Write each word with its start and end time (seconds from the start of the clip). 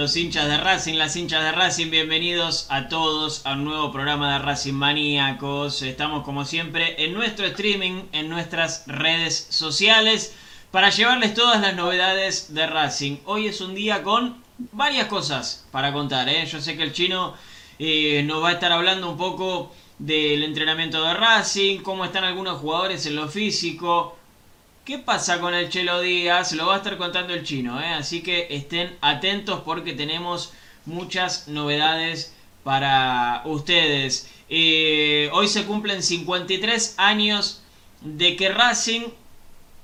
¿Cómo 0.00 0.06
están 0.06 0.16
los 0.16 0.24
hinchas 0.24 0.48
de 0.48 0.56
Racing, 0.56 0.94
las 0.94 1.14
hinchas 1.14 1.42
de 1.42 1.52
Racing? 1.52 1.90
Bienvenidos 1.90 2.66
a 2.70 2.88
todos 2.88 3.44
a 3.44 3.52
un 3.52 3.64
nuevo 3.64 3.92
programa 3.92 4.32
de 4.32 4.38
Racing 4.38 4.72
Maníacos. 4.72 5.82
Estamos 5.82 6.24
como 6.24 6.46
siempre 6.46 7.04
en 7.04 7.12
nuestro 7.12 7.44
streaming, 7.44 8.04
en 8.12 8.30
nuestras 8.30 8.84
redes 8.86 9.48
sociales, 9.50 10.34
para 10.70 10.88
llevarles 10.88 11.34
todas 11.34 11.60
las 11.60 11.76
novedades 11.76 12.54
de 12.54 12.66
Racing. 12.66 13.18
Hoy 13.26 13.48
es 13.48 13.60
un 13.60 13.74
día 13.74 14.02
con 14.02 14.42
varias 14.72 15.06
cosas 15.08 15.66
para 15.70 15.92
contar. 15.92 16.30
¿eh? 16.30 16.46
Yo 16.46 16.62
sé 16.62 16.78
que 16.78 16.82
el 16.84 16.94
chino 16.94 17.34
eh, 17.78 18.22
nos 18.24 18.42
va 18.42 18.48
a 18.48 18.52
estar 18.52 18.72
hablando 18.72 19.10
un 19.10 19.18
poco 19.18 19.70
del 19.98 20.44
entrenamiento 20.44 21.04
de 21.04 21.12
Racing, 21.12 21.80
cómo 21.80 22.06
están 22.06 22.24
algunos 22.24 22.58
jugadores 22.58 23.04
en 23.04 23.16
lo 23.16 23.28
físico, 23.28 24.16
¿Qué 24.90 24.98
pasa 24.98 25.40
con 25.40 25.54
el 25.54 25.68
Chelo 25.68 26.00
Díaz? 26.00 26.52
Lo 26.54 26.66
va 26.66 26.74
a 26.74 26.76
estar 26.78 26.98
contando 26.98 27.32
el 27.32 27.44
chino, 27.44 27.80
¿eh? 27.80 27.92
así 27.92 28.24
que 28.24 28.48
estén 28.50 28.96
atentos 29.00 29.60
porque 29.60 29.92
tenemos 29.92 30.52
muchas 30.84 31.46
novedades 31.46 32.34
para 32.64 33.42
ustedes. 33.44 34.28
Eh, 34.48 35.30
hoy 35.32 35.46
se 35.46 35.64
cumplen 35.64 36.02
53 36.02 36.96
años 36.96 37.62
de 38.00 38.34
que 38.34 38.48
Racing 38.48 39.02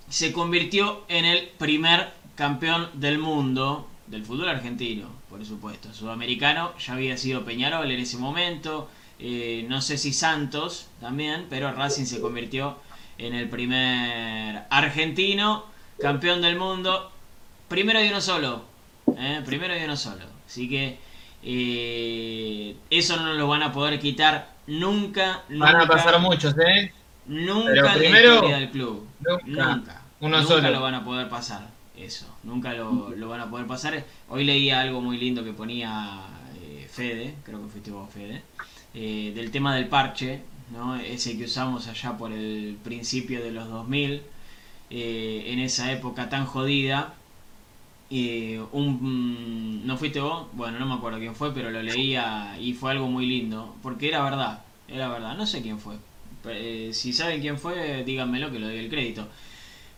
se 0.08 0.32
convirtió 0.32 1.04
en 1.06 1.24
el 1.24 1.50
primer 1.50 2.12
campeón 2.34 2.90
del 2.94 3.20
mundo 3.20 3.88
del 4.08 4.24
fútbol 4.24 4.48
argentino, 4.48 5.08
por 5.30 5.46
supuesto. 5.46 5.94
Sudamericano 5.94 6.76
ya 6.84 6.94
había 6.94 7.16
sido 7.16 7.44
Peñarol 7.44 7.88
en 7.92 8.00
ese 8.00 8.16
momento, 8.16 8.88
eh, 9.20 9.64
no 9.68 9.82
sé 9.82 9.98
si 9.98 10.12
Santos 10.12 10.88
también, 11.00 11.46
pero 11.48 11.72
Racing 11.72 12.06
se 12.06 12.20
convirtió 12.20 12.84
en 13.18 13.34
el 13.34 13.48
primer 13.48 14.64
argentino, 14.70 15.64
campeón 16.00 16.42
del 16.42 16.56
mundo, 16.56 17.10
primero 17.68 18.02
y 18.02 18.08
uno 18.08 18.20
solo, 18.20 18.64
¿eh? 19.18 19.42
primero 19.44 19.76
y 19.76 19.84
uno 19.84 19.96
solo. 19.96 20.24
Así 20.46 20.68
que 20.68 20.98
eh, 21.42 22.76
eso 22.90 23.16
no 23.16 23.34
lo 23.34 23.48
van 23.48 23.62
a 23.62 23.72
poder 23.72 23.98
quitar 23.98 24.54
nunca. 24.66 25.42
Van 25.48 25.76
a 25.76 25.86
pasar 25.86 26.20
muchos, 26.20 26.54
¿eh? 26.58 26.92
Nunca 27.26 27.96
la 27.96 28.04
historia 28.04 28.56
del 28.56 28.70
club. 28.70 29.06
Nunca. 29.44 30.02
Uno 30.20 30.40
nunca 30.40 30.70
lo 30.70 30.80
van 30.80 30.94
a 30.94 31.04
poder 31.04 31.28
pasar. 31.28 31.66
Eso, 31.96 32.26
nunca 32.42 32.74
lo, 32.74 33.28
van 33.28 33.40
a 33.40 33.50
poder 33.50 33.66
pasar. 33.66 34.04
Hoy 34.28 34.44
leía 34.44 34.80
algo 34.80 35.00
muy 35.00 35.16
lindo 35.18 35.42
que 35.42 35.52
ponía 35.52 36.20
eh, 36.60 36.86
Fede, 36.90 37.36
creo 37.42 37.62
que 37.62 37.68
fuiste 37.68 37.90
vos, 37.90 38.12
Fede, 38.12 38.42
del 38.92 39.50
tema 39.50 39.74
del 39.74 39.88
parche, 39.88 40.42
¿no? 40.70 40.96
ese 40.96 41.36
que 41.36 41.44
usamos 41.44 41.86
allá 41.88 42.16
por 42.16 42.32
el 42.32 42.78
principio 42.82 43.42
de 43.42 43.52
los 43.52 43.68
2000, 43.68 44.22
eh, 44.90 45.44
en 45.48 45.58
esa 45.60 45.92
época 45.92 46.28
tan 46.28 46.46
jodida. 46.46 47.14
un, 48.10 49.82
¿No 49.86 49.96
fuiste 49.96 50.20
vos? 50.20 50.46
Bueno, 50.52 50.78
no 50.78 50.86
me 50.86 50.94
acuerdo 50.94 51.18
quién 51.18 51.34
fue, 51.34 51.52
pero 51.54 51.70
lo 51.70 51.82
leía 51.82 52.56
y 52.60 52.72
fue 52.74 52.92
algo 52.92 53.08
muy 53.08 53.26
lindo, 53.26 53.76
porque 53.82 54.08
era 54.08 54.22
verdad, 54.22 54.62
era 54.88 55.08
verdad, 55.08 55.36
no 55.36 55.46
sé 55.46 55.62
quién 55.62 55.78
fue. 55.78 55.96
Eh, 56.48 56.90
si 56.92 57.12
saben 57.12 57.40
quién 57.40 57.58
fue, 57.58 58.04
díganmelo 58.04 58.50
que 58.52 58.58
lo 58.58 58.66
doy 58.68 58.78
el 58.78 58.90
crédito. 58.90 59.28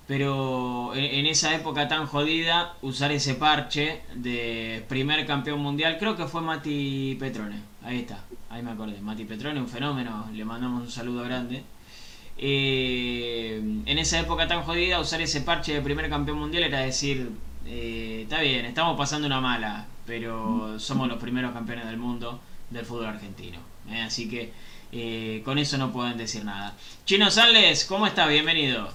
Pero 0.07 0.95
en, 0.95 1.27
esa 1.27 1.55
época 1.55 1.87
tan 1.87 2.07
jodida, 2.07 2.77
usar 2.81 3.13
ese 3.13 3.35
parche 3.35 4.01
de 4.15 4.83
primer 4.89 5.27
campeón 5.27 5.61
mundial, 5.61 5.99
creo 5.99 6.17
que 6.17 6.27
fue 6.27 6.41
Mati 6.41 7.17
Petrone. 7.21 7.61
Ahí 7.83 8.01
está, 8.01 8.25
ahí 8.51 8.63
me 8.63 8.71
acordé. 8.73 9.01
Mati 9.01 9.25
Petrone, 9.25 9.61
un 9.61 9.69
fenómeno, 9.69 10.29
le 10.33 10.45
mandamos 10.45 10.83
un 10.83 10.91
saludo 10.91 11.23
grande. 11.25 11.63
Eh, 12.37 13.57
en 13.87 13.99
esa 13.99 14.21
época 14.21 14.47
tan 14.47 14.63
jodida, 14.63 15.01
usar 15.01 15.21
ese 15.21 15.41
parche 15.41 15.75
de 15.75 15.81
primer 15.81 16.09
campeón 16.09 16.39
mundial 16.39 16.65
era 16.65 16.81
decir, 16.81 17.31
eh, 17.67 18.21
está 18.23 18.41
bien, 18.41 18.65
estamos 18.65 18.97
pasando 18.97 19.27
una 19.27 19.41
mala, 19.41 19.87
pero 20.07 20.79
somos 20.79 21.09
los 21.09 21.19
primeros 21.19 21.53
campeones 21.53 21.87
del 21.87 21.99
mundo 21.99 22.41
del 22.71 22.85
fútbol 22.85 23.07
argentino. 23.07 23.59
¿eh? 23.91 24.01
Así 24.03 24.29
que 24.29 24.53
con 25.45 25.59
eso 25.59 25.79
no 25.79 25.93
pueden 25.93 26.17
decir 26.17 26.45
nada. 26.45 26.75
Chino 27.05 27.31
Sales, 27.31 27.85
¿cómo 27.85 28.07
está? 28.07 28.27
Bienvenido. 28.27 28.89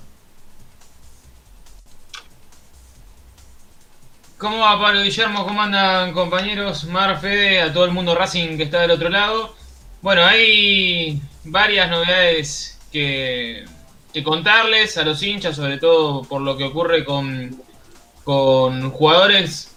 ¿Cómo 4.37 4.59
va 4.59 4.79
Pablo 4.79 5.01
Guillermo? 5.01 5.45
¿Cómo 5.45 5.61
andan 5.61 6.11
compañeros? 6.11 6.85
Mar, 6.85 7.19
Fede, 7.19 7.61
a 7.61 7.71
todo 7.71 7.85
el 7.85 7.91
mundo 7.91 8.15
Racing 8.15 8.57
que 8.57 8.63
está 8.63 8.81
del 8.81 8.91
otro 8.91 9.09
lado. 9.09 9.55
Bueno, 10.01 10.25
hay 10.25 11.21
varias 11.45 11.89
novedades 11.89 12.79
que, 12.91 13.63
contarles 14.23 14.97
a 14.97 15.03
los 15.03 15.23
hinchas, 15.23 15.55
sobre 15.55 15.77
todo 15.77 16.23
por 16.23 16.41
lo 16.41 16.57
que 16.57 16.65
ocurre 16.65 17.05
con, 17.05 17.55
con 18.23 18.91
jugadores 18.91 19.73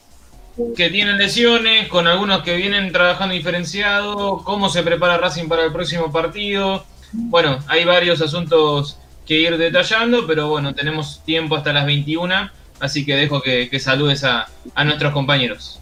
que 0.76 0.90
tienen 0.90 1.18
lesiones, 1.18 1.88
con 1.88 2.06
algunos 2.06 2.42
que 2.42 2.56
vienen 2.56 2.90
trabajando 2.92 3.34
diferenciado, 3.34 4.42
cómo 4.42 4.68
se 4.68 4.82
prepara 4.82 5.18
Racing 5.18 5.48
para 5.48 5.64
el 5.64 5.72
próximo 5.72 6.10
partido. 6.10 6.84
Bueno, 7.12 7.58
hay 7.68 7.84
varios 7.84 8.20
asuntos 8.20 8.98
que 9.26 9.34
ir 9.34 9.56
detallando, 9.58 10.26
pero 10.26 10.48
bueno, 10.48 10.74
tenemos 10.74 11.22
tiempo 11.24 11.56
hasta 11.56 11.72
las 11.72 11.86
21 11.86 12.50
Así 12.80 13.04
que 13.04 13.16
dejo 13.16 13.40
que, 13.40 13.78
saludes 13.80 14.24
a, 14.24 14.48
nuestros 14.84 15.12
compañeros. 15.12 15.80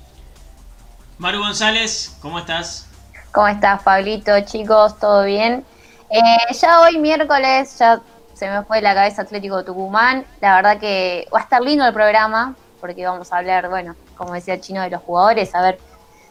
Maru 1.19 1.41
González, 1.41 2.17
¿cómo 2.21 2.39
estás? 2.39 2.89
¿Cómo 3.33 3.49
estás, 3.49 3.83
Pablito? 3.83 4.33
Chicos, 4.43 4.99
¿todo 4.99 5.25
bien? 5.25 5.65
Eh, 6.11 6.55
ya 6.61 6.81
hoy 6.81 6.99
miércoles, 6.99 7.79
ya 7.79 8.01
se 8.35 8.49
me 8.49 8.63
fue 8.63 8.81
la 8.81 8.95
cabeza 8.95 9.23
Atlético 9.23 9.65
Tucumán. 9.65 10.25
La 10.41 10.57
verdad 10.57 10.79
que 10.79 11.27
va 11.35 11.41
a 11.41 11.43
estar 11.43 11.63
lindo 11.63 11.85
el 11.87 11.93
programa, 11.93 12.55
porque 12.81 13.05
vamos 13.05 13.33
a 13.33 13.39
hablar, 13.39 13.69
bueno, 13.69 13.97
como 14.17 14.35
decía 14.35 14.55
el 14.55 14.61
chino, 14.61 14.83
de 14.83 14.91
los 14.91 15.03
jugadores, 15.03 15.55
a 15.55 15.63
ver 15.63 15.79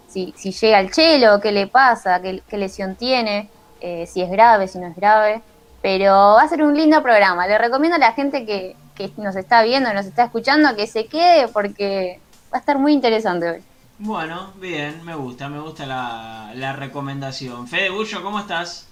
si, 0.08 0.32
llega 0.34 0.80
el 0.80 0.92
chelo, 0.92 1.42
qué 1.42 1.52
le 1.52 1.68
pasa, 1.68 2.22
qué, 2.22 2.58
lesión 2.58 2.96
tiene, 2.96 3.50
eh, 3.82 4.06
si 4.06 4.22
es 4.22 4.30
grave, 4.30 4.68
si 4.68 4.80
no 4.80 4.88
es 4.88 4.96
grave. 4.96 5.42
Pero 5.82 6.36
va 6.36 6.44
a 6.44 6.48
ser 6.48 6.64
un 6.64 6.78
lindo 6.78 7.02
programa. 7.04 7.48
Le 7.48 7.58
recomiendo 7.58 7.96
a 7.96 8.00
la 8.00 8.14
gente 8.14 8.46
que, 8.46 8.78
que 8.94 9.12
nos 9.18 9.36
está 9.36 9.64
viendo, 9.64 9.94
nos 9.94 10.06
está 10.06 10.26
escuchando, 10.26 10.76
que 10.76 10.88
se 10.88 11.08
quede 11.08 11.48
porque 11.48 12.20
va 12.54 12.58
a 12.58 12.60
estar 12.60 12.78
muy 12.80 12.94
interesante 12.94 13.50
hoy. 13.50 13.64
Bueno, 14.00 14.54
bien, 14.58 15.04
me 15.06 15.16
gusta, 15.16 15.50
me 15.50 15.60
gusta 15.60 15.86
la, 15.86 16.74
recomendación. 16.74 17.68
Fede 17.68 17.90
Bullo, 17.90 18.22
¿cómo 18.24 18.40
estás? 18.40 18.88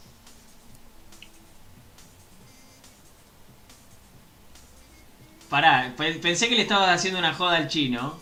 Pará, 5.50 5.94
pensé 5.98 6.48
que 6.48 6.56
le 6.56 6.62
estabas 6.62 6.90
haciendo 6.90 7.20
una 7.20 7.34
joda 7.34 7.58
al 7.58 7.68
chino. 7.68 8.18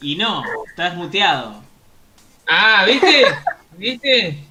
Y 0.00 0.16
no, 0.16 0.42
estás 0.68 0.94
muteado. 0.94 1.62
Ah, 2.46 2.84
¿viste? 2.86 3.24
¿Viste? 3.78 4.47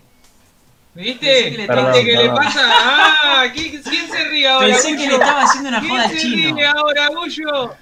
¿Viste? 0.97 1.49
¿Viste 1.51 2.05
qué 2.05 2.17
le 2.17 2.29
pasa? 2.29 2.61
Ah, 2.65 3.45
¿quién, 3.53 3.83
se 3.83 4.23
ríe 4.29 4.47
ahora? 4.47 4.67
Pensé 4.67 4.95
que 4.95 5.07
le 5.07 5.13
estaba 5.13 5.43
haciendo 5.43 5.69
una 5.69 5.81
joda 5.81 6.03
al 6.05 6.17
chino. 6.17 6.33
¿Quién 6.33 6.49
se 6.49 6.55
ríe 6.55 6.65
ahora, 6.65 7.09
Bullo? 7.09 7.75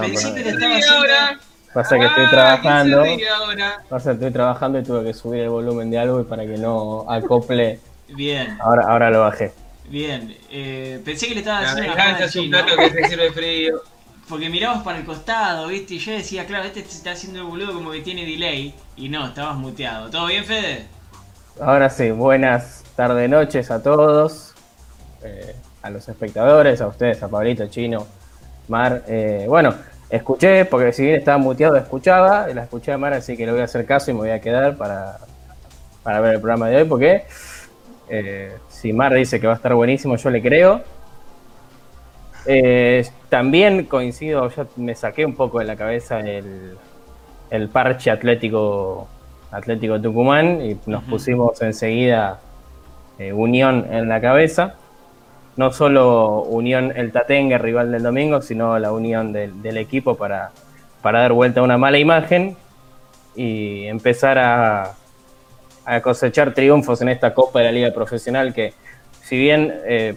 Pensé 0.00 0.34
que 0.34 0.40
le 0.40 0.50
estaba 0.50 0.74
haciendo... 0.76 0.96
ahora? 0.96 1.40
Pasa 1.74 1.98
que 1.98 2.06
estoy 2.06 2.24
ah, 2.24 2.30
trabajando. 2.30 3.04
Pasa 3.90 4.10
que 4.10 4.14
estoy 4.14 4.30
trabajando 4.30 4.78
y 4.78 4.82
tuve 4.84 5.04
que 5.04 5.12
subir 5.12 5.42
el 5.42 5.50
volumen 5.50 5.90
de 5.90 5.98
algo 5.98 6.24
para 6.24 6.46
que 6.46 6.56
no 6.56 7.04
acople. 7.10 7.78
Bien. 8.08 8.56
Ahora, 8.62 8.86
ahora 8.88 9.10
lo 9.10 9.20
bajé. 9.20 9.52
Bien. 9.88 10.34
Eh, 10.50 10.98
pensé 11.04 11.28
que 11.28 11.34
le 11.34 11.40
estaba 11.40 11.60
haciendo 11.60 11.92
una 11.92 12.02
joda 12.02 12.24
al 12.24 12.30
chino. 12.30 12.44
un 12.58 12.64
plato 12.64 12.76
que 12.76 12.90
se 12.90 13.08
sirve 13.08 13.32
frío. 13.32 13.82
Porque 14.30 14.48
mirabas 14.48 14.82
para 14.82 14.98
el 14.98 15.04
costado, 15.04 15.66
¿viste? 15.66 15.94
Y 15.94 15.98
yo 15.98 16.12
decía, 16.12 16.46
claro, 16.46 16.64
este 16.64 16.82
se 16.84 16.96
está 16.96 17.10
haciendo 17.12 17.40
el 17.40 17.44
boludo 17.44 17.74
como 17.74 17.90
que 17.90 18.00
tiene 18.00 18.24
delay. 18.24 18.74
Y 18.96 19.10
no, 19.10 19.26
estabas 19.26 19.56
muteado. 19.56 20.08
¿Todo 20.08 20.26
bien, 20.26 20.44
Fede? 20.46 20.86
Ahora 21.60 21.90
sí, 21.90 22.10
buenas 22.10 22.82
tardes, 22.96 23.28
noches 23.28 23.70
a 23.70 23.82
todos, 23.82 24.54
eh, 25.22 25.54
a 25.82 25.90
los 25.90 26.08
espectadores, 26.08 26.80
a 26.80 26.86
ustedes, 26.86 27.22
a 27.22 27.28
Pablito, 27.28 27.66
Chino, 27.66 28.06
Mar. 28.68 29.02
Eh, 29.06 29.44
bueno, 29.46 29.74
escuché, 30.08 30.64
porque 30.64 30.94
si 30.94 31.02
bien 31.02 31.16
estaba 31.16 31.36
muteado, 31.36 31.76
escuchaba, 31.76 32.48
la 32.48 32.62
escuché 32.62 32.92
a 32.92 32.98
Mar, 32.98 33.12
así 33.12 33.36
que 33.36 33.44
le 33.44 33.52
voy 33.52 33.60
a 33.60 33.64
hacer 33.64 33.84
caso 33.84 34.10
y 34.10 34.14
me 34.14 34.20
voy 34.20 34.30
a 34.30 34.40
quedar 34.40 34.78
para, 34.78 35.18
para 36.02 36.20
ver 36.20 36.34
el 36.34 36.40
programa 36.40 36.68
de 36.68 36.76
hoy, 36.78 36.84
porque 36.84 37.26
eh, 38.08 38.56
si 38.68 38.94
Mar 38.94 39.12
dice 39.12 39.38
que 39.38 39.46
va 39.46 39.52
a 39.52 39.56
estar 39.56 39.74
buenísimo, 39.74 40.16
yo 40.16 40.30
le 40.30 40.40
creo. 40.40 40.80
también 43.28 43.84
coincido, 43.84 44.48
yo 44.48 44.66
me 44.76 44.94
saqué 44.94 45.26
un 45.26 45.36
poco 45.36 45.58
de 45.58 45.66
la 45.66 45.76
cabeza 45.76 46.18
el, 46.20 46.78
el 47.50 47.68
parche 47.68 48.10
atlético 48.10 49.06
Atlético 49.52 50.00
Tucumán 50.00 50.60
y 50.62 50.78
nos 50.86 51.04
pusimos 51.04 51.60
enseguida 51.62 52.40
eh, 53.18 53.32
Unión 53.32 53.86
en 53.90 54.08
la 54.08 54.20
cabeza. 54.20 54.74
No 55.56 55.70
solo 55.70 56.42
Unión 56.44 56.92
el 56.96 57.12
Tatengue, 57.12 57.58
rival 57.58 57.92
del 57.92 58.02
domingo, 58.02 58.40
sino 58.40 58.78
la 58.78 58.90
unión 58.90 59.32
del, 59.34 59.76
equipo 59.76 60.16
para, 60.16 60.50
para, 61.02 61.20
dar 61.20 61.34
vuelta 61.34 61.60
a 61.60 61.62
una 61.62 61.76
mala 61.76 61.98
imagen 61.98 62.56
y 63.36 63.84
empezar 63.84 64.38
a, 64.38 64.94
cosechar 66.02 66.54
triunfos 66.54 67.02
en 67.02 67.08
esta 67.10 67.34
Copa 67.34 67.58
de 67.58 67.64
la 67.66 67.72
Liga 67.72 67.90
Profesional 67.92 68.54
que, 68.54 68.72
si 69.20 69.36
bien, 69.36 69.74
eh, 69.84 70.16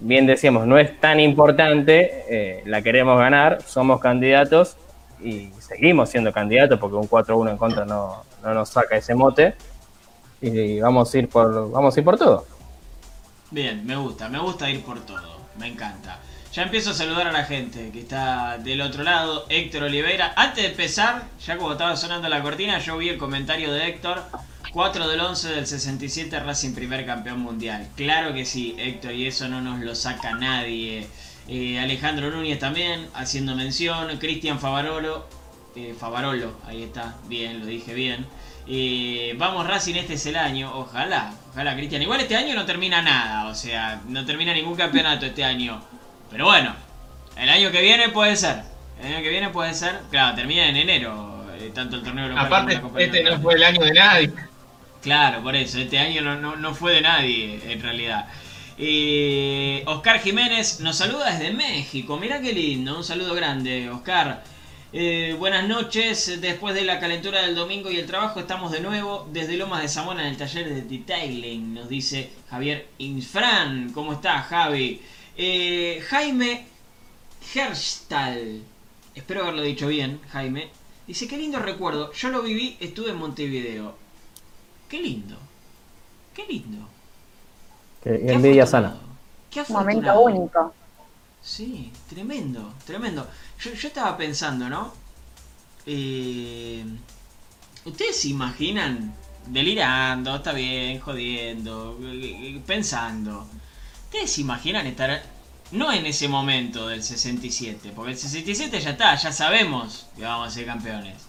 bien 0.00 0.26
decíamos, 0.26 0.66
no 0.66 0.76
es 0.76 1.00
tan 1.00 1.20
importante, 1.20 2.24
eh, 2.28 2.62
la 2.66 2.82
queremos 2.82 3.18
ganar, 3.18 3.62
somos 3.62 4.00
candidatos 4.00 4.76
y 5.22 5.50
seguimos 5.60 6.10
siendo 6.10 6.32
candidatos 6.32 6.78
porque 6.80 6.96
un 6.96 7.08
4-1 7.08 7.52
en 7.52 7.56
contra 7.56 7.84
no, 7.84 8.24
no 8.44 8.54
nos 8.54 8.68
saca 8.68 8.96
ese 8.96 9.14
mote. 9.14 9.54
Y 10.40 10.80
vamos 10.80 11.12
a 11.12 11.18
ir 11.18 11.28
por, 11.28 11.70
vamos 11.70 11.96
a 11.96 11.98
ir 11.98 12.04
por 12.04 12.18
todo. 12.18 12.46
Bien, 13.50 13.84
me 13.86 13.96
gusta, 13.96 14.28
me 14.28 14.38
gusta 14.38 14.68
ir 14.70 14.82
por 14.82 15.00
todo, 15.00 15.38
me 15.58 15.68
encanta. 15.68 16.18
Ya 16.52 16.62
empiezo 16.62 16.90
a 16.90 16.94
saludar 16.94 17.26
a 17.26 17.32
la 17.32 17.44
gente 17.44 17.90
que 17.90 18.00
está 18.00 18.58
del 18.58 18.80
otro 18.80 19.02
lado. 19.02 19.46
Héctor 19.48 19.84
Oliveira. 19.84 20.34
Antes 20.36 20.62
de 20.62 20.70
empezar, 20.70 21.24
ya 21.44 21.56
como 21.56 21.72
estaba 21.72 21.96
sonando 21.96 22.28
la 22.28 22.42
cortina, 22.42 22.78
yo 22.78 22.96
vi 22.96 23.08
el 23.08 23.18
comentario 23.18 23.72
de 23.72 23.88
Héctor. 23.88 24.22
4 24.72 25.08
del 25.08 25.20
11 25.20 25.48
del 25.48 25.66
67 25.66 26.40
Racing 26.40 26.74
primer 26.74 27.06
campeón 27.06 27.40
mundial. 27.40 27.88
Claro 27.96 28.34
que 28.34 28.44
sí, 28.44 28.74
Héctor, 28.78 29.12
y 29.12 29.26
eso 29.26 29.48
no 29.48 29.60
nos 29.60 29.80
lo 29.80 29.94
saca 29.94 30.34
nadie. 30.34 31.08
Eh, 31.48 31.78
Alejandro 31.78 32.30
Núñez 32.30 32.58
también 32.58 33.08
haciendo 33.14 33.54
mención. 33.56 34.16
Cristian 34.18 34.60
Favarolo. 34.60 35.26
Eh, 35.76 35.92
Favarolo, 35.98 36.52
ahí 36.68 36.84
está, 36.84 37.16
bien, 37.26 37.58
lo 37.58 37.66
dije 37.66 37.94
bien. 37.94 38.26
Eh, 38.68 39.34
vamos 39.36 39.66
Racing, 39.66 39.96
este 39.96 40.14
es 40.14 40.26
el 40.26 40.36
año. 40.36 40.70
Ojalá, 40.72 41.32
ojalá 41.50 41.74
Cristian. 41.74 42.00
Igual 42.00 42.20
este 42.20 42.36
año 42.36 42.54
no 42.54 42.64
termina 42.64 43.02
nada, 43.02 43.48
o 43.48 43.54
sea, 43.56 44.00
no 44.06 44.24
termina 44.24 44.54
ningún 44.54 44.76
campeonato 44.76 45.26
este 45.26 45.42
año. 45.44 45.82
Pero 46.30 46.44
bueno, 46.44 46.72
el 47.36 47.48
año 47.48 47.72
que 47.72 47.80
viene 47.82 48.08
puede 48.10 48.36
ser. 48.36 48.62
El 49.00 49.14
año 49.14 49.22
que 49.24 49.30
viene 49.30 49.50
puede 49.50 49.74
ser. 49.74 50.00
Claro, 50.12 50.36
termina 50.36 50.68
en 50.68 50.76
enero, 50.76 51.44
eh, 51.58 51.72
tanto 51.74 51.96
el 51.96 52.04
torneo 52.04 52.28
local 52.28 52.46
Aparte, 52.46 52.80
este 52.98 53.24
no 53.24 53.40
fue 53.40 53.54
el 53.54 53.64
año 53.64 53.80
de 53.80 53.92
nadie. 53.92 54.32
Claro, 55.02 55.42
por 55.42 55.56
eso, 55.56 55.80
este 55.80 55.98
año 55.98 56.22
no, 56.22 56.54
no, 56.54 56.74
fue 56.74 56.94
de 56.94 57.00
nadie, 57.00 57.60
en 57.66 57.82
realidad. 57.82 58.26
Oscar 59.86 60.20
Jiménez 60.20 60.78
nos 60.80 60.96
saluda 60.96 61.32
desde 61.32 61.52
México. 61.52 62.16
Mirá 62.16 62.40
qué 62.40 62.52
lindo, 62.52 62.96
un 62.96 63.04
saludo 63.04 63.34
grande, 63.34 63.90
Oscar. 63.90 64.53
Eh, 64.96 65.34
buenas 65.40 65.66
noches, 65.66 66.40
después 66.40 66.72
de 66.72 66.84
la 66.84 67.00
calentura 67.00 67.42
del 67.42 67.56
domingo 67.56 67.90
y 67.90 67.96
el 67.96 68.06
trabajo 68.06 68.38
estamos 68.38 68.70
de 68.70 68.78
nuevo 68.78 69.26
desde 69.32 69.56
Lomas 69.56 69.82
de 69.82 69.88
Zamora 69.88 70.22
en 70.22 70.28
el 70.28 70.36
taller 70.36 70.72
de 70.72 70.82
detailing, 70.82 71.74
nos 71.74 71.88
dice 71.88 72.30
Javier 72.48 72.86
Infran. 72.98 73.90
¿Cómo 73.92 74.12
está 74.12 74.42
Javi? 74.42 75.02
Eh, 75.36 76.00
Jaime 76.06 76.68
Herstal, 77.52 78.62
espero 79.16 79.42
haberlo 79.42 79.62
dicho 79.62 79.88
bien, 79.88 80.20
Jaime, 80.30 80.68
dice, 81.08 81.26
qué 81.26 81.38
lindo 81.38 81.58
recuerdo, 81.58 82.12
yo 82.12 82.28
lo 82.28 82.42
viví, 82.42 82.76
estuve 82.78 83.10
en 83.10 83.16
Montevideo. 83.16 83.96
Qué 84.88 85.02
lindo, 85.02 85.36
qué 86.32 86.46
lindo. 86.46 86.86
Qué, 88.00 88.32
envidia 88.32 88.64
sana. 88.64 88.96
Qué 89.50 89.62
Un 89.62 89.74
momento 89.74 90.20
único. 90.20 90.72
Sí, 91.44 91.92
tremendo, 92.08 92.72
tremendo. 92.86 93.26
Yo, 93.64 93.70
estaba 93.72 94.14
pensando, 94.18 94.68
¿no? 94.68 94.92
Eh, 95.86 96.84
¿Ustedes 97.86 98.20
se 98.20 98.28
imaginan 98.28 99.14
delirando, 99.46 100.36
está 100.36 100.52
bien, 100.52 101.00
jodiendo, 101.00 101.98
pensando? 102.66 103.48
¿Ustedes 104.04 104.32
se 104.32 104.42
imaginan 104.42 104.86
estar 104.86 105.22
no 105.72 105.90
en 105.90 106.04
ese 106.04 106.28
momento 106.28 106.88
del 106.88 107.02
67? 107.02 107.92
Porque 107.96 108.12
el 108.12 108.18
67 108.18 108.80
ya 108.82 108.90
está, 108.90 109.14
ya 109.14 109.32
sabemos 109.32 110.08
que 110.14 110.24
vamos 110.24 110.48
a 110.48 110.50
ser 110.50 110.66
campeones. 110.66 111.22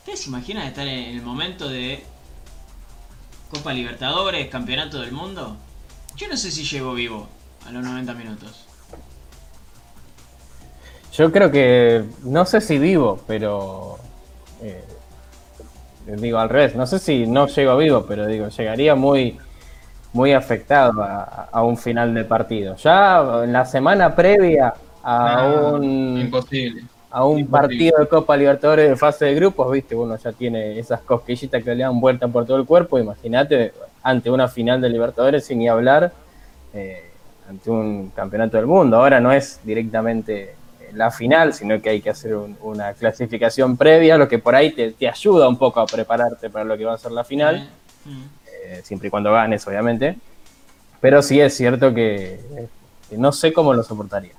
¿Ustedes 0.00 0.20
se 0.20 0.28
imaginan 0.28 0.66
estar 0.66 0.86
en 0.86 1.16
el 1.16 1.22
momento 1.22 1.70
de 1.70 2.04
Copa 3.50 3.72
Libertadores, 3.72 4.50
Campeonato 4.50 5.00
del 5.00 5.12
Mundo? 5.12 5.56
Yo 6.16 6.28
no 6.28 6.36
sé 6.36 6.50
si 6.50 6.64
llego 6.64 6.92
vivo 6.92 7.30
a 7.66 7.70
los 7.70 7.82
90 7.82 8.12
minutos. 8.12 8.67
Yo 11.18 11.32
creo 11.32 11.50
que, 11.50 12.04
no 12.22 12.44
sé 12.44 12.60
si 12.60 12.78
vivo, 12.78 13.18
pero 13.26 13.98
eh, 14.62 14.84
digo 16.06 16.38
al 16.38 16.48
revés, 16.48 16.76
no 16.76 16.86
sé 16.86 17.00
si 17.00 17.26
no 17.26 17.48
llego 17.48 17.76
vivo, 17.76 18.04
pero 18.06 18.24
digo, 18.26 18.46
llegaría 18.48 18.94
muy 18.94 19.36
muy 20.12 20.32
afectado 20.32 21.02
a, 21.02 21.62
un 21.64 21.76
final 21.76 22.14
de 22.14 22.24
partido. 22.24 22.76
Ya 22.76 23.42
en 23.42 23.52
la 23.52 23.64
semana 23.64 24.14
previa 24.14 24.72
a 25.02 25.72
un 25.72 26.18
imposible. 26.18 26.84
a 27.10 27.24
un 27.24 27.46
partido 27.48 27.98
de 27.98 28.06
Copa 28.06 28.36
Libertadores 28.36 28.88
de 28.88 28.96
fase 28.96 29.24
de 29.26 29.34
grupos, 29.34 29.72
viste, 29.72 29.96
uno 29.96 30.16
ya 30.16 30.30
tiene 30.32 30.78
esas 30.78 31.00
cosquillitas 31.00 31.64
que 31.64 31.74
le 31.74 31.82
dan 31.82 32.00
vuelta 32.00 32.28
por 32.28 32.46
todo 32.46 32.58
el 32.58 32.64
cuerpo. 32.64 32.96
Imagínate 32.96 33.72
ante 34.04 34.30
una 34.30 34.46
final 34.46 34.80
de 34.80 34.88
Libertadores 34.88 35.44
sin 35.44 35.58
ni 35.58 35.68
hablar 35.68 36.12
eh, 36.72 37.10
ante 37.48 37.70
un 37.70 38.10
campeonato 38.10 38.56
del 38.56 38.66
mundo. 38.66 38.98
Ahora 38.98 39.20
no 39.20 39.32
es 39.32 39.60
directamente 39.64 40.57
la 40.92 41.10
final, 41.10 41.54
sino 41.54 41.80
que 41.80 41.90
hay 41.90 42.00
que 42.00 42.10
hacer 42.10 42.34
una 42.34 42.94
clasificación 42.94 43.76
previa, 43.76 44.16
lo 44.16 44.28
que 44.28 44.38
por 44.38 44.54
ahí 44.54 44.72
te, 44.72 44.92
te, 44.92 45.08
ayuda 45.08 45.48
un 45.48 45.58
poco 45.58 45.80
a 45.80 45.86
prepararte 45.86 46.50
para 46.50 46.64
lo 46.64 46.76
que 46.76 46.84
va 46.84 46.94
a 46.94 46.98
ser 46.98 47.12
la 47.12 47.24
final. 47.24 47.68
Eh, 48.68 48.82
siempre 48.84 49.08
y 49.08 49.10
cuando 49.10 49.32
ganes, 49.32 49.66
obviamente. 49.66 50.16
Pero 51.00 51.22
sí 51.22 51.40
es 51.40 51.56
cierto 51.56 51.94
que, 51.94 52.68
no 53.12 53.32
sé 53.32 53.52
cómo 53.52 53.72
lo 53.72 53.82
soportaría. 53.82 54.32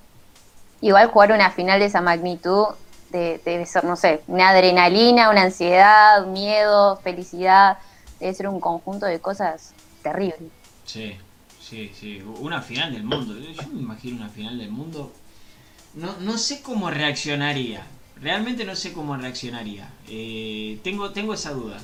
Igual 0.82 1.08
jugar 1.08 1.32
una 1.32 1.52
final 1.52 1.80
de 1.80 1.88
esa 1.88 2.02
magnitud 2.02 2.66
debe 3.12 3.66
ser, 3.66 3.84
no 3.86 3.96
sé, 3.96 4.22
una 4.28 4.50
adrenalina, 4.50 5.30
una 5.30 5.44
ansiedad, 5.44 6.26
miedo, 6.28 6.98
felicidad. 6.98 7.80
Debe 8.20 8.34
ser 8.34 8.48
un 8.48 8.60
conjunto 8.60 9.06
de 9.06 9.20
cosas 9.20 9.74
terribles. 10.04 10.52
Sí, 10.86 11.18
sí, 11.60 11.92
sí. 11.98 12.24
Una 12.40 12.62
final 12.62 12.94
del 12.94 13.04
mundo. 13.04 13.34
Yo 13.36 13.68
me 13.74 13.80
imagino 13.80 14.18
una 14.18 14.30
final 14.30 14.58
del 14.58 14.70
mundo. 14.70 15.12
No, 15.94 16.16
no 16.20 16.38
sé 16.38 16.62
cómo 16.62 16.90
reaccionaría. 16.90 17.86
Realmente 18.22 18.66
no 18.66 18.76
sé 18.76 18.94
cómo 18.94 19.16
reaccionaría. 19.16 19.90
Eh, 20.08 20.80
tengo, 20.84 21.12
tengo 21.12 21.34
esa 21.34 21.52
duda. 21.52 21.80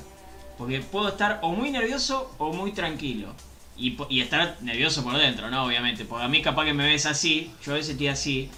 Porque 0.58 0.80
puedo 0.80 1.08
estar 1.08 1.40
o 1.42 1.52
muy 1.52 1.70
nervioso 1.70 2.34
o 2.38 2.52
muy 2.52 2.72
tranquilo. 2.72 3.34
Y, 3.76 3.96
estar 4.20 4.56
nervioso 4.62 5.04
por 5.04 5.18
dentro, 5.18 5.50
¿no? 5.50 5.64
Obviamente. 5.64 6.04
Porque 6.04 6.24
a 6.24 6.28
mí 6.28 6.40
capaz 6.42 6.64
que 6.64 6.74
me 6.74 6.86
ves 6.86 7.06
así, 7.06 7.50
yo 7.64 7.72
a 7.72 7.76
veces 7.76 7.92
estoy 7.92 8.08
así. 8.08 8.50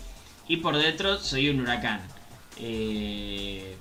Y 0.47 0.59
por 0.59 0.77
dentro 0.77 1.19
soy 1.19 1.49
un 1.51 1.61
huracán. 1.61 2.01
Eh, 2.59 3.77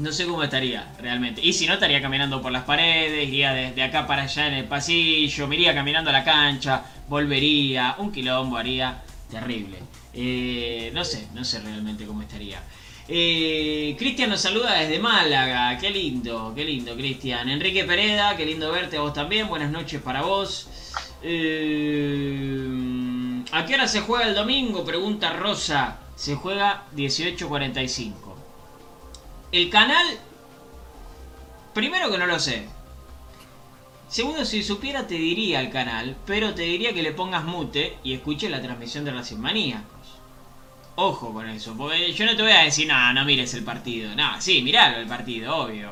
no 0.00 0.12
sé 0.12 0.26
cómo 0.26 0.42
estaría 0.42 0.92
realmente. 0.98 1.40
Y 1.42 1.52
si 1.52 1.66
no, 1.66 1.74
estaría 1.74 2.00
caminando 2.00 2.40
por 2.40 2.52
las 2.52 2.64
paredes, 2.64 3.28
iría 3.28 3.52
desde 3.52 3.82
acá 3.82 4.06
para 4.06 4.22
allá 4.22 4.48
en 4.48 4.54
el 4.54 4.64
pasillo, 4.64 5.46
me 5.46 5.56
iría 5.56 5.74
caminando 5.74 6.10
a 6.10 6.12
la 6.12 6.24
cancha, 6.24 6.84
volvería, 7.08 7.96
un 7.98 8.10
quilombo 8.10 8.56
haría 8.56 9.02
terrible. 9.30 9.78
Eh, 10.12 10.90
no 10.92 11.04
sé, 11.04 11.28
no 11.34 11.44
sé 11.44 11.60
realmente 11.60 12.06
cómo 12.06 12.22
estaría. 12.22 12.62
Eh, 13.08 13.96
Cristian 13.98 14.30
nos 14.30 14.40
saluda 14.40 14.74
desde 14.74 14.98
Málaga. 14.98 15.76
Qué 15.78 15.90
lindo, 15.90 16.52
qué 16.54 16.64
lindo, 16.64 16.94
Cristian. 16.94 17.48
Enrique 17.48 17.84
Pereda, 17.84 18.36
qué 18.36 18.46
lindo 18.46 18.70
verte 18.70 18.98
a 18.98 19.00
vos 19.00 19.12
también. 19.12 19.48
Buenas 19.48 19.70
noches 19.70 20.00
para 20.00 20.22
vos. 20.22 20.68
Eh, 21.22 22.68
¿A 23.52 23.66
qué 23.66 23.74
hora 23.74 23.88
se 23.88 24.00
juega 24.02 24.28
el 24.28 24.34
domingo? 24.34 24.84
Pregunta 24.84 25.32
Rosa. 25.32 25.98
Se 26.14 26.36
juega 26.36 26.84
18.45. 26.94 28.12
El 29.52 29.70
canal. 29.70 30.06
Primero 31.74 32.10
que 32.10 32.18
no 32.18 32.26
lo 32.26 32.38
sé. 32.38 32.68
Segundo, 34.08 34.44
si 34.44 34.62
supiera 34.62 35.06
te 35.06 35.14
diría 35.14 35.60
el 35.60 35.70
canal, 35.70 36.16
pero 36.26 36.52
te 36.54 36.62
diría 36.62 36.92
que 36.92 37.02
le 37.02 37.12
pongas 37.12 37.44
mute 37.44 37.96
y 38.02 38.12
escuche 38.12 38.48
la 38.48 38.60
transmisión 38.60 39.04
de 39.04 39.12
Racing 39.12 39.38
Manía. 39.38 39.84
Ojo 41.02 41.32
con 41.32 41.48
eso, 41.48 41.74
porque 41.78 42.12
yo 42.12 42.26
no 42.26 42.36
te 42.36 42.42
voy 42.42 42.52
a 42.52 42.64
decir, 42.64 42.86
no, 42.86 43.14
no 43.14 43.24
mires 43.24 43.54
el 43.54 43.64
partido. 43.64 44.14
No, 44.14 44.38
sí, 44.38 44.60
miralo 44.60 44.98
el 44.98 45.06
partido, 45.06 45.56
obvio. 45.56 45.90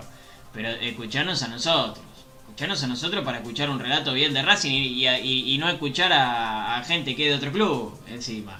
Pero 0.52 0.68
escucharnos 0.68 1.42
a 1.42 1.48
nosotros. 1.48 2.04
Escucharnos 2.42 2.82
a 2.84 2.88
nosotros 2.88 3.24
para 3.24 3.38
escuchar 3.38 3.70
un 3.70 3.78
relato 3.78 4.12
bien 4.12 4.34
de 4.34 4.42
Racing 4.42 4.70
y, 4.70 5.56
no 5.56 5.70
escuchar 5.70 6.12
a, 6.12 6.84
gente 6.86 7.16
que 7.16 7.24
es 7.24 7.30
de 7.30 7.36
otro 7.36 7.52
club 7.52 7.98
encima. 8.06 8.58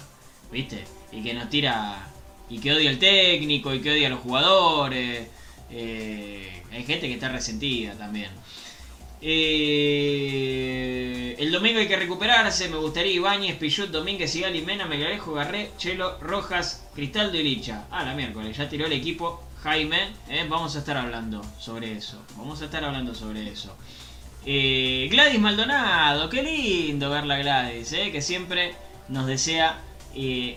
¿Viste? 0.51 0.85
Y 1.11 1.21
que 1.21 1.35
nos 1.35 1.51
tira. 1.51 2.07
Y 2.49 2.57
que 2.57 2.73
odia 2.73 2.89
el 2.89 2.97
técnico 2.97 3.71
y 3.75 3.81
que 3.81 3.91
odia 3.91 4.07
a 4.07 4.09
los 4.09 4.21
jugadores. 4.21 5.27
Eh, 5.69 6.63
hay 6.71 6.83
gente 6.83 7.07
que 7.07 7.13
está 7.13 7.29
resentida 7.29 7.93
también. 7.93 8.31
Eh, 9.21 10.55
el 11.37 11.51
domingo 11.51 11.79
hay 11.79 11.87
que 11.87 11.97
recuperarse. 11.97 12.69
Me 12.69 12.77
gustaría 12.77 13.11
Ibáñez, 13.13 13.57
Pillot, 13.57 13.89
Domínguez, 13.89 14.31
Sigali, 14.31 14.61
Mena, 14.61 14.85
Megalejo, 14.85 15.33
Garré, 15.33 15.71
Chelo, 15.77 16.17
Rojas, 16.19 16.87
Cristal 16.95 17.31
de 17.31 17.43
Licha. 17.43 17.85
Ah, 17.91 18.03
la 18.03 18.13
miércoles, 18.15 18.55
ya 18.57 18.69
tiró 18.69 18.85
el 18.85 18.93
equipo 18.93 19.43
Jaime. 19.63 20.13
Eh, 20.29 20.45
vamos 20.49 20.75
a 20.75 20.79
estar 20.79 20.97
hablando 20.97 21.41
sobre 21.59 21.93
eso. 21.97 22.21
Vamos 22.37 22.61
a 22.61 22.65
estar 22.65 22.83
hablando 22.83 23.13
sobre 23.13 23.49
eso. 23.49 23.75
Eh, 24.45 25.07
Gladys 25.11 25.39
Maldonado, 25.39 26.29
qué 26.29 26.41
lindo 26.41 27.09
verla 27.09 27.37
Gladys, 27.37 27.89
que 27.89 28.21
siempre 28.21 28.73
nos 29.09 29.27
desea 29.27 29.81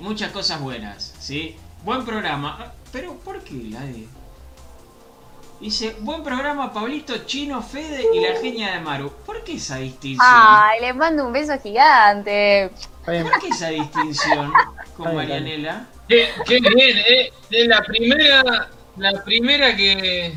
muchas 0.01 0.31
cosas 0.31 0.61
buenas. 0.61 1.15
¿sí? 1.19 1.57
Buen 1.85 2.05
programa. 2.05 2.59
Ah, 2.61 2.73
pero, 2.93 3.19
¿por 3.19 3.43
qué 3.43 3.55
Gladys? 3.55 4.07
Dice, 5.63 5.95
buen 6.01 6.25
programa 6.25 6.73
Pablito, 6.73 7.19
Chino, 7.19 7.63
Fede 7.63 8.05
y 8.13 8.19
la 8.19 8.35
genia 8.41 8.73
de 8.73 8.81
Maru. 8.81 9.13
¿Por 9.25 9.45
qué 9.45 9.55
esa 9.55 9.77
distinción? 9.77 10.29
Ay, 10.29 10.81
les 10.81 10.97
mando 10.97 11.25
un 11.25 11.33
beso 11.33 11.57
gigante. 11.61 12.69
¿Por 13.05 13.41
qué 13.41 13.49
esa 13.49 13.69
distinción 13.69 14.53
con 14.97 15.15
Marianela? 15.15 15.87
Qué, 16.09 16.33
bien, 16.49 16.99
eh. 16.99 17.33
De 17.49 17.69
la 17.69 17.81
primera 17.81 18.71
La 18.97 19.23
primera 19.23 19.77
que. 19.77 20.37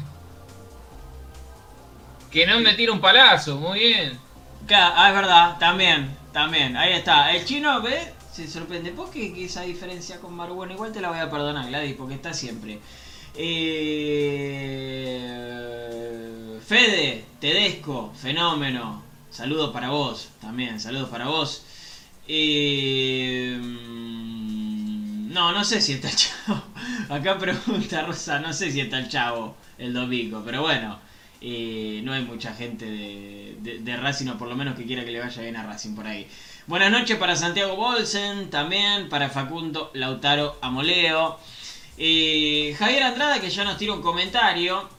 Que 2.29 2.45
no 2.45 2.59
me 2.59 2.75
tira 2.75 2.91
un 2.91 3.01
palazo, 3.01 3.55
muy 3.55 3.79
bien. 3.79 4.19
Claro, 4.67 4.93
ah, 4.95 5.09
es 5.09 5.15
verdad, 5.15 5.57
también, 5.57 6.15
también. 6.33 6.77
Ahí 6.77 6.93
está. 6.93 7.33
El 7.33 7.45
chino, 7.45 7.81
¿ve? 7.81 8.13
Se 8.31 8.47
sorprende. 8.47 8.91
¿Por 8.91 9.09
qué 9.09 9.33
esa 9.43 9.63
diferencia 9.63 10.19
con 10.19 10.35
Maru? 10.35 10.53
Bueno, 10.53 10.73
igual 10.73 10.91
te 10.91 11.01
la 11.01 11.09
voy 11.09 11.17
a 11.17 11.31
perdonar, 11.31 11.67
Gladys, 11.67 11.95
porque 11.95 12.13
está 12.13 12.31
siempre. 12.31 12.79
Eh... 13.37 15.25
Fede, 16.65 17.25
Tedesco, 17.39 18.13
fenómeno. 18.15 19.03
Saludos 19.29 19.71
para 19.71 19.89
vos, 19.89 20.29
también, 20.41 20.79
saludos 20.79 21.09
para 21.09 21.27
vos. 21.27 21.63
Eh... 22.27 23.57
No, 25.35 25.51
no 25.51 25.63
sé 25.65 25.81
si 25.81 25.93
está 25.93 26.09
el 26.09 26.15
chavo. 26.17 26.63
Acá 27.09 27.37
pregunta 27.37 28.01
Rosa, 28.03 28.39
no 28.39 28.53
sé 28.53 28.71
si 28.71 28.79
está 28.79 28.99
el 28.99 29.09
chavo 29.09 29.55
el 29.77 29.93
domingo, 29.93 30.41
pero 30.45 30.61
bueno, 30.61 30.97
eh, 31.41 32.01
no 32.03 32.13
hay 32.13 32.23
mucha 32.23 32.53
gente 32.53 32.85
de, 32.85 33.79
de, 33.81 33.97
Racing, 33.97 34.29
o 34.29 34.37
por 34.37 34.47
lo 34.47 34.55
menos 34.55 34.75
que 34.75 34.85
quiera 34.85 35.03
que 35.03 35.11
le 35.11 35.19
vaya 35.19 35.41
bien 35.41 35.55
a 35.57 35.63
Racing 35.63 35.95
por 35.95 36.07
ahí. 36.07 36.27
Buenas 36.67 36.91
noches 36.91 37.17
para 37.17 37.35
Santiago 37.35 37.75
Bolsen, 37.75 38.49
también 38.49 39.09
para 39.09 39.29
Facundo 39.29 39.91
Lautaro 39.93 40.57
Amoleo. 40.61 41.37
Eh, 41.97 42.75
Javier 42.77 43.03
Andrada, 43.03 43.39
que 43.39 43.49
ya 43.49 43.63
nos 43.63 43.77
tira 43.77 43.93
un 43.93 44.01
comentario. 44.01 44.89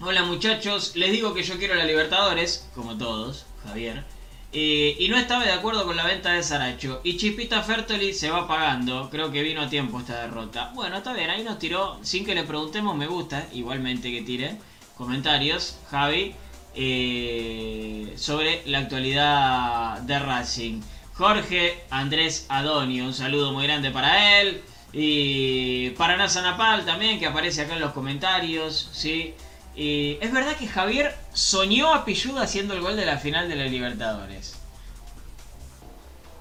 Hola 0.00 0.22
muchachos, 0.22 0.94
les 0.94 1.10
digo 1.10 1.34
que 1.34 1.42
yo 1.42 1.58
quiero 1.58 1.74
la 1.74 1.84
Libertadores, 1.84 2.68
como 2.74 2.96
todos, 2.96 3.46
Javier. 3.64 4.04
Eh, 4.52 4.96
y 4.98 5.08
no 5.08 5.16
estaba 5.16 5.44
de 5.44 5.52
acuerdo 5.52 5.84
con 5.84 5.96
la 5.96 6.04
venta 6.04 6.32
de 6.32 6.42
Saracho. 6.42 7.00
Y 7.02 7.16
Chispita 7.16 7.62
Fertoli 7.62 8.12
se 8.12 8.30
va 8.30 8.46
pagando. 8.46 9.08
Creo 9.10 9.32
que 9.32 9.42
vino 9.42 9.62
a 9.62 9.68
tiempo 9.68 9.98
esta 9.98 10.22
derrota. 10.22 10.70
Bueno, 10.74 10.98
está 10.98 11.12
bien, 11.12 11.30
ahí 11.30 11.42
nos 11.42 11.58
tiró, 11.58 11.98
sin 12.02 12.24
que 12.24 12.34
le 12.34 12.44
preguntemos, 12.44 12.96
me 12.96 13.06
gusta, 13.06 13.48
igualmente 13.52 14.10
que 14.12 14.22
tire 14.22 14.56
comentarios, 14.96 15.78
Javi, 15.90 16.34
eh, 16.76 18.12
sobre 18.16 18.62
la 18.66 18.78
actualidad 18.80 19.98
de 20.02 20.18
Racing. 20.18 20.82
Jorge 21.14 21.82
Andrés 21.90 22.46
Adonio, 22.48 23.06
un 23.06 23.14
saludo 23.14 23.52
muy 23.52 23.64
grande 23.64 23.90
para 23.90 24.40
él. 24.40 24.62
Y 24.92 25.90
para 25.90 26.16
Nasa 26.16 26.42
Napal 26.42 26.84
también, 26.84 27.18
que 27.18 27.26
aparece 27.26 27.62
acá 27.62 27.74
en 27.74 27.80
los 27.80 27.92
comentarios, 27.92 28.90
¿sí? 28.92 29.34
Y 29.74 30.18
es 30.20 30.32
verdad 30.32 30.56
que 30.56 30.66
Javier 30.66 31.14
soñó 31.32 31.94
a 31.94 32.04
Pilludo 32.04 32.40
haciendo 32.40 32.74
el 32.74 32.82
gol 32.82 32.96
de 32.96 33.06
la 33.06 33.16
final 33.16 33.48
de 33.48 33.56
la 33.56 33.64
Libertadores. 33.64 34.60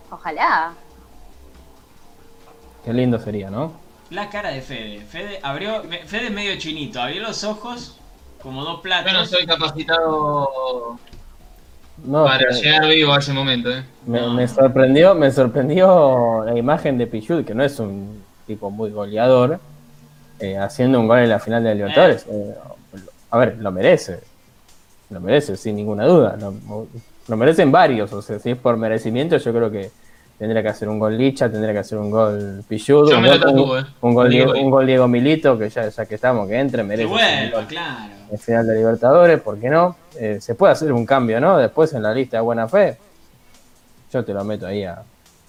Ojalá. 0.09 0.73
Qué 2.83 2.93
lindo 2.93 3.19
sería, 3.19 3.49
¿no? 3.49 3.73
La 4.09 4.29
cara 4.29 4.49
de 4.49 4.61
Fede. 4.61 5.05
Fede 5.05 5.39
abrió. 5.41 5.83
Fede 6.05 6.25
es 6.25 6.31
medio 6.31 6.57
chinito. 6.57 7.01
Abrió 7.01 7.21
los 7.21 7.45
ojos 7.45 7.97
como 8.41 8.65
dos 8.65 8.81
platos. 8.81 9.13
Yo 9.13 9.19
no 9.19 9.25
soy 9.25 9.45
capacitado 9.45 10.99
para 12.11 12.49
llegar 12.49 12.87
vivo 12.87 13.13
a 13.13 13.19
ese 13.19 13.33
momento. 13.33 13.71
¿eh? 13.71 13.83
Me, 14.05 14.47
sorprendió, 14.47 15.15
me 15.15 15.31
sorprendió 15.31 16.43
la 16.45 16.57
imagen 16.57 16.97
de 16.97 17.07
Pichud, 17.07 17.45
que 17.45 17.53
no 17.53 17.63
es 17.63 17.79
un 17.79 18.23
tipo 18.51 18.69
muy 18.69 18.89
goleador, 18.89 19.59
eh, 20.39 20.57
haciendo 20.57 20.99
un 20.99 21.07
gol 21.07 21.19
en 21.19 21.29
la 21.29 21.39
final 21.39 21.63
de 21.63 21.73
Libertadores. 21.73 22.25
Eh, 22.29 22.53
a 23.29 23.37
ver, 23.37 23.57
lo 23.57 23.71
merece. 23.71 24.19
Lo 25.09 25.21
merece, 25.21 25.55
sin 25.55 25.75
ninguna 25.77 26.05
duda. 26.05 26.37
Lo, 26.37 27.37
merecen 27.37 27.71
varios. 27.71 28.11
O 28.11 28.21
sea, 28.21 28.39
si 28.39 28.51
es 28.51 28.57
por 28.57 28.75
merecimiento, 28.75 29.37
yo 29.37 29.53
creo 29.53 29.71
que 29.71 29.89
tendría 30.37 30.61
que 30.61 30.69
hacer 30.69 30.89
un 30.89 30.99
gol 30.99 31.17
Licha, 31.17 31.49
tendría 31.49 31.71
que 31.71 31.79
hacer 31.79 31.97
un 31.97 32.11
gol 32.11 32.63
Pilludo, 32.67 33.17
un, 33.17 33.25
gol, 33.25 33.87
un, 34.01 34.13
gol 34.13 34.29
Diego, 34.29 34.53
un, 34.53 34.69
gol 34.69 34.85
Diego, 34.85 35.07
Milito, 35.07 35.57
que 35.57 35.69
ya, 35.69 35.87
ya 35.87 36.05
que 36.05 36.15
estamos, 36.15 36.47
que 36.47 36.59
entre, 36.59 36.83
merece. 36.83 37.07
Bueno, 37.07 37.57
claro. 37.67 38.13
El 38.31 38.39
final 38.39 38.67
de 38.67 38.75
Libertadores, 38.75 39.39
¿por 39.39 39.59
qué 39.59 39.69
no? 39.69 39.95
Eh, 40.19 40.39
se 40.41 40.55
puede 40.55 40.73
hacer 40.73 40.91
un 40.91 41.05
cambio, 41.05 41.39
¿no? 41.39 41.57
Después 41.57 41.93
en 41.93 42.03
la 42.03 42.13
lista 42.13 42.37
de 42.37 42.41
buena 42.41 42.67
fe. 42.67 42.97
Yo 44.11 44.25
te 44.25 44.33
lo 44.33 44.43
meto 44.43 44.67
ahí 44.67 44.83
a. 44.83 45.03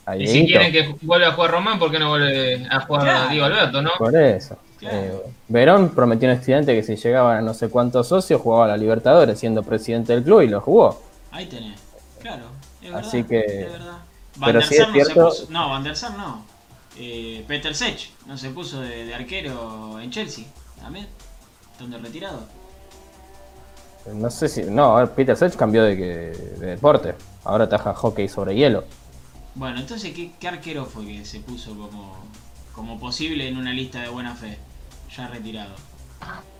a 0.04 0.16
y 0.16 0.26
si 0.26 0.46
quieren 0.46 0.72
que 0.72 0.96
vuelva 1.02 1.28
a 1.28 1.32
jugar 1.32 1.50
Román, 1.52 1.78
¿por 1.78 1.90
qué 1.90 1.98
no 1.98 2.08
vuelve 2.08 2.66
a 2.68 2.80
jugar 2.80 3.30
Diego 3.30 3.46
Alberto, 3.46 3.82
no? 3.82 3.90
Por 3.98 4.16
eso. 4.16 4.56
Eh, 4.80 5.12
Verón 5.46 5.90
prometió 5.90 6.28
un 6.28 6.34
estudiante 6.34 6.74
que 6.74 6.82
si 6.82 6.96
llegaban 6.96 7.38
a 7.38 7.40
no 7.40 7.54
sé 7.54 7.68
cuántos 7.68 8.08
socios 8.08 8.40
jugaba 8.40 8.64
a 8.64 8.68
la 8.68 8.76
Libertadores 8.76 9.38
siendo 9.38 9.62
presidente 9.62 10.12
del 10.12 10.24
club 10.24 10.42
y 10.42 10.48
lo 10.48 10.60
jugó. 10.60 11.00
Ahí 11.30 11.46
tenés, 11.46 11.80
claro. 12.20 12.46
Es 12.82 12.92
Así 12.92 13.22
que. 13.22 13.40
Es 13.40 13.72
verdad. 13.72 13.98
Van 14.36 14.52
der 14.52 14.64
Sar 14.64 14.88
no 14.88 15.04
se 15.04 15.14
puso. 15.14 15.46
No, 15.50 15.68
Van 15.68 15.84
der 15.84 15.96
Sar 15.96 16.16
no. 16.16 16.44
Eh, 16.98 17.44
Peter 17.46 17.74
Sech 17.74 18.10
no 18.26 18.36
se 18.36 18.50
puso 18.50 18.80
de, 18.80 19.14
arquero 19.14 20.00
en 20.00 20.10
Chelsea 20.10 20.44
también. 20.80 21.06
Donde 21.78 21.98
retirado. 21.98 22.40
No 24.12 24.30
sé 24.30 24.48
si. 24.48 24.64
No, 24.64 25.08
Peter 25.14 25.36
Sech 25.36 25.54
cambió 25.54 25.84
de, 25.84 25.94
de 25.94 26.66
deporte. 26.66 27.14
Ahora 27.44 27.68
taja 27.68 27.94
hockey 27.94 28.28
sobre 28.28 28.54
hielo. 28.56 28.84
Bueno, 29.54 29.80
entonces, 29.80 30.14
¿qué, 30.14 30.32
¿qué, 30.40 30.48
arquero 30.48 30.86
fue 30.86 31.06
que 31.06 31.24
se 31.24 31.40
puso 31.40 31.76
como, 31.76 32.24
como 32.74 32.98
posible 32.98 33.48
en 33.48 33.56
una 33.56 33.72
lista 33.72 34.00
de 34.00 34.08
buena 34.08 34.34
fe? 34.34 34.58
ya 35.16 35.28
retirado. 35.28 35.74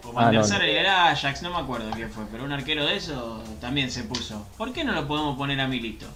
O 0.04 0.30
der 0.30 0.44
Sar 0.44 0.64
era 0.64 1.10
Ajax, 1.10 1.42
no 1.42 1.50
me 1.50 1.58
acuerdo 1.58 1.90
quién 1.94 2.10
fue, 2.10 2.24
pero 2.30 2.44
un 2.44 2.52
arquero 2.52 2.84
de 2.84 2.96
eso 2.96 3.42
también 3.60 3.90
se 3.90 4.02
puso. 4.02 4.46
¿Por 4.58 4.72
qué 4.72 4.82
no 4.84 4.92
lo 4.92 5.06
podemos 5.06 5.36
poner 5.36 5.60
a 5.60 5.68
Milito? 5.68 6.06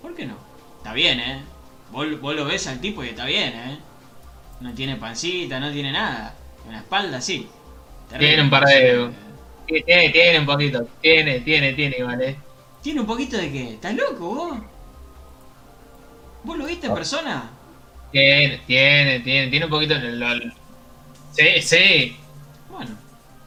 ¿Por 0.00 0.14
qué 0.14 0.26
no? 0.26 0.36
Está 0.78 0.92
bien, 0.92 1.18
¿eh? 1.18 1.42
Vos, 1.90 2.06
lo 2.06 2.44
ves 2.44 2.66
al 2.68 2.80
tipo 2.80 3.02
y 3.02 3.08
está 3.08 3.24
bien, 3.24 3.52
¿eh? 3.52 3.78
No 4.60 4.72
tiene 4.72 4.96
pancita, 4.96 5.58
no 5.58 5.72
tiene 5.72 5.92
nada. 5.92 6.34
Una 6.68 6.78
espalda, 6.78 7.20
sí. 7.20 7.48
Tiene 8.16 8.42
un 8.42 8.50
par 8.50 8.64
de... 8.64 9.10
Tiene, 9.66 10.10
tiene 10.10 10.38
un 10.38 10.46
poquito. 10.46 10.88
Tiene, 11.00 11.40
tiene, 11.40 11.72
tiene, 11.72 12.02
vale. 12.02 12.36
¿Tiene 12.82 13.00
un 13.00 13.06
poquito 13.06 13.36
de 13.36 13.50
qué? 13.50 13.74
¿Estás 13.74 13.94
loco 13.94 14.34
vos? 14.34 14.58
¿Vos 16.46 16.56
lo 16.56 16.64
viste 16.64 16.86
en 16.86 16.94
persona? 16.94 17.50
Tiene, 18.12 18.62
tiene, 18.68 19.18
tiene, 19.18 19.50
tiene 19.50 19.64
un 19.64 19.70
poquito 19.70 19.94
en 19.94 20.04
el, 20.04 20.54
Sí, 21.32 21.60
sí. 21.60 22.16
Bueno. 22.70 22.90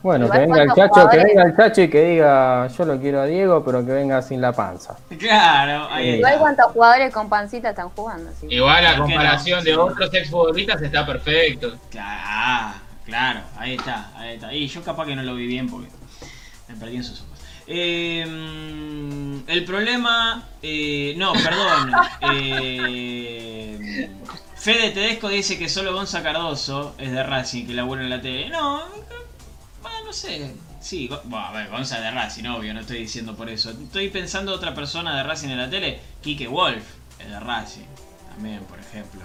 Bueno, 0.04 0.30
que 0.30 0.38
venga 0.40 0.64
el 0.64 0.74
chacho, 0.74 1.10
que 1.10 1.18
venga 1.18 1.44
el 1.44 1.56
chacho 1.56 1.82
y 1.82 1.90
que 1.90 2.04
diga 2.04 2.68
yo 2.68 2.86
lo 2.86 3.00
quiero 3.00 3.22
a 3.22 3.26
Diego, 3.26 3.64
pero 3.64 3.86
que 3.86 3.94
venga 3.94 4.22
sin 4.22 4.42
la 4.42 4.52
panza. 4.52 4.98
Claro, 5.18 5.88
ahí 5.90 6.16
Igual 6.16 6.40
cuántos 6.40 6.66
jugadores 6.74 7.14
con 7.14 7.30
pancita 7.30 7.70
están 7.70 7.90
jugando. 7.90 8.32
Igual 8.50 8.84
la 8.84 8.98
comparación 8.98 9.64
de 9.64 9.78
otros 9.78 10.14
exfutbolistas 10.14 10.82
está 10.82 11.06
perfecto. 11.06 11.78
Claro, 11.90 12.76
claro, 13.06 13.40
ahí 13.58 13.76
está, 13.76 14.12
ahí 14.18 14.36
está. 14.36 14.54
Y 14.54 14.68
yo 14.68 14.84
capaz 14.84 15.06
que 15.06 15.16
no 15.16 15.24
lo 15.24 15.36
vi 15.36 15.48
bien 15.48 15.70
porque 15.70 15.88
me 16.68 16.76
perdí 16.76 16.98
en 16.98 17.04
sus. 17.06 17.26
Eh, 17.72 18.24
el 19.48 19.64
problema, 19.66 20.44
eh, 20.62 21.14
no, 21.18 21.34
perdón. 21.34 21.92
Eh, 22.34 24.10
Fede 24.56 24.90
Tedesco 24.90 25.30
dice 25.30 25.58
que 25.58 25.70
solo 25.70 25.94
Gonza 25.94 26.24
Cardoso 26.24 26.96
es 26.98 27.12
de 27.12 27.24
Racing, 27.24 27.68
que 27.68 27.74
la 27.74 27.84
labura 27.84 28.02
en 28.02 28.10
la 28.10 28.22
tele. 28.22 28.50
No, 28.50 28.84
no 30.06 30.14
sé. 30.14 30.56
Sí, 30.82 31.08
bueno, 31.26 31.46
a 31.46 31.52
ver, 31.52 31.70
Gonza 31.70 32.00
de 32.00 32.10
Racing, 32.10 32.46
obvio, 32.46 32.74
no 32.74 32.80
estoy 32.80 32.98
diciendo 32.98 33.36
por 33.36 33.50
eso. 33.50 33.70
Estoy 33.70 34.10
pensando 34.10 34.54
otra 34.54 34.74
persona 34.74 35.16
de 35.16 35.24
Racing 35.24 35.50
en 35.50 35.58
la 35.60 35.70
tele. 35.70 36.00
Kike 36.22 36.48
Wolf 36.48 36.84
es 37.20 37.30
de 37.30 37.40
Racing, 37.40 37.86
también, 38.30 38.64
por 38.64 38.80
ejemplo. 38.80 39.22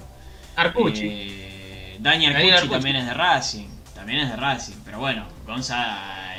Arcucci. 0.57 1.09
Eh, 1.11 1.97
Dani 2.01 2.27
Arcucci, 2.27 2.69
también 2.69 2.97
es 2.97 3.07
de 3.07 3.15
Racing. 3.15 3.69
También 3.95 4.21
es 4.21 4.29
de 4.29 4.37
Racing, 4.37 4.77
pero 4.85 4.99
bueno, 4.99 5.27
Gonza 5.47 6.34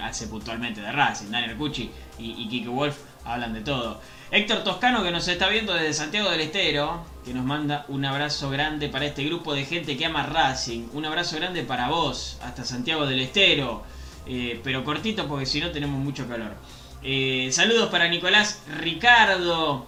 hace 0.00 0.26
puntualmente 0.26 0.80
de 0.80 0.92
Racing. 0.92 1.30
Dani 1.30 1.48
Arcucci 1.48 1.90
y, 2.18 2.42
y 2.42 2.48
Kike 2.48 2.68
Wolf 2.68 2.96
hablan 3.24 3.52
de 3.52 3.60
todo. 3.60 4.00
Héctor 4.30 4.64
Toscano 4.64 5.04
que 5.04 5.10
nos 5.10 5.28
está 5.28 5.48
viendo 5.48 5.72
desde 5.72 5.92
Santiago 5.92 6.30
del 6.30 6.40
Estero, 6.40 7.04
que 7.24 7.32
nos 7.32 7.44
manda 7.44 7.84
un 7.88 8.04
abrazo 8.04 8.50
grande 8.50 8.88
para 8.88 9.06
este 9.06 9.24
grupo 9.24 9.54
de 9.54 9.64
gente 9.64 9.96
que 9.96 10.04
ama 10.06 10.24
Racing. 10.24 10.88
Un 10.92 11.04
abrazo 11.04 11.36
grande 11.36 11.62
para 11.62 11.88
vos, 11.88 12.38
hasta 12.42 12.64
Santiago 12.64 13.06
del 13.06 13.20
Estero. 13.20 13.84
Eh, 14.26 14.60
pero 14.64 14.84
cortito 14.84 15.28
porque 15.28 15.46
si 15.46 15.60
no 15.60 15.70
tenemos 15.70 16.00
mucho 16.00 16.26
calor. 16.28 16.54
Eh, 17.02 17.50
saludos 17.52 17.88
para 17.88 18.08
Nicolás 18.08 18.62
Ricardo 18.80 19.86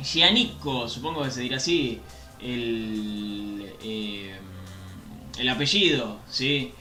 Gianico, 0.00 0.88
supongo 0.88 1.24
que 1.24 1.30
se 1.32 1.40
dirá 1.40 1.56
así 1.56 2.00
el, 2.40 3.72
eh, 3.82 4.36
el 5.38 5.48
apellido, 5.48 6.18
¿sí? 6.28 6.72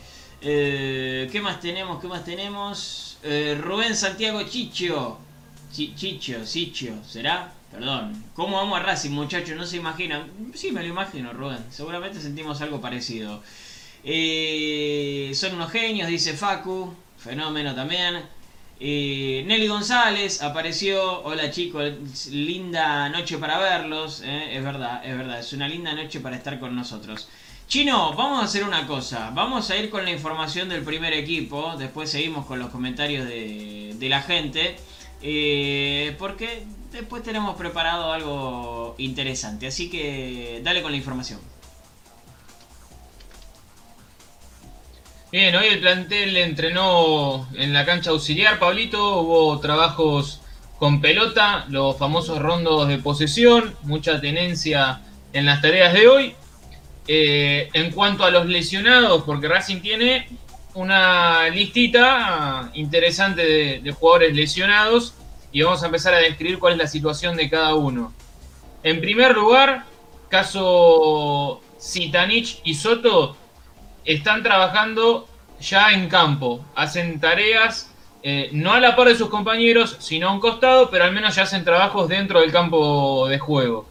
¿Qué 0.41 1.39
más 1.41 1.59
tenemos? 1.59 1.99
¿Qué 2.01 2.07
más 2.07 2.23
tenemos? 2.23 3.17
Rubén 3.61 3.95
Santiago 3.95 4.43
Chicho, 4.43 5.17
Chicho, 5.71 6.45
Chicho, 6.45 6.93
¿será? 7.07 7.51
Perdón. 7.71 8.23
¿Cómo 8.35 8.57
vamos 8.57 8.79
a 8.79 8.83
Racing, 8.83 9.11
muchachos? 9.11 9.55
No 9.57 9.65
se 9.65 9.77
imaginan. 9.77 10.29
Sí, 10.53 10.71
me 10.71 10.81
lo 10.81 10.87
imagino, 10.87 11.33
Rubén. 11.33 11.59
Seguramente 11.71 12.21
sentimos 12.21 12.61
algo 12.61 12.79
parecido. 12.79 13.41
Eh, 14.03 15.31
son 15.33 15.55
unos 15.55 15.71
genios, 15.71 16.07
dice 16.07 16.33
Facu. 16.33 16.93
Fenómeno 17.17 17.73
también. 17.73 18.21
Eh, 18.79 19.43
Nelly 19.47 19.67
González 19.67 20.41
apareció. 20.41 21.23
Hola 21.23 21.49
chicos, 21.49 22.27
linda 22.27 23.09
noche 23.09 23.37
para 23.39 23.57
verlos. 23.57 24.21
eh, 24.23 24.57
es 24.57 24.63
verdad, 24.63 25.03
es 25.05 25.17
verdad, 25.17 25.39
es 25.39 25.51
una 25.53 25.67
linda 25.67 25.93
noche 25.93 26.19
para 26.19 26.35
estar 26.35 26.59
con 26.59 26.75
nosotros. 26.75 27.27
Chino, 27.67 28.13
vamos 28.13 28.41
a 28.41 28.45
hacer 28.45 28.63
una 28.63 28.86
cosa. 28.86 29.32
Vamos 29.34 29.69
a 29.69 29.78
ir 29.78 29.89
con 29.89 30.06
la 30.06 30.12
información 30.12 30.69
del 30.69 30.84
primer 30.84 31.13
equipo. 31.13 31.75
Después 31.78 32.10
seguimos 32.10 32.45
con 32.45 32.60
los 32.60 32.69
comentarios 32.69 33.28
de, 33.28 33.97
la 34.10 34.21
gente. 34.21 34.78
eh, 35.21 36.15
porque 36.19 36.63
después 36.91 37.23
tenemos 37.23 37.56
preparado 37.56 38.13
algo 38.13 38.95
interesante. 38.97 39.67
Así 39.67 39.89
que 39.89 40.62
dale 40.63 40.82
con 40.82 40.91
la 40.91 40.97
información. 40.97 41.39
Bien, 45.32 45.54
hoy 45.56 45.65
el 45.65 45.80
plantel 45.80 46.38
entrenó 46.38 47.47
en 47.56 47.73
la 47.73 47.86
cancha 47.86 48.12
auxiliar, 48.12 48.60
Pablito. 48.60 49.19
Hubo 49.19 49.60
trabajos 49.60 50.41
con 50.78 51.01
pelota, 51.01 51.65
los 51.69 51.97
famosos 51.97 52.39
rondos 52.39 52.88
de 52.88 52.99
posesión, 52.99 53.75
mucha 53.82 54.21
tenencia 54.21 55.01
en 55.34 55.45
las 55.45 55.62
tareas 55.62 55.93
de 55.93 56.08
hoy. 56.08 56.36
Eh, 57.07 57.69
en 57.73 57.91
cuanto 57.91 58.23
a 58.23 58.31
los 58.31 58.47
lesionados, 58.47 59.23
porque 59.23 59.47
Racing 59.47 59.81
tiene 59.81 60.27
una 60.73 61.47
listita 61.49 62.71
interesante 62.73 63.45
de, 63.45 63.79
de 63.79 63.91
jugadores 63.91 64.35
lesionados 64.35 65.13
y 65.51 65.61
vamos 65.61 65.83
a 65.83 65.85
empezar 65.85 66.13
a 66.13 66.17
describir 66.17 66.59
cuál 66.59 66.73
es 66.73 66.79
la 66.79 66.87
situación 66.87 67.37
de 67.37 67.49
cada 67.49 67.75
uno. 67.75 68.11
En 68.83 68.99
primer 69.01 69.35
lugar, 69.35 69.85
caso 70.29 71.61
Zitanich 71.79 72.59
y 72.63 72.73
Soto 72.73 73.37
están 74.03 74.43
trabajando 74.43 75.27
ya 75.59 75.91
en 75.91 76.09
campo, 76.09 76.65
hacen 76.75 77.19
tareas 77.19 77.91
eh, 78.27 78.49
no 78.53 78.73
a 78.73 78.79
la 78.79 78.95
par 78.95 79.07
de 79.07 79.15
sus 79.15 79.29
compañeros, 79.29 79.97
sino 79.99 80.29
a 80.29 80.31
un 80.31 80.39
costado, 80.39 80.89
pero 80.89 81.03
al 81.03 81.11
menos 81.11 81.35
ya 81.35 81.43
hacen 81.43 81.63
trabajos 81.63 82.09
dentro 82.09 82.39
del 82.41 82.51
campo 82.51 83.27
de 83.27 83.37
juego. 83.37 83.87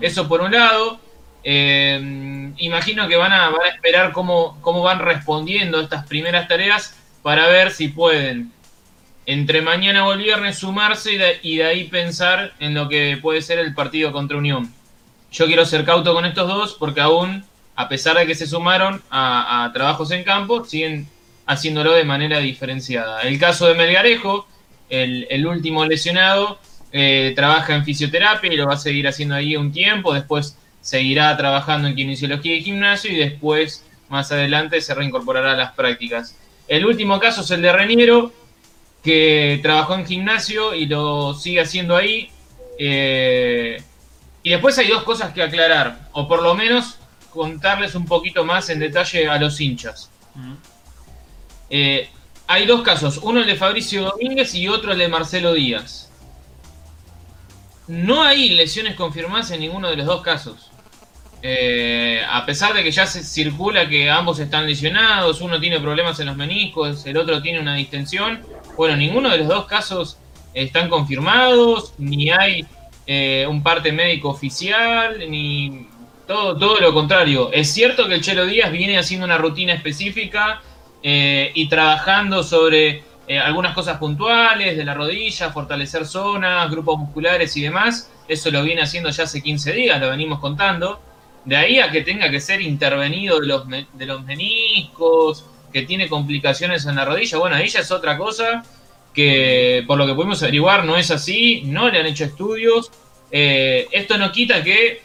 Eso 0.00 0.26
por 0.26 0.40
un 0.40 0.52
lado. 0.52 0.98
Eh, 1.44 2.52
imagino 2.56 3.06
que 3.06 3.16
van 3.16 3.32
a, 3.32 3.52
esperar 3.72 4.12
cómo, 4.12 4.58
cómo 4.62 4.82
van 4.82 4.98
respondiendo 4.98 5.80
estas 5.80 6.06
primeras 6.06 6.48
tareas 6.48 6.96
para 7.22 7.46
ver 7.48 7.70
si 7.70 7.88
pueden 7.88 8.50
entre 9.26 9.62
mañana 9.62 10.06
o 10.06 10.12
el 10.12 10.20
viernes 10.20 10.58
sumarse 10.58 11.38
y 11.42 11.56
de, 11.56 11.64
ahí 11.64 11.84
pensar 11.84 12.52
en 12.60 12.74
lo 12.74 12.88
que 12.88 13.18
puede 13.20 13.42
ser 13.42 13.58
el 13.58 13.74
partido 13.74 14.12
contra 14.12 14.36
Unión. 14.36 14.72
Yo 15.32 15.46
quiero 15.46 15.64
ser 15.64 15.84
cauto 15.84 16.14
con 16.14 16.24
estos 16.24 16.46
dos 16.46 16.74
porque 16.74 17.00
aún, 17.00 17.44
a 17.74 17.88
pesar 17.88 18.16
de 18.16 18.26
que 18.26 18.34
se 18.34 18.46
sumaron 18.46 19.02
a, 19.10 19.70
trabajos 19.72 20.10
en 20.10 20.24
campo, 20.24 20.64
siguen 20.64 21.08
haciéndolo 21.46 21.92
de 21.92 22.04
manera 22.04 22.38
diferenciada. 22.38 23.22
El 23.22 23.38
caso 23.38 23.66
de 23.66 23.74
Melgarejo, 23.74 24.46
el, 24.88 25.26
el 25.30 25.46
último 25.46 25.84
lesionado, 25.84 26.58
eh, 26.92 27.32
trabaja 27.34 27.74
en 27.74 27.84
fisioterapia 27.84 28.52
y 28.52 28.56
lo 28.56 28.66
va 28.66 28.74
a 28.74 28.78
seguir 28.78 29.08
haciendo 29.08 29.34
ahí 29.34 29.56
un 29.56 29.72
tiempo, 29.72 30.14
después 30.14 30.56
seguirá 30.84 31.34
trabajando 31.34 31.88
en 31.88 31.96
kinesiología 31.96 32.56
y 32.56 32.62
gimnasio 32.62 33.10
y 33.10 33.16
después, 33.16 33.86
más 34.10 34.30
adelante, 34.30 34.82
se 34.82 34.94
reincorporará 34.94 35.52
a 35.52 35.56
las 35.56 35.72
prácticas. 35.72 36.36
El 36.68 36.84
último 36.84 37.18
caso 37.18 37.40
es 37.40 37.50
el 37.50 37.62
de 37.62 37.72
Reniero, 37.72 38.32
que 39.02 39.60
trabajó 39.62 39.94
en 39.94 40.06
gimnasio 40.06 40.74
y 40.74 40.84
lo 40.84 41.32
sigue 41.32 41.62
haciendo 41.62 41.96
ahí. 41.96 42.28
Eh, 42.78 43.82
y 44.42 44.50
después 44.50 44.76
hay 44.76 44.88
dos 44.88 45.04
cosas 45.04 45.32
que 45.32 45.42
aclarar, 45.42 46.10
o 46.12 46.28
por 46.28 46.42
lo 46.42 46.54
menos 46.54 46.98
contarles 47.30 47.94
un 47.94 48.04
poquito 48.04 48.44
más 48.44 48.68
en 48.68 48.78
detalle 48.78 49.26
a 49.26 49.38
los 49.38 49.58
hinchas. 49.62 50.10
Eh, 51.70 52.10
hay 52.46 52.66
dos 52.66 52.82
casos, 52.82 53.20
uno 53.22 53.40
el 53.40 53.46
de 53.46 53.56
Fabricio 53.56 54.02
Domínguez 54.04 54.54
y 54.54 54.68
otro 54.68 54.92
el 54.92 54.98
de 54.98 55.08
Marcelo 55.08 55.54
Díaz. 55.54 56.10
No 57.88 58.22
hay 58.22 58.50
lesiones 58.50 58.96
confirmadas 58.96 59.50
en 59.50 59.60
ninguno 59.60 59.88
de 59.88 59.96
los 59.96 60.04
dos 60.06 60.20
casos. 60.20 60.70
Eh, 61.46 62.22
a 62.26 62.46
pesar 62.46 62.72
de 62.72 62.82
que 62.82 62.90
ya 62.90 63.06
se 63.06 63.22
circula 63.22 63.86
que 63.86 64.08
ambos 64.08 64.38
están 64.38 64.64
lesionados, 64.66 65.42
uno 65.42 65.60
tiene 65.60 65.78
problemas 65.78 66.18
en 66.18 66.28
los 66.28 66.36
meniscos, 66.36 67.04
el 67.04 67.18
otro 67.18 67.42
tiene 67.42 67.60
una 67.60 67.74
distensión. 67.74 68.40
Bueno, 68.78 68.96
ninguno 68.96 69.28
de 69.28 69.36
los 69.36 69.48
dos 69.48 69.66
casos 69.66 70.16
están 70.54 70.88
confirmados, 70.88 71.92
ni 71.98 72.30
hay 72.30 72.64
eh, 73.06 73.46
un 73.46 73.62
parte 73.62 73.92
médico 73.92 74.30
oficial, 74.30 75.18
ni 75.28 75.86
todo, 76.26 76.56
todo 76.56 76.80
lo 76.80 76.94
contrario. 76.94 77.52
Es 77.52 77.70
cierto 77.70 78.08
que 78.08 78.14
el 78.14 78.22
Chelo 78.22 78.46
Díaz 78.46 78.72
viene 78.72 78.96
haciendo 78.96 79.26
una 79.26 79.36
rutina 79.36 79.74
específica 79.74 80.62
eh, 81.02 81.52
y 81.54 81.68
trabajando 81.68 82.42
sobre 82.42 83.04
eh, 83.28 83.38
algunas 83.38 83.74
cosas 83.74 83.98
puntuales 83.98 84.78
de 84.78 84.84
la 84.86 84.94
rodilla, 84.94 85.50
fortalecer 85.50 86.06
zonas, 86.06 86.70
grupos 86.70 86.98
musculares 86.98 87.54
y 87.58 87.60
demás. 87.60 88.10
Eso 88.28 88.50
lo 88.50 88.62
viene 88.62 88.80
haciendo 88.80 89.10
ya 89.10 89.24
hace 89.24 89.42
15 89.42 89.72
días, 89.72 90.00
lo 90.00 90.08
venimos 90.08 90.38
contando. 90.38 91.00
De 91.44 91.56
ahí 91.56 91.78
a 91.78 91.90
que 91.90 92.00
tenga 92.02 92.30
que 92.30 92.40
ser 92.40 92.60
intervenido 92.62 93.38
de 93.40 93.46
los, 93.46 93.64
de 93.68 94.06
los 94.06 94.24
meniscos, 94.24 95.44
que 95.72 95.82
tiene 95.82 96.08
complicaciones 96.08 96.86
en 96.86 96.96
la 96.96 97.04
rodilla, 97.04 97.38
bueno, 97.38 97.56
ahí 97.56 97.68
ya 97.68 97.80
es 97.80 97.90
otra 97.90 98.16
cosa 98.16 98.62
que 99.12 99.84
por 99.86 99.98
lo 99.98 100.06
que 100.06 100.14
pudimos 100.14 100.42
averiguar 100.42 100.84
no 100.84 100.96
es 100.96 101.10
así, 101.10 101.62
no 101.66 101.88
le 101.90 102.00
han 102.00 102.06
hecho 102.06 102.24
estudios. 102.24 102.90
Eh, 103.30 103.86
esto 103.92 104.16
no 104.18 104.32
quita 104.32 104.62
que 104.62 105.02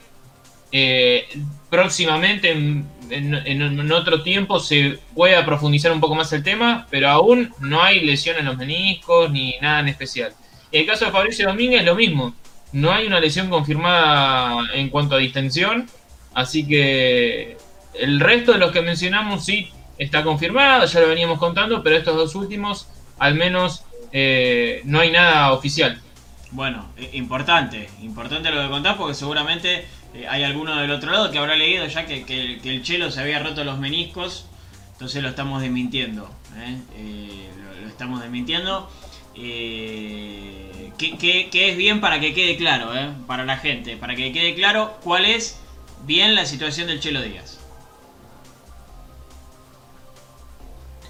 eh, 0.71 1.27
próximamente, 1.69 2.51
en, 2.51 2.87
en- 3.09 3.33
en 3.79 3.91
otro 3.91 4.21
tiempo, 4.23 4.59
se 4.59 4.99
pueda 5.15 5.45
profundizar 5.45 5.91
un 5.91 5.99
poco 5.99 6.15
más 6.15 6.31
el 6.33 6.43
tema, 6.43 6.87
pero 6.89 7.09
aún 7.09 7.53
no 7.59 7.81
hay 7.83 8.01
lesión 8.01 8.37
en 8.37 8.45
los 8.45 8.57
meniscos 8.57 9.31
ni 9.31 9.55
nada 9.61 9.79
en 9.81 9.87
especial. 9.89 10.31
En 10.71 10.81
el 10.81 10.87
caso 10.87 11.05
de 11.05 11.11
Fabricio 11.11 11.47
Domínguez, 11.47 11.83
lo 11.83 11.95
mismo. 11.95 12.35
No 12.71 12.91
hay 12.91 13.07
una 13.07 13.19
lesión 13.19 13.49
confirmada 13.49 14.59
en 14.75 14.89
cuanto 14.89 15.15
a 15.15 15.17
distensión, 15.17 15.89
así 16.39 16.65
que 16.65 17.57
el 17.93 18.19
resto 18.19 18.53
de 18.53 18.59
los 18.59 18.71
que 18.71 18.81
mencionamos 18.81 19.45
sí 19.45 19.69
está 19.97 20.23
confirmado, 20.23 20.85
ya 20.85 20.99
lo 21.01 21.09
veníamos 21.09 21.37
contando, 21.37 21.83
pero 21.83 21.97
estos 21.97 22.15
dos 22.15 22.35
últimos, 22.35 22.87
al 23.19 23.35
menos, 23.35 23.83
eh, 24.11 24.81
no 24.85 24.99
hay 24.99 25.11
nada 25.11 25.51
oficial. 25.51 26.01
Bueno, 26.51 26.87
importante, 27.13 27.89
importante 28.01 28.49
lo 28.49 28.63
que 28.63 28.69
contás 28.69 28.95
porque 28.95 29.13
seguramente 29.13 29.85
eh, 30.15 30.25
hay 30.27 30.43
alguno 30.43 30.75
del 30.77 30.89
otro 30.89 31.11
lado 31.11 31.29
que 31.29 31.37
habrá 31.37 31.55
leído 31.55 31.85
ya 31.85 32.05
que, 32.05 32.59
el 32.63 32.81
Chelo 32.81 33.11
se 33.11 33.19
había 33.19 33.39
roto 33.39 33.63
los 33.63 33.77
meniscos, 33.77 34.47
entonces 34.93 35.21
lo 35.21 35.29
estamos 35.29 35.61
desmintiendo, 35.61 36.33
¿eh? 36.57 36.77
Lo, 37.81 37.87
estamos 37.87 38.21
desmintiendo, 38.21 38.89
eh, 39.35 40.91
que, 40.97 41.49
es 41.51 41.77
bien 41.77 41.99
para 41.99 42.19
que 42.19 42.33
quede 42.33 42.55
claro, 42.55 42.91
para 43.27 43.43
la 43.45 43.57
gente, 43.57 43.97
para 43.97 44.15
que 44.15 44.31
quede 44.31 44.55
claro 44.55 44.97
cuál 45.03 45.25
es 45.25 45.59
bien 46.05 46.35
la 46.35 46.45
situación 46.45 46.87
del 46.87 46.99
Chelo 46.99 47.21
Díaz. 47.21 47.59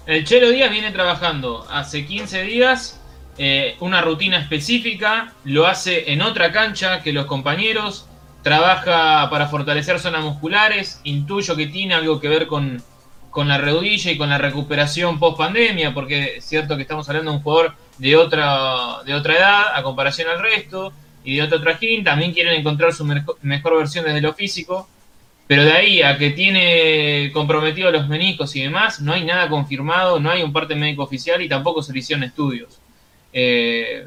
El 0.06 0.24
Chelo 0.24 0.50
Díaz 0.50 0.70
viene 0.70 0.90
trabajando 0.90 1.66
hace 1.70 2.06
15 2.06 2.42
días 2.42 3.00
eh, 3.42 3.76
una 3.80 4.02
rutina 4.02 4.38
específica, 4.38 5.32
lo 5.44 5.66
hace 5.66 6.12
en 6.12 6.20
otra 6.20 6.52
cancha 6.52 7.02
que 7.02 7.10
los 7.10 7.24
compañeros, 7.24 8.06
trabaja 8.42 9.28
para 9.30 9.48
fortalecer 9.48 9.98
zonas 9.98 10.22
musculares, 10.22 11.00
intuyo 11.04 11.56
que 11.56 11.66
tiene 11.66 11.94
algo 11.94 12.20
que 12.20 12.28
ver 12.28 12.46
con, 12.46 12.82
con 13.30 13.48
la 13.48 13.56
rodilla 13.56 14.10
y 14.10 14.18
con 14.18 14.28
la 14.28 14.36
recuperación 14.36 15.18
post 15.18 15.38
pandemia, 15.38 15.94
porque 15.94 16.36
es 16.36 16.44
cierto 16.44 16.76
que 16.76 16.82
estamos 16.82 17.08
hablando 17.08 17.30
de 17.30 17.36
un 17.38 17.42
jugador 17.42 17.74
de 17.96 18.16
otra, 18.16 19.02
de 19.06 19.14
otra 19.14 19.34
edad 19.34 19.74
a 19.74 19.82
comparación 19.82 20.28
al 20.28 20.40
resto 20.40 20.92
y 21.24 21.36
de 21.36 21.42
otro 21.42 21.60
trajín, 21.60 22.04
también 22.04 22.32
quieren 22.32 22.54
encontrar 22.54 22.92
su 22.92 23.04
merco- 23.04 23.36
mejor 23.42 23.76
versión 23.78 24.04
desde 24.04 24.20
lo 24.20 24.34
físico. 24.34 24.88
Pero 25.46 25.64
de 25.64 25.72
ahí 25.72 26.02
a 26.02 26.16
que 26.16 26.30
tiene 26.30 27.30
comprometido 27.32 27.90
los 27.90 28.06
meniscos 28.06 28.54
y 28.54 28.62
demás, 28.62 29.00
no 29.00 29.12
hay 29.12 29.24
nada 29.24 29.48
confirmado, 29.48 30.20
no 30.20 30.30
hay 30.30 30.42
un 30.44 30.52
parte 30.52 30.76
médico 30.76 31.02
oficial 31.02 31.42
y 31.42 31.48
tampoco 31.48 31.82
se 31.82 31.92
le 31.92 31.98
hicieron 31.98 32.22
estudios. 32.22 32.78
Eh, 33.32 34.06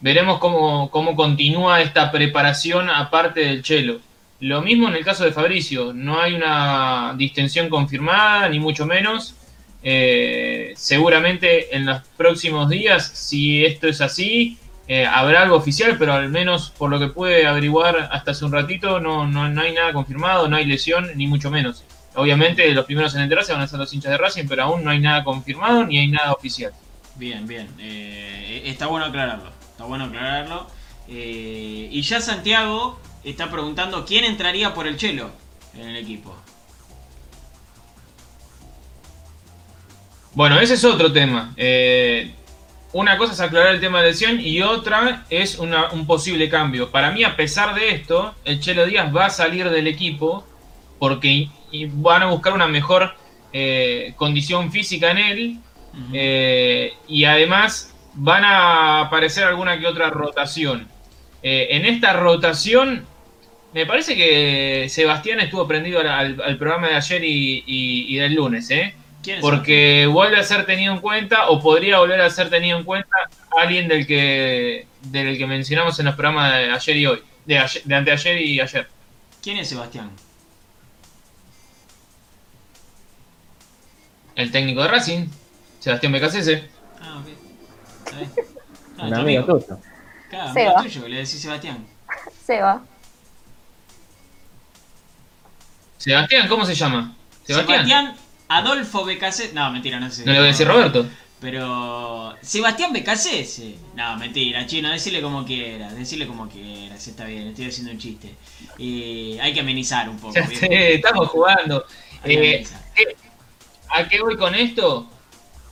veremos 0.00 0.38
cómo, 0.38 0.90
cómo 0.90 1.16
continúa 1.16 1.80
esta 1.80 2.12
preparación 2.12 2.90
aparte 2.90 3.40
del 3.40 3.62
chelo. 3.62 4.00
Lo 4.40 4.60
mismo 4.60 4.88
en 4.88 4.96
el 4.96 5.04
caso 5.06 5.24
de 5.24 5.32
Fabricio, 5.32 5.94
no 5.94 6.20
hay 6.20 6.34
una 6.34 7.14
distensión 7.16 7.70
confirmada, 7.70 8.50
ni 8.50 8.58
mucho 8.58 8.84
menos. 8.84 9.34
Eh, 9.82 10.74
seguramente 10.76 11.74
en 11.74 11.86
los 11.86 12.02
próximos 12.16 12.68
días, 12.68 13.06
si 13.06 13.64
esto 13.64 13.86
es 13.88 14.02
así, 14.02 14.58
eh, 14.86 15.06
habrá 15.06 15.42
algo 15.42 15.56
oficial, 15.56 15.96
pero 15.98 16.12
al 16.12 16.28
menos 16.28 16.70
por 16.76 16.90
lo 16.90 16.98
que 16.98 17.08
pude 17.08 17.46
averiguar 17.46 18.08
hasta 18.12 18.32
hace 18.32 18.44
un 18.44 18.52
ratito, 18.52 19.00
no, 19.00 19.26
no, 19.26 19.48
no 19.48 19.60
hay 19.62 19.72
nada 19.72 19.92
confirmado, 19.92 20.48
no 20.48 20.56
hay 20.56 20.66
lesión, 20.66 21.10
ni 21.16 21.26
mucho 21.26 21.50
menos. 21.50 21.84
Obviamente 22.16 22.70
los 22.72 22.84
primeros 22.84 23.14
en 23.14 23.22
enterarse 23.22 23.52
van 23.52 23.62
a 23.62 23.66
ser 23.66 23.78
los 23.78 23.92
hinchas 23.92 24.12
de 24.12 24.18
Racing, 24.18 24.46
pero 24.48 24.64
aún 24.64 24.84
no 24.84 24.90
hay 24.90 25.00
nada 25.00 25.24
confirmado 25.24 25.84
ni 25.84 25.98
hay 25.98 26.08
nada 26.08 26.32
oficial. 26.32 26.72
Bien, 27.16 27.46
bien. 27.46 27.68
Eh, 27.78 28.62
está 28.66 28.86
bueno 28.86 29.06
aclararlo. 29.06 29.50
Está 29.70 29.84
bueno 29.84 30.04
aclararlo. 30.04 30.66
Eh, 31.08 31.88
y 31.90 32.02
ya 32.02 32.20
Santiago 32.20 33.00
está 33.24 33.50
preguntando 33.50 34.04
quién 34.04 34.24
entraría 34.24 34.74
por 34.74 34.86
el 34.86 34.96
Chelo 34.96 35.30
en 35.74 35.88
el 35.88 35.96
equipo. 35.96 36.36
Bueno, 40.34 40.58
ese 40.58 40.74
es 40.74 40.84
otro 40.84 41.12
tema. 41.12 41.52
Eh, 41.56 42.34
una 42.94 43.18
cosa 43.18 43.32
es 43.32 43.40
aclarar 43.40 43.74
el 43.74 43.80
tema 43.80 44.00
de 44.00 44.10
lesión 44.10 44.40
y 44.40 44.62
otra 44.62 45.24
es 45.28 45.58
un 45.58 46.06
posible 46.06 46.48
cambio. 46.48 46.90
Para 46.90 47.10
mí, 47.10 47.24
a 47.24 47.34
pesar 47.34 47.74
de 47.74 47.90
esto, 47.90 48.34
el 48.44 48.60
Chelo 48.60 48.86
Díaz 48.86 49.14
va 49.14 49.26
a 49.26 49.30
salir 49.30 49.68
del 49.68 49.88
equipo 49.88 50.46
porque 51.00 51.48
van 51.94 52.22
a 52.22 52.26
buscar 52.26 52.52
una 52.52 52.68
mejor 52.68 53.14
eh, 53.52 54.14
condición 54.14 54.70
física 54.70 55.10
en 55.10 55.18
él 55.18 55.58
eh, 56.12 56.94
y 57.08 57.24
además 57.24 57.92
van 58.14 58.44
a 58.44 59.00
aparecer 59.00 59.42
alguna 59.42 59.78
que 59.78 59.88
otra 59.88 60.10
rotación. 60.10 60.86
Eh, 61.42 61.66
en 61.70 61.86
esta 61.86 62.12
rotación, 62.12 63.04
me 63.72 63.86
parece 63.86 64.14
que 64.14 64.86
Sebastián 64.88 65.40
estuvo 65.40 65.66
prendido 65.66 65.98
al, 65.98 66.56
programa 66.58 66.90
de 66.90 66.94
ayer 66.94 67.22
y, 67.24 68.16
del 68.16 68.34
lunes, 68.34 68.70
¿eh? 68.70 68.94
Porque 69.40 70.08
vuelve 70.10 70.38
a 70.38 70.42
ser 70.42 70.66
tenido 70.66 70.92
en 70.92 71.00
cuenta, 71.00 71.48
o 71.48 71.60
podría 71.60 71.98
volver 71.98 72.20
a 72.20 72.30
ser 72.30 72.50
tenido 72.50 72.78
en 72.78 72.84
cuenta, 72.84 73.16
alguien 73.60 73.88
del 73.88 74.06
que 74.06 74.86
del 75.02 75.36
que 75.36 75.46
mencionamos 75.46 75.98
en 75.98 76.06
los 76.06 76.14
programas 76.14 76.52
de 76.54 76.70
ayer 76.70 76.96
y 76.96 77.06
hoy, 77.06 77.22
de, 77.44 77.62
de 77.84 77.94
anteayer 77.94 78.40
y 78.40 78.60
ayer. 78.60 78.88
¿Quién 79.42 79.58
es 79.58 79.68
Sebastián? 79.68 80.10
El 84.34 84.50
técnico 84.50 84.82
de 84.82 84.88
Racing, 84.88 85.26
Sebastián 85.78 86.12
Becasese. 86.12 86.68
Ah, 87.00 87.20
ok. 87.20 87.28
Ah, 88.98 89.06
Un 89.06 89.14
amigo 89.14 89.44
tuyo. 89.44 89.78
Claro, 90.30 90.50
amigo 90.50 90.72
tuyo, 90.82 91.08
le 91.08 91.16
decís 91.16 91.40
Sebastián. 91.40 91.86
Seba. 92.44 92.82
Sebastián, 95.98 96.48
¿cómo 96.48 96.64
se 96.66 96.74
llama? 96.74 97.14
Sebastián, 97.44 98.16
Adolfo 98.56 99.04
Becasese. 99.04 99.52
No, 99.52 99.70
mentira, 99.70 100.00
no 100.00 100.10
sé. 100.10 100.24
No 100.24 100.32
le 100.32 100.38
voy 100.38 100.46
a 100.46 100.50
decir 100.50 100.66
Roberto. 100.66 101.06
Pero. 101.40 102.34
Sebastián 102.40 102.92
Becasese. 102.92 103.76
No, 103.94 104.16
mentira, 104.16 104.66
chino, 104.66 104.90
decirle 104.90 105.20
como 105.20 105.44
quieras. 105.44 105.94
Decirle 105.96 106.26
como 106.26 106.48
quieras, 106.48 107.06
está 107.06 107.24
bien, 107.24 107.48
estoy 107.48 107.66
haciendo 107.66 107.92
un 107.92 107.98
chiste. 107.98 108.34
Y 108.78 109.38
hay 109.38 109.52
que 109.52 109.60
amenizar 109.60 110.08
un 110.08 110.18
poco. 110.18 110.34
Sí, 110.34 110.66
estamos 110.70 111.28
jugando. 111.28 111.84
Eh, 112.24 112.64
¿A 113.90 114.08
qué 114.08 114.20
voy 114.20 114.36
con 114.36 114.54
esto? 114.54 115.10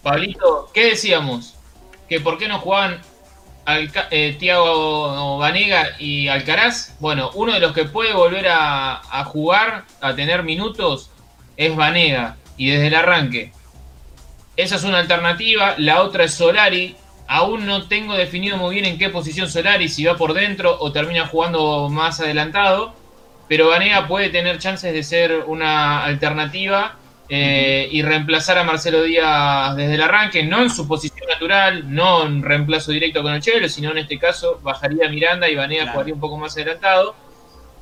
Pablito, 0.03 0.71
¿qué 0.75 0.87
decíamos? 0.91 1.55
Que 2.09 2.21
por 2.21 2.37
qué 2.37 2.49
no 2.49 2.59
jugaban 2.59 3.01
eh, 3.67 4.37
Tiago 4.39 5.39
Vanega 5.39 5.97
y 5.99 6.29
Alcaraz. 6.29 6.97
Bueno, 6.99 7.31
uno 7.35 7.53
de 7.53 7.61
los 7.61 7.73
que 7.73 7.85
puede 7.85 8.13
volver 8.13 8.49
a, 8.51 9.25
jugar, 9.27 9.85
a 10.01 10.15
tener 10.15 10.43
minutos, 10.43 11.11
es 11.57 11.75
Vanega. 11.75 12.37
Y 12.57 12.71
desde 12.71 12.89
el 12.89 12.95
arranque. 12.95 13.53
Esa 14.57 14.77
es 14.77 14.85
una 14.85 14.99
alternativa. 14.99 15.75
La 15.79 16.03
otra 16.03 16.25
es 16.25 16.35
Solari. 16.35 16.97
Aún 17.27 17.67
no 17.67 17.89
tengo 17.89 18.15
definido 18.15 18.57
muy 18.57 18.75
bien 18.75 18.87
en 18.87 18.99
qué 18.99 19.09
posición 19.09 19.49
Solari, 19.49 19.89
si 19.89 20.05
va 20.05 20.17
por 20.17 20.35
dentro 20.35 20.77
o 20.81 20.93
termina 20.93 21.27
jugando 21.27 21.89
más 21.89 22.21
adelantado. 22.21 22.95
Pero 23.49 23.69
Vanega 23.69 24.07
puede 24.07 24.29
tener 24.29 24.59
chances 24.59 24.93
de 24.93 25.03
ser 25.03 25.45
una 25.47 26.05
alternativa 26.05 26.97
eh, 27.29 27.89
y 27.91 28.03
reemplazar 28.03 28.59
a 28.59 28.65
Marcelo 28.65 29.03
Díaz 29.03 29.75
desde 29.75 29.95
el 29.95 30.03
arranque, 30.03 30.43
no 30.43 30.61
en 30.61 30.69
su 30.69 30.87
posición 30.87 31.27
natural, 31.29 31.95
no 31.95 32.27
en 32.27 32.43
reemplazo 32.43 32.93
directo 32.93 33.23
con 33.23 33.33
el 33.33 33.41
Chelo, 33.41 33.69
sino 33.71 33.91
en 33.91 33.99
este 33.99 34.19
caso 34.19 34.61
bajaría 34.63 35.09
Miranda 35.09 35.49
y 35.49 35.55
Vanega 35.55 35.91
jugaría 35.93 36.13
un 36.13 36.21
poco 36.21 36.37
más 36.37 36.55
adelantado. 36.57 37.15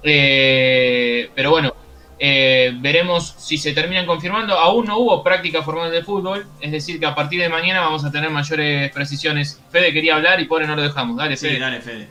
Eh, 0.02 1.30
pero 1.34 1.50
bueno, 1.50 1.74
eh, 2.22 2.76
veremos 2.78 3.34
si 3.38 3.56
se 3.56 3.72
terminan 3.72 4.04
confirmando. 4.04 4.52
Aún 4.54 4.84
no 4.86 4.98
hubo 4.98 5.22
práctica 5.24 5.62
formal 5.62 5.90
de 5.90 6.04
fútbol, 6.04 6.46
es 6.60 6.70
decir, 6.70 7.00
que 7.00 7.06
a 7.06 7.14
partir 7.14 7.40
de 7.40 7.48
mañana 7.48 7.80
vamos 7.80 8.04
a 8.04 8.12
tener 8.12 8.28
mayores 8.28 8.92
precisiones. 8.92 9.58
Fede 9.70 9.90
quería 9.92 10.16
hablar 10.16 10.38
y 10.38 10.44
por 10.44 10.64
no 10.66 10.76
lo 10.76 10.82
dejamos. 10.82 11.16
Dale, 11.16 11.38
Fede. 11.38 11.58
dale, 11.58 11.80
Fede. 11.80 12.08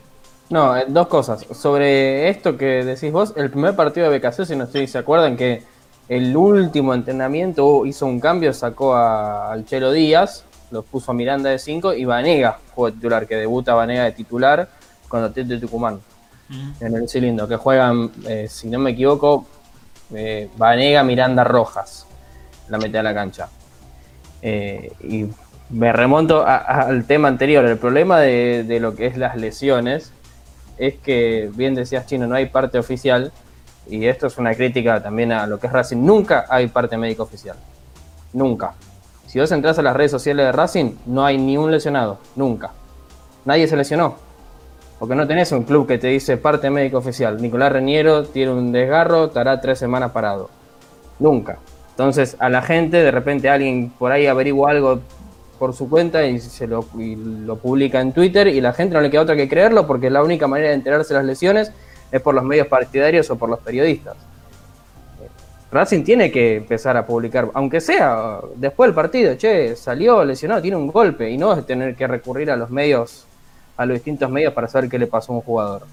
No, 0.49 0.73
dos 0.87 1.07
cosas. 1.07 1.45
Sobre 1.51 2.27
esto 2.27 2.57
que 2.57 2.83
decís 2.83 3.11
vos, 3.11 3.33
el 3.37 3.51
primer 3.51 3.75
partido 3.75 4.09
de 4.09 4.17
BKC, 4.17 4.45
si 4.45 4.55
no 4.55 4.63
estoy, 4.63 4.87
se 4.87 4.97
acuerdan 4.97 5.37
que 5.37 5.61
el 6.07 6.35
último 6.35 6.95
entrenamiento 6.95 7.85
hizo 7.85 8.07
un 8.07 8.19
cambio, 8.19 8.51
sacó 8.51 8.95
a, 8.95 9.51
al 9.51 9.63
Chelo 9.65 9.91
Díaz, 9.91 10.43
lo 10.71 10.81
puso 10.81 11.11
a 11.11 11.13
Miranda 11.13 11.51
de 11.51 11.59
5 11.59 11.93
y 11.93 12.05
Vanega 12.05 12.57
fue 12.73 12.91
titular, 12.91 13.27
que 13.27 13.35
debuta 13.35 13.75
Vanega 13.75 14.05
de 14.05 14.13
titular 14.13 14.69
con 15.07 15.31
de 15.31 15.57
Tucumán 15.59 15.99
en 16.79 16.95
el 16.95 17.07
cilindro, 17.07 17.47
que 17.47 17.57
juegan, 17.57 18.11
eh, 18.27 18.47
si 18.49 18.69
no 18.69 18.79
me 18.79 18.91
equivoco, 18.91 19.45
Vanega, 20.57 21.03
Miranda, 21.03 21.43
Rojas, 21.43 22.07
la 22.67 22.77
mete 22.77 22.97
a 22.97 23.03
la 23.03 23.13
cancha. 23.13 23.49
Eh, 24.41 24.91
y 25.01 25.25
me 25.69 25.93
remonto 25.93 26.45
al 26.45 27.05
tema 27.05 27.27
anterior, 27.27 27.65
el 27.65 27.77
problema 27.77 28.19
de, 28.19 28.63
de 28.63 28.79
lo 28.79 28.95
que 28.95 29.05
es 29.05 29.17
las 29.17 29.35
lesiones 29.35 30.11
es 30.77 30.95
que, 30.95 31.51
bien 31.53 31.75
decías 31.75 32.07
Chino, 32.07 32.25
no 32.25 32.35
hay 32.35 32.47
parte 32.47 32.79
oficial, 32.79 33.31
y 33.87 34.05
esto 34.05 34.27
es 34.27 34.37
una 34.37 34.55
crítica 34.55 35.01
también 35.03 35.31
a 35.31 35.45
lo 35.45 35.59
que 35.59 35.67
es 35.67 35.73
Racing, 35.73 35.97
nunca 35.97 36.45
hay 36.49 36.67
parte 36.67 36.97
médica 36.97 37.23
oficial. 37.23 37.57
Nunca. 38.33 38.73
Si 39.27 39.39
vos 39.39 39.51
entras 39.51 39.77
a 39.77 39.81
las 39.81 39.95
redes 39.95 40.11
sociales 40.11 40.45
de 40.45 40.51
Racing, 40.51 40.91
no 41.05 41.25
hay 41.25 41.37
ni 41.37 41.57
un 41.57 41.71
lesionado. 41.71 42.19
Nunca. 42.35 42.71
Nadie 43.45 43.67
se 43.67 43.75
lesionó. 43.75 44.15
Porque 44.99 45.15
no 45.15 45.25
tenés 45.25 45.51
un 45.53 45.63
club 45.63 45.87
que 45.87 45.97
te 45.97 46.07
dice 46.07 46.37
parte 46.37 46.69
médica 46.69 46.97
oficial. 46.97 47.41
Nicolás 47.41 47.71
Reñero 47.71 48.25
tiene 48.25 48.51
un 48.51 48.71
desgarro, 48.71 49.25
estará 49.25 49.61
tres 49.61 49.79
semanas 49.79 50.11
parado. 50.11 50.49
Nunca. 51.17 51.57
Entonces, 51.91 52.35
a 52.39 52.49
la 52.49 52.61
gente, 52.61 52.97
de 52.97 53.11
repente 53.11 53.49
alguien 53.49 53.91
por 53.97 54.11
ahí 54.11 54.27
averigua 54.27 54.71
algo 54.71 54.99
por 55.57 55.73
su 55.73 55.89
cuenta 55.89 56.25
y, 56.25 56.39
se 56.39 56.67
lo, 56.67 56.83
publica 56.83 57.99
en 57.99 58.13
Twitter 58.13 58.47
y 58.47 58.61
la 58.61 58.73
gente 58.73 58.95
no 58.95 59.01
le 59.01 59.09
queda 59.09 59.21
otra 59.21 59.35
que 59.35 59.49
creerlo 59.49 59.85
porque 59.85 60.09
la 60.09 60.23
única 60.23 60.47
manera 60.47 60.69
de 60.69 60.75
enterarse 60.75 61.13
de 61.13 61.19
las 61.19 61.25
lesiones 61.25 61.71
es 62.11 62.21
por 62.21 62.33
los 62.33 62.43
medios 62.43 62.67
partidarios 62.67 63.29
o 63.29 63.37
por 63.37 63.49
los 63.49 63.59
periodistas. 63.59 64.15
Racing 65.71 66.03
tiene 66.03 66.31
que 66.31 66.55
empezar 66.55 66.97
a 66.97 67.05
publicar, 67.05 67.51
aunque 67.53 67.79
sea 67.79 68.39
después 68.55 68.87
del 68.87 68.95
partido, 68.95 69.35
che, 69.35 69.75
salió 69.75 70.23
lesionado, 70.25 70.61
tiene 70.61 70.77
un 70.77 70.87
golpe, 70.87 71.29
y 71.29 71.37
no 71.37 71.53
es 71.53 71.63
tener 71.65 71.95
que 71.95 72.07
recurrir 72.07 72.49
a 72.49 72.55
los 72.55 72.71
medios, 72.71 73.27
a 73.79 73.85
los 73.85 73.95
distintos 73.95 74.29
medios 74.29 74.53
para 74.53 74.67
saber 74.67 74.89
qué 74.89 74.99
le 74.99 75.07
pasó 75.07 75.31
a 75.31 75.35
un 75.37 75.41
jugador. 75.41 75.87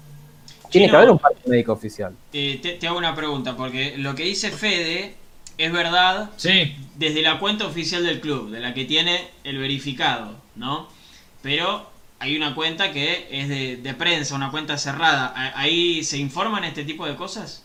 Tiene 0.69 0.89
que 0.89 0.95
haber 0.97 1.09
un 1.09 1.17
parte 1.17 1.39
médico 1.49 1.71
oficial. 1.71 2.13
Eh, 2.33 2.59
te, 2.61 2.85
hago 2.85 2.97
una 2.97 3.15
pregunta, 3.15 3.55
porque 3.55 3.97
lo 3.97 4.13
que 4.13 4.23
dice 4.23 4.51
Fede 4.51 5.15
es 5.57 5.71
verdad 5.71 6.29
sí. 6.35 6.75
desde 6.95 7.21
la 7.21 7.39
cuenta 7.39 7.65
oficial 7.65 8.03
del 8.03 8.19
club, 8.19 8.51
de 8.51 8.59
la 8.59 8.73
que 8.73 8.83
tiene 8.83 9.29
el 9.45 9.57
verificado, 9.57 10.35
¿no? 10.57 10.89
Pero 11.41 11.89
hay 12.19 12.35
una 12.35 12.53
cuenta 12.55 12.91
que 12.91 13.29
es 13.31 13.47
de, 13.47 13.93
prensa, 13.93 14.35
una 14.35 14.51
cuenta 14.51 14.77
cerrada. 14.77 15.31
¿Ahí 15.55 16.03
se 16.03 16.17
informan 16.17 16.65
este 16.65 16.83
tipo 16.83 17.07
de 17.07 17.15
cosas? 17.15 17.63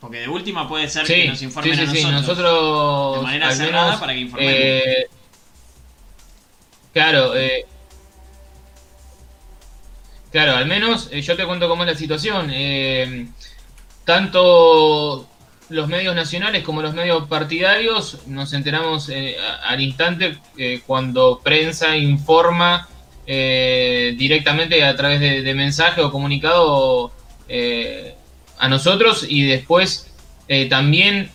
Porque 0.00 0.18
de 0.18 0.28
última 0.28 0.68
puede 0.68 0.88
ser 0.88 1.06
que 1.06 1.28
nos 1.28 1.40
informen 1.42 1.78
a 1.78 1.84
nosotros, 1.84 2.12
nosotros 2.12 3.16
de 3.18 3.22
manera 3.22 3.52
cerrada 3.52 4.00
para 4.00 4.14
que 4.14 4.18
informemos. 4.18 4.52
Eh, 4.52 5.06
claro, 6.92 7.36
eh, 7.36 7.66
claro, 10.30 10.56
al 10.56 10.66
menos 10.66 11.08
eh, 11.12 11.22
yo 11.22 11.36
te 11.36 11.46
cuento 11.46 11.68
cómo 11.68 11.84
es 11.84 11.90
la 11.90 11.96
situación. 11.96 12.52
tanto 14.04 15.28
los 15.72 15.88
medios 15.88 16.14
nacionales 16.14 16.62
como 16.62 16.82
los 16.82 16.94
medios 16.94 17.26
partidarios 17.28 18.18
nos 18.26 18.52
enteramos 18.52 19.08
eh, 19.08 19.36
al 19.64 19.80
instante 19.80 20.36
eh, 20.56 20.82
cuando 20.86 21.40
prensa 21.42 21.96
informa 21.96 22.88
eh, 23.26 24.14
directamente 24.18 24.84
a 24.84 24.94
través 24.94 25.20
de, 25.20 25.54
mensaje 25.54 26.02
o 26.02 26.10
comunicado 26.10 27.12
a 28.58 28.68
nosotros 28.68 29.26
y 29.28 29.44
después 29.44 30.10
también 30.70 31.30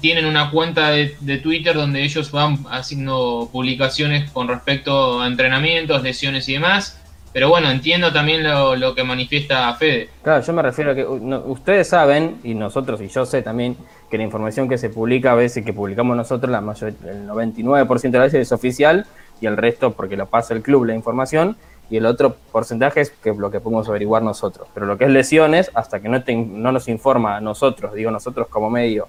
tienen 0.00 0.26
una 0.26 0.50
cuenta 0.50 0.90
de, 0.90 1.38
Twitter 1.42 1.74
donde 1.74 2.02
ellos 2.02 2.30
van 2.30 2.58
haciendo 2.70 3.48
publicaciones 3.52 4.30
con 4.30 4.48
respecto 4.48 5.20
a 5.20 5.26
entrenamientos, 5.26 6.02
lesiones 6.02 6.48
y 6.48 6.54
demás. 6.54 6.96
Pero 7.32 7.48
bueno, 7.48 7.70
entiendo 7.70 8.12
también 8.12 8.42
lo, 8.42 8.94
que 8.94 9.04
manifiesta 9.04 9.72
Fede. 9.74 10.08
Claro, 10.22 10.44
yo 10.44 10.52
me 10.52 10.62
refiero 10.62 10.90
a 10.90 10.94
que 10.96 11.06
ustedes 11.06 11.88
saben, 11.88 12.40
y 12.42 12.54
nosotros, 12.54 13.00
y 13.00 13.08
yo 13.08 13.24
sé 13.24 13.42
también, 13.42 13.76
que 14.10 14.18
la 14.18 14.24
información 14.24 14.68
que 14.68 14.76
se 14.76 14.90
publica 14.90 15.32
a 15.32 15.34
veces, 15.36 15.64
que 15.64 15.72
publicamos 15.72 16.16
nosotros, 16.16 16.50
la 16.50 16.60
mayor, 16.60 16.92
el 17.06 17.28
99% 17.28 18.00
de 18.10 18.18
las 18.18 18.32
veces 18.32 18.48
es 18.48 18.52
oficial, 18.52 19.06
y 19.40 19.46
el 19.46 19.56
resto 19.56 19.92
porque 19.92 20.16
lo 20.16 20.26
pasa 20.26 20.54
el 20.54 20.62
club 20.62 20.86
la 20.86 20.94
información, 20.94 21.56
y 21.88 21.98
el 21.98 22.06
otro 22.06 22.36
porcentaje 22.50 23.00
es 23.00 23.10
que 23.10 23.32
lo 23.32 23.50
que 23.50 23.60
podemos 23.60 23.88
averiguar 23.88 24.22
nosotros. 24.22 24.68
Pero 24.74 24.86
lo 24.86 24.98
que 24.98 25.04
es 25.04 25.10
lesiones, 25.10 25.70
hasta 25.74 26.00
que 26.00 26.08
no, 26.08 26.22
no 26.26 26.72
nos 26.72 26.88
informa 26.88 27.36
a 27.36 27.40
nosotros, 27.40 27.94
digo 27.94 28.10
nosotros 28.10 28.48
como 28.48 28.70
medio, 28.70 29.08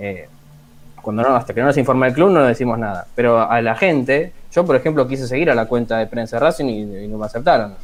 eh, 0.00 0.28
cuando 1.00 1.22
no, 1.22 1.34
hasta 1.36 1.54
que 1.54 1.60
no 1.60 1.66
nos 1.66 1.76
informa 1.76 2.06
el 2.08 2.14
club 2.14 2.30
no 2.30 2.42
decimos 2.42 2.78
nada. 2.78 3.06
Pero 3.14 3.40
a 3.40 3.60
la 3.62 3.74
gente, 3.76 4.32
yo 4.52 4.64
por 4.64 4.76
ejemplo 4.76 5.06
quise 5.06 5.26
seguir 5.26 5.50
a 5.50 5.54
la 5.54 5.66
cuenta 5.66 5.98
de 5.98 6.06
prensa 6.06 6.38
Racing 6.38 6.66
y, 6.66 7.08
no 7.08 7.18
me 7.18 7.26
aceptaron. 7.26 7.74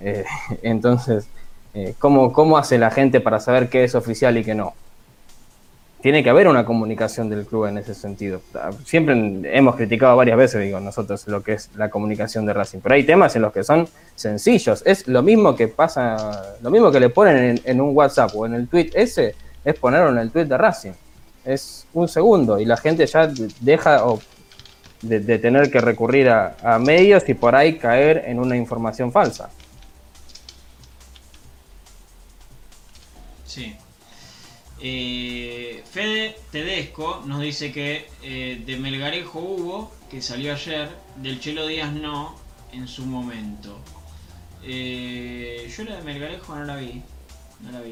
Eh, 0.00 0.24
entonces, 0.62 1.26
eh, 1.74 1.94
¿cómo, 1.98 2.58
hace 2.58 2.78
la 2.78 2.90
gente 2.90 3.20
para 3.20 3.40
saber 3.40 3.68
qué 3.68 3.84
es 3.84 3.94
oficial 3.94 4.36
y 4.38 4.44
qué 4.44 4.54
no? 4.54 4.74
tiene 6.00 6.24
que 6.24 6.30
haber 6.30 6.48
una 6.48 6.64
comunicación 6.64 7.28
del 7.28 7.44
club 7.44 7.66
en 7.66 7.76
ese 7.76 7.94
sentido. 7.94 8.40
Siempre 8.86 9.14
hemos 9.54 9.76
criticado 9.76 10.16
varias 10.16 10.38
veces, 10.38 10.62
digo, 10.62 10.80
nosotros 10.80 11.26
lo 11.28 11.42
que 11.42 11.52
es 11.52 11.68
la 11.76 11.90
comunicación 11.90 12.46
de 12.46 12.54
Racing, 12.54 12.78
pero 12.82 12.94
hay 12.94 13.04
temas 13.04 13.36
en 13.36 13.42
los 13.42 13.52
que 13.52 13.62
son 13.62 13.86
sencillos. 14.14 14.82
Es 14.86 15.06
lo 15.08 15.22
mismo 15.22 15.54
que 15.54 15.68
pasa, 15.68 16.56
lo 16.62 16.70
mismo 16.70 16.90
que 16.90 17.00
le 17.00 17.10
ponen 17.10 17.60
en, 17.62 17.80
un 17.82 17.94
WhatsApp 17.94 18.30
o 18.34 18.46
en 18.46 18.54
el 18.54 18.66
tweet 18.66 18.90
ese, 18.94 19.34
es 19.62 19.74
ponerlo 19.78 20.08
en 20.08 20.18
el 20.18 20.30
tweet 20.30 20.46
de 20.46 20.56
Racing. 20.56 20.92
Es 21.44 21.86
un 21.92 22.08
segundo 22.08 22.58
y 22.60 22.64
la 22.64 22.76
gente 22.76 23.06
ya 23.06 23.30
deja 23.60 24.02
de, 25.02 25.38
tener 25.38 25.70
que 25.70 25.80
recurrir 25.80 26.28
a 26.28 26.78
medios 26.78 27.28
y 27.28 27.34
por 27.34 27.54
ahí 27.54 27.78
caer 27.78 28.24
en 28.26 28.38
una 28.38 28.56
información 28.56 29.10
falsa. 29.10 29.50
Sí, 33.46 33.76
eh, 34.82 35.82
Fede 35.90 36.36
Tedesco 36.50 37.22
nos 37.26 37.40
dice 37.40 37.70
que 37.70 38.08
eh, 38.22 38.62
de 38.64 38.76
Melgarejo 38.78 39.38
hubo, 39.38 39.92
que 40.10 40.22
salió 40.22 40.54
ayer, 40.54 40.88
del 41.16 41.38
Chelo 41.38 41.66
Díaz 41.66 41.92
no, 41.92 42.34
en 42.72 42.88
su 42.88 43.04
momento. 43.04 43.78
Eh, 44.62 45.70
yo 45.76 45.84
la 45.84 45.96
de 45.96 46.02
Melgarejo 46.02 46.54
no 46.54 46.64
la 46.64 46.76
vi. 46.76 47.02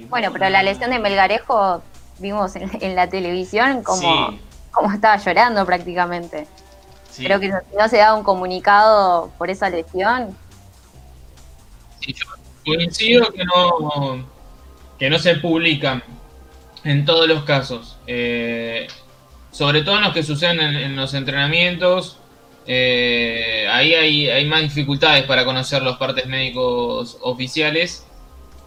Bueno, 0.08 0.32
pero 0.32 0.48
la 0.48 0.62
lesión 0.62 0.90
de 0.90 0.98
Melgarejo 0.98 1.82
vimos 2.18 2.54
en, 2.56 2.94
la 2.94 3.08
televisión 3.08 3.82
como, 3.82 4.38
como 4.70 4.92
estaba 4.92 5.16
llorando 5.16 5.64
prácticamente. 5.64 6.46
Creo 7.16 7.40
que 7.40 7.48
si 7.48 7.76
no 7.76 7.88
se 7.88 7.96
da 7.98 8.14
un 8.14 8.22
comunicado 8.22 9.32
por 9.38 9.50
esa 9.50 9.68
lesión. 9.70 10.36
Sí, 12.00 12.12
yo 12.12 12.26
coincido 12.64 13.32
que 13.32 13.44
no, 13.44 14.24
que 14.98 15.10
no 15.10 15.18
se 15.18 15.36
publican 15.36 16.02
en 16.84 17.04
todos 17.04 17.26
los 17.28 17.44
casos. 17.44 17.98
Eh, 18.06 18.86
sobre 19.50 19.82
todo 19.82 19.96
en 19.96 20.02
los 20.02 20.12
que 20.12 20.22
suceden 20.22 20.60
en, 20.60 20.96
los 20.96 21.14
entrenamientos, 21.14 22.18
eh, 22.66 23.66
ahí 23.70 23.94
hay, 23.94 24.44
más 24.44 24.60
dificultades 24.60 25.24
para 25.24 25.44
conocer 25.44 25.82
los 25.82 25.96
partes 25.96 26.26
médicos 26.26 27.18
oficiales. 27.22 28.06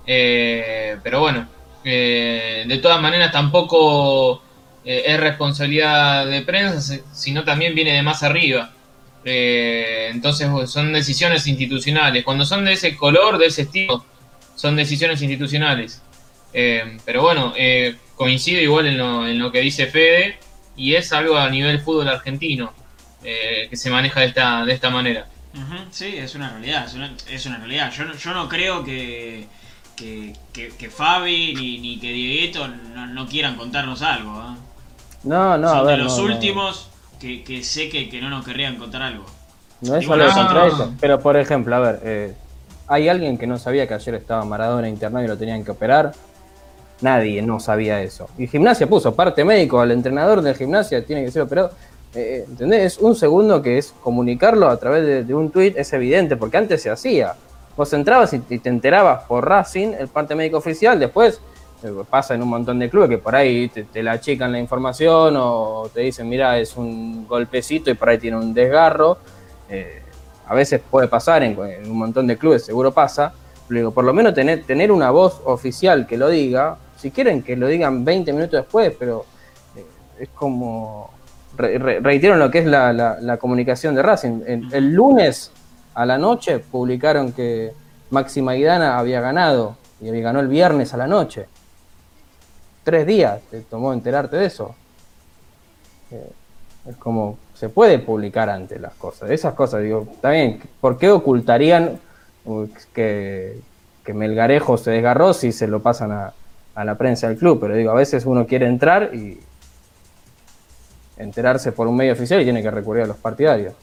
Eh, 0.07 0.97
pero 1.03 1.19
bueno, 1.21 1.47
de 1.83 2.79
todas 2.81 3.01
maneras 3.01 3.31
tampoco 3.31 4.41
es 4.83 5.19
responsabilidad 5.19 6.25
de 6.25 6.41
prensa, 6.41 6.99
sino 7.11 7.43
también 7.43 7.75
viene 7.75 7.93
de 7.93 8.03
más 8.03 8.23
arriba. 8.23 8.71
entonces 9.23 10.49
son 10.69 10.93
decisiones 10.93 11.47
institucionales. 11.47 12.23
Cuando 12.23 12.45
son 12.45 12.65
de 12.65 12.73
ese 12.73 12.95
color, 12.95 13.37
de 13.37 13.47
ese 13.47 13.63
estilo, 13.63 14.05
son 14.55 14.75
decisiones 14.75 15.21
institucionales. 15.21 16.01
pero 16.51 17.21
bueno, 17.21 17.53
coincido 18.15 18.61
igual 18.61 18.85
en 18.85 18.97
lo, 18.97 19.27
en 19.27 19.39
lo 19.39 19.51
que 19.51 19.61
dice 19.61 19.87
Fede 19.87 20.37
y 20.75 20.95
es 20.95 21.11
algo 21.13 21.37
a 21.37 21.49
nivel 21.49 21.79
fútbol 21.81 22.07
argentino 22.07 22.73
eh, 23.23 23.67
que 23.69 23.75
se 23.75 23.89
maneja 23.89 24.21
de 24.21 24.27
esta, 24.27 24.65
de 24.65 24.73
esta 24.73 24.89
manera. 24.89 25.27
sí, 25.91 26.15
es 26.17 26.33
una 26.35 26.49
realidad, 26.49 26.85
es 27.29 27.45
una, 27.45 27.57
realidad. 27.57 27.91
Yo, 27.91 28.11
yo 28.13 28.33
no 28.33 28.49
creo 28.49 28.83
que, 28.83 29.47
que, 30.53 30.69
que, 30.77 30.89
Fabi 30.89 31.53
ni, 31.55 31.79
ni, 31.79 31.99
que 31.99 32.11
Dieguito 32.11 32.67
no, 32.67 33.27
quieran 33.27 33.55
contarnos 33.55 34.01
algo. 34.01 34.31
¿eh? 34.31 34.57
No, 35.23 35.57
no, 35.57 35.69
Son 35.69 35.87
a 35.87 35.91
de 35.91 35.97
los 35.97 36.17
últimos 36.17 36.89
que, 37.19 37.43
que, 37.43 37.63
sé 37.63 37.89
que, 37.89 38.09
que 38.09 38.21
no 38.21 38.29
nos 38.29 38.45
querrían 38.45 38.77
contar 38.77 39.03
algo. 39.03 39.25
No 39.81 39.95
es 39.95 40.05
solo 40.05 40.25
contra 40.33 40.67
eso, 40.67 40.93
pero 40.99 41.19
por 41.19 41.37
ejemplo, 41.37 41.75
a 41.75 41.79
ver, 41.79 41.99
eh, 42.03 42.33
¿hay 42.87 43.09
alguien 43.09 43.37
que 43.37 43.47
no 43.47 43.57
sabía 43.57 43.87
que 43.87 43.93
ayer 43.93 44.15
estaba 44.15 44.43
Maradona 44.45 44.87
internado 44.87 45.25
y 45.25 45.27
lo 45.27 45.37
tenían 45.37 45.63
que 45.63 45.71
operar? 45.71 46.13
Nadie 47.01 47.41
no 47.41 47.59
sabía 47.59 48.01
eso. 48.01 48.29
Y 48.37 48.47
Gimnasia 48.47 48.87
puso 48.87 49.15
parte 49.15 49.43
médico 49.43 49.81
al 49.81 49.91
entrenador 49.91 50.41
de 50.41 50.53
Gimnasia, 50.53 51.03
tiene 51.05 51.25
que 51.25 51.31
ser 51.31 51.41
operado. 51.43 51.71
Eh, 52.13 52.45
¿Entendés? 52.47 52.93
Es 52.93 52.99
un 52.99 53.15
segundo 53.15 53.61
que 53.61 53.77
es 53.77 53.93
comunicarlo 54.01 54.67
a 54.67 54.77
través 54.77 55.27
de, 55.27 55.33
un 55.33 55.49
tuit, 55.49 55.77
es 55.77 55.93
evidente, 55.93 56.35
porque 56.35 56.57
antes 56.57 56.81
se 56.81 56.91
hacía. 56.91 57.33
Vos 57.81 57.93
entrabas 57.93 58.31
y, 58.33 58.39
te 58.39 58.69
enterabas 58.69 59.23
por 59.23 59.43
Racing, 59.49 59.93
el 59.97 60.07
parte 60.07 60.35
médico 60.35 60.57
oficial, 60.57 60.99
después 60.99 61.41
eh, 61.81 61.91
pasa 62.07 62.35
en 62.35 62.43
un 62.43 62.49
montón 62.49 62.77
de 62.77 62.91
clubes 62.91 63.09
que 63.09 63.17
por 63.17 63.35
ahí 63.35 63.69
te, 63.69 64.03
la 64.03 64.11
achican 64.11 64.51
la 64.51 64.59
información 64.59 65.33
o 65.35 65.89
te 65.91 66.01
dicen, 66.01 66.29
mira, 66.29 66.59
es 66.59 66.77
un 66.77 67.27
golpecito 67.27 67.89
y 67.89 67.95
por 67.95 68.09
ahí 68.09 68.19
tiene 68.19 68.37
un 68.37 68.53
desgarro. 68.53 69.17
Eh, 69.67 70.03
a 70.45 70.53
veces 70.53 70.79
puede 70.91 71.07
pasar, 71.07 71.41
en, 71.41 71.57
un 71.57 71.97
montón 71.97 72.27
de 72.27 72.37
clubes 72.37 72.63
seguro 72.63 72.91
pasa, 72.91 73.33
pero 73.67 73.89
por 73.89 74.03
lo 74.03 74.13
menos 74.13 74.35
tener, 74.35 74.63
tener 74.63 74.91
una 74.91 75.09
voz 75.09 75.41
oficial 75.45 76.05
que 76.05 76.17
lo 76.17 76.29
diga, 76.29 76.77
si 76.97 77.09
quieren 77.09 77.41
que 77.41 77.55
lo 77.55 77.65
digan 77.65 78.05
20 78.05 78.31
minutos 78.31 78.61
después, 78.61 78.93
pero 78.99 79.25
eh, 79.75 79.83
es 80.19 80.29
como, 80.29 81.09
reitero 81.57 82.35
lo 82.35 82.51
que 82.51 82.59
es 82.59 82.67
la, 82.67 83.37
comunicación 83.39 83.95
de 83.95 84.03
Racing. 84.03 84.41
El, 84.71 84.93
lunes 84.93 85.51
a 86.01 86.05
la 86.05 86.17
noche 86.17 86.59
publicaron 86.59 87.31
que 87.33 87.73
Maxi 88.09 88.41
Maidana 88.41 88.97
había 88.97 89.21
ganado 89.21 89.77
y 89.99 90.09
ganó 90.21 90.39
el 90.39 90.47
viernes 90.47 90.93
a 90.93 90.97
la 90.97 91.07
noche. 91.07 91.47
Tres 92.83 93.05
días 93.05 93.41
te 93.51 93.61
tomó 93.61 93.93
enterarte 93.93 94.37
de 94.37 94.45
eso. 94.45 94.75
Eh, 96.11 96.31
es 96.89 96.95
como, 96.97 97.37
se 97.53 97.69
puede 97.69 97.99
publicar 97.99 98.49
antes 98.49 98.81
las 98.81 98.93
cosas. 98.95 99.29
Esas 99.29 99.53
cosas, 99.53 99.83
digo, 99.83 100.07
también, 100.19 100.59
¿por 100.79 100.97
qué 100.97 101.11
ocultarían 101.11 101.99
que, 102.93 103.61
que 104.03 104.13
Melgarejo 104.13 104.77
se 104.77 104.91
desgarró 104.91 105.33
si 105.33 105.51
se 105.51 105.67
lo 105.67 105.81
pasan 105.81 106.11
a, 106.11 106.33
a 106.75 106.83
la 106.83 106.95
prensa 106.95 107.27
del 107.27 107.37
club, 107.37 107.59
pero 107.59 107.75
digo, 107.75 107.91
a 107.91 107.95
veces 107.95 108.25
uno 108.25 108.47
quiere 108.47 108.65
entrar 108.67 109.13
y 109.13 109.39
enterarse 111.17 111.71
por 111.71 111.87
un 111.87 111.95
medio 111.95 112.13
oficial 112.13 112.41
y 112.41 112.43
tiene 112.43 112.63
que 112.63 112.71
recurrir 112.71 113.03
a 113.03 113.07
los 113.07 113.17
partidarios. 113.17 113.73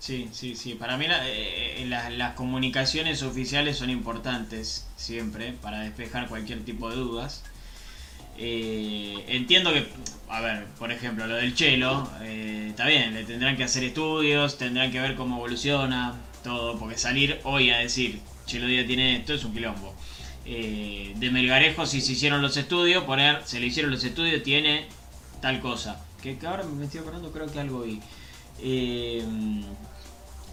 Sí, 0.00 0.28
sí, 0.32 0.56
sí. 0.56 0.74
Para 0.74 0.96
mí 0.96 1.06
eh, 1.08 1.84
las 1.86 2.34
comunicaciones 2.34 3.22
oficiales 3.22 3.76
son 3.76 3.90
importantes 3.90 4.88
siempre 4.96 5.52
para 5.52 5.80
despejar 5.80 6.26
cualquier 6.28 6.64
tipo 6.64 6.90
de 6.90 6.96
dudas. 6.96 7.44
Eh, 8.38 9.22
entiendo 9.28 9.72
que, 9.74 9.86
a 10.30 10.40
ver, 10.40 10.64
por 10.78 10.90
ejemplo, 10.90 11.26
lo 11.26 11.34
del 11.34 11.54
Chelo, 11.54 12.10
eh, 12.22 12.68
está 12.70 12.86
bien, 12.86 13.12
le 13.12 13.24
tendrán 13.24 13.58
que 13.58 13.64
hacer 13.64 13.84
estudios, 13.84 14.56
tendrán 14.56 14.90
que 14.90 14.98
ver 14.98 15.14
cómo 15.14 15.36
evoluciona 15.36 16.14
todo, 16.42 16.78
porque 16.78 16.96
salir 16.96 17.38
hoy 17.44 17.70
a 17.70 17.78
decir, 17.78 18.18
Chelo 18.46 18.66
Díaz 18.66 18.86
tiene 18.86 19.16
esto 19.16 19.34
es 19.34 19.44
un 19.44 19.52
quilombo. 19.52 19.94
Eh, 20.46 21.12
de 21.16 21.30
Melgarejo, 21.30 21.84
si 21.84 22.00
se 22.00 22.12
hicieron 22.12 22.40
los 22.40 22.56
estudios, 22.56 23.04
poner, 23.04 23.42
se 23.44 23.60
le 23.60 23.66
hicieron 23.66 23.90
los 23.90 24.02
estudios, 24.02 24.42
tiene 24.42 24.86
tal 25.42 25.60
cosa. 25.60 26.02
Que, 26.22 26.38
ahora 26.46 26.64
me 26.64 26.86
estoy 26.86 27.00
acordando, 27.00 27.30
creo 27.32 27.52
que 27.52 27.60
algo 27.60 27.82
vi. 27.82 28.00
Eh, 28.62 29.24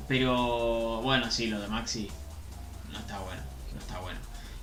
pero 0.07 1.01
bueno, 1.01 1.29
sí, 1.29 1.47
lo 1.47 1.59
de 1.59 1.67
Maxi 1.67 2.07
no 2.91 2.99
está 2.99 3.19
bueno. 3.19 3.41
No 3.73 3.79
está 3.79 3.99
bueno. 3.99 4.19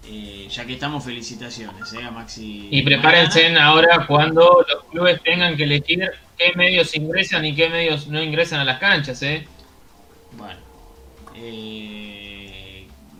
Eh, 0.06 0.48
ya 0.50 0.64
que 0.64 0.74
estamos, 0.74 1.04
felicitaciones 1.04 1.94
a 1.94 2.10
Maxi. 2.10 2.68
Y 2.70 2.82
prepárense 2.82 3.56
ahora 3.58 4.06
cuando 4.06 4.64
los 4.68 4.84
clubes 4.90 5.22
tengan 5.22 5.56
que 5.56 5.64
elegir 5.64 6.10
qué 6.36 6.52
medios 6.56 6.94
ingresan 6.94 7.44
y 7.44 7.54
qué 7.54 7.68
medios 7.68 8.08
no 8.08 8.22
ingresan 8.22 8.60
a 8.60 8.64
las 8.64 8.78
canchas. 8.78 9.22
¿eh? 9.22 9.46
Bueno, 10.32 10.60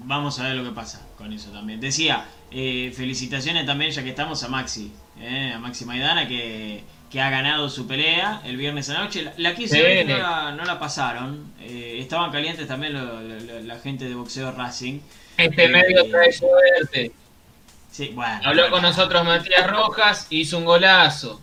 vamos 0.05 0.39
a 0.39 0.45
ver 0.45 0.57
lo 0.57 0.65
que 0.65 0.71
pasa 0.71 1.07
con 1.17 1.33
eso 1.33 1.51
también. 1.51 1.81
Decía, 1.81 2.27
eh, 2.51 2.93
felicitaciones 2.95 3.67
también, 3.67 3.91
ya 3.91 4.03
que 4.03 4.11
estamos, 4.11 4.43
a 4.45 4.49
Maxi, 4.49 4.93
eh, 5.19 5.53
a 5.55 5.59
Maxi 5.59 5.85
Maidana, 5.85 6.29
que, 6.29 6.83
que, 7.15 7.21
ha 7.21 7.31
ganado 7.31 7.71
su 7.71 7.87
pelea 7.87 8.43
el 8.45 8.57
viernes 8.57 8.91
a 8.91 8.95
la. 8.95 9.11
La, 9.37 9.55
quise 9.55 9.81
ver, 9.81 10.07
no 10.07 10.19
la, 10.19 10.51
no 10.53 10.65
la 10.65 10.79
pasaron. 10.79 11.53
Eh, 11.61 11.97
estaban 12.01 12.33
calientes 12.33 12.67
también 12.67 13.67
la 13.67 13.79
gente 13.79 14.09
de 14.09 14.15
boxeo 14.15 14.53
Racing. 14.53 15.01
Este 15.37 15.69
medio 15.69 16.05
trae 16.11 16.33
suerte. 16.33 17.13
Sí, 17.91 18.11
bueno, 18.13 18.41
Habló 18.45 18.71
con 18.71 18.83
nosotros 18.83 19.25
Matías 19.25 19.71
Rojas, 19.71 20.27
hizo 20.31 20.59
un 20.59 20.65
golazo. 20.65 21.41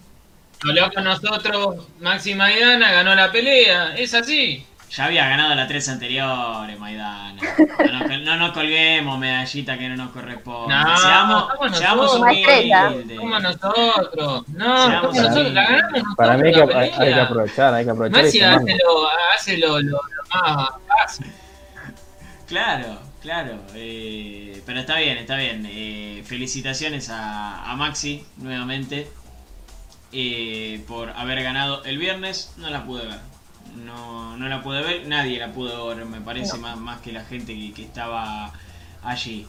Habló 0.62 0.92
con 0.92 1.06
nosotros 1.06 1.88
Maxi 2.00 2.36
Maidana, 2.36 2.92
ganó 2.92 3.16
la 3.16 3.32
pelea. 3.32 3.96
Es 3.96 4.14
así. 4.14 4.66
Ya 4.92 5.06
había 5.06 5.30
ganado 5.30 5.56
las 5.56 5.70
tres 5.70 5.88
anteriores, 5.88 6.78
Maidana. 6.78 7.42
No, 8.24 8.36
nos 8.36 8.52
colguemos 8.52 9.18
medallita 9.18 9.78
que 9.78 9.88
no 9.88 9.96
nos 9.96 10.12
corresponde. 10.12 10.76
No, 10.76 10.98
seamos, 10.98 11.78
seamos 11.78 12.16
humildes. 12.16 13.18
Como 13.18 13.40
nosotros. 13.40 14.48
No, 14.50 14.88
seamos 14.88 15.16
nosotros. 15.16 15.54
La 15.54 15.64
ganamos 15.64 16.16
Para 16.18 16.38
mí 16.38 16.50
hay 16.50 16.54
que, 16.54 16.76
hay, 16.76 16.92
que, 16.92 17.20
aprovechar, 17.22 17.74
hay 17.74 17.86
que 17.86 17.92
aprovechar. 17.92 18.24
Messi 18.24 18.42
hace, 18.42 18.78
lo, 18.84 19.10
hace 19.34 19.58
lo, 19.58 19.80
lo, 19.80 20.02
más 20.34 20.70
fácil. 20.86 21.28
Claro, 22.48 23.00
claro. 23.22 23.60
Eh, 23.74 24.62
pero 24.66 24.82
está 24.82 24.98
bien, 24.98 25.18
está 25.20 25.38
bien. 25.38 25.66
Eh, 25.70 26.22
felicitaciones 26.26 27.10
a, 27.10 27.64
a, 27.72 27.76
Maxi 27.78 28.26
nuevamente 28.36 29.10
eh, 30.12 30.84
por 30.86 31.12
haber 31.12 31.44
ganado 31.44 31.82
el 31.86 31.98
viernes. 31.98 32.54
No 32.58 32.70
la 32.70 32.84
pude 32.84 33.06
ver 33.06 33.31
no, 33.76 34.38
no 34.38 34.48
la 34.50 34.62
pude 34.62 34.82
ver, 34.82 35.08
nadie 35.08 35.40
la 35.40 35.52
pudo 35.52 35.88
ver, 35.88 36.06
me 36.06 36.22
parece, 36.22 36.58
más, 36.58 36.78
más 36.78 37.02
que 37.02 37.12
la 37.12 37.24
gente 37.24 37.54
que, 37.74 37.84
estaba 37.84 38.52
allí. 39.04 39.46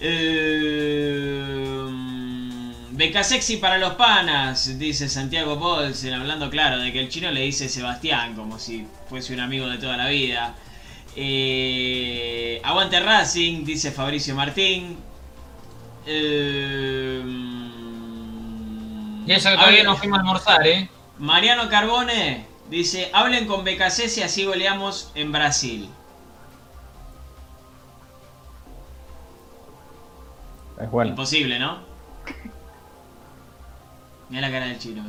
Eh, 0.00 1.64
Beca 2.90 3.22
sexy 3.22 3.58
para 3.58 3.78
los 3.78 3.94
panas, 3.94 4.78
dice 4.78 5.08
Santiago 5.08 5.58
Polsen, 5.58 6.14
hablando 6.14 6.50
claro 6.50 6.78
de 6.78 6.92
que 6.92 7.00
el 7.00 7.08
chino 7.08 7.30
le 7.30 7.42
dice 7.42 7.68
Sebastián, 7.68 8.34
como 8.34 8.58
si 8.58 8.86
fuese 9.08 9.34
un 9.34 9.40
amigo 9.40 9.68
de 9.68 9.78
toda 9.78 9.96
la 9.96 10.08
vida. 10.08 10.54
Eh, 11.14 12.60
aguante 12.64 12.98
Racing, 13.00 13.64
dice 13.64 13.92
Fabricio 13.92 14.34
Martín. 14.34 14.98
Eh, 16.06 17.22
y 19.26 19.32
eso 19.32 19.50
que 19.50 19.56
todavía 19.56 19.84
no 19.84 19.96
fuimos 19.96 20.18
a 20.18 20.20
almorzar, 20.22 20.66
¿eh? 20.66 20.88
Mariano 21.18 21.68
Carbone 21.68 22.46
dice, 22.70 23.10
hablen 23.12 23.46
con 23.46 23.64
BKC 23.64 24.18
y 24.18 24.22
así 24.22 24.44
goleamos 24.44 25.10
en 25.14 25.32
Brasil. 25.32 25.88
Es 30.80 30.90
bueno. 30.90 31.10
Imposible, 31.10 31.58
¿no? 31.58 31.78
Mira 34.28 34.42
la 34.42 34.50
cara 34.50 34.66
del 34.66 34.78
chino. 34.78 35.02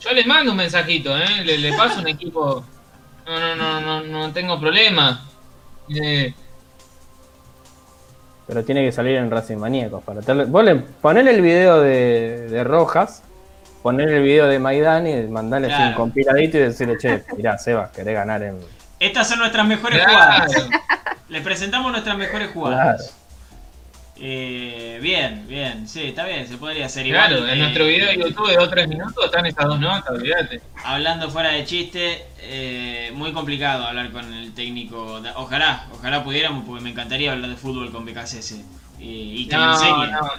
Yo 0.00 0.12
le 0.12 0.24
mando 0.24 0.52
un 0.52 0.58
mensajito, 0.58 1.16
¿eh? 1.16 1.44
Le, 1.44 1.72
paso 1.76 2.00
un 2.00 2.08
equipo. 2.08 2.64
No, 3.26 3.40
no, 3.40 3.56
no, 3.56 3.80
no, 3.80 4.02
no 4.02 4.32
tengo 4.32 4.60
problema. 4.60 5.26
Eh, 5.88 6.34
pero 8.48 8.64
tiene 8.64 8.82
que 8.82 8.92
salir 8.92 9.16
en 9.16 9.30
Racing 9.30 9.58
Maníacos. 9.58 10.02
Para 10.02 10.22
Vos 10.46 10.64
le 10.64 10.76
poner 10.76 11.28
el 11.28 11.42
video 11.42 11.80
de, 11.80 12.64
Rojas, 12.64 13.22
poner 13.82 14.08
el 14.08 14.22
video 14.22 14.46
de 14.46 14.58
Maidán 14.58 15.06
y 15.06 15.22
mandarle 15.24 15.68
un 15.68 15.94
compiladito 15.94 16.58
y 16.58 16.60
decirle, 16.60 16.96
che, 16.98 17.24
mirá, 17.36 17.58
Seba, 17.58 17.90
querés 17.92 18.14
ganar 18.14 18.42
en. 18.42 18.58
Estas 19.00 19.28
son 19.28 19.38
nuestras 19.38 19.66
mejores 19.66 20.04
jugadas. 20.04 20.68
Le 21.28 21.40
presentamos 21.40 21.92
nuestras 21.92 22.16
mejores 22.16 22.50
jugadas. 22.50 23.14
Eh, 24.20 24.98
bien, 25.00 25.46
bien, 25.46 25.86
sí, 25.86 26.06
está 26.06 26.24
bien, 26.24 26.48
se 26.48 26.56
podría 26.56 26.86
hacer 26.86 27.06
igual. 27.06 27.28
Claro, 27.28 27.46
en 27.46 27.58
nuestro 27.60 27.84
video 27.86 28.08
de 28.08 28.16
YouTube 28.16 28.48
de 28.48 28.56
dos 28.56 28.68
tres 28.68 28.88
minutos 28.88 29.24
están 29.24 29.46
esas 29.46 29.64
dos 29.64 29.78
notas, 29.78 30.10
olvídate. 30.10 30.60
Hablando 30.84 31.30
fuera 31.30 31.50
de 31.50 31.64
chiste, 31.64 32.26
eh, 32.40 33.12
muy 33.14 33.32
complicado 33.32 33.84
hablar 33.84 34.10
con 34.10 34.32
el 34.34 34.52
técnico. 34.54 35.20
Ojalá, 35.36 35.86
ojalá 35.92 36.24
pudiéramos, 36.24 36.64
porque 36.66 36.82
me 36.82 36.90
encantaría 36.90 37.30
hablar 37.30 37.48
de 37.48 37.56
fútbol 37.56 37.92
con 37.92 38.04
BKCS. 38.04 38.56
Y, 38.98 39.42
y 39.42 39.48
que 39.48 39.56
no, 39.56 39.74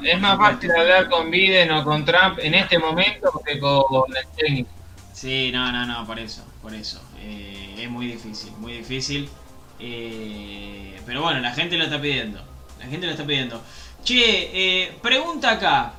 es 0.03 0.19
más 0.19 0.37
fácil 0.37 0.71
hablar 0.71 1.09
con 1.09 1.31
Biden 1.31 1.71
o 1.71 1.83
con 1.83 2.03
Trump 2.03 2.39
en 2.39 2.55
este 2.55 2.77
momento 2.77 3.41
que 3.45 3.59
con 3.59 4.15
el 4.15 4.27
técnico. 4.35 4.69
Sí, 5.13 5.49
no, 5.51 5.71
no, 5.71 5.85
no, 5.85 6.05
por 6.05 6.19
eso, 6.19 6.43
por 6.61 6.73
eso. 6.73 7.01
Eh, 7.19 7.75
es 7.77 7.89
muy 7.89 8.07
difícil, 8.07 8.51
muy 8.57 8.73
difícil. 8.73 9.29
pero 9.77 11.21
bueno, 11.21 11.39
la 11.39 11.51
gente 11.51 11.77
lo 11.77 11.85
está 11.85 12.01
pidiendo. 12.01 12.41
La 12.79 12.85
gente 12.85 13.05
lo 13.05 13.11
está 13.11 13.25
pidiendo. 13.25 13.61
Che, 14.03 14.49
eh, 14.53 14.97
pregunta 15.01 15.51
acá. 15.51 15.93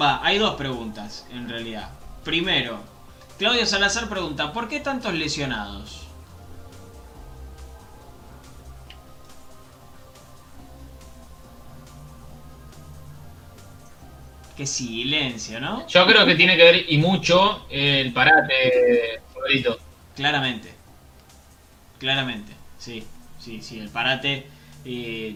Va, 0.00 0.20
hay 0.24 0.38
dos 0.38 0.54
preguntas 0.56 1.26
en 1.30 1.48
realidad. 1.48 1.90
Primero, 2.24 2.80
Claudio 3.38 3.64
Salazar 3.66 4.08
pregunta, 4.08 4.52
¿por 4.52 4.68
qué 4.68 4.80
tantos 4.80 5.14
lesionados? 5.14 6.07
Qué 14.58 14.66
silencio, 14.66 15.60
¿no? 15.60 15.86
Yo 15.86 16.04
creo 16.04 16.26
que 16.26 16.34
tiene 16.34 16.56
que 16.56 16.64
ver 16.64 16.84
y 16.88 16.98
mucho 16.98 17.66
el 17.70 18.12
parate, 18.12 19.20
favorito. 19.32 19.78
Claramente. 20.16 20.74
Claramente, 22.00 22.52
sí, 22.76 23.04
sí, 23.38 23.62
sí, 23.62 23.78
el 23.78 23.88
parate 23.88 24.46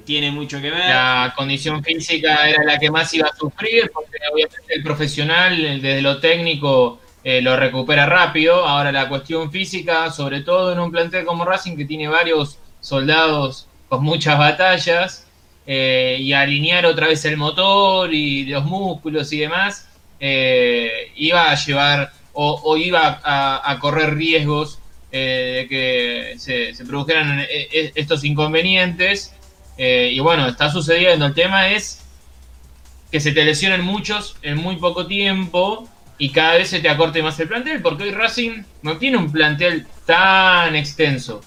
tiene 0.04 0.32
mucho 0.32 0.60
que 0.60 0.72
ver. 0.72 0.88
La 0.88 1.32
condición 1.36 1.84
física 1.84 2.48
era 2.48 2.64
la 2.64 2.80
que 2.80 2.90
más 2.90 3.14
iba 3.14 3.28
a 3.28 3.36
sufrir, 3.36 3.92
porque 3.94 4.18
obviamente 4.32 4.74
el 4.74 4.82
profesional 4.82 5.80
desde 5.80 6.02
lo 6.02 6.18
técnico 6.18 7.00
eh, 7.22 7.40
lo 7.40 7.56
recupera 7.56 8.06
rápido. 8.06 8.66
Ahora 8.66 8.90
la 8.90 9.08
cuestión 9.08 9.52
física, 9.52 10.10
sobre 10.10 10.40
todo 10.40 10.72
en 10.72 10.80
un 10.80 10.90
plantel 10.90 11.24
como 11.24 11.44
Racing 11.44 11.76
que 11.76 11.84
tiene 11.84 12.08
varios 12.08 12.58
soldados 12.80 13.68
con 13.88 14.02
muchas 14.02 14.36
batallas, 14.36 15.28
eh, 15.66 16.16
y 16.20 16.32
alinear 16.32 16.86
otra 16.86 17.08
vez 17.08 17.24
el 17.24 17.36
motor 17.36 18.12
y 18.12 18.46
los 18.46 18.64
músculos 18.64 19.32
y 19.32 19.38
demás, 19.38 19.88
eh, 20.20 21.12
iba 21.16 21.50
a 21.50 21.54
llevar 21.54 22.12
o, 22.34 22.76
iba 22.76 23.20
a, 23.22 23.78
correr 23.78 24.14
riesgos 24.14 24.78
de 25.10 25.66
que 25.68 26.34
se, 26.38 26.74
se, 26.74 26.84
produjeran 26.86 27.44
estos 27.94 28.24
inconvenientes 28.24 29.34
eh, 29.76 30.10
y 30.12 30.20
bueno, 30.20 30.46
está 30.46 30.70
sucediendo. 30.70 31.26
El 31.26 31.34
tema 31.34 31.68
es 31.68 32.00
que 33.10 33.20
se 33.20 33.32
te 33.32 33.44
lesionen 33.44 33.82
muchos 33.82 34.36
en 34.42 34.56
muy 34.56 34.76
poco 34.76 35.06
tiempo 35.06 35.88
y 36.18 36.30
cada 36.30 36.54
vez 36.54 36.68
se 36.68 36.80
te 36.80 36.88
acorte 36.88 37.22
más 37.22 37.38
el 37.40 37.48
plantel, 37.48 37.82
porque 37.82 38.04
hoy 38.04 38.10
Racing 38.12 38.62
no 38.82 38.98
tiene 38.98 39.16
un 39.16 39.32
plantel 39.32 39.86
tan 40.06 40.76
extenso. 40.76 41.42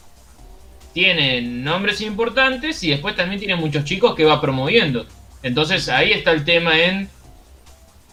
Tiene 0.96 1.41
nombres 1.41 2.00
importantes 2.00 2.82
y 2.82 2.89
después 2.89 3.18
también 3.18 3.38
tiene 3.38 3.58
muchos 3.58 3.84
chicos 3.84 4.16
que 4.16 4.24
va 4.24 4.39
promoviendo. 4.39 5.06
Entonces 5.43 5.89
ahí 5.89 6.14
está 6.14 6.32
el 6.32 6.46
tema 6.46 6.80
en 6.80 7.10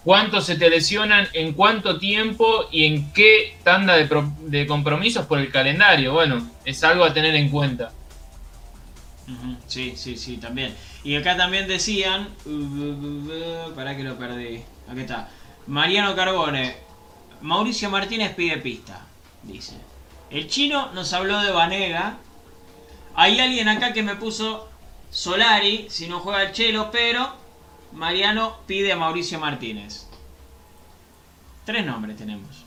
cuántos 0.02 0.46
se 0.46 0.56
te 0.56 0.68
lesionan, 0.68 1.28
en 1.32 1.52
cuánto 1.52 2.00
tiempo 2.00 2.66
y 2.72 2.86
en 2.86 3.12
qué 3.12 3.56
tanda 3.62 3.96
de, 3.96 4.08
de 4.46 4.66
compromisos 4.66 5.26
por 5.26 5.38
el 5.38 5.52
calendario. 5.52 6.12
Bueno, 6.12 6.50
es 6.64 6.82
algo 6.82 7.04
a 7.04 7.14
tener 7.14 7.36
en 7.36 7.50
cuenta. 7.50 7.92
Sí, 9.68 9.94
sí, 9.96 10.16
sí, 10.16 10.38
también. 10.38 10.74
Y 11.04 11.14
acá 11.14 11.36
también 11.36 11.68
decían. 11.68 12.30
para 13.76 13.96
que 13.96 14.02
lo 14.02 14.18
perdí. 14.18 14.60
Aquí 14.90 15.02
está. 15.02 15.28
Mariano 15.68 16.16
Carbone. 16.16 16.74
Mauricio 17.42 17.90
Martínez 17.90 18.34
pide 18.34 18.58
pista. 18.58 19.06
Dice. 19.44 19.76
El 20.30 20.48
chino 20.48 20.90
nos 20.94 21.12
habló 21.12 21.40
de 21.42 21.52
Vanega. 21.52 22.18
Hay 23.14 23.38
alguien 23.40 23.68
acá 23.68 23.92
que 23.92 24.02
me 24.02 24.16
puso 24.16 24.68
Solari 25.10 25.86
si 25.88 26.08
no 26.08 26.20
juega 26.20 26.42
el 26.42 26.52
chelo, 26.52 26.90
pero 26.90 27.34
Mariano 27.92 28.58
pide 28.66 28.92
a 28.92 28.96
Mauricio 28.96 29.38
Martínez. 29.38 30.06
Tres 31.64 31.84
nombres 31.84 32.16
tenemos. 32.16 32.64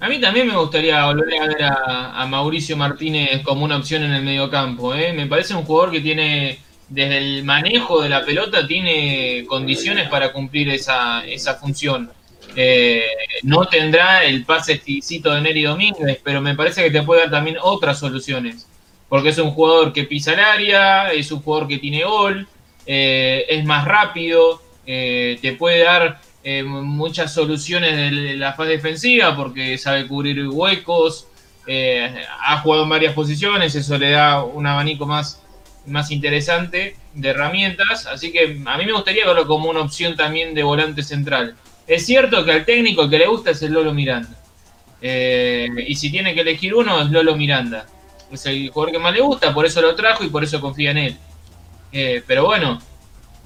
A 0.00 0.08
mí 0.08 0.20
también 0.20 0.46
me 0.46 0.56
gustaría 0.56 1.06
volver 1.06 1.40
a 1.40 1.46
ver 1.46 1.64
a, 1.64 2.26
Mauricio 2.26 2.76
Martínez 2.76 3.42
como 3.42 3.64
una 3.64 3.76
opción 3.76 4.02
en 4.02 4.12
el 4.12 4.22
mediocampo. 4.22 4.94
¿eh? 4.94 5.12
Me 5.12 5.26
parece 5.26 5.54
un 5.54 5.64
jugador 5.64 5.90
que 5.90 6.00
tiene, 6.00 6.58
desde 6.88 7.18
el 7.18 7.44
manejo 7.44 8.02
de 8.02 8.10
la 8.10 8.24
pelota, 8.24 8.66
tiene 8.66 9.44
condiciones 9.46 10.08
para 10.08 10.32
cumplir 10.32 10.68
esa, 10.68 11.24
esa 11.26 11.54
función. 11.54 12.10
Eh, 12.54 13.04
no 13.42 13.66
tendrá 13.66 14.24
el 14.24 14.44
pase 14.44 14.74
exquisito 14.74 15.32
de 15.32 15.40
Neri 15.40 15.62
Domínguez, 15.62 16.20
pero 16.22 16.40
me 16.40 16.54
parece 16.54 16.82
que 16.82 16.90
te 16.90 17.02
puede 17.02 17.22
dar 17.22 17.30
también 17.30 17.56
otras 17.60 17.98
soluciones. 17.98 18.66
Porque 19.08 19.28
es 19.28 19.38
un 19.38 19.52
jugador 19.52 19.92
que 19.92 20.04
pisa 20.04 20.32
el 20.32 20.40
área, 20.40 21.12
es 21.12 21.30
un 21.30 21.40
jugador 21.40 21.68
que 21.68 21.78
tiene 21.78 22.04
gol, 22.04 22.48
eh, 22.86 23.44
es 23.48 23.64
más 23.64 23.84
rápido, 23.84 24.62
eh, 24.86 25.38
te 25.42 25.52
puede 25.54 25.82
dar 25.82 26.20
eh, 26.44 26.62
muchas 26.62 27.34
soluciones 27.34 27.96
de 27.96 28.36
la 28.36 28.52
fase 28.52 28.70
defensiva 28.70 29.34
porque 29.34 29.76
sabe 29.76 30.06
cubrir 30.06 30.48
huecos, 30.48 31.26
ha 31.68 32.58
jugado 32.58 32.84
en 32.84 32.88
varias 32.88 33.12
posiciones, 33.12 33.74
eso 33.74 33.98
le 33.98 34.10
da 34.10 34.44
un 34.44 34.68
abanico 34.68 35.04
más, 35.04 35.42
más 35.84 36.12
interesante 36.12 36.96
de 37.12 37.28
herramientas, 37.28 38.06
así 38.06 38.30
que 38.30 38.62
a 38.64 38.78
mí 38.78 38.86
me 38.86 38.92
gustaría 38.92 39.26
verlo 39.26 39.48
como 39.48 39.70
una 39.70 39.80
opción 39.80 40.14
también 40.14 40.54
de 40.54 40.62
volante 40.62 41.02
central. 41.02 41.56
Es 41.88 42.06
cierto 42.06 42.44
que 42.44 42.52
al 42.52 42.64
técnico 42.64 43.10
que 43.10 43.18
le 43.18 43.26
gusta 43.26 43.50
es 43.50 43.62
el 43.62 43.72
Lolo 43.72 43.92
Miranda. 43.92 44.36
Y 45.02 45.94
si 45.96 46.10
tiene 46.12 46.34
que 46.34 46.42
elegir 46.42 46.72
uno 46.72 47.02
es 47.02 47.10
Lolo 47.10 47.34
Miranda. 47.34 47.86
Es 48.30 48.46
el 48.46 48.70
jugador 48.70 48.92
que 48.92 48.98
más 48.98 49.14
le 49.14 49.20
gusta, 49.20 49.54
por 49.54 49.66
eso 49.66 49.80
lo 49.80 49.94
trajo 49.94 50.24
y 50.24 50.28
por 50.28 50.42
eso 50.42 50.60
confía 50.60 50.90
en 50.90 50.98
él. 50.98 51.16
pero 52.26 52.44
bueno, 52.46 52.80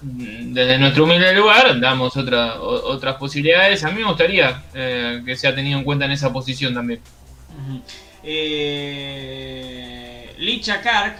desde 0.02 0.78
nuestro 0.78 1.04
humilde 1.04 1.34
lugar 1.34 1.78
damos 1.78 2.16
otra, 2.16 2.60
otras 2.60 3.16
posibilidades. 3.16 3.84
A 3.84 3.90
mí 3.90 4.00
me 4.00 4.06
gustaría 4.06 4.64
eh, 4.74 5.22
que 5.24 5.36
sea 5.36 5.54
tenido 5.54 5.78
en 5.78 5.84
cuenta 5.84 6.06
en 6.06 6.12
esa 6.12 6.32
posición 6.32 6.72
también. 6.72 7.00
Eh, 8.22 8.74
Licha 10.38 10.80
Kark, 10.80 11.18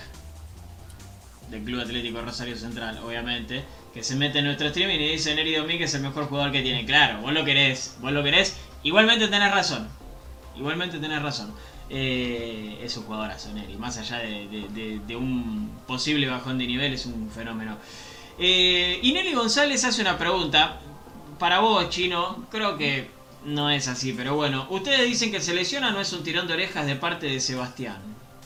del 1.51 1.63
Club 1.63 1.81
Atlético 1.81 2.23
Rosario 2.23 2.57
Central, 2.57 2.99
obviamente, 3.05 3.65
que 3.93 4.03
se 4.03 4.17
mete 4.17 4.39
en 4.39 4.47
nuestro 4.47 4.69
streaming 4.69 4.99
y 4.99 5.09
dice 5.13 5.35
Neri 5.35 5.55
Domínguez 5.55 5.91
es 5.91 5.97
el 5.97 6.03
mejor 6.03 6.27
jugador 6.27 6.51
que 6.53 6.63
tiene. 6.63 6.87
Claro, 6.87 7.21
vos 7.21 7.33
lo 7.35 7.45
querés, 7.45 7.97
vos 8.01 8.13
lo 8.13 8.23
querés. 8.23 8.57
Igualmente 8.83 9.29
tenés 9.29 9.51
razón. 9.51 9.89
Igualmente 10.57 10.99
tenés 10.99 11.21
razón. 11.21 11.53
Eh, 11.91 12.79
es 12.83 12.97
un 12.97 13.05
jugadorazo, 13.05 13.53
Neri. 13.53 13.77
Más 13.77 13.99
allá 13.99 14.19
de 14.19 15.17
un 15.17 15.71
posible 15.87 16.29
bajón 16.29 16.57
de 16.59 16.67
nivel, 16.67 16.95
es 16.95 17.05
un 17.07 17.31
fenómeno. 17.31 17.77
Eh, 18.43 18.99
y 19.03 19.13
Nelly 19.13 19.35
González 19.35 19.85
hace 19.85 20.01
una 20.01 20.17
pregunta. 20.17 20.81
Para 21.39 21.61
vos, 21.61 21.91
chino, 21.91 22.47
creo 22.51 22.79
que 22.79 23.11
no 23.45 23.71
es 23.71 23.87
así, 23.87 24.15
pero 24.15 24.35
bueno. 24.35 24.67
Ustedes 24.71 25.07
dicen 25.07 25.31
que 25.31 25.41
se 25.41 25.55
lesiona 25.55 25.91
no 25.91 26.01
es 26.01 26.13
un 26.13 26.23
tirón 26.23 26.47
de 26.49 26.55
orejas 26.55 26.87
de 26.87 26.97
parte 26.97 27.27
de 27.27 27.39
Sebastián 27.39 27.99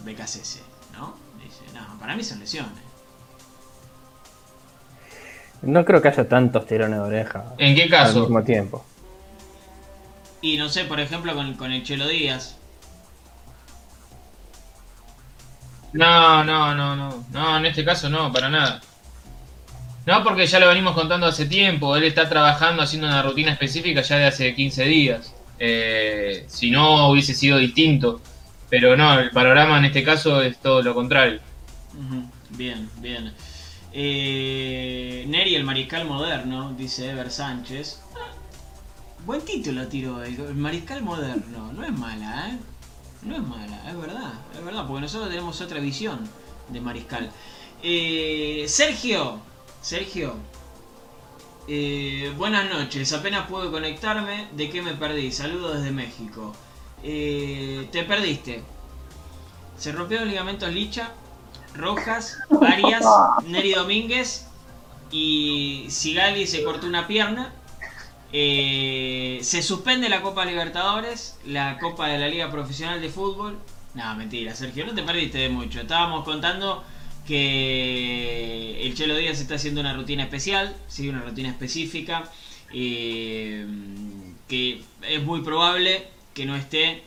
BKCC, 0.05 0.63
¿no? 0.95 1.15
Dice, 1.43 1.63
no, 1.73 1.99
para 2.01 2.17
mí 2.17 2.25
son 2.25 2.41
lesiones. 2.41 2.73
No 5.63 5.85
creo 5.85 6.03
que 6.03 6.09
haya 6.09 6.29
tantos 6.29 6.67
tirones 6.67 6.99
de 6.99 7.05
oreja. 7.05 7.55
¿En 7.59 7.75
qué 7.77 7.89
caso? 7.89 8.19
Al 8.19 8.21
mismo 8.23 8.43
tiempo. 8.43 8.85
Y 10.43 10.57
no 10.57 10.69
sé, 10.69 10.85
por 10.85 10.99
ejemplo, 11.01 11.35
con, 11.35 11.55
con 11.55 11.73
el 11.73 11.85
Chelo 11.85 12.07
Díaz. 12.09 12.59
No, 15.95 16.45
no, 16.45 16.75
no, 16.75 16.95
no. 16.97 17.25
No, 17.31 17.57
en 17.57 17.67
este 17.67 17.85
caso 17.85 18.11
no, 18.11 18.33
para 18.33 18.51
nada. 18.51 18.81
No, 20.07 20.23
porque 20.23 20.47
ya 20.47 20.59
lo 20.61 20.69
venimos 20.69 20.95
contando 20.95 21.27
hace 21.27 21.47
tiempo. 21.47 21.97
Él 21.97 22.05
está 22.05 22.29
trabajando 22.29 22.83
haciendo 22.83 23.07
una 23.07 23.23
rutina 23.23 23.53
específica 23.53 24.03
ya 24.03 24.17
de 24.17 24.27
hace 24.27 24.55
15 24.55 24.85
días. 24.85 25.35
Eh, 25.59 26.45
si 26.49 26.71
no, 26.71 27.09
hubiese 27.09 27.33
sido 27.35 27.59
distinto. 27.59 28.21
Pero 28.69 28.97
no, 28.97 29.19
el 29.21 29.31
panorama 29.31 29.79
en 29.79 29.87
este 29.87 30.03
caso 30.05 30.43
es 30.43 30.59
todo 30.59 30.83
lo 30.83 30.95
contrario. 30.95 31.41
Bien, 32.51 32.91
bien. 32.99 33.33
Eh, 33.93 35.25
Neri, 35.29 35.55
el 35.55 35.65
mariscal 35.65 36.05
moderno, 36.07 36.75
dice 36.77 37.11
Ever 37.11 37.31
Sánchez. 37.31 38.01
Buen 39.25 39.43
título 39.45 39.87
tiró, 39.89 40.23
el, 40.23 40.35
el 40.39 40.55
mariscal 40.57 41.03
moderno. 41.03 41.73
No 41.73 41.85
es 41.85 41.93
mala, 41.93 42.51
¿eh? 42.51 42.59
No 43.25 43.37
es 43.37 43.43
mala, 43.43 43.83
es 43.89 43.99
verdad, 43.99 44.33
es 44.55 44.63
verdad, 44.65 44.87
porque 44.87 45.01
nosotros 45.01 45.31
tenemos 45.31 45.61
otra 45.63 45.81
visión 45.81 46.29
de 46.69 46.81
mariscal. 46.81 47.31
Eh, 47.83 48.67
Sergio, 48.69 49.41
Sergio, 49.81 50.35
eh, 51.67 52.35
buenas 52.37 52.69
noches, 52.69 53.11
apenas 53.15 53.49
puedo 53.49 53.73
conectarme, 53.73 54.49
¿de 54.53 54.69
qué 54.69 54.83
me 54.83 54.93
perdí? 54.93 55.33
Saludos 55.33 55.79
desde 55.79 55.91
México. 55.91 56.55
Eh, 57.03 57.89
te 57.91 58.05
perdiste. 58.05 58.63
Se 59.79 59.93
rompió 59.93 60.21
los 60.21 60.29
ligamentos 60.29 60.71
Licha, 60.71 61.13
Rojas, 61.75 62.39
Arias, 62.61 63.05
Neri 63.47 63.73
Domínguez 63.73 64.47
y 65.11 65.87
Sigali 65.89 66.47
se 66.47 66.63
cortó 66.63 66.87
una 66.87 67.07
pierna. 67.07 67.53
Eh, 68.37 69.39
se 69.43 69.63
suspende 69.63 70.09
la 70.09 70.21
Copa 70.21 70.45
Libertadores, 70.45 71.39
la 71.47 71.79
Copa 71.79 72.09
de 72.09 72.19
la 72.19 72.27
Liga 72.27 72.51
Profesional 72.51 73.01
de 73.01 73.09
Fútbol. 73.09 73.57
No, 73.95 74.13
mentira, 74.17 74.57
Sergio, 74.57 74.85
no 74.85 74.93
te 74.93 75.05
perdiste 75.05 75.39
de 75.39 75.49
mucho. 75.51 75.83
Estábamos 75.83 76.25
contando 76.25 76.83
que 77.25 78.85
el 78.85 78.93
Chelo 78.97 79.15
Díaz 79.17 79.41
está 79.41 79.55
haciendo 79.55 79.81
una 79.81 79.95
rutina 79.95 80.25
especial, 80.25 80.75
sigue 80.89 81.11
una 81.11 81.23
rutina 81.23 81.49
específica, 81.51 82.29
eh, 82.73 83.69
que 84.49 84.83
es 85.03 85.23
muy 85.23 85.43
probable 85.43 86.09
que 86.35 86.45
no 86.45 86.57
esté 86.57 87.05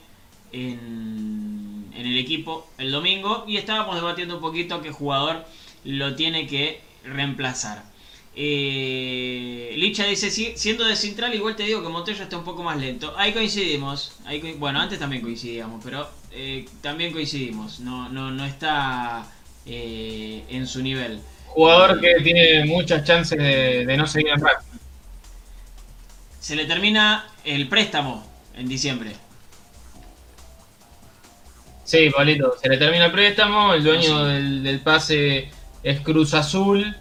en, 0.53 1.91
en 1.93 2.07
el 2.07 2.17
equipo 2.19 2.69
el 2.78 2.89
domingo 2.89 3.43
y 3.45 3.57
estábamos 3.57 3.95
debatiendo 3.95 4.36
un 4.36 4.41
poquito 4.41 4.82
qué 4.82 4.91
jugador 4.91 5.45
lo 5.84 6.15
tiene 6.15 6.47
que 6.47 6.80
reemplazar. 7.03 7.84
Eh, 8.39 9.73
Licha 9.77 10.05
dice, 10.05 10.29
siendo 10.29 10.85
de 10.85 10.95
Central, 10.95 11.33
igual 11.33 11.55
te 11.55 11.63
digo 11.63 11.81
que 11.81 11.89
Montoya 11.89 12.21
está 12.21 12.38
un 12.38 12.43
poco 12.43 12.61
más 12.61 12.77
lento. 12.77 13.15
Ahí 13.17 13.33
coincidimos. 13.33 14.15
Ahí 14.25 14.55
bueno, 14.59 14.79
antes 14.79 14.99
también 14.99 15.23
coincidíamos, 15.23 15.83
pero 15.83 16.07
eh, 16.31 16.67
también 16.81 17.11
coincidimos. 17.11 17.79
No, 17.79 18.09
no, 18.09 18.29
no 18.29 18.45
está 18.45 19.25
eh, 19.65 20.43
en 20.49 20.67
su 20.67 20.83
nivel. 20.83 21.19
Jugador 21.47 21.99
que 21.99 22.13
tiene 22.23 22.65
muchas 22.65 23.03
chances 23.03 23.39
de, 23.39 23.97
no 23.97 24.05
seguir 24.05 24.29
en 24.29 24.41
Racing. 24.41 24.77
Se 26.39 26.55
le 26.55 26.65
termina 26.65 27.27
el 27.43 27.67
préstamo 27.67 28.23
en 28.55 28.67
diciembre. 28.67 29.13
Sí, 31.83 32.11
Pablito, 32.11 32.55
se 32.61 32.69
le 32.69 32.77
termina 32.77 33.05
el 33.05 33.11
préstamo, 33.11 33.73
el 33.73 33.83
dueño 33.83 34.25
del, 34.25 34.61
del 34.61 34.79
pase 34.81 35.49
es 35.81 36.01
Cruz 36.01 36.35
Azul. 36.35 36.95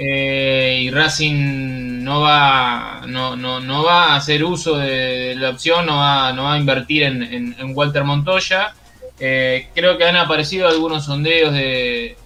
Eh, 0.00 0.82
y 0.82 0.90
Racing 0.90 2.04
no 2.04 2.20
va, 2.20 3.02
no, 3.08 3.34
no, 3.34 3.58
no, 3.58 3.82
va 3.82 4.12
a 4.12 4.16
hacer 4.16 4.44
uso 4.44 4.78
de, 4.78 5.34
la 5.36 5.50
opción, 5.50 5.86
no 5.86 5.96
va, 5.96 6.32
no 6.32 6.44
va 6.44 6.54
a 6.54 6.58
invertir 6.58 7.02
en, 7.02 7.56
Walter 7.74 8.04
Montoya. 8.04 8.74
Eh, 9.18 9.68
creo 9.74 9.98
que 9.98 10.04
han 10.04 10.14
aparecido 10.14 10.68
algunos 10.68 11.04
sondeos 11.04 11.52
de, 11.52 12.16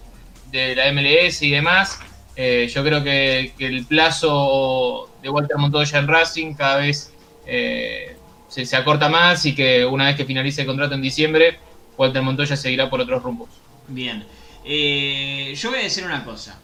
la 0.51 0.91
MLS 0.93 1.41
y 1.41 1.49
demás. 1.49 1.99
Eh, 2.35 2.69
yo 2.71 2.83
creo 2.83 3.03
que, 3.03 3.53
el 3.57 3.85
plazo 3.87 5.09
de 5.23 5.29
Walter 5.29 5.57
Montoya 5.57 5.97
en 5.97 6.07
Racing 6.07 6.53
cada 6.53 6.77
vez 6.77 7.11
se, 8.49 8.75
acorta 8.75 9.09
más 9.09 9.47
y 9.47 9.55
que 9.55 9.83
una 9.83 10.05
vez 10.05 10.15
que 10.15 10.25
finalice 10.25 10.61
el 10.61 10.67
contrato 10.67 10.93
en 10.93 11.01
diciembre, 11.01 11.57
Walter 11.97 12.21
Montoya 12.21 12.55
seguirá 12.55 12.87
por 12.87 13.01
otros 13.01 13.23
rumbos. 13.23 13.49
Bien, 13.87 14.23
yo 14.63 15.69
voy 15.71 15.79
a 15.79 15.83
decir 15.83 16.05
una 16.05 16.23
cosa. 16.23 16.59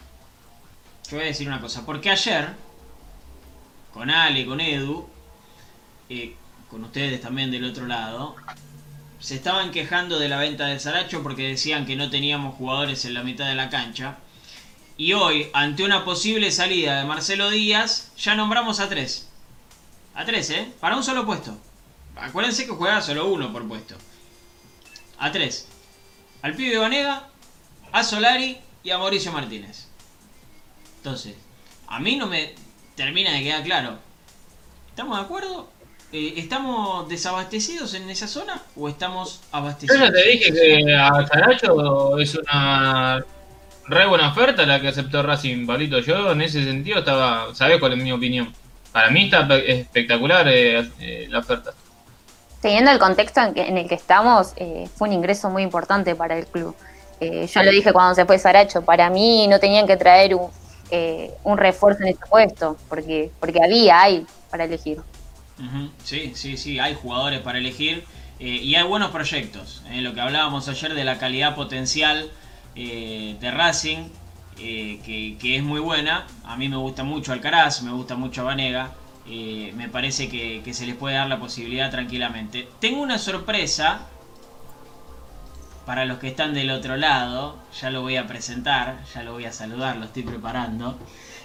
Yo 1.09 1.17
voy 1.17 1.25
a 1.25 1.29
decir 1.29 1.47
una 1.47 1.59
cosa, 1.59 1.87
porque 1.87 2.11
ayer, 2.11 2.49
con 3.91 4.11
Ale, 4.11 4.45
con 4.45 4.61
Edu, 4.61 5.09
eh, 6.07 6.35
con 6.69 6.83
ustedes 6.83 7.19
también 7.19 7.49
del 7.49 7.65
otro 7.65 7.87
lado, 7.87 8.35
se 9.19 9.35
estaban 9.35 9.71
quejando 9.71 10.19
de 10.19 10.29
la 10.29 10.37
venta 10.37 10.67
del 10.67 10.79
Saracho 10.79 11.23
porque 11.23 11.47
decían 11.47 11.87
que 11.87 11.95
no 11.95 12.11
teníamos 12.11 12.53
jugadores 12.55 13.05
en 13.05 13.15
la 13.15 13.23
mitad 13.23 13.47
de 13.47 13.55
la 13.55 13.71
cancha. 13.71 14.17
Y 14.97 15.13
hoy, 15.13 15.49
ante 15.53 15.83
una 15.83 16.05
posible 16.05 16.51
salida 16.51 16.99
de 16.99 17.05
Marcelo 17.05 17.49
Díaz, 17.49 18.11
ya 18.15 18.35
nombramos 18.35 18.79
a 18.79 18.87
tres. 18.87 19.29
A 20.13 20.25
tres, 20.25 20.51
¿eh? 20.51 20.71
Para 20.79 20.95
un 20.95 21.03
solo 21.03 21.25
puesto. 21.25 21.57
Acuérdense 22.17 22.67
que 22.67 22.71
juega 22.71 23.01
solo 23.01 23.27
uno 23.29 23.51
por 23.51 23.67
puesto. 23.67 23.95
A 25.17 25.31
tres. 25.31 25.67
Al 26.43 26.53
pibe 26.53 26.77
Vanega, 26.77 27.29
a 27.91 28.03
Solari 28.03 28.59
y 28.83 28.91
a 28.91 28.99
Mauricio 28.99 29.31
Martínez. 29.31 29.88
Entonces, 30.99 31.35
a 31.87 31.99
mí 31.99 32.17
no 32.17 32.27
me 32.27 32.53
termina 32.95 33.31
de 33.31 33.41
quedar 33.41 33.63
claro. 33.63 33.97
¿Estamos 34.89 35.17
de 35.17 35.23
acuerdo? 35.23 35.69
Eh, 36.11 36.33
¿Estamos 36.35 37.07
desabastecidos 37.07 37.93
en 37.93 38.09
esa 38.09 38.27
zona 38.27 38.61
o 38.75 38.89
estamos 38.89 39.41
abastecidos? 39.51 39.97
Yo 39.97 40.05
ya 40.07 40.11
te 40.11 40.29
dije 40.29 40.51
que 40.51 40.95
a 40.95 41.25
Saracho 41.25 42.19
es 42.19 42.35
una 42.35 43.23
re 43.87 44.07
buena 44.07 44.29
oferta 44.29 44.65
la 44.65 44.81
que 44.81 44.89
aceptó 44.89 45.23
Racing, 45.23 45.65
Pablito. 45.65 45.99
Yo 45.99 46.31
en 46.31 46.41
ese 46.41 46.65
sentido 46.65 46.99
estaba, 46.99 47.55
¿sabes 47.55 47.79
cuál 47.79 47.93
es 47.93 48.03
mi 48.03 48.11
opinión? 48.11 48.53
Para 48.91 49.09
mí 49.09 49.25
está 49.25 49.47
espectacular 49.57 50.47
eh, 50.49 50.89
eh, 50.99 51.27
la 51.29 51.39
oferta. 51.39 51.71
Teniendo 52.61 52.91
el 52.91 52.99
contexto 52.99 53.39
en, 53.55 53.77
el 53.77 53.87
que 53.87 53.95
estamos, 53.95 54.53
fue 54.95 55.07
un 55.07 55.13
ingreso 55.13 55.49
muy 55.49 55.63
importante 55.63 56.13
para 56.13 56.37
el 56.37 56.45
club. 56.45 56.75
yo 57.21 57.63
lo 57.63 57.71
dije 57.71 57.93
cuando 57.93 58.15
se 58.15 58.25
fue 58.25 58.37
Saracho, 58.37 58.81
para 58.81 59.09
mí 59.09 59.47
no 59.47 59.61
tenían 59.61 59.87
que 59.87 59.95
traer 59.95 60.35
un, 60.35 60.49
eh, 60.91 61.31
un 61.43 61.57
refuerzo 61.57 62.01
en 62.03 62.09
ese 62.09 62.25
puesto, 62.29 62.77
porque, 62.87 63.31
porque 63.39 63.61
había, 63.63 64.01
hay 64.01 64.25
para 64.49 64.65
elegir. 64.65 64.99
Sí, 66.03 66.31
sí, 66.35 66.57
sí, 66.57 66.79
hay 66.79 66.95
jugadores 66.95 67.41
para 67.41 67.57
elegir 67.57 68.05
eh, 68.39 68.47
y 68.47 68.75
hay 68.75 68.87
buenos 68.87 69.11
proyectos. 69.11 69.83
Eh, 69.91 70.01
lo 70.01 70.13
que 70.13 70.21
hablábamos 70.21 70.67
ayer 70.67 70.93
de 70.93 71.03
la 71.03 71.17
calidad 71.19 71.55
potencial 71.55 72.31
de 72.75 73.51
Racing, 73.53 74.07
que, 74.55 75.37
es 75.41 75.63
muy 75.63 75.81
buena. 75.81 76.27
A 76.45 76.55
mí 76.55 76.69
me 76.69 76.77
gusta 76.77 77.03
mucho 77.03 77.33
Alcaraz, 77.33 77.81
me 77.81 77.91
gusta 77.91 78.15
mucho 78.15 78.45
Vanega. 78.45 78.93
me 79.27 79.89
parece 79.89 80.29
que, 80.29 80.61
que 80.63 80.73
se 80.73 80.85
les 80.85 80.95
puede 80.95 81.15
dar 81.15 81.27
la 81.27 81.39
posibilidad 81.39 81.91
tranquilamente. 81.91 82.69
Tengo 82.79 83.01
una 83.01 83.17
sorpresa 83.17 84.07
para 85.89 86.05
los 86.05 86.19
que 86.19 86.27
están 86.27 86.53
del 86.53 86.69
otro 86.69 86.97
lado, 86.97 87.57
ya 87.81 87.89
lo 87.89 88.03
voy 88.03 88.15
a 88.15 88.27
presentar, 88.27 89.03
ya 89.11 89.23
lo 89.23 89.33
voy 89.33 89.45
a 89.45 89.51
saludar, 89.51 89.97
lo 89.97 90.05
estoy 90.05 90.21
preparando. 90.21 90.99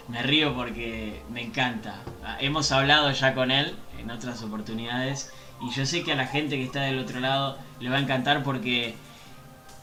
Me 0.08 0.22
río 0.22 0.54
porque 0.54 1.22
me 1.30 1.40
encanta. 1.40 2.02
Hemos 2.40 2.70
hablado 2.70 3.10
ya 3.10 3.34
con 3.34 3.50
él 3.50 3.74
en 3.98 4.10
otras 4.10 4.42
oportunidades 4.42 5.32
y 5.62 5.70
yo 5.70 5.86
sé 5.86 6.02
que 6.02 6.12
a 6.12 6.14
la 6.14 6.26
gente 6.26 6.56
que 6.56 6.64
está 6.64 6.82
del 6.82 6.98
otro 6.98 7.20
lado 7.20 7.56
le 7.80 7.88
va 7.88 7.96
a 7.96 8.00
encantar 8.00 8.42
porque 8.42 8.96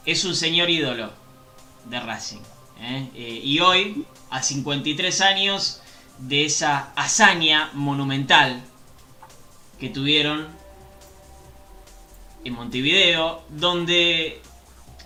es 0.06 0.24
un 0.24 0.36
señor 0.36 0.70
ídolo 0.70 1.10
de 1.86 1.98
Racing. 1.98 2.42
¿eh? 2.82 3.10
Eh, 3.16 3.40
y 3.42 3.58
hoy, 3.58 4.06
a 4.30 4.44
53 4.44 5.22
años 5.22 5.82
de 6.18 6.44
esa 6.44 6.92
hazaña 6.94 7.70
monumental 7.72 8.62
que 9.80 9.88
tuvieron 9.88 10.46
en 12.44 12.54
Montevideo, 12.54 13.42
donde 13.50 14.40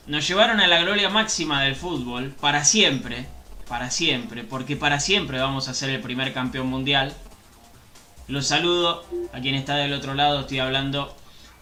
nos 0.07 0.26
llevaron 0.28 0.61
a 0.61 0.68
la 0.68 0.80
gloria 0.82 1.11
máxima 1.11 1.62
del 1.64 1.74
fútbol, 1.74 2.32
para 2.40 2.64
siempre, 2.64 3.26
para 3.68 3.90
siempre, 3.90 4.44
porque 4.44 4.76
para 4.76 5.00
siempre 5.00 5.40
vamos 5.40 5.68
a 5.68 5.74
ser 5.74 5.90
el 5.90 6.00
primer 6.00 6.32
campeón 6.32 6.68
mundial. 6.68 7.12
Los 8.28 8.46
saludo 8.46 9.04
a 9.32 9.40
quien 9.40 9.54
está 9.54 9.76
del 9.76 9.92
otro 9.92 10.14
lado, 10.14 10.40
estoy 10.40 10.61
hablando 10.61 11.14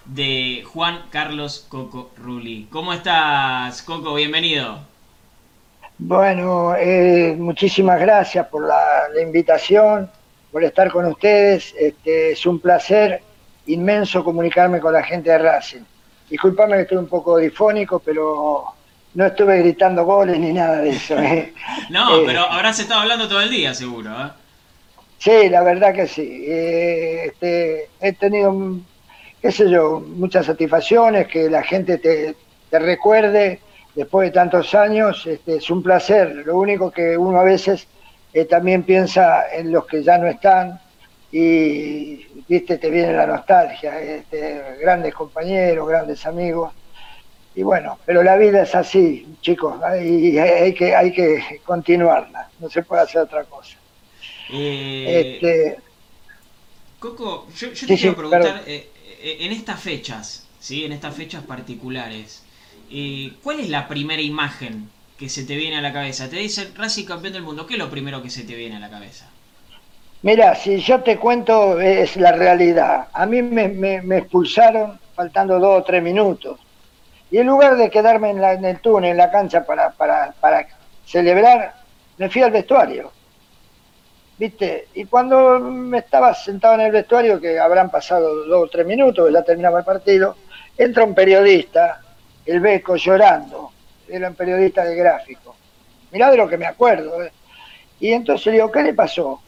de 0.04 0.62
Juan 0.66 1.02
Carlos 1.10 1.64
Coco 1.68 2.10
Rulli. 2.18 2.68
¿Cómo 2.70 2.92
estás, 2.92 3.82
Coco? 3.82 4.14
Bienvenido. 4.14 4.78
Bueno, 5.96 6.74
eh, 6.76 7.34
muchísimas 7.38 8.00
gracias 8.00 8.46
por 8.48 8.66
la, 8.66 9.04
invitación, 9.22 10.10
por 10.52 10.64
estar 10.64 10.90
con 10.90 11.06
ustedes. 11.06 11.74
Este, 11.78 12.32
es 12.32 12.44
un 12.44 12.60
placer 12.60 13.22
inmenso 13.66 14.22
comunicarme 14.22 14.80
con 14.80 14.92
la 14.92 15.02
gente 15.02 15.30
de 15.30 15.38
Racing. 15.38 15.84
Disculpame 16.28 16.76
que 16.76 16.82
estoy 16.82 16.98
un 16.98 17.08
poco 17.08 17.38
difónico, 17.38 17.98
pero 17.98 18.64
no 19.14 19.26
estuve 19.26 19.58
gritando 19.58 20.04
goles 20.04 20.38
ni 20.38 20.52
nada 20.52 20.78
de 20.78 20.90
eso. 20.90 21.18
¿eh? 21.18 21.52
no, 21.90 22.22
pero 22.26 22.40
habrás 22.40 22.78
estado 22.80 23.00
hablando 23.00 23.28
todo 23.28 23.40
el 23.40 23.50
día, 23.50 23.74
seguro. 23.74 24.10
¿eh? 24.10 24.30
Sí, 25.18 25.48
la 25.48 25.62
verdad 25.62 25.94
que 25.94 26.06
sí. 26.06 26.44
Este, 26.46 27.88
he 28.00 28.12
tenido, 28.14 28.78
qué 29.40 29.52
sé 29.52 29.70
yo, 29.70 30.00
muchas 30.00 30.46
satisfacciones, 30.46 31.28
que 31.28 31.48
la 31.48 31.62
gente 31.62 31.98
te, 31.98 32.34
te 32.70 32.78
recuerde 32.78 33.60
después 33.94 34.28
de 34.28 34.34
tantos 34.34 34.74
años. 34.74 35.26
Este, 35.26 35.56
es 35.56 35.70
un 35.70 35.82
placer. 35.82 36.42
Lo 36.46 36.58
único 36.58 36.90
que 36.90 37.16
uno 37.16 37.38
a 37.40 37.44
veces 37.44 37.86
también 38.50 38.82
piensa 38.82 39.44
en 39.52 39.70
los 39.70 39.86
que 39.86 40.02
ya 40.02 40.18
no 40.18 40.26
están 40.26 40.80
y 41.36 42.44
viste 42.46 42.78
te 42.78 42.90
viene 42.90 43.12
la 43.12 43.26
nostalgia, 43.26 44.00
este, 44.00 44.76
grandes 44.80 45.12
compañeros, 45.12 45.88
grandes 45.88 46.24
amigos 46.26 46.72
y 47.56 47.64
bueno, 47.64 47.98
pero 48.06 48.22
la 48.22 48.36
vida 48.36 48.62
es 48.62 48.72
así, 48.76 49.26
chicos, 49.40 49.74
y 50.00 50.38
hay, 50.38 50.72
que 50.74 50.94
hay 50.94 51.12
que 51.12 51.60
continuarla, 51.64 52.50
no 52.60 52.70
se 52.70 52.84
puede 52.84 53.02
hacer 53.02 53.22
otra 53.22 53.42
cosa. 53.44 53.76
Eh, 54.52 55.40
este, 55.40 55.76
Coco, 57.00 57.48
yo, 57.56 57.72
te 57.72 57.96
quiero 57.96 58.14
preguntar, 58.14 58.62
eh, 58.66 58.90
eh, 59.20 59.36
en 59.40 59.50
estas 59.50 59.80
fechas, 59.80 60.46
¿sí? 60.60 60.84
en 60.84 60.92
estas 60.92 61.16
fechas 61.16 61.42
particulares, 61.42 62.44
¿cuál 63.42 63.58
es 63.58 63.68
la 63.70 63.88
primera 63.88 64.22
imagen 64.22 64.88
que 65.18 65.28
se 65.28 65.42
te 65.42 65.56
viene 65.56 65.78
a 65.78 65.82
la 65.82 65.92
cabeza? 65.92 66.30
Te 66.30 66.36
dicen 66.36 66.72
Racing 66.76 67.06
campeón 67.06 67.32
del 67.32 67.42
mundo, 67.42 67.66
¿qué 67.66 67.74
es 67.74 67.78
lo 67.80 67.90
primero 67.90 68.22
que 68.22 68.30
se 68.30 68.44
te 68.44 68.54
viene 68.54 68.76
a 68.76 68.80
la 68.80 68.90
cabeza? 68.90 69.28
Mira, 70.24 70.54
si 70.54 70.78
yo 70.78 71.02
te 71.02 71.18
cuento 71.18 71.78
es 71.78 72.16
la 72.16 72.32
realidad. 72.32 73.08
A 73.12 73.26
mí 73.26 73.42
me, 73.42 74.16
expulsaron 74.16 74.98
faltando 75.14 75.60
dos 75.60 75.80
o 75.80 75.84
tres 75.84 76.02
minutos. 76.02 76.58
Y 77.30 77.36
en 77.36 77.46
lugar 77.46 77.76
de 77.76 77.90
quedarme 77.90 78.30
en, 78.30 78.40
la, 78.40 78.54
en 78.54 78.64
el 78.64 78.80
túnel, 78.80 79.10
en 79.10 79.16
la 79.18 79.30
cancha 79.30 79.66
para, 79.66 79.92
celebrar, 81.04 81.74
me 82.16 82.30
fui 82.30 82.40
al 82.40 82.52
vestuario. 82.52 83.12
¿Viste? 84.38 84.88
Y 84.94 85.04
cuando 85.04 85.60
me 85.60 85.98
estaba 85.98 86.32
sentado 86.32 86.76
en 86.76 86.80
el 86.80 86.92
vestuario, 86.92 87.38
que 87.38 87.58
habrán 87.58 87.90
pasado 87.90 88.46
dos 88.46 88.64
o 88.64 88.70
tres 88.70 88.86
minutos, 88.86 89.30
ya 89.30 89.42
terminaba 89.42 89.80
el 89.80 89.84
partido, 89.84 90.36
entra 90.78 91.04
un 91.04 91.14
periodista, 91.14 92.00
el 92.46 92.60
Beco, 92.60 92.96
llorando. 92.96 93.72
Era 94.08 94.30
un 94.30 94.34
periodista 94.34 94.86
de 94.86 94.96
gráfico. 94.96 95.54
Mirá 96.12 96.30
de 96.30 96.38
lo 96.38 96.48
que 96.48 96.56
me 96.56 96.64
acuerdo. 96.64 97.22
¿eh? 97.22 97.30
Y 98.00 98.12
entonces 98.12 98.46
le 98.46 98.52
digo, 98.52 98.72
¿qué 98.72 98.82
le 98.82 98.94
pasó? 98.94 99.42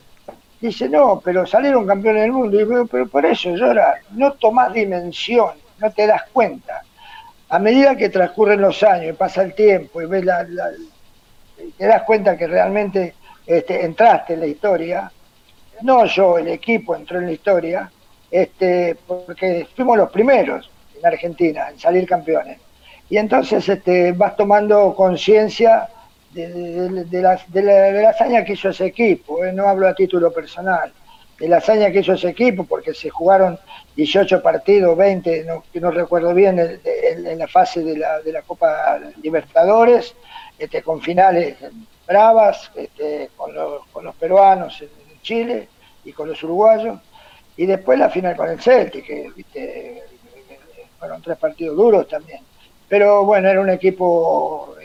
Dice, 0.61 0.89
no, 0.89 1.21
pero 1.23 1.47
salieron 1.47 1.87
campeones 1.87 2.23
del 2.23 2.33
mundo. 2.33 2.61
Y 2.61 2.69
yo, 2.69 2.87
pero 2.87 3.07
por 3.07 3.25
eso 3.27 3.51
llora, 3.55 4.01
no 4.13 4.33
tomás 4.33 4.73
dimensión, 4.73 5.51
no 5.79 5.91
te 5.91 6.07
das 6.07 6.23
cuenta. 6.33 6.83
A 7.49 7.59
medida 7.59 7.97
que 7.97 8.09
transcurren 8.09 8.61
los 8.61 8.83
años 8.83 9.11
y 9.11 9.13
pasa 9.13 9.43
el 9.43 9.55
tiempo 9.55 10.03
y 10.03 10.07
ves 10.07 10.25
la, 10.25 10.45
te 11.77 11.87
das 11.87 12.03
cuenta 12.03 12.37
que 12.37 12.47
realmente 12.47 13.15
este, 13.47 13.85
entraste 13.85 14.35
en 14.35 14.41
la 14.41 14.47
historia, 14.47 15.13
no 15.83 16.05
yo, 16.07 16.39
el 16.39 16.49
equipo 16.49 16.97
entró 16.97 17.19
en 17.19 17.27
la 17.27 17.33
historia, 17.33 17.91
este, 18.31 18.97
porque 19.07 19.67
fuimos 19.77 19.97
los 19.97 20.11
primeros 20.11 20.71
en 20.99 21.07
Argentina 21.07 21.69
en 21.71 21.79
salir 21.79 22.07
campeones. 22.09 22.59
Y 23.09 23.19
entonces 23.19 23.69
este, 23.69 24.13
vas 24.13 24.37
tomando 24.37 24.95
conciencia 24.95 25.89
de, 26.37 27.23
la, 27.23 27.41
de, 27.49 28.07
hazaña 28.07 28.45
que 28.45 28.53
hizo 28.53 28.69
ese 28.69 28.87
equipo, 28.87 29.45
eh, 29.45 29.53
no 29.53 29.69
hablo 29.69 29.89
a 29.89 29.95
título 29.95 30.33
personal, 30.33 30.93
de 31.39 31.49
la 31.49 31.59
hazaña 31.59 31.91
que 31.91 32.01
hizo 32.01 32.13
ese 32.13 32.29
equipo, 32.29 32.65
porque 32.65 32.95
se 32.95 33.09
jugaron 33.11 33.59
18 33.97 34.43
partidos, 34.43 34.97
20, 34.97 35.45
no, 35.45 35.65
no 35.75 35.91
recuerdo 35.91 36.35
bien, 36.35 36.59
en, 36.59 37.39
la 37.39 37.49
fase 37.49 37.83
de 37.83 37.97
la, 37.97 38.21
de 38.21 38.33
la 38.33 38.43
Copa 38.43 39.01
Libertadores, 39.23 40.15
este, 40.59 40.83
con 40.83 41.01
finales 41.01 41.57
bravas, 42.07 42.71
este, 42.75 43.31
con, 43.37 43.55
los, 43.55 43.87
con 43.87 44.05
los 44.05 44.15
peruanos 44.17 44.81
en, 44.83 44.89
Chile 45.23 45.69
y 46.05 46.13
con 46.13 46.29
los 46.29 46.41
uruguayos, 46.45 47.01
y 47.57 47.67
después 47.67 47.99
la 47.99 48.09
final 48.09 48.37
con 48.37 48.49
el 48.49 48.61
Celtic, 48.61 49.05
que 49.05 50.03
fueron 51.01 51.21
tres 51.21 51.37
partidos 51.37 51.77
duros 51.77 52.07
también. 52.07 52.39
Pero 52.89 53.25
bueno, 53.25 53.49
era 53.49 53.61
un 53.61 53.71
equipo 53.71 54.76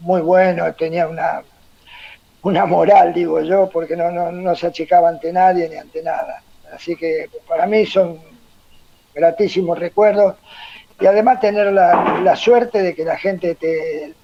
muy 0.00 0.20
bueno, 0.20 0.72
tenía 0.74 1.06
una, 1.08 1.42
una 2.42 2.66
moral, 2.66 3.12
digo 3.12 3.40
yo, 3.40 3.68
porque 3.68 3.96
no, 3.96 4.10
no, 4.10 4.30
no 4.32 4.54
se 4.56 4.66
achicaba 4.66 5.08
ante 5.08 5.32
nadie 5.32 5.68
ni 5.68 5.76
ante 5.76 6.02
nada. 6.02 6.42
Así 6.72 6.96
que 6.96 7.28
para 7.46 7.66
mí 7.66 7.86
son 7.86 8.18
gratísimos 9.14 9.78
recuerdos 9.78 10.36
y 11.00 11.06
además 11.06 11.40
tener 11.40 11.72
la, 11.72 12.20
la 12.22 12.36
suerte 12.36 12.82
de 12.82 12.94
que 12.94 13.04
la 13.04 13.16
gente 13.16 13.54
te, 13.54 14.14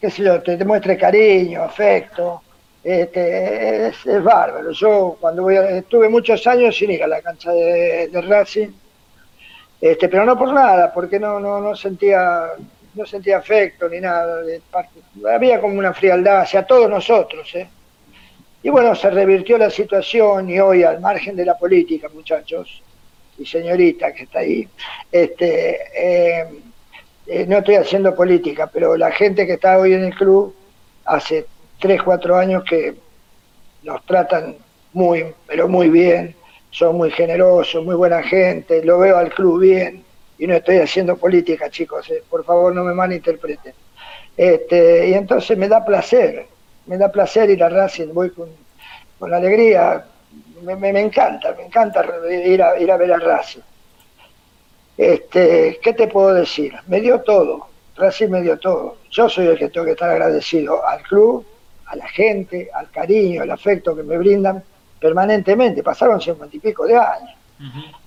qué 0.00 0.10
sé 0.10 0.22
yo, 0.22 0.42
te 0.42 0.56
demuestre 0.56 0.96
cariño, 0.96 1.62
afecto, 1.62 2.42
este, 2.82 3.88
es, 3.88 4.22
bárbaro. 4.22 4.72
Yo 4.72 5.16
cuando 5.20 5.42
voy 5.42 5.56
estuve 5.56 6.08
muchos 6.08 6.46
años 6.46 6.76
sin 6.76 6.90
ir 6.90 7.02
a 7.02 7.06
la 7.06 7.22
cancha 7.22 7.52
de, 7.52 8.08
de 8.08 8.20
Racing, 8.22 8.68
este, 9.80 10.08
pero 10.08 10.24
no 10.24 10.38
por 10.38 10.52
nada, 10.52 10.92
porque 10.92 11.18
no, 11.18 11.40
no, 11.40 11.60
no 11.60 11.74
sentía 11.76 12.50
no 12.94 13.06
sentía 13.06 13.38
afecto 13.38 13.88
ni 13.88 14.00
nada, 14.00 14.42
de 14.42 14.60
parte, 14.70 15.00
había 15.32 15.60
como 15.60 15.78
una 15.78 15.94
frialdad 15.94 16.40
hacia 16.40 16.66
todos 16.66 16.88
nosotros. 16.88 17.54
¿eh? 17.54 17.68
Y 18.62 18.70
bueno, 18.70 18.94
se 18.94 19.10
revirtió 19.10 19.58
la 19.58 19.70
situación 19.70 20.50
y 20.50 20.58
hoy 20.60 20.82
al 20.82 21.00
margen 21.00 21.36
de 21.36 21.44
la 21.44 21.56
política, 21.56 22.08
muchachos 22.12 22.82
y 23.38 23.46
señorita 23.46 24.12
que 24.12 24.24
está 24.24 24.40
ahí, 24.40 24.68
este, 25.10 25.78
eh, 25.94 26.46
eh, 27.26 27.46
no 27.48 27.58
estoy 27.58 27.76
haciendo 27.76 28.14
política, 28.14 28.68
pero 28.72 28.96
la 28.96 29.10
gente 29.10 29.46
que 29.46 29.54
está 29.54 29.78
hoy 29.78 29.94
en 29.94 30.04
el 30.04 30.14
club 30.14 30.54
hace 31.04 31.46
3, 31.80 32.02
4 32.02 32.36
años 32.36 32.64
que 32.64 32.94
nos 33.82 34.04
tratan 34.04 34.56
muy, 34.92 35.26
pero 35.46 35.68
muy 35.68 35.88
bien, 35.88 36.34
son 36.70 36.96
muy 36.96 37.10
generosos, 37.10 37.84
muy 37.84 37.94
buena 37.94 38.22
gente, 38.22 38.84
lo 38.84 38.98
veo 38.98 39.16
al 39.16 39.30
club 39.30 39.60
bien, 39.60 40.04
y 40.42 40.46
no 40.48 40.56
estoy 40.56 40.78
haciendo 40.78 41.16
política, 41.16 41.70
chicos, 41.70 42.10
eh, 42.10 42.24
por 42.28 42.44
favor 42.44 42.74
no 42.74 42.82
me 42.82 42.92
malinterpreten. 42.92 43.72
Este, 44.36 45.10
y 45.10 45.14
entonces 45.14 45.56
me 45.56 45.68
da 45.68 45.84
placer, 45.84 46.48
me 46.86 46.98
da 46.98 47.12
placer 47.12 47.48
ir 47.48 47.62
a 47.62 47.68
Racing, 47.68 48.08
voy 48.12 48.30
con, 48.30 48.48
con 49.20 49.32
alegría, 49.32 50.04
me, 50.62 50.74
me, 50.74 51.00
encanta, 51.00 51.54
me 51.56 51.66
encanta 51.66 52.04
ir 52.28 52.60
a, 52.60 52.76
ir 52.76 52.90
a 52.90 52.96
ver 52.96 53.12
a 53.12 53.18
Racing. 53.18 53.60
Este, 54.96 55.78
¿Qué 55.80 55.92
te 55.92 56.08
puedo 56.08 56.34
decir? 56.34 56.74
Me 56.88 57.00
dio 57.00 57.20
todo, 57.20 57.68
Racing 57.94 58.30
me 58.30 58.42
dio 58.42 58.58
todo. 58.58 58.96
Yo 59.12 59.28
soy 59.28 59.46
el 59.46 59.56
que 59.56 59.68
tengo 59.68 59.84
que 59.86 59.92
estar 59.92 60.10
agradecido 60.10 60.84
al 60.84 61.02
club, 61.04 61.46
a 61.86 61.94
la 61.94 62.08
gente, 62.08 62.68
al 62.74 62.90
cariño, 62.90 63.42
al 63.42 63.50
afecto 63.52 63.94
que 63.94 64.02
me 64.02 64.18
brindan 64.18 64.60
permanentemente. 64.98 65.84
Pasaron 65.84 66.20
cincuenta 66.20 66.56
y 66.56 66.58
pico 66.58 66.84
de 66.84 66.96
años. 66.96 67.30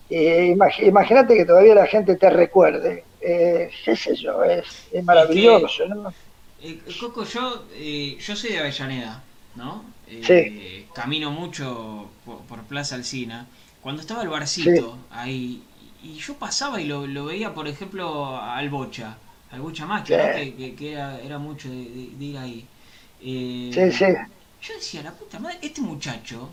Eh, 0.09 0.55
Imagínate 0.81 1.35
que 1.35 1.45
todavía 1.45 1.75
la 1.75 1.87
gente 1.87 2.15
te 2.15 2.29
recuerde. 2.29 3.03
Eh, 3.21 3.71
qué 3.83 3.95
sé 3.95 4.15
yo, 4.15 4.43
es, 4.43 4.87
maravilloso, 5.03 5.87
¿no? 5.87 6.13
Eh, 6.61 6.79
Coco, 6.99 7.23
yo, 7.23 7.65
eh, 7.73 8.17
yo 8.19 8.35
soy 8.35 8.51
de 8.51 8.59
Avellaneda, 8.59 9.23
¿no? 9.55 9.83
Sí. 10.21 10.85
Camino 10.93 11.31
mucho 11.31 12.09
por, 12.23 12.63
Plaza 12.63 12.95
Alcina. 12.95 13.47
Cuando 13.81 14.01
estaba 14.01 14.21
el 14.21 14.29
barcito 14.29 14.97
ahí, 15.09 15.63
y 16.03 16.13
yo 16.13 16.35
pasaba 16.35 16.79
y 16.79 16.85
lo, 16.85 17.07
lo, 17.07 17.25
veía, 17.25 17.53
por 17.53 17.67
ejemplo, 17.67 18.37
al 18.39 18.69
Bocha, 18.69 19.17
al 19.51 19.61
Bocha 19.61 19.87
más, 19.87 20.03
que, 20.03 20.75
que, 20.77 20.91
era, 20.91 21.19
era, 21.19 21.39
mucho 21.39 21.67
de, 21.67 22.09
de, 22.17 22.25
ir 22.25 22.37
ahí. 22.37 22.67
sí, 23.19 23.91
sí. 23.91 24.05
Yo 24.61 24.73
decía, 24.75 25.01
la 25.03 25.11
puta 25.11 25.39
madre, 25.39 25.57
este 25.61 25.81
muchacho, 25.81 26.49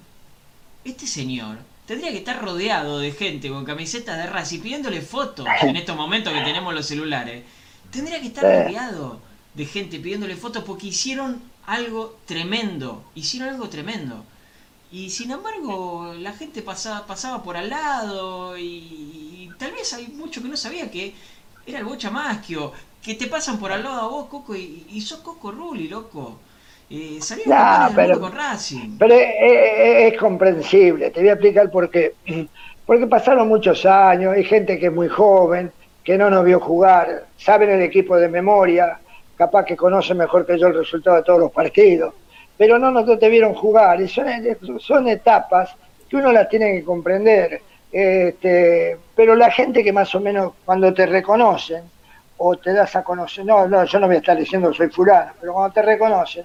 este 0.85 1.07
señor, 1.07 1.59
tendría 1.93 2.11
que 2.11 2.19
estar 2.21 2.43
rodeado 2.43 3.01
de 3.01 3.13
gente 3.13 3.51
con 3.51 3.67
camisetas 3.67 4.17
de 4.17 4.27
Racing 4.27 4.61
pidiéndole 4.61 5.03
fotos 5.03 5.47
en 5.61 5.77
estos 5.77 5.95
momentos 5.95 6.33
que 6.33 6.41
tenemos 6.41 6.73
los 6.73 6.87
celulares. 6.87 7.45
Tendría 7.91 8.19
que 8.19 8.29
estar 8.29 8.45
rodeado 8.45 9.21
de 9.53 9.67
gente 9.67 10.01
pidiéndole 10.01 10.35
fotos 10.37 10.65
porque 10.65 10.87
hicieron 10.87 11.43
algo 11.67 12.19
tremendo. 12.25 13.05
Hicieron 13.15 13.51
algo 13.51 13.69
tremendo. 13.69 14.25
Y 14.91 15.11
sin 15.11 15.33
embargo, 15.33 16.15
la 16.19 16.33
gente 16.33 16.63
pasaba, 16.63 17.07
pasaba 17.07 17.43
por 17.43 17.59
al 17.59 17.69
lado 17.69 18.57
y, 18.57 19.51
tal 19.59 19.73
vez 19.73 19.93
hay 19.93 20.09
mucho 20.09 20.41
que 20.41 20.49
no 20.49 20.57
sabía 20.57 20.91
que 20.91 21.13
era 21.67 21.81
el 21.81 21.85
Bocha 21.85 22.11
Maschio, 22.11 22.73
que 23.03 23.17
te 23.17 23.27
pasan 23.27 23.59
por 23.59 23.71
al 23.71 23.85
lado 23.85 24.01
a 24.01 24.09
vos, 24.09 24.29
Coco, 24.31 24.57
y, 24.57 24.87
y 24.89 25.03
sos 25.03 25.21
Coco 25.21 25.53
Rulli, 25.53 25.89
loco. 25.89 26.41
Eh, 26.95 27.19
pero, 27.97 28.21
con 28.21 28.33
Racing. 28.33 28.99
Pero 28.99 29.15
es, 29.15 30.19
comprensible, 30.19 31.11
te 31.11 31.21
voy 31.21 31.31
a 31.31 31.33
explicar 31.33 31.71
por 31.71 31.91
qué. 31.91 32.15
Porque 32.87 33.07
pasaron 33.07 33.49
muchos 33.49 33.87
años, 33.87 34.35
hay 34.35 34.45
gente 34.45 34.79
que 34.79 34.87
es 34.87 34.93
muy 34.93 35.09
joven, 35.09 35.73
que 36.05 36.19
no 36.19 36.29
nos 36.29 36.45
vio 36.45 36.61
jugar, 36.61 37.25
saben 37.39 37.71
el 37.71 37.81
equipo 37.81 38.17
de 38.17 38.29
memoria, 38.29 38.99
capaz 39.37 39.65
que 39.65 39.77
conoce 39.77 40.15
mejor 40.15 40.45
que 40.45 40.59
yo 40.59 40.67
el 40.67 40.75
resultado 40.75 41.17
de 41.17 41.23
todos 41.23 41.39
los 41.39 41.53
partidos, 41.53 42.13
pero 42.59 42.79
no 42.79 42.91
nos 42.91 43.19
te 43.19 43.29
vieron 43.29 43.55
jugar, 43.55 44.01
y 44.01 44.09
son, 44.09 44.27
son 44.79 45.09
etapas 45.09 45.75
que 46.11 46.17
uno 46.17 46.31
las 46.33 46.49
tiene 46.49 46.73
que 46.73 46.85
comprender. 46.85 47.63
Este, 47.91 48.99
pero 49.15 49.37
la 49.37 49.51
gente 49.51 49.85
que 49.85 49.93
más 49.93 50.15
o 50.15 50.21
menos 50.21 50.53
cuando 50.65 50.93
te 50.93 51.07
reconocen, 51.07 51.85
o 52.37 52.57
te 52.57 52.73
das 52.73 52.97
a 52.97 53.05
conocer, 53.05 53.47
no, 53.47 53.69
no, 53.69 53.85
yo 53.85 54.01
no 54.01 54.09
voy 54.09 54.17
a 54.17 54.19
estar 54.19 54.37
diciendo 54.37 54.75
soy 54.75 54.89
fulano, 54.89 55.33
pero 55.41 55.53
cuando 55.53 55.73
te 55.73 55.83
reconocen, 55.83 56.45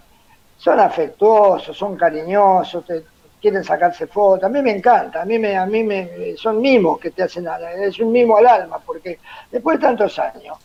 son 0.58 0.80
afectuosos, 0.80 1.78
son 1.78 1.96
cariñosos, 1.96 2.86
te, 2.86 3.04
quieren 3.40 3.64
sacarse 3.64 4.08
fotos, 4.08 4.44
a 4.44 4.50
mí 4.50 4.62
me 4.62 4.72
encanta, 4.72 5.22
a 5.22 5.26
mí 5.26 5.38
me, 5.38 5.56
a 5.56 5.66
mí 5.66 5.84
me, 5.84 6.36
son 6.36 6.60
mimos 6.60 7.00
que 7.00 7.12
te 7.12 7.24
hacen 7.24 7.48
es 7.82 8.00
un 8.00 8.12
mimo 8.12 8.38
al 8.38 8.48
alma, 8.48 8.80
porque 8.84 9.20
después 9.52 9.80
de 9.80 9.86
tantos 9.86 10.18
años, 10.20 10.58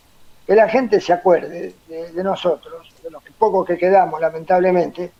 que 0.46 0.54
la 0.54 0.68
gente 0.68 1.00
se 1.00 1.12
acuerde 1.12 1.74
de, 1.86 2.24
nosotros, 2.24 2.92
de 3.02 3.10
los 3.10 3.22
pocos 3.38 3.66
que 3.66 3.76
quedamos 3.76 4.20
lamentablemente, 4.20 5.12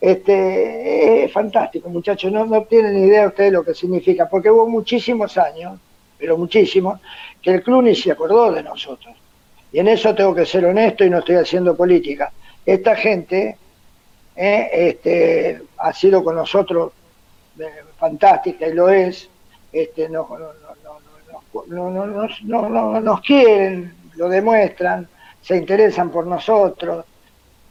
este, 0.00 1.24
es 1.24 1.32
fantástico, 1.32 1.88
muchachos, 1.88 2.32
no, 2.32 2.44
no 2.46 2.62
tienen 2.62 2.96
idea 2.96 3.28
ustedes 3.28 3.52
lo 3.52 3.64
que 3.64 3.74
significa, 3.74 4.28
porque 4.28 4.50
hubo 4.50 4.66
muchísimos 4.66 5.36
años, 5.38 5.78
pero 6.18 6.36
muchísimos, 6.36 7.00
que 7.40 7.50
el 7.50 7.62
club 7.62 7.82
ni 7.82 7.94
se 7.94 8.12
acordó 8.12 8.50
de 8.50 8.62
nosotros. 8.62 9.14
Y 9.72 9.78
en 9.78 9.88
eso 9.88 10.14
tengo 10.14 10.34
que 10.34 10.46
ser 10.46 10.64
honesto 10.64 11.04
y 11.04 11.10
no 11.10 11.18
estoy 11.18 11.36
haciendo 11.36 11.76
política. 11.76 12.32
Esta 12.64 12.94
gente 12.94 13.56
eh, 14.36 14.68
este, 14.72 15.62
ha 15.78 15.92
sido 15.92 16.24
con 16.24 16.36
nosotros 16.36 16.92
eh, 17.58 17.84
fantástica 17.96 18.66
y 18.66 18.74
lo 18.74 18.88
es. 18.88 19.28
Este, 19.72 20.08
no, 20.08 20.28
no, 21.68 22.68
no, 22.68 23.00
nos 23.00 23.20
quieren, 23.20 23.94
lo 24.16 24.28
demuestran, 24.28 25.08
se 25.40 25.56
interesan 25.56 26.10
por 26.10 26.26
nosotros. 26.26 27.04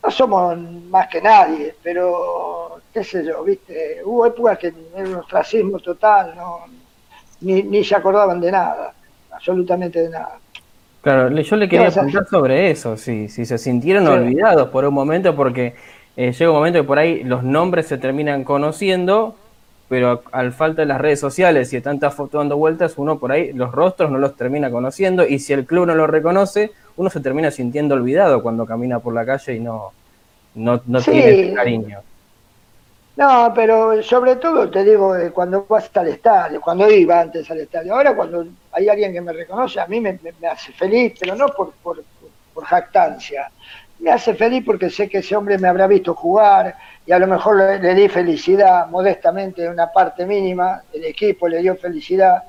No 0.04 0.12
somos 0.12 0.58
más 0.58 1.08
que 1.08 1.22
nadie, 1.22 1.76
pero 1.82 2.82
qué 2.94 3.04
sé 3.04 3.26
yo, 3.26 3.44
viste, 3.44 4.02
hubo 4.04 4.26
épocas 4.26 4.60
que 4.60 4.74
era 4.96 5.10
un 5.10 5.16
ostracismo 5.16 5.80
total, 5.80 6.34
no, 6.36 6.66
ni, 7.42 7.64
ni 7.64 7.84
se 7.84 7.96
acordaban 7.96 8.42
de 8.42 8.52
nada, 8.52 8.94
absolutamente 9.32 10.02
de 10.02 10.10
nada. 10.10 10.40
Claro, 11.02 11.30
yo 11.30 11.56
le 11.58 11.68
quería 11.68 11.90
preguntar 11.90 12.26
sobre 12.30 12.72
eso, 12.72 12.96
si, 12.96 13.28
si 13.28 13.46
se 13.46 13.58
sintieron 13.58 14.08
olvidados 14.08 14.70
por 14.70 14.86
un 14.86 14.94
momento, 14.94 15.36
porque 15.36 15.76
eh, 16.16 16.32
llega 16.32 16.52
un 16.52 16.58
momento 16.58 16.80
que 16.80 16.88
por 16.88 17.00
ahí 17.00 17.24
los 17.24 17.44
nombres 17.44 17.88
se 17.88 17.98
terminan 17.98 18.44
conociendo, 18.44 19.36
pero 19.90 20.24
al 20.32 20.54
falta 20.54 20.82
de 20.82 20.88
las 20.88 21.02
redes 21.02 21.20
sociales 21.20 21.72
y 21.74 21.78
de 21.78 21.82
tantas 21.82 22.14
fotos 22.14 22.40
dando 22.40 22.58
vueltas, 22.58 22.94
uno 22.98 23.20
por 23.20 23.32
ahí 23.32 23.54
los 23.54 23.72
rostros 23.72 24.12
no 24.12 24.18
los 24.18 24.36
termina 24.36 24.72
conociendo 24.72 25.26
y 25.26 25.40
si 25.40 25.54
el 25.54 25.66
club 25.66 25.88
no 25.88 25.96
lo 25.96 26.08
reconoce, 26.08 26.72
uno 26.96 27.10
se 27.10 27.20
termina 27.20 27.52
sintiendo 27.52 27.96
olvidado 27.96 28.42
cuando 28.42 28.66
camina 28.66 29.00
por 29.00 29.14
la 29.14 29.26
calle 29.26 29.56
y 29.56 29.60
no, 29.60 29.92
no, 30.56 30.80
tiene 30.80 31.30
ese 31.30 31.54
cariño. 31.54 32.00
No, 33.16 33.52
pero 33.54 34.02
sobre 34.02 34.38
todo 34.38 34.70
te 34.72 34.84
digo, 34.84 35.16
eh, 35.16 35.32
cuando 35.32 35.66
vas 35.70 35.90
al 35.96 36.08
estadio, 36.08 36.60
cuando 36.60 36.90
iba 36.90 37.20
antes 37.20 37.50
al 37.52 37.60
estadio, 37.60 37.94
ahora 37.94 38.16
cuando 38.16 38.48
hay 38.72 38.90
alguien 38.90 39.14
que 39.14 39.22
me 39.22 39.34
reconoce, 39.34 39.80
a 39.80 39.86
mí 39.86 40.02
me, 40.02 40.18
hace 40.52 40.72
feliz, 40.74 41.14
pero 41.20 41.36
no 41.36 41.48
por, 41.50 41.74
por, 41.74 42.04
por, 42.54 42.66
jactancia, 42.66 43.52
me 44.04 44.12
hace 44.12 44.36
feliz 44.36 44.64
porque 44.66 44.90
sé 44.90 45.10
que 45.10 45.20
ese 45.20 45.36
hombre 45.36 45.58
me 45.58 45.68
habrá 45.68 45.88
visto 45.88 46.14
jugar 46.14 46.76
y 47.06 47.12
a 47.12 47.20
lo 47.20 47.28
mejor 47.28 47.58
le, 47.82 47.96
di 47.96 48.08
felicidad 48.08 48.88
modestamente, 48.88 49.68
una 49.68 49.92
parte 49.92 50.26
mínima 50.26 50.84
del 50.92 51.06
equipo 51.06 51.48
le 51.48 51.62
dio 51.62 51.76
felicidad. 51.76 52.44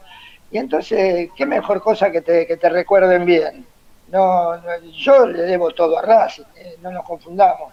Y 0.51 0.59
entonces, 0.59 1.31
qué 1.37 1.47
mejor 1.47 1.81
cosa 1.81 2.11
que 2.11 2.21
te, 2.21 2.47
que 2.47 2.57
te 2.57 2.69
recuerden 2.69 3.25
bien. 3.25 3.67
No, 4.11 4.53
yo 4.93 5.27
le 5.27 5.43
debo 5.43 5.71
todo 5.71 5.99
a 5.99 6.03
Racing, 6.03 6.45
eh, 6.57 6.77
no 6.83 6.91
nos 6.91 7.05
confundamos 7.05 7.73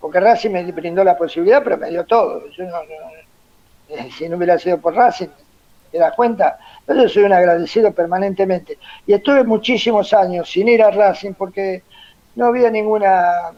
porque 0.00 0.20
Racing 0.20 0.50
me 0.50 0.70
brindó 0.70 1.02
la 1.02 1.16
posibilidad, 1.16 1.62
pero 1.62 1.76
me 1.76 1.90
dio 1.90 2.04
todo. 2.04 2.48
Yo 2.50 2.64
no, 2.64 2.76
eh, 3.88 4.10
si 4.16 4.28
no 4.28 4.36
hubiera 4.36 4.58
sido 4.58 4.78
por 4.78 4.94
Racing, 4.94 5.28
¿te 5.90 5.98
das 5.98 6.14
cuenta? 6.14 6.58
Entonces 6.80 7.12
soy 7.12 7.24
un 7.24 7.32
agradecido 7.32 7.92
permanentemente. 7.92 8.78
Y 9.06 9.14
estuve 9.14 9.44
muchísimos 9.44 10.12
años 10.12 10.50
sin 10.50 10.68
ir 10.68 10.82
a 10.82 10.90
Racing 10.90 11.34
porque 11.34 11.82
no 12.38 12.46
había 12.46 12.70
ninguna, 12.70 13.50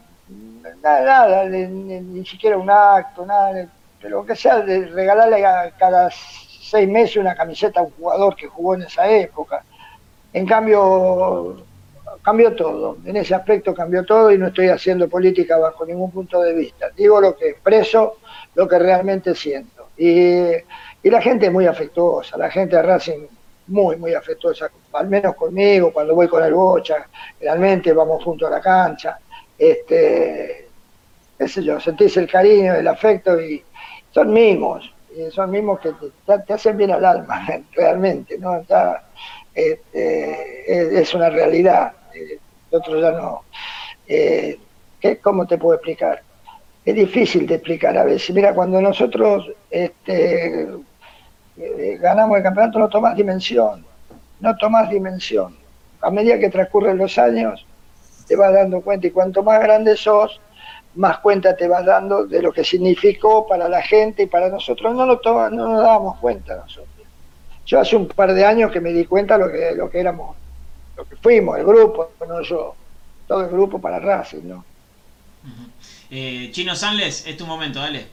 nada, 0.82 1.44
ni, 1.44 2.24
siquiera 2.24 2.56
un 2.56 2.70
acto, 2.70 3.26
nada, 3.26 3.68
pero 4.00 4.24
que 4.24 4.34
sea 4.34 4.60
de 4.60 4.86
regalarle 4.86 5.44
a 5.44 5.70
cada 5.72 6.08
seis 6.10 6.88
meses 6.88 7.18
una 7.18 7.34
camiseta 7.34 7.80
a 7.80 7.82
un 7.82 7.90
jugador 7.90 8.34
que 8.34 8.46
jugó 8.48 8.74
en 8.74 8.82
esa 8.82 9.06
época. 9.06 9.62
En 10.32 10.46
cambio, 10.46 11.62
cambió 12.22 12.56
todo, 12.56 12.96
en 13.04 13.16
ese 13.18 13.34
aspecto 13.34 13.74
cambió 13.74 14.02
todo 14.02 14.32
y 14.32 14.38
no 14.38 14.46
estoy 14.46 14.68
haciendo 14.68 15.10
política 15.10 15.58
bajo 15.58 15.84
ningún 15.84 16.10
punto 16.10 16.40
de 16.40 16.54
vista. 16.54 16.88
Digo 16.96 17.20
lo 17.20 17.36
que 17.36 17.50
expreso, 17.50 18.16
lo 18.54 18.66
que 18.66 18.78
realmente 18.78 19.34
siento. 19.34 19.88
Y, 19.98 20.52
la 21.02 21.20
gente 21.20 21.46
es 21.46 21.52
muy 21.52 21.66
afectuosa, 21.66 22.38
la 22.38 22.50
gente 22.50 22.76
de 22.76 22.82
Racing 22.82 23.26
muy, 23.70 23.96
muy 23.96 24.14
afectuosa, 24.14 24.70
al 24.92 25.08
menos 25.08 25.34
conmigo, 25.34 25.92
cuando 25.92 26.14
voy 26.14 26.28
con 26.28 26.44
el 26.44 26.52
Bocha, 26.52 27.08
realmente 27.40 27.92
vamos 27.92 28.22
juntos 28.22 28.48
a 28.48 28.52
la 28.52 28.60
cancha, 28.60 29.18
este, 29.58 30.68
qué 31.38 31.48
sé 31.48 31.80
sentís 31.80 32.16
el 32.16 32.30
cariño, 32.30 32.74
el 32.74 32.88
afecto 32.88 33.40
y 33.40 33.62
son 34.12 34.32
mimos, 34.32 34.92
son 35.30 35.50
mimos 35.50 35.80
que 35.80 35.92
te, 36.46 36.52
hacen 36.52 36.76
bien 36.76 36.90
al 36.90 37.04
alma, 37.04 37.46
realmente, 37.72 38.38
¿no? 38.38 38.62
este, 39.54 41.00
es 41.00 41.14
una 41.14 41.30
realidad 41.30 41.94
otro 42.70 43.00
ya 43.00 43.12
no. 43.12 43.44
Eh, 44.06 44.58
¿Cómo 45.22 45.46
te 45.46 45.58
puedo 45.58 45.74
explicar? 45.74 46.22
Es 46.84 46.94
difícil 46.94 47.46
de 47.46 47.56
explicar 47.56 47.96
a 47.96 48.04
veces. 48.04 48.34
Mira, 48.34 48.54
cuando 48.54 48.80
nosotros 48.80 49.50
este, 49.70 50.68
eh, 51.60 51.98
ganamos 52.00 52.36
el 52.38 52.42
campeonato 52.42 52.78
no 52.78 52.88
tomas 52.88 53.16
dimensión, 53.16 53.84
no 54.40 54.56
tomas 54.56 54.88
dimensión. 54.90 55.56
A 56.00 56.10
medida 56.10 56.38
que 56.38 56.48
transcurren 56.48 56.96
los 56.96 57.18
años, 57.18 57.66
te 58.26 58.36
vas 58.36 58.52
dando 58.52 58.80
cuenta 58.80 59.06
y 59.06 59.10
cuanto 59.10 59.42
más 59.42 59.60
grande 59.60 59.96
sos, 59.96 60.40
más 60.94 61.18
cuenta 61.18 61.56
te 61.56 61.68
vas 61.68 61.84
dando 61.84 62.26
de 62.26 62.42
lo 62.42 62.52
que 62.52 62.64
significó 62.64 63.46
para 63.46 63.68
la 63.68 63.82
gente 63.82 64.22
y 64.22 64.26
para 64.26 64.48
nosotros. 64.48 64.94
No, 64.94 65.06
lo 65.06 65.20
no 65.50 65.68
nos 65.68 65.82
dábamos 65.82 66.18
cuenta 66.18 66.56
nosotros. 66.56 66.88
Yo 67.66 67.78
hace 67.78 67.96
un 67.96 68.08
par 68.08 68.32
de 68.32 68.44
años 68.44 68.72
que 68.72 68.80
me 68.80 68.92
di 68.92 69.04
cuenta 69.04 69.38
lo 69.38 69.50
que, 69.50 69.72
lo 69.76 69.90
que 69.90 70.00
éramos 70.00 70.36
que 71.08 71.16
fuimos, 71.16 71.58
el 71.58 71.64
grupo, 71.64 72.12
no 72.26 72.42
yo, 72.42 72.74
todo 73.26 73.42
el 73.42 73.50
grupo 73.50 73.80
para 73.80 73.98
Racing, 73.98 74.42
¿no? 74.44 74.64
Eh, 76.10 76.50
Chino 76.52 76.74
Sanles, 76.74 77.26
es 77.26 77.36
tu 77.36 77.46
momento, 77.46 77.78
dale. 77.78 78.06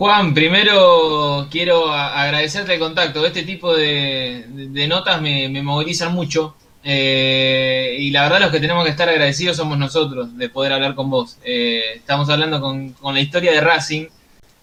Juan, 0.00 0.32
primero 0.32 1.46
quiero 1.50 1.92
agradecerte 1.92 2.72
el 2.72 2.80
contacto. 2.80 3.26
Este 3.26 3.42
tipo 3.42 3.76
de, 3.76 4.46
notas 4.88 5.20
me, 5.20 5.50
movilizan 5.62 6.14
mucho. 6.14 6.56
Eh, 6.82 7.98
y 8.00 8.10
la 8.10 8.22
verdad 8.22 8.40
los 8.40 8.50
que 8.50 8.60
tenemos 8.60 8.82
que 8.82 8.92
estar 8.92 9.10
agradecidos 9.10 9.58
somos 9.58 9.76
nosotros 9.76 10.38
de 10.38 10.48
poder 10.48 10.72
hablar 10.72 10.94
con 10.94 11.10
vos. 11.10 11.36
Eh, 11.44 11.82
estamos 11.96 12.30
hablando 12.30 12.62
con, 12.62 12.94
la 13.12 13.20
historia 13.20 13.52
de 13.52 13.60
Racing, 13.60 14.06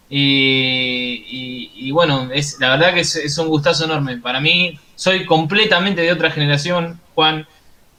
y, 0.10 1.92
bueno, 1.92 2.30
es, 2.34 2.58
la 2.60 2.72
verdad 2.72 2.96
que 2.96 3.02
es, 3.02 3.38
un 3.38 3.48
gustazo 3.48 3.86
enorme. 3.86 4.18
Para 4.18 4.40
mí, 4.42 4.80
soy 4.96 5.24
completamente 5.28 6.02
de 6.02 6.14
otra 6.14 6.32
generación, 6.32 7.00
Juan. 7.14 7.48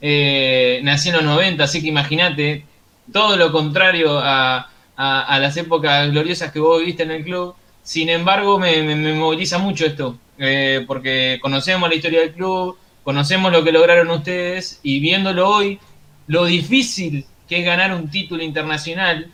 Eh, 0.01 0.81
nací 0.83 1.07
en 1.07 1.15
los 1.15 1.23
90, 1.23 1.63
así 1.63 1.81
que 1.81 1.87
imagínate, 1.87 2.65
todo 3.13 3.37
lo 3.37 3.53
contrario 3.53 4.19
a, 4.19 4.69
las 4.99 5.55
épocas 5.57 6.11
gloriosas 6.11 6.51
que 6.51 6.59
vos 6.59 6.79
viviste 6.79 7.03
en 7.03 7.11
el 7.11 7.23
club. 7.23 7.55
Sin 7.83 8.09
embargo, 8.09 8.59
me, 8.59 8.95
moviliza 9.15 9.57
mucho 9.57 9.85
esto, 9.85 10.19
eh, 10.37 10.83
porque 10.85 11.39
conocemos 11.41 11.89
la 11.89 11.95
historia 11.95 12.19
del 12.19 12.33
club, 12.33 12.77
conocemos 13.03 13.51
lo 13.51 13.63
que 13.63 13.71
lograron 13.71 14.09
ustedes 14.11 14.79
y 14.83 14.99
viéndolo 14.99 15.49
hoy, 15.49 15.79
lo 16.27 16.45
difícil 16.45 17.25
que 17.47 17.59
es 17.59 17.65
ganar 17.65 17.93
un 17.93 18.11
título 18.11 18.43
internacional 18.43 19.31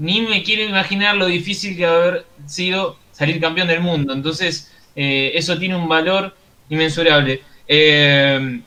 ni 0.00 0.22
me 0.22 0.42
quiero 0.42 0.64
imaginar 0.64 1.14
lo 1.16 1.26
difícil 1.26 1.76
que 1.76 1.84
a 1.84 1.94
haber 1.94 2.26
sido 2.46 2.96
salir 3.12 3.38
campeón 3.38 3.68
del 3.68 3.80
mundo. 3.80 4.14
Entonces, 4.14 4.72
eh, 4.96 5.32
eso 5.34 5.58
tiene 5.58 5.76
un 5.76 5.88
valor 5.88 6.34
inmensurable. 6.70 7.42
Eh, 7.68 8.62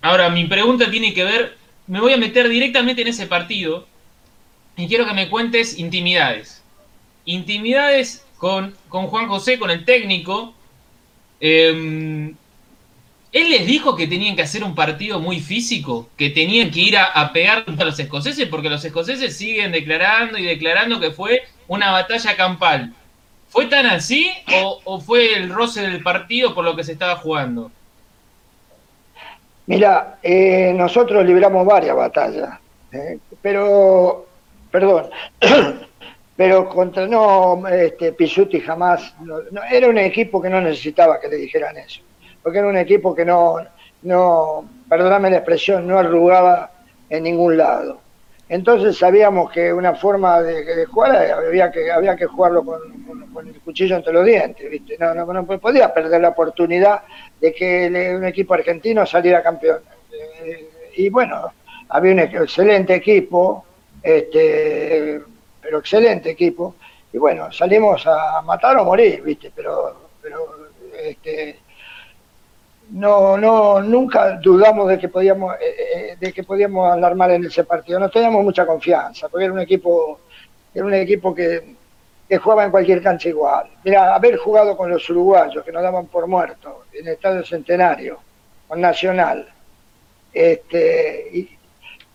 ahora, 0.00 0.30
mi 0.30 0.46
pregunta 0.46 0.90
tiene 0.90 1.12
que 1.12 1.22
ver, 1.22 1.58
me 1.86 2.00
voy 2.00 2.14
a 2.14 2.16
meter 2.16 2.48
directamente 2.48 3.02
en 3.02 3.08
ese 3.08 3.26
partido 3.26 3.86
y 4.76 4.88
quiero 4.88 5.06
que 5.06 5.14
me 5.14 5.28
cuentes 5.28 5.78
intimidades. 5.78 6.62
Intimidades 7.24 8.24
con, 8.38 8.74
con 8.88 9.06
Juan 9.08 9.28
José, 9.28 9.58
con 9.58 9.70
el 9.70 9.84
técnico. 9.84 10.54
Eh, 11.40 12.34
él 13.32 13.50
les 13.50 13.64
dijo 13.64 13.94
que 13.94 14.08
tenían 14.08 14.34
que 14.34 14.42
hacer 14.42 14.64
un 14.64 14.74
partido 14.74 15.20
muy 15.20 15.38
físico, 15.38 16.08
que 16.16 16.30
tenían 16.30 16.70
que 16.70 16.80
ir 16.80 16.98
a, 16.98 17.32
pegar 17.32 17.64
contra 17.64 17.86
los 17.86 17.98
escoceses, 17.98 18.48
porque 18.48 18.68
los 18.68 18.84
escoceses 18.84 19.36
siguen 19.36 19.70
declarando 19.70 20.36
y 20.36 20.44
declarando 20.44 20.98
que 20.98 21.12
fue 21.12 21.42
una 21.68 21.92
batalla 21.92 22.36
campal. 22.36 22.92
¿Fue 23.48 23.66
tan 23.66 23.86
así 23.86 24.30
o, 24.84 25.00
fue 25.00 25.34
el 25.34 25.48
roce 25.50 25.82
del 25.82 26.02
partido 26.02 26.54
por 26.54 26.64
lo 26.64 26.74
que 26.74 26.82
se 26.82 26.92
estaba 26.92 27.16
jugando? 27.16 27.70
Mira, 29.66 30.18
eh, 30.22 30.72
nosotros 30.76 31.24
libramos 31.24 31.64
varias 31.64 31.94
batallas, 31.94 32.58
eh, 32.90 33.18
pero, 33.40 34.26
perdón, 34.70 35.10
pero 36.36 36.68
contra 36.68 37.06
no, 37.06 37.66
este, 37.68 38.14
jamás, 38.60 39.14
era 39.70 39.88
un 39.88 39.98
equipo 39.98 40.40
que 40.40 40.50
no 40.50 40.60
necesitaba 40.60 41.20
que 41.20 41.28
le 41.28 41.36
dijeran 41.36 41.76
eso 41.76 42.02
porque 42.42 42.58
era 42.58 42.68
un 42.68 42.76
equipo 42.76 43.14
que 43.14 43.24
no, 43.24 43.56
no, 44.02 44.68
perdóname 44.88 45.30
la 45.30 45.36
expresión, 45.36 45.86
no 45.86 45.98
arrugaba 45.98 46.70
en 47.08 47.24
ningún 47.24 47.56
lado. 47.56 48.00
Entonces 48.48 48.98
sabíamos 48.98 49.52
que 49.52 49.72
una 49.72 49.94
forma 49.94 50.42
de, 50.42 50.84
jugar 50.86 51.16
había 51.16 51.70
que, 51.70 51.90
había 51.90 52.16
que 52.16 52.26
jugarlo 52.26 52.64
con, 52.64 53.46
el 53.46 53.60
cuchillo 53.60 53.96
entre 53.96 54.12
los 54.12 54.26
dientes, 54.26 54.68
¿viste? 54.68 54.96
No, 54.98 55.14
no, 55.14 55.32
no, 55.32 55.46
podía 55.46 55.94
perder 55.94 56.20
la 56.20 56.30
oportunidad 56.30 57.02
de 57.40 57.52
que 57.52 58.12
un 58.16 58.24
equipo 58.24 58.54
argentino 58.54 59.06
saliera 59.06 59.42
campeón. 59.42 59.80
Eh, 60.12 60.68
y 60.96 61.08
bueno, 61.10 61.52
había 61.90 62.12
un 62.12 62.18
excelente 62.18 62.94
equipo, 62.96 63.64
este, 64.02 65.22
pero 65.60 65.78
excelente 65.78 66.30
equipo, 66.30 66.74
y 67.12 67.18
bueno, 67.18 67.50
salimos 67.52 68.06
a 68.06 68.40
matar 68.42 68.76
o 68.78 68.84
morir, 68.84 69.22
¿viste? 69.22 69.50
Pero, 69.54 70.10
pero 70.22 70.70
este, 71.02 71.58
no, 72.90 73.36
no, 73.36 73.80
nunca 73.80 74.36
dudamos 74.36 74.88
de 74.88 74.98
que 74.98 75.08
podíamos, 75.08 75.54
eh, 75.56 75.74
eh, 75.94 76.16
de 76.18 76.32
que 76.32 76.42
podíamos 76.42 76.92
andar 76.92 77.14
mal 77.14 77.30
en 77.30 77.44
ese 77.44 77.64
partido. 77.64 77.98
No 77.98 78.10
teníamos 78.10 78.42
mucha 78.44 78.66
confianza, 78.66 79.28
porque 79.28 79.44
era 79.44 79.54
un 79.54 79.60
equipo, 79.60 80.20
era 80.74 80.84
un 80.84 80.94
equipo 80.94 81.34
que, 81.34 81.78
jugaba 82.40 82.64
en 82.64 82.70
cualquier 82.70 83.02
cancha 83.02 83.28
igual. 83.28 83.68
Mira, 83.84 84.14
haber 84.14 84.36
jugado 84.36 84.76
con 84.76 84.88
los 84.88 85.08
uruguayos 85.10 85.64
que 85.64 85.72
nos 85.72 85.82
daban 85.82 86.06
por 86.06 86.26
muertos 86.28 86.86
en 86.92 87.08
el 87.08 87.14
Estadio 87.14 87.44
Centenario, 87.44 88.20
con 88.68 88.80
Nacional, 88.80 89.48
este, 90.32 91.28
y, 91.32 91.58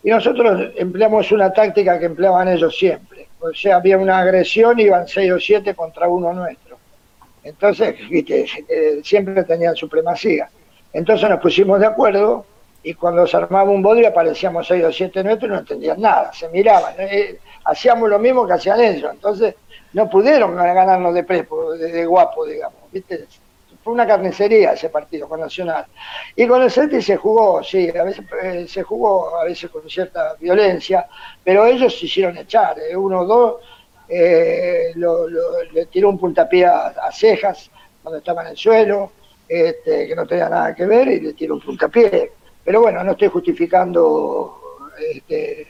y 0.06 0.10
nosotros 0.12 0.70
empleamos 0.76 1.32
una 1.32 1.51
táctica 1.51 1.99
que 1.99 2.06
empleaban 2.06 2.47
ellos 2.47 2.78
siempre. 2.78 3.28
O 3.39 3.51
sea, 3.53 3.78
había 3.78 3.97
una 3.97 4.20
agresión 4.20 4.80
y 4.80 4.84
iban 4.84 5.08
6 5.08 5.32
o 5.32 5.39
7 5.39 5.74
contra 5.74 6.08
uno 6.08 6.32
nuestro. 6.32 6.78
Entonces, 7.43 7.95
viste, 8.08 8.45
eh, 8.70 9.01
siempre 9.03 9.43
tenían 9.43 9.76
supremacía. 9.76 10.47
Entonces 10.93 11.28
nos 11.28 11.39
pusimos 11.39 11.80
de 11.80 11.88
acuerdo 11.88 12.45
y 12.84 12.93
cuando 12.93 13.26
se 13.26 13.36
armaba 13.36 13.70
un 13.72 13.82
bodrio 13.82 14.08
aparecíamos 14.08 14.68
seis 14.68 14.84
o 14.84 14.91
siete 14.91 15.24
nuestros 15.24 15.49
y 15.49 15.53
no 15.53 15.60
entendían 15.60 15.99
nada, 15.99 16.32
se 16.32 16.47
miraban. 16.49 16.93
Eh, 16.99 17.39
hacíamos 17.64 18.08
lo 18.08 18.20
mismo 18.20 18.45
que 18.45 18.53
hacían 18.53 18.80
ellos, 18.80 19.12
entonces 19.12 19.56
no 19.93 20.08
pudieron 20.08 20.56
ganarnos 20.56 21.14
de 21.16 21.24
prepo, 21.24 21.74
de, 21.74 22.06
guapo, 22.06 22.45
digamos. 22.45 22.80
¿viste? 22.91 23.26
Fue 23.86 23.93
una 23.93 24.07
carnicería 24.07 24.73
ese 24.73 24.89
partido 24.89 25.29
con 25.29 25.39
Nacional. 25.39 25.86
Y 26.36 26.47
con 26.47 26.61
el 26.61 26.71
Celtic 26.71 27.01
se 27.01 27.17
jugó, 27.17 27.63
sí, 27.63 27.88
a 27.95 28.03
veces 28.03 28.25
eh, 28.43 28.65
se 28.67 28.81
jugó 28.81 29.38
a 29.38 29.43
veces 29.43 29.69
con 29.69 29.88
cierta 29.88 30.33
violencia, 30.39 31.05
pero 31.43 31.65
ellos 31.65 31.97
se 31.97 32.07
hicieron 32.07 32.36
echar, 32.36 32.79
eh, 32.79 32.97
uno 32.97 33.19
o 33.19 33.25
dos, 33.25 33.55
le 34.07 35.86
tiró 35.91 36.09
un 36.09 36.17
puntapié 36.17 36.65
a 36.65 37.11
cejas 37.11 37.69
cuando 38.01 38.17
estaba 38.17 38.41
en 38.41 38.49
el 38.49 38.57
suelo, 38.57 39.11
este, 39.47 40.07
que 40.07 40.15
no 40.15 40.25
tenía 40.25 40.49
nada 40.49 40.73
que 40.73 40.86
ver 40.86 41.07
y 41.07 41.19
le 41.19 41.33
tiro 41.33 41.53
un 41.53 41.61
puntapié. 41.61 42.31
Pero 42.63 42.81
bueno, 42.81 43.03
no 43.03 43.11
estoy 43.11 43.27
justificando 43.27 44.89
este, 44.99 45.67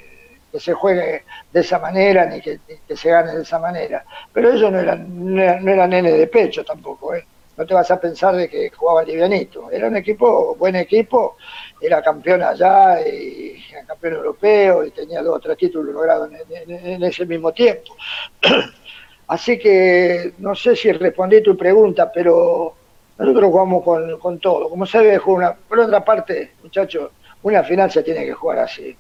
que 0.52 0.60
se 0.60 0.74
juegue 0.74 1.24
de 1.52 1.60
esa 1.60 1.80
manera 1.80 2.26
ni 2.26 2.42
que, 2.42 2.60
se 2.96 3.10
gane 3.10 3.36
de 3.36 3.42
esa 3.42 3.60
manera. 3.60 4.06
Pero 4.32 4.52
ellos 4.52 4.72
no 4.72 4.80
eran, 4.80 5.36
no 5.36 5.72
eran, 5.72 5.90
nene 5.90 6.12
de 6.12 6.28
pecho 6.28 6.64
tampoco, 6.64 7.14
¿eh? 7.14 7.26
No 7.58 7.66
te 7.66 7.74
vas 7.74 7.90
a 7.90 8.00
pensar 8.00 8.36
de 8.36 8.50
que 8.50 8.70
jugaba 8.70 9.04
livianito. 9.04 9.72
Era 9.72 9.88
un 9.88 9.96
equipo, 9.96 10.56
buen 10.56 10.76
equipo, 10.76 11.38
era 11.82 12.02
campeón 12.02 12.44
allá 12.44 13.00
y 13.08 13.64
era 13.72 13.86
campeón 13.86 14.16
europeo 14.16 14.86
y 14.86 14.92
tenía 14.92 15.22
dos 15.22 15.38
o 15.38 15.40
tres 15.40 15.58
títulos 15.58 15.94
logrados 15.94 16.30
en 16.50 17.04
ese 17.04 17.26
mismo 17.26 17.52
tiempo. 17.54 17.96
Así 19.28 19.58
que 19.58 20.34
no 20.38 20.54
sé 20.54 20.76
si 20.76 20.92
respondí 20.92 21.42
tu 21.42 21.58
pregunta, 21.58 22.12
pero 22.12 22.76
nosotros 23.18 23.46
jugamos 23.46 24.20
con, 24.20 24.40
todo, 24.40 24.70
como 24.70 24.86
se 24.86 25.00
debe 25.00 25.18
jugar 25.18 25.58
Por 25.68 25.80
otra 25.80 26.04
parte, 26.04 26.52
muchachos, 26.62 27.12
una 27.44 27.64
final 27.64 27.90
se 27.92 28.04
tiene 28.04 28.26
que 28.26 28.34
jugar 28.34 28.60
así. 28.60 28.96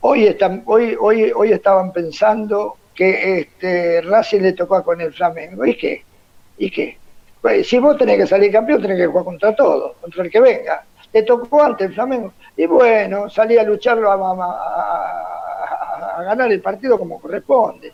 Hoy, 0.00 0.26
están, 0.26 0.62
hoy, 0.66 0.96
hoy, 0.98 1.30
hoy 1.34 1.52
estaban 1.52 1.92
pensando 1.92 2.76
que 2.94 3.40
este 3.40 4.00
Racing 4.02 4.40
le 4.40 4.52
tocó 4.54 4.82
con 4.82 5.00
el 5.00 5.12
Flamengo. 5.12 5.66
¿Y 5.66 5.76
qué? 5.76 6.04
¿Y 6.56 6.70
qué? 6.70 6.98
Pues, 7.40 7.68
si 7.68 7.78
vos 7.78 7.96
tenés 7.96 8.18
que 8.18 8.26
salir 8.26 8.52
campeón, 8.52 8.82
tenés 8.82 8.98
que 8.98 9.06
jugar 9.06 9.24
contra 9.24 9.54
todo, 9.54 9.94
contra 10.00 10.24
el 10.24 10.30
que 10.30 10.40
venga. 10.40 10.84
Le 11.12 11.22
tocó 11.22 11.62
antes 11.62 11.88
el 11.88 11.94
Flamengo. 11.94 12.34
Y 12.56 12.66
bueno, 12.66 13.30
salí 13.30 13.56
a 13.56 13.62
lucharlo 13.62 14.12
a, 14.12 15.26
ganar 16.24 16.52
el 16.52 16.60
partido 16.60 16.98
como 16.98 17.20
corresponde. 17.20 17.92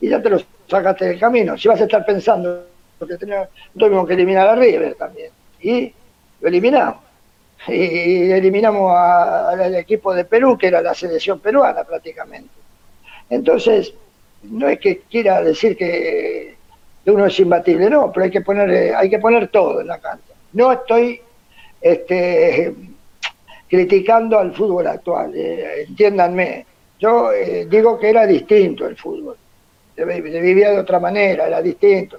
Y 0.00 0.08
ya 0.08 0.22
te 0.22 0.30
lo 0.30 0.38
sacaste 0.66 1.04
del 1.06 1.20
camino. 1.20 1.58
Si 1.58 1.68
vas 1.68 1.80
a 1.80 1.84
estar 1.84 2.04
pensando 2.04 2.64
porque 2.98 3.18
tuvimos 3.78 4.06
que 4.06 4.14
eliminar 4.14 4.48
a 4.48 4.56
River 4.56 4.94
también. 4.94 5.30
Y 5.60 5.92
lo 6.40 6.48
eliminamos. 6.48 7.04
Y 7.68 8.30
eliminamos 8.30 8.96
al 8.96 9.74
equipo 9.74 10.14
de 10.14 10.24
Perú, 10.24 10.56
que 10.56 10.68
era 10.68 10.80
la 10.80 10.94
selección 10.94 11.40
peruana 11.40 11.84
prácticamente. 11.84 12.50
Entonces, 13.28 13.92
no 14.42 14.68
es 14.68 14.78
que 14.78 15.00
quiera 15.00 15.42
decir 15.42 15.76
que 15.76 16.55
uno 17.06 17.26
es 17.26 17.38
imbatible, 17.38 17.88
no, 17.88 18.10
pero 18.12 18.24
hay 18.24 18.30
que 18.30 18.40
poner, 18.40 18.94
hay 18.94 19.08
que 19.08 19.18
poner 19.18 19.48
todo 19.48 19.80
en 19.80 19.86
la 19.86 19.98
cancha. 19.98 20.34
No 20.52 20.72
estoy 20.72 21.20
este, 21.80 22.74
criticando 23.68 24.38
al 24.38 24.54
fútbol 24.54 24.86
actual, 24.86 25.32
eh, 25.34 25.84
entiéndanme. 25.88 26.66
Yo 26.98 27.32
eh, 27.32 27.66
digo 27.66 27.98
que 27.98 28.10
era 28.10 28.26
distinto 28.26 28.86
el 28.86 28.96
fútbol, 28.96 29.36
vivía 29.96 30.70
de 30.70 30.78
otra 30.78 30.98
manera, 30.98 31.46
era 31.46 31.60
distinto 31.60 32.18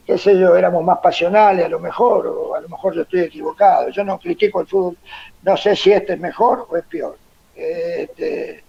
qué 0.00 0.18
sé 0.18 0.38
yo, 0.38 0.56
éramos 0.56 0.82
más 0.84 0.98
pasionales 0.98 1.66
a 1.66 1.68
lo 1.68 1.78
mejor, 1.78 2.26
o 2.26 2.54
a 2.54 2.60
lo 2.60 2.68
mejor 2.68 2.94
yo 2.94 3.02
estoy 3.02 3.20
equivocado. 3.20 3.90
Yo 3.90 4.04
no 4.04 4.18
critico 4.18 4.60
el 4.60 4.66
fútbol, 4.66 4.96
no 5.42 5.56
sé 5.56 5.76
si 5.76 5.92
este 5.92 6.14
es 6.14 6.20
mejor 6.20 6.66
o 6.68 6.76
es 6.76 6.84
peor. 6.84 7.16
Este, 7.54 8.62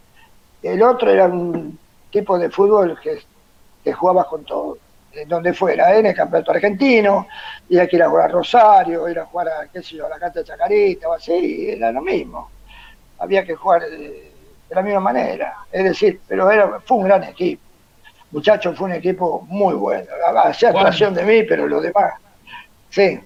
el 0.61 0.84
otro 0.84 1.09
era 1.09 1.26
un 1.26 1.78
tipo 2.11 2.38
de 2.38 2.49
fútbol 2.49 2.99
que, 3.01 3.20
que 3.84 3.93
jugabas 3.93 4.28
con 4.28 4.43
todo, 4.43 4.78
donde 5.28 5.53
fuera, 5.53 5.95
¿eh? 5.95 5.99
en 5.99 6.07
el 6.07 6.16
campeonato 6.16 6.51
argentino, 6.51 7.28
y 7.70 7.78
que 7.88 7.95
ir 7.95 8.03
a 8.03 8.09
jugar 8.09 8.26
a 8.26 8.34
Rosario, 8.34 9.09
ir 9.09 9.20
a 9.20 9.26
jugar 9.26 9.47
a, 9.49 9.68
qué 9.72 9.82
sé 9.82 9.95
yo, 9.95 10.05
a 10.05 10.09
la 10.09 10.20
cancha 10.20 10.39
de 10.39 10.45
Chacarita 10.45 11.09
o 11.09 11.13
así, 11.13 11.70
era 11.70 11.91
lo 11.91 12.01
mismo. 12.01 12.49
Había 13.20 13.45
que 13.45 13.55
jugar 13.55 13.84
de, 13.84 13.97
de 13.97 14.76
la 14.76 14.82
misma 14.82 14.99
manera, 14.99 15.55
es 15.72 15.84
decir, 15.84 16.20
pero 16.28 16.49
era, 16.51 16.80
fue 16.82 16.97
un 16.97 17.03
gran 17.05 17.24
equipo 17.24 17.66
Muchachos, 18.36 18.78
fue 18.78 18.88
un 18.88 18.93
equipo 18.93 19.45
muy 19.47 19.76
bueno. 19.76 20.07
Hacía 20.43 20.68
actuación 20.70 21.13
de 21.13 21.24
mí, 21.24 21.43
pero 21.43 21.70
lo 21.70 21.80
demás. 21.80 22.16
Sí. 22.89 23.18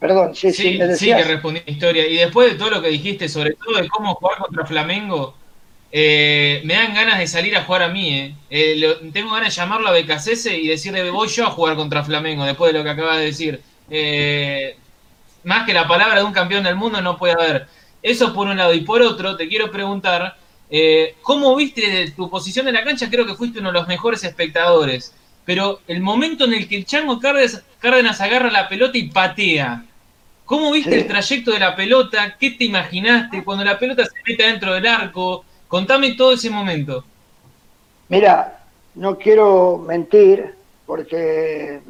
Perdón, 0.00 0.34
sí, 0.34 0.52
sí, 0.52 0.78
sí, 0.78 0.96
sí 0.96 1.06
que 1.06 1.22
respondí 1.22 1.62
historia. 1.66 2.04
Y 2.08 2.16
después 2.16 2.50
de 2.50 2.58
todo 2.58 2.70
lo 2.70 2.82
que 2.82 2.88
dijiste, 2.88 3.28
sobre 3.28 3.54
todo 3.54 3.80
de 3.80 3.88
cómo 3.88 4.16
jugar 4.16 4.38
contra 4.38 4.66
Flamengo, 4.66 5.36
eh, 5.96 6.60
me 6.64 6.74
dan 6.74 6.92
ganas 6.92 7.20
de 7.20 7.28
salir 7.28 7.56
a 7.56 7.62
jugar 7.62 7.84
a 7.84 7.88
mí. 7.88 8.12
Eh. 8.12 8.34
eh 8.50 9.10
tengo 9.12 9.30
ganas 9.30 9.54
de 9.54 9.60
llamarlo 9.60 9.86
a 9.86 9.92
Becasese 9.92 10.58
y 10.58 10.66
decirle, 10.66 11.08
voy 11.10 11.28
yo 11.28 11.46
a 11.46 11.50
jugar 11.50 11.76
contra 11.76 12.02
Flamengo, 12.02 12.44
después 12.44 12.72
de 12.72 12.78
lo 12.80 12.84
que 12.84 12.90
acabas 12.90 13.18
de 13.18 13.24
decir. 13.26 13.60
Eh, 13.88 14.76
más 15.44 15.64
que 15.64 15.72
la 15.72 15.86
palabra 15.86 16.18
de 16.18 16.24
un 16.24 16.32
campeón 16.32 16.64
del 16.64 16.74
mundo 16.74 17.00
no 17.00 17.16
puede 17.16 17.34
haber. 17.34 17.68
Eso 18.02 18.34
por 18.34 18.48
un 18.48 18.56
lado. 18.56 18.74
Y 18.74 18.80
por 18.80 19.02
otro, 19.02 19.36
te 19.36 19.46
quiero 19.48 19.70
preguntar 19.70 20.36
¿Cómo 21.22 21.54
viste 21.54 22.10
tu 22.16 22.28
posición 22.28 22.66
en 22.66 22.74
la 22.74 22.82
cancha? 22.82 23.08
Creo 23.08 23.24
que 23.24 23.36
fuiste 23.36 23.60
uno 23.60 23.68
de 23.68 23.74
los 23.74 23.86
mejores 23.86 24.24
espectadores. 24.24 25.14
Pero 25.44 25.80
el 25.86 26.00
momento 26.00 26.46
en 26.46 26.54
el 26.54 26.66
que 26.66 26.74
el 26.74 26.86
Chango 26.86 27.20
Cárdenas, 27.20 28.20
agarra 28.20 28.50
la 28.50 28.68
pelota 28.68 28.98
y 28.98 29.10
patea. 29.10 29.84
¿Cómo 30.44 30.72
viste 30.72 30.96
el 30.96 31.06
trayecto 31.06 31.52
de 31.52 31.60
la 31.60 31.76
pelota? 31.76 32.36
¿Qué 32.36 32.50
te 32.50 32.64
imaginaste 32.64 33.44
cuando 33.44 33.64
la 33.64 33.78
pelota 33.78 34.04
se 34.04 34.12
mete 34.26 34.42
dentro 34.42 34.74
del 34.74 34.88
arco? 34.88 35.44
Contame 35.74 36.12
todo 36.12 36.34
ese 36.34 36.50
momento. 36.50 37.04
Mira, 38.08 38.60
no 38.94 39.18
quiero 39.18 39.78
mentir 39.78 40.54
porque 40.86 41.80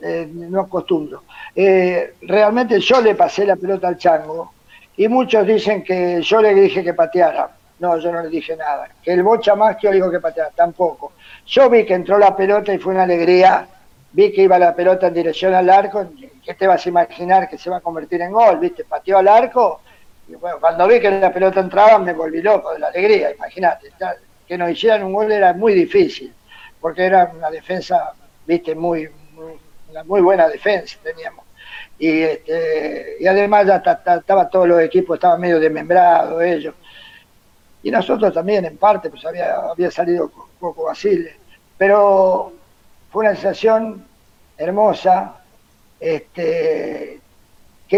eh, 0.00 0.28
no 0.32 0.62
acostumbro. 0.62 1.24
Eh, 1.54 2.14
realmente 2.22 2.80
yo 2.80 3.02
le 3.02 3.14
pasé 3.14 3.44
la 3.44 3.56
pelota 3.56 3.88
al 3.88 3.98
Chango 3.98 4.54
y 4.96 5.08
muchos 5.08 5.46
dicen 5.46 5.84
que 5.84 6.22
yo 6.22 6.40
le 6.40 6.54
dije 6.54 6.82
que 6.82 6.94
pateara 6.94 7.50
no, 7.80 7.98
yo 7.98 8.10
no 8.10 8.22
le 8.22 8.30
dije 8.30 8.56
nada. 8.56 8.88
Que 9.02 9.12
el 9.12 9.22
bocha 9.22 9.52
que 9.78 9.88
yo 9.88 9.92
digo 9.92 10.10
que 10.10 10.20
patear, 10.20 10.52
tampoco. 10.56 11.12
Yo 11.46 11.68
vi 11.68 11.84
que 11.84 11.92
entró 11.92 12.16
la 12.16 12.34
pelota 12.34 12.72
y 12.72 12.78
fue 12.78 12.94
una 12.94 13.02
alegría. 13.02 13.68
Vi 14.12 14.32
que 14.32 14.44
iba 14.44 14.58
la 14.58 14.74
pelota 14.74 15.08
en 15.08 15.12
dirección 15.12 15.52
al 15.52 15.68
arco. 15.68 16.06
¿Qué 16.42 16.54
te 16.54 16.66
vas 16.66 16.86
a 16.86 16.88
imaginar 16.88 17.46
que 17.46 17.58
se 17.58 17.68
va 17.68 17.76
a 17.76 17.80
convertir 17.82 18.22
en 18.22 18.32
gol? 18.32 18.58
¿Viste? 18.58 18.84
Pateó 18.84 19.18
al 19.18 19.28
arco. 19.28 19.82
Bueno, 20.28 20.58
cuando 20.60 20.88
vi 20.88 21.00
que 21.00 21.10
la 21.10 21.32
pelota 21.32 21.60
entraba 21.60 21.98
me 21.98 22.12
volví 22.12 22.42
loco 22.42 22.72
de 22.72 22.78
la 22.78 22.88
alegría. 22.88 23.32
Imagínate, 23.32 23.92
que 24.46 24.58
nos 24.58 24.70
hicieran 24.70 25.04
un 25.04 25.12
gol 25.12 25.30
era 25.30 25.52
muy 25.52 25.74
difícil. 25.74 26.32
Porque 26.80 27.04
era 27.04 27.32
una 27.34 27.50
defensa, 27.50 28.12
viste, 28.46 28.74
muy, 28.74 29.08
muy 30.04 30.20
buena 30.20 30.48
defensa 30.48 30.98
teníamos. 31.02 31.44
Y, 31.98 32.22
este, 32.22 33.16
y 33.20 33.26
además 33.26 33.66
ya 33.66 33.76
estaba 34.16 34.48
todos 34.48 34.68
los 34.68 34.80
equipos, 34.80 35.16
estaban 35.16 35.40
medio 35.40 35.60
desmembrados 35.60 36.42
ellos 36.42 36.74
y 37.84 37.90
nosotros 37.90 38.32
también 38.32 38.64
en 38.64 38.78
parte, 38.78 39.10
pues 39.10 39.24
había, 39.26 39.56
había 39.56 39.90
salido 39.90 40.32
poco 40.58 40.84
Basile, 40.84 41.36
pero 41.76 42.50
fue 43.10 43.26
una 43.26 43.34
sensación 43.34 44.06
hermosa, 44.56 45.36
este, 46.00 47.20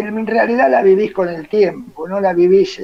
que 0.02 0.08
en 0.08 0.26
realidad 0.26 0.70
la 0.70 0.82
vivís 0.82 1.12
con 1.12 1.28
el 1.28 1.48
tiempo, 1.48 2.08
no 2.08 2.20
la 2.20 2.32
vivís, 2.32 2.80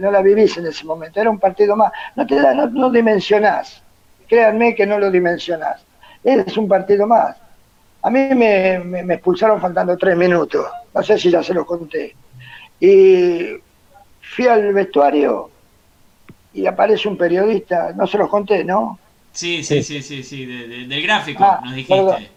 no 0.00 0.10
la 0.10 0.22
vivís 0.22 0.56
en 0.56 0.66
ese 0.66 0.84
momento. 0.84 1.20
Era 1.20 1.30
un 1.30 1.38
partido 1.38 1.76
más. 1.76 1.92
No 2.14 2.26
te 2.26 2.36
da, 2.36 2.52
no, 2.54 2.66
no 2.66 2.90
dimensionás. 2.90 3.82
Créanme 4.28 4.74
que 4.74 4.86
no 4.86 4.98
lo 4.98 5.10
dimensionás. 5.10 5.84
Es 6.22 6.56
un 6.56 6.68
partido 6.68 7.06
más. 7.06 7.36
A 8.02 8.10
mí 8.10 8.28
me, 8.34 8.78
me, 8.78 9.14
expulsaron 9.14 9.60
faltando 9.60 9.96
tres 9.96 10.16
minutos. 10.16 10.66
No 10.94 11.02
sé 11.02 11.18
si 11.18 11.30
ya 11.30 11.42
se 11.42 11.54
lo 11.54 11.64
conté. 11.64 12.14
Y 12.80 13.56
fui 14.20 14.46
al 14.46 14.72
vestuario 14.72 15.50
y 16.52 16.66
aparece 16.66 17.08
un 17.08 17.16
periodista. 17.16 17.92
No 17.94 18.06
se 18.06 18.18
los 18.18 18.28
conté, 18.28 18.64
¿no? 18.64 18.98
Sí, 19.32 19.62
sí, 19.62 19.82
sí, 19.82 20.02
sí, 20.02 20.22
sí, 20.22 20.46
del 20.46 21.02
gráfico, 21.02 21.44
ah, 21.44 21.60
nos 21.62 21.74
dijiste. 21.74 22.35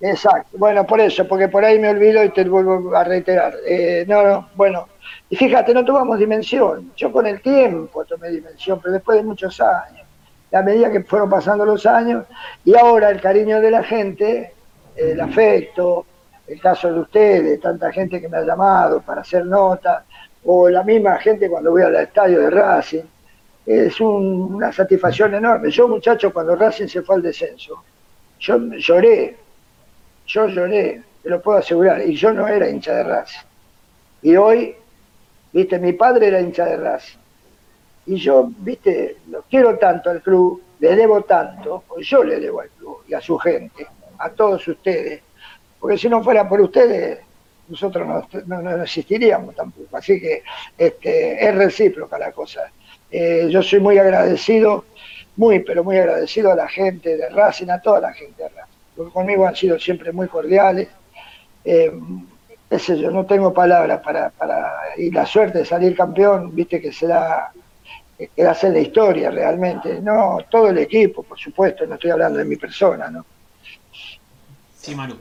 Exacto, 0.00 0.58
bueno, 0.58 0.86
por 0.86 1.00
eso, 1.00 1.26
porque 1.26 1.48
por 1.48 1.64
ahí 1.64 1.78
me 1.78 1.88
olvido 1.88 2.22
y 2.22 2.28
te 2.30 2.44
vuelvo 2.44 2.94
a 2.94 3.02
reiterar. 3.02 3.54
Eh, 3.66 4.04
no, 4.06 4.22
no, 4.22 4.48
bueno, 4.54 4.88
y 5.30 5.36
fíjate, 5.36 5.72
no 5.72 5.84
tomamos 5.84 6.18
dimensión. 6.18 6.92
Yo 6.96 7.10
con 7.10 7.26
el 7.26 7.40
tiempo 7.40 8.04
tomé 8.04 8.28
dimensión, 8.30 8.78
pero 8.80 8.92
después 8.92 9.16
de 9.18 9.24
muchos 9.24 9.60
años. 9.60 10.06
A 10.52 10.62
medida 10.62 10.90
que 10.92 11.02
fueron 11.02 11.28
pasando 11.28 11.64
los 11.64 11.84
años, 11.86 12.24
y 12.64 12.76
ahora 12.76 13.10
el 13.10 13.20
cariño 13.20 13.60
de 13.60 13.70
la 13.70 13.82
gente, 13.82 14.52
el 14.94 15.20
afecto, 15.20 16.06
el 16.46 16.60
caso 16.60 16.92
de 16.92 17.00
ustedes, 17.00 17.60
tanta 17.60 17.90
gente 17.90 18.20
que 18.20 18.28
me 18.28 18.38
ha 18.38 18.42
llamado 18.42 19.00
para 19.00 19.22
hacer 19.22 19.44
nota, 19.44 20.04
o 20.44 20.68
la 20.68 20.82
misma 20.84 21.18
gente 21.18 21.48
cuando 21.50 21.72
voy 21.72 21.82
al 21.82 21.96
estadio 21.96 22.40
de 22.40 22.50
Racing, 22.50 23.02
es 23.66 24.00
una 24.00 24.72
satisfacción 24.72 25.34
enorme. 25.34 25.70
Yo, 25.70 25.88
muchacho, 25.88 26.32
cuando 26.32 26.54
Racing 26.54 26.86
se 26.86 27.02
fue 27.02 27.16
al 27.16 27.22
descenso, 27.22 27.82
yo 28.38 28.58
lloré, 28.76 29.36
yo 30.26 30.48
lloré, 30.48 31.02
te 31.22 31.30
lo 31.30 31.40
puedo 31.40 31.58
asegurar, 31.58 32.02
y 32.06 32.14
yo 32.14 32.32
no 32.32 32.46
era 32.46 32.68
hincha 32.68 32.94
de 32.94 33.04
Racing. 33.04 33.46
Y 34.22 34.36
hoy, 34.36 34.74
viste, 35.52 35.78
mi 35.78 35.92
padre 35.92 36.28
era 36.28 36.40
hincha 36.40 36.64
de 36.64 36.76
Racing. 36.76 37.18
Y 38.06 38.16
yo, 38.16 38.50
viste, 38.58 39.16
lo 39.28 39.42
quiero 39.42 39.78
tanto 39.78 40.10
al 40.10 40.22
club, 40.22 40.62
le 40.78 40.94
debo 40.94 41.22
tanto, 41.22 41.84
yo 41.98 42.22
le 42.22 42.38
debo 42.38 42.60
al 42.60 42.68
club 42.70 42.98
y 43.08 43.14
a 43.14 43.20
su 43.20 43.38
gente, 43.38 43.86
a 44.18 44.30
todos 44.30 44.66
ustedes. 44.68 45.22
Porque 45.80 45.98
si 45.98 46.08
no 46.08 46.22
fuera 46.22 46.48
por 46.48 46.60
ustedes, 46.60 47.18
nosotros 47.68 48.06
no, 48.46 48.62
no, 48.62 48.82
existiríamos 48.82 49.54
tampoco. 49.54 49.96
Así 49.96 50.20
que 50.20 50.42
este, 50.76 51.44
es 51.44 51.54
recíproca 51.54 52.18
la 52.18 52.32
cosa. 52.32 52.70
Eh, 53.10 53.48
yo 53.50 53.62
soy 53.62 53.80
muy 53.80 53.98
agradecido, 53.98 54.84
muy, 55.36 55.60
pero 55.60 55.82
muy 55.82 55.96
agradecido 55.96 56.52
a 56.52 56.56
la 56.56 56.68
gente 56.68 57.16
de 57.16 57.28
Racing, 57.28 57.68
a 57.68 57.80
toda 57.80 58.00
la 58.00 58.12
gente 58.12 58.42
de 58.42 58.48
Racing. 58.48 58.75
Porque 58.96 59.12
conmigo 59.12 59.46
han 59.46 59.54
sido 59.54 59.78
siempre 59.78 60.12
muy 60.12 60.28
cordiales. 60.28 60.88
Eh, 61.64 61.92
yo, 62.70 63.10
no 63.10 63.26
tengo 63.26 63.52
palabras 63.52 64.00
para, 64.00 64.30
para. 64.30 64.74
Y 64.96 65.10
la 65.10 65.26
suerte 65.26 65.58
de 65.58 65.64
salir 65.64 65.96
campeón, 65.96 66.54
viste 66.54 66.80
que 66.80 66.92
se 66.92 67.06
da. 67.06 67.52
que 68.16 68.46
hace 68.46 68.70
la 68.70 68.78
historia 68.78 69.30
realmente. 69.30 70.00
No, 70.00 70.38
todo 70.50 70.68
el 70.70 70.78
equipo, 70.78 71.22
por 71.22 71.38
supuesto, 71.38 71.86
no 71.86 71.94
estoy 71.94 72.10
hablando 72.10 72.38
de 72.38 72.44
mi 72.44 72.56
persona, 72.56 73.08
¿no? 73.08 73.24
Sí, 74.74 74.94
Maru. 74.94 75.18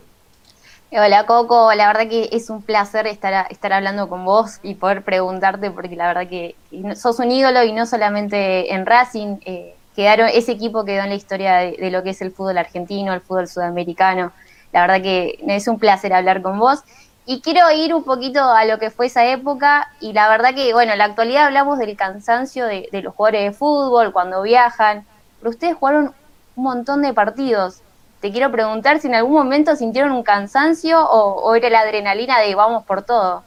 Hola 0.91 1.25
Coco, 1.25 1.73
la 1.73 1.87
verdad 1.87 2.07
que 2.07 2.29
es 2.31 2.49
un 2.49 2.61
placer 2.61 3.05
estar, 3.07 3.47
estar 3.49 3.73
hablando 3.73 4.07
con 4.07 4.23
vos 4.23 4.59
y 4.63 4.75
poder 4.75 5.01
preguntarte, 5.01 5.69
porque 5.69 5.95
la 5.95 6.07
verdad 6.07 6.29
que 6.29 6.55
sos 6.95 7.19
un 7.19 7.31
ídolo 7.31 7.63
y 7.63 7.73
no 7.73 7.85
solamente 7.85 8.73
en 8.73 8.85
Racing, 8.85 9.37
eh, 9.45 9.74
quedaron, 9.95 10.29
ese 10.29 10.51
equipo 10.51 10.85
quedó 10.85 11.03
en 11.03 11.09
la 11.09 11.15
historia 11.15 11.57
de, 11.57 11.91
lo 11.91 12.03
que 12.03 12.11
es 12.11 12.21
el 12.21 12.31
fútbol 12.31 12.57
argentino, 12.57 13.13
el 13.13 13.21
fútbol 13.21 13.47
sudamericano. 13.47 14.31
La 14.71 14.81
verdad 14.81 15.01
que 15.01 15.39
es 15.47 15.67
un 15.67 15.79
placer 15.79 16.13
hablar 16.13 16.41
con 16.41 16.59
vos. 16.59 16.83
Y 17.25 17.41
quiero 17.41 17.71
ir 17.71 17.93
un 17.93 18.03
poquito 18.03 18.43
a 18.43 18.65
lo 18.65 18.77
que 18.77 18.91
fue 18.91 19.07
esa 19.07 19.25
época 19.25 19.89
y 19.99 20.13
la 20.13 20.29
verdad 20.29 20.53
que, 20.53 20.73
bueno, 20.73 20.91
en 20.91 20.99
la 20.99 21.05
actualidad 21.05 21.45
hablamos 21.45 21.79
del 21.79 21.95
cansancio 21.97 22.65
de, 22.67 22.87
los 22.91 23.15
jugadores 23.15 23.43
de 23.45 23.51
fútbol 23.51 24.13
cuando 24.13 24.43
viajan, 24.43 25.05
pero 25.39 25.49
ustedes 25.49 25.75
jugaron 25.75 26.13
un 26.55 26.63
montón 26.63 27.01
de 27.01 27.13
partidos 27.13 27.81
te 28.25 28.31
quiero 28.31 28.51
preguntar 28.51 28.99
si 28.99 29.07
en 29.07 29.13
algún 29.13 29.33
momento 29.33 29.75
sintieron 29.75 30.11
un 30.11 30.23
cansancio 30.23 30.99
o, 30.99 31.53
era 31.53 31.69
la 31.69 31.81
adrenalina 31.81 32.39
de 32.39 32.55
vamos 32.55 32.83
por 32.83 33.03
todo. 33.03 33.43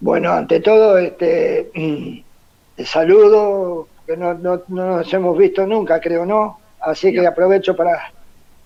Bueno, 0.00 0.30
ante 0.32 0.60
todo, 0.60 0.98
este, 0.98 1.70
saludo, 2.84 3.88
que 4.08 4.16
no, 4.16 4.34
no, 4.34 4.62
nos 4.68 5.14
hemos 5.14 5.38
visto 5.38 5.66
nunca, 5.66 6.00
creo, 6.00 6.26
¿no? 6.26 6.58
Así 6.80 7.12
que 7.12 7.26
aprovecho 7.26 7.76
para, 7.76 8.12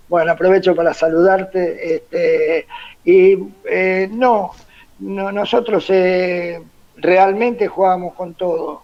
bueno, 0.08 0.32
aprovecho 0.32 0.74
para 0.74 0.94
saludarte. 0.94 1.96
Este, 1.96 2.66
y 3.04 3.36
eh, 3.64 4.08
no, 4.10 4.52
no, 5.00 5.32
nosotros 5.32 5.84
eh, 5.90 6.62
realmente 6.96 7.66
jugamos 7.68 8.14
con 8.14 8.34
todo 8.34 8.82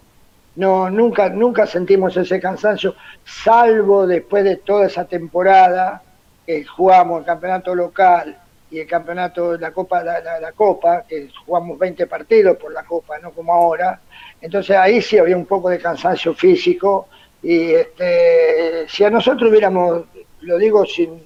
no, 0.58 0.90
nunca, 0.90 1.28
nunca 1.28 1.68
sentimos 1.68 2.16
ese 2.16 2.40
cansancio, 2.40 2.96
salvo 3.24 4.08
después 4.08 4.42
de 4.42 4.56
toda 4.56 4.86
esa 4.86 5.04
temporada 5.04 6.02
que 6.44 6.64
jugamos 6.64 7.20
el 7.20 7.26
campeonato 7.26 7.76
local 7.76 8.36
y 8.68 8.80
el 8.80 8.88
campeonato 8.88 9.52
de 9.52 9.58
la 9.58 9.70
Copa, 9.70 10.02
la, 10.02 10.20
la, 10.40 10.50
Copa, 10.50 11.04
que 11.08 11.30
jugamos 11.46 11.78
20 11.78 12.08
partidos 12.08 12.56
por 12.56 12.72
la 12.72 12.82
Copa, 12.82 13.20
no 13.20 13.30
como 13.30 13.52
ahora. 13.52 14.00
Entonces 14.40 14.76
ahí 14.76 15.02
sí 15.02 15.18
había 15.18 15.36
un 15.36 15.46
poco 15.46 15.68
de 15.68 15.78
cansancio 15.78 16.34
físico 16.34 17.08
y 17.42 17.72
este, 17.72 18.88
si 18.88 19.04
a 19.04 19.10
nosotros 19.10 19.50
hubiéramos, 19.50 20.04
lo 20.40 20.58
digo 20.58 20.84
sin, 20.86 21.22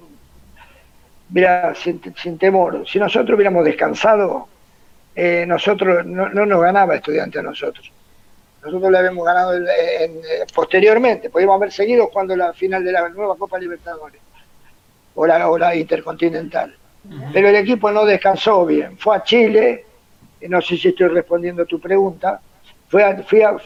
mira, 1.29 1.73
sin, 1.75 2.37
temor, 2.37 2.87
si 2.87 2.99
nosotros 2.99 3.35
hubiéramos 3.35 3.65
descansado, 3.65 4.47
eh, 5.15 5.45
nosotros 5.47 6.05
no, 6.05 6.29
no 6.29 6.45
nos 6.45 6.61
ganaba 6.61 6.95
estudiante 6.95 7.39
a 7.39 7.43
nosotros. 7.43 7.91
Nosotros 8.63 8.91
le 8.91 8.97
habíamos 8.97 9.25
ganado 9.25 9.55
en, 9.55 10.21
posteriormente, 10.53 11.29
podíamos 11.29 11.57
haber 11.57 11.71
seguido 11.71 12.07
jugando 12.07 12.35
la 12.35 12.53
final 12.53 12.83
de 12.83 12.93
la 12.93 13.09
nueva 13.09 13.35
Copa 13.35 13.59
Libertadores 13.59 14.21
o 15.15 15.27
la, 15.27 15.75
Intercontinental. 15.75 16.75
Pero 17.33 17.49
el 17.49 17.55
equipo 17.57 17.91
no 17.91 18.05
descansó 18.05 18.65
bien. 18.65 18.97
Fue 18.97 19.17
a 19.17 19.23
Chile, 19.23 19.85
no 20.47 20.61
sé 20.61 20.77
si 20.77 20.89
estoy 20.89 21.09
respondiendo 21.09 21.63
a 21.63 21.65
tu 21.65 21.79
pregunta. 21.79 22.39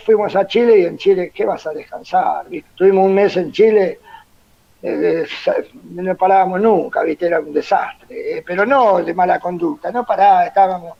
Fuimos 0.06 0.36
a 0.36 0.48
Chile 0.48 0.80
y 0.80 0.86
en 0.86 0.98
Chile, 0.98 1.32
¿qué 1.34 1.46
vas 1.46 1.66
a 1.68 1.72
descansar? 1.72 2.46
Tuvimos 2.76 3.06
un 3.06 3.14
mes 3.14 3.36
en 3.38 3.52
Chile, 3.52 4.00
eh, 4.82 5.26
no 5.92 6.16
parábamos 6.16 6.62
nunca, 6.62 7.04
¿viste? 7.04 7.28
era 7.28 7.40
un 7.40 7.54
desastre. 7.54 8.38
Eh, 8.38 8.44
pero 8.46 8.66
no 8.66 9.04
de 9.04 9.14
mala 9.14 9.40
conducta, 9.40 9.92
no 9.92 10.06
pará, 10.06 10.48
estábamos 10.48 10.94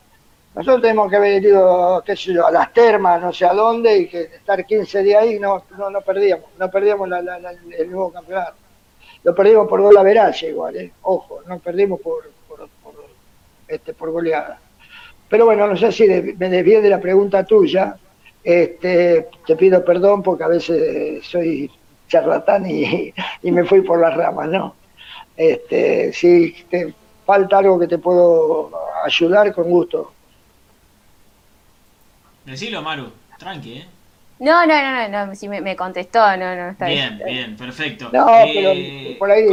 nosotros 0.58 0.82
tenemos 0.82 1.08
que 1.08 1.16
haber 1.16 1.44
ido, 1.44 2.02
a 2.46 2.50
las 2.50 2.72
termas, 2.72 3.20
no 3.20 3.32
sé 3.32 3.46
a 3.46 3.52
dónde, 3.52 3.96
y 3.96 4.08
que 4.08 4.22
estar 4.22 4.66
15 4.66 5.02
días 5.04 5.22
ahí, 5.22 5.38
no, 5.38 5.62
no, 5.76 5.88
no 5.88 6.00
perdíamos, 6.00 6.46
no 6.58 6.68
perdíamos 6.68 7.08
el 7.78 7.90
nuevo 7.90 8.12
campeonato. 8.12 8.54
Lo 9.22 9.34
perdimos 9.36 9.68
por 9.68 9.80
gol 9.80 9.96
a 9.96 10.02
veralle 10.02 10.48
igual, 10.48 10.76
¿eh? 10.76 10.92
ojo, 11.02 11.42
no 11.46 11.60
perdimos 11.60 12.00
por, 12.00 12.28
por, 12.48 12.68
este, 13.68 13.94
por 13.94 14.10
goleada. 14.10 14.58
Pero 15.28 15.44
bueno, 15.44 15.68
no 15.68 15.76
sé 15.76 15.92
si 15.92 16.08
me 16.08 16.48
desvié 16.48 16.80
de 16.80 16.90
la 16.90 17.00
pregunta 17.00 17.44
tuya, 17.44 17.96
este, 18.48 19.28
te 19.46 19.56
pido 19.56 19.84
perdón 19.84 20.22
porque 20.22 20.42
a 20.42 20.48
veces 20.48 21.22
soy 21.26 21.70
charlatán 22.08 22.64
y, 22.68 23.12
y 23.42 23.52
me 23.52 23.64
fui 23.64 23.82
por 23.82 24.00
las 24.00 24.16
ramas, 24.16 24.48
¿no? 24.48 24.74
Este, 25.36 26.14
si 26.14 26.52
te 26.70 26.94
falta 27.26 27.58
algo 27.58 27.78
que 27.78 27.86
te 27.86 27.98
puedo 27.98 28.70
ayudar, 29.04 29.52
con 29.52 29.64
gusto. 29.64 30.14
Decilo, 32.46 32.80
Maru, 32.80 33.12
tranqui, 33.38 33.80
¿eh? 33.80 33.86
No, 34.38 34.64
no, 34.64 34.80
no, 34.80 35.08
no, 35.08 35.26
no 35.26 35.34
si 35.34 35.46
me, 35.46 35.76
contestó, 35.76 36.34
no, 36.38 36.56
no, 36.56 36.70
está 36.70 36.86
bien. 36.86 37.18
Bien, 37.18 37.28
bien, 37.28 37.56
perfecto. 37.56 38.08
No, 38.14 38.26
pero 38.26 38.70
eh, 38.72 39.16
por 39.18 39.30
ahí... 39.30 39.46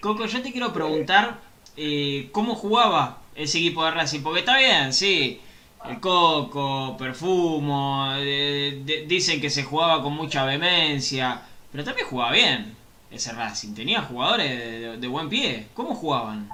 Coco, 0.00 0.26
yo 0.26 0.42
te 0.42 0.52
quiero 0.52 0.72
preguntar 0.72 1.38
eh, 1.76 2.28
cómo 2.30 2.54
jugaba 2.54 3.18
ese 3.34 3.58
equipo 3.58 3.84
de 3.84 3.90
Racing, 3.90 4.22
porque 4.22 4.40
está 4.40 4.58
bien, 4.58 4.92
sí, 4.92 5.40
el 5.88 6.00
Coco, 6.00 6.96
Perfumo, 6.96 8.14
eh, 8.16 9.04
dicen 9.06 9.40
que 9.40 9.50
se 9.50 9.62
jugaba 9.62 10.02
con 10.02 10.14
mucha 10.14 10.44
vehemencia, 10.44 11.42
pero 11.70 11.84
también 11.84 12.06
jugaba 12.08 12.32
bien 12.32 12.74
ese 13.10 13.32
Racing, 13.32 13.74
tenía 13.74 14.02
jugadores 14.02 15.00
de, 15.00 15.08
buen 15.08 15.28
pie, 15.28 15.68
¿cómo 15.74 15.94
jugaban? 15.94 16.48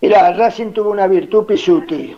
Mira, 0.00 0.32
Racing 0.32 0.72
tuvo 0.72 0.90
una 0.90 1.06
virtud 1.06 1.44
Pisuti, 1.44 2.16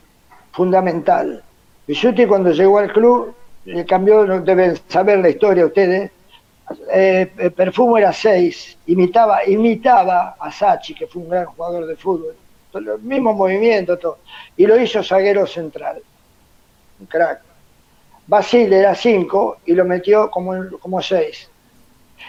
fundamental. 0.52 1.42
Pisuti 1.86 2.26
cuando 2.26 2.52
llegó 2.52 2.78
al 2.78 2.92
club 2.92 3.34
le 3.64 3.84
cambió, 3.84 4.24
deben 4.40 4.78
saber 4.88 5.18
la 5.18 5.30
historia 5.30 5.66
ustedes, 5.66 6.12
eh, 6.92 7.32
eh, 7.38 7.50
Perfumo 7.50 7.98
era 7.98 8.12
seis, 8.12 8.76
imitaba, 8.86 9.44
imitaba 9.46 10.36
a 10.38 10.52
Sachi, 10.52 10.94
que 10.94 11.06
fue 11.06 11.22
un 11.22 11.30
gran 11.30 11.46
jugador 11.46 11.86
de 11.86 11.96
fútbol, 11.96 12.36
los 12.80 13.00
mismos 13.02 13.36
movimientos, 13.36 13.98
y 14.56 14.66
lo 14.66 14.80
hizo 14.80 15.02
zaguero 15.02 15.46
central, 15.46 16.02
un 17.00 17.06
crack. 17.06 17.40
Basile 18.26 18.78
era 18.78 18.94
cinco 18.94 19.58
y 19.64 19.72
lo 19.72 19.84
metió 19.84 20.30
como, 20.30 20.54
como 20.80 21.00
seis. 21.00 21.50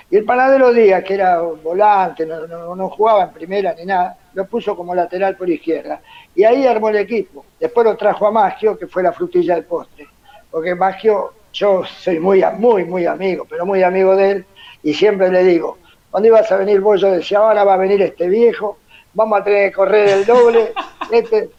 Y 0.10 0.18
el 0.18 0.24
panadero 0.24 0.74
Díaz, 0.74 1.04
que 1.04 1.16
era 1.16 1.42
volante, 1.42 2.26
no, 2.26 2.48
no, 2.48 2.76
no 2.76 2.90
jugaba 2.90 3.24
en 3.24 3.32
primera 3.32 3.74
ni 3.74 3.86
nada, 3.86 4.18
lo 4.34 4.46
puso 4.46 4.76
como 4.76 4.96
lateral 4.96 5.36
por 5.36 5.50
izquierda. 5.50 6.02
Y 6.34 6.44
ahí 6.44 6.66
armó 6.66 6.90
el 6.90 6.98
equipo. 6.98 7.46
Después 7.60 7.86
lo 7.86 7.98
trajo 7.98 8.26
a 8.28 8.32
Maggio, 8.32 8.78
que 8.78 8.88
fue 8.88 9.04
la 9.04 9.12
frutilla 9.12 9.56
del 9.56 9.66
postre. 9.66 10.08
Porque 10.50 10.74
Maggio, 10.74 11.34
yo 11.54 11.84
soy 11.86 12.20
muy, 12.20 12.44
muy, 12.58 12.86
muy 12.86 13.06
amigo, 13.06 13.46
pero 13.48 13.66
muy 13.66 13.84
amigo 13.84 14.16
de 14.16 14.32
él, 14.32 14.46
y 14.84 14.94
siempre 14.94 15.30
le 15.30 15.44
digo, 15.44 15.78
cuando 16.10 16.28
ibas 16.28 16.52
a 16.52 16.58
venir 16.58 16.80
vos, 16.80 17.02
yo 17.02 17.12
decía, 17.12 17.40
ahora 17.40 17.64
va 17.64 17.74
a 17.76 17.78
venir 17.78 18.02
este 18.02 18.28
viejo, 18.28 18.78
vamos 19.14 19.40
a 19.40 19.44
tener 19.44 19.70
que 19.70 19.76
correr 19.76 20.10
el 20.10 20.26
doble. 20.26 20.74
Este, 21.12 21.50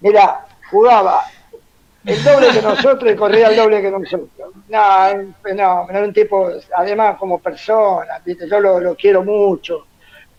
mira, 0.00 0.44
jugaba 0.70 1.24
el 2.04 2.22
doble 2.22 2.48
que 2.50 2.60
nosotros 2.60 3.10
y 3.10 3.16
corría 3.16 3.48
el 3.48 3.56
doble 3.56 3.80
que 3.80 3.90
nosotros. 3.90 4.28
No, 4.68 5.14
no, 5.54 5.88
era 5.88 6.04
un 6.04 6.12
tipo, 6.12 6.50
además 6.76 7.16
como 7.16 7.38
persona, 7.38 8.20
¿viste? 8.24 8.48
yo 8.48 8.60
lo, 8.60 8.94
quiero 8.96 9.24
mucho, 9.24 9.86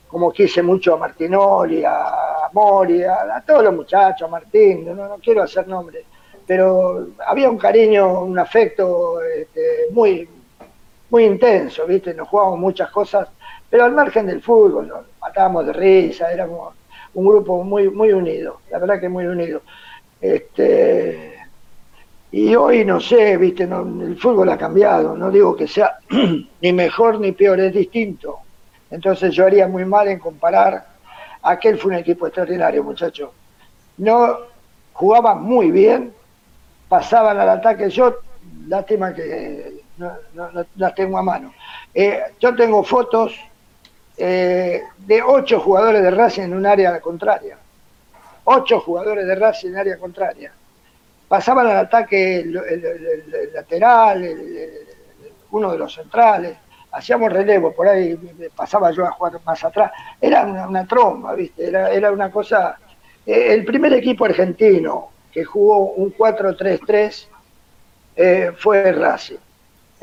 como 0.08 0.32
quise 0.32 0.62
mucho 0.62 0.93
a 0.93 0.97
Martinoli, 0.97 1.84
a 1.84 2.49
Mori, 2.51 3.04
a, 3.04 3.41
todos 3.47 3.64
los 3.64 3.74
muchachos, 3.74 4.28
a 4.28 4.32
Martín, 4.32 4.86
no, 4.86 5.08
no 5.08 5.18
quiero 5.18 5.41
hacer 5.41 5.68
nombre, 5.68 6.06
pero 6.45 7.08
había 7.26 7.49
un 7.49 7.58
cariño, 7.58 8.24
un 8.24 8.38
afecto 8.38 9.22
este, 9.24 9.88
muy, 9.91 10.28
muy 11.10 11.24
intenso, 11.24 11.86
¿viste? 11.86 12.14
Nos 12.14 12.28
jugábamos 12.28 12.60
muchas 12.60 12.91
cosas, 12.91 13.30
pero 13.74 13.86
al 13.86 13.93
margen 13.93 14.28
del 14.28 14.39
fútbol, 14.39 14.88
nos 14.88 14.99
matábamos 15.19 15.65
de 15.65 15.74
risa, 15.74 16.32
éramos 16.32 16.76
un 17.15 17.26
grupo 17.26 17.63
muy, 17.63 17.89
muy 17.89 18.11
unido, 18.11 18.59
la 18.69 18.78
verdad 18.78 18.99
que 18.99 19.09
muy 19.09 19.26
unido. 19.26 19.63
Este, 20.21 21.39
y 22.32 22.53
hoy 22.53 22.86
no 22.86 22.99
sé, 22.99 23.36
viste, 23.36 23.65
no, 23.65 23.82
el 23.82 24.15
fútbol 24.19 24.49
ha 24.49 24.59
cambiado, 24.59 25.17
no 25.17 25.32
digo 25.32 25.55
que 25.55 25.67
sea 25.67 25.97
ni 26.61 26.71
mejor 26.71 27.19
ni 27.19 27.32
peor, 27.32 27.59
es 27.61 27.74
distinto. 27.74 28.41
Entonces 28.91 29.34
yo 29.34 29.43
haría 29.43 29.67
muy 29.67 29.86
mal 29.86 30.07
en 30.07 30.19
comparar. 30.19 30.86
Aquel 31.41 31.80
fue 31.80 31.93
un 31.93 31.97
equipo 31.97 32.28
extraordinario, 32.28 32.84
muchachos. 32.84 33.32
No 33.97 34.38
jugaban 34.93 35.41
muy 35.41 35.71
bien, 35.71 36.13
pasaban 36.88 37.39
al 37.39 37.49
ataque. 37.49 37.89
Yo, 37.89 38.17
lástima 38.67 39.15
que 39.15 39.82
no, 39.97 40.11
las 40.76 40.93
tengo 40.93 41.17
a 41.17 41.24
mano. 41.24 41.55
Eh, 41.91 42.21
yo 42.39 42.55
tengo 42.55 42.84
fotos 42.84 43.34
eh, 44.18 44.84
de 44.97 45.22
ocho 45.22 45.59
jugadores 45.59 46.03
de 46.03 46.11
Racing 46.11 46.43
en 46.43 46.53
un 46.53 46.66
área 46.66 46.99
contraria. 46.99 47.57
Ocho 48.45 48.80
jugadores 48.80 49.26
de 49.26 49.36
Racing 49.36 49.70
en 49.70 49.78
área 49.78 49.97
contraria 49.97 50.51
pasaban 51.34 51.66
al 51.66 51.78
ataque 51.78 52.41
el, 52.41 52.53
lateral, 53.55 54.24
uno 55.49 55.72
de 55.72 55.78
los 55.80 55.91
centrales, 55.91 56.55
hacíamos 56.91 57.34
relevo, 57.34 57.72
por 57.74 57.88
ahí 57.88 58.16
pasaba 58.55 58.91
yo 58.91 59.03
a 59.03 59.11
jugar 59.14 59.39
más 59.43 59.64
atrás, 59.64 59.91
era 60.22 60.43
una, 60.43 60.86
tromba, 60.86 61.34
¿viste? 61.34 61.68
Era, 61.68 62.11
una 62.11 62.30
cosa... 62.30 62.78
Eh, 63.26 63.53
el 63.53 63.66
primer 63.66 63.93
equipo 63.93 64.26
argentino 64.26 65.09
que 65.32 65.43
jugó 65.43 65.93
un 65.93 66.14
4-3-3 66.14 67.28
eh, 68.16 68.51
fue 68.55 68.91
Racing. 68.91 69.38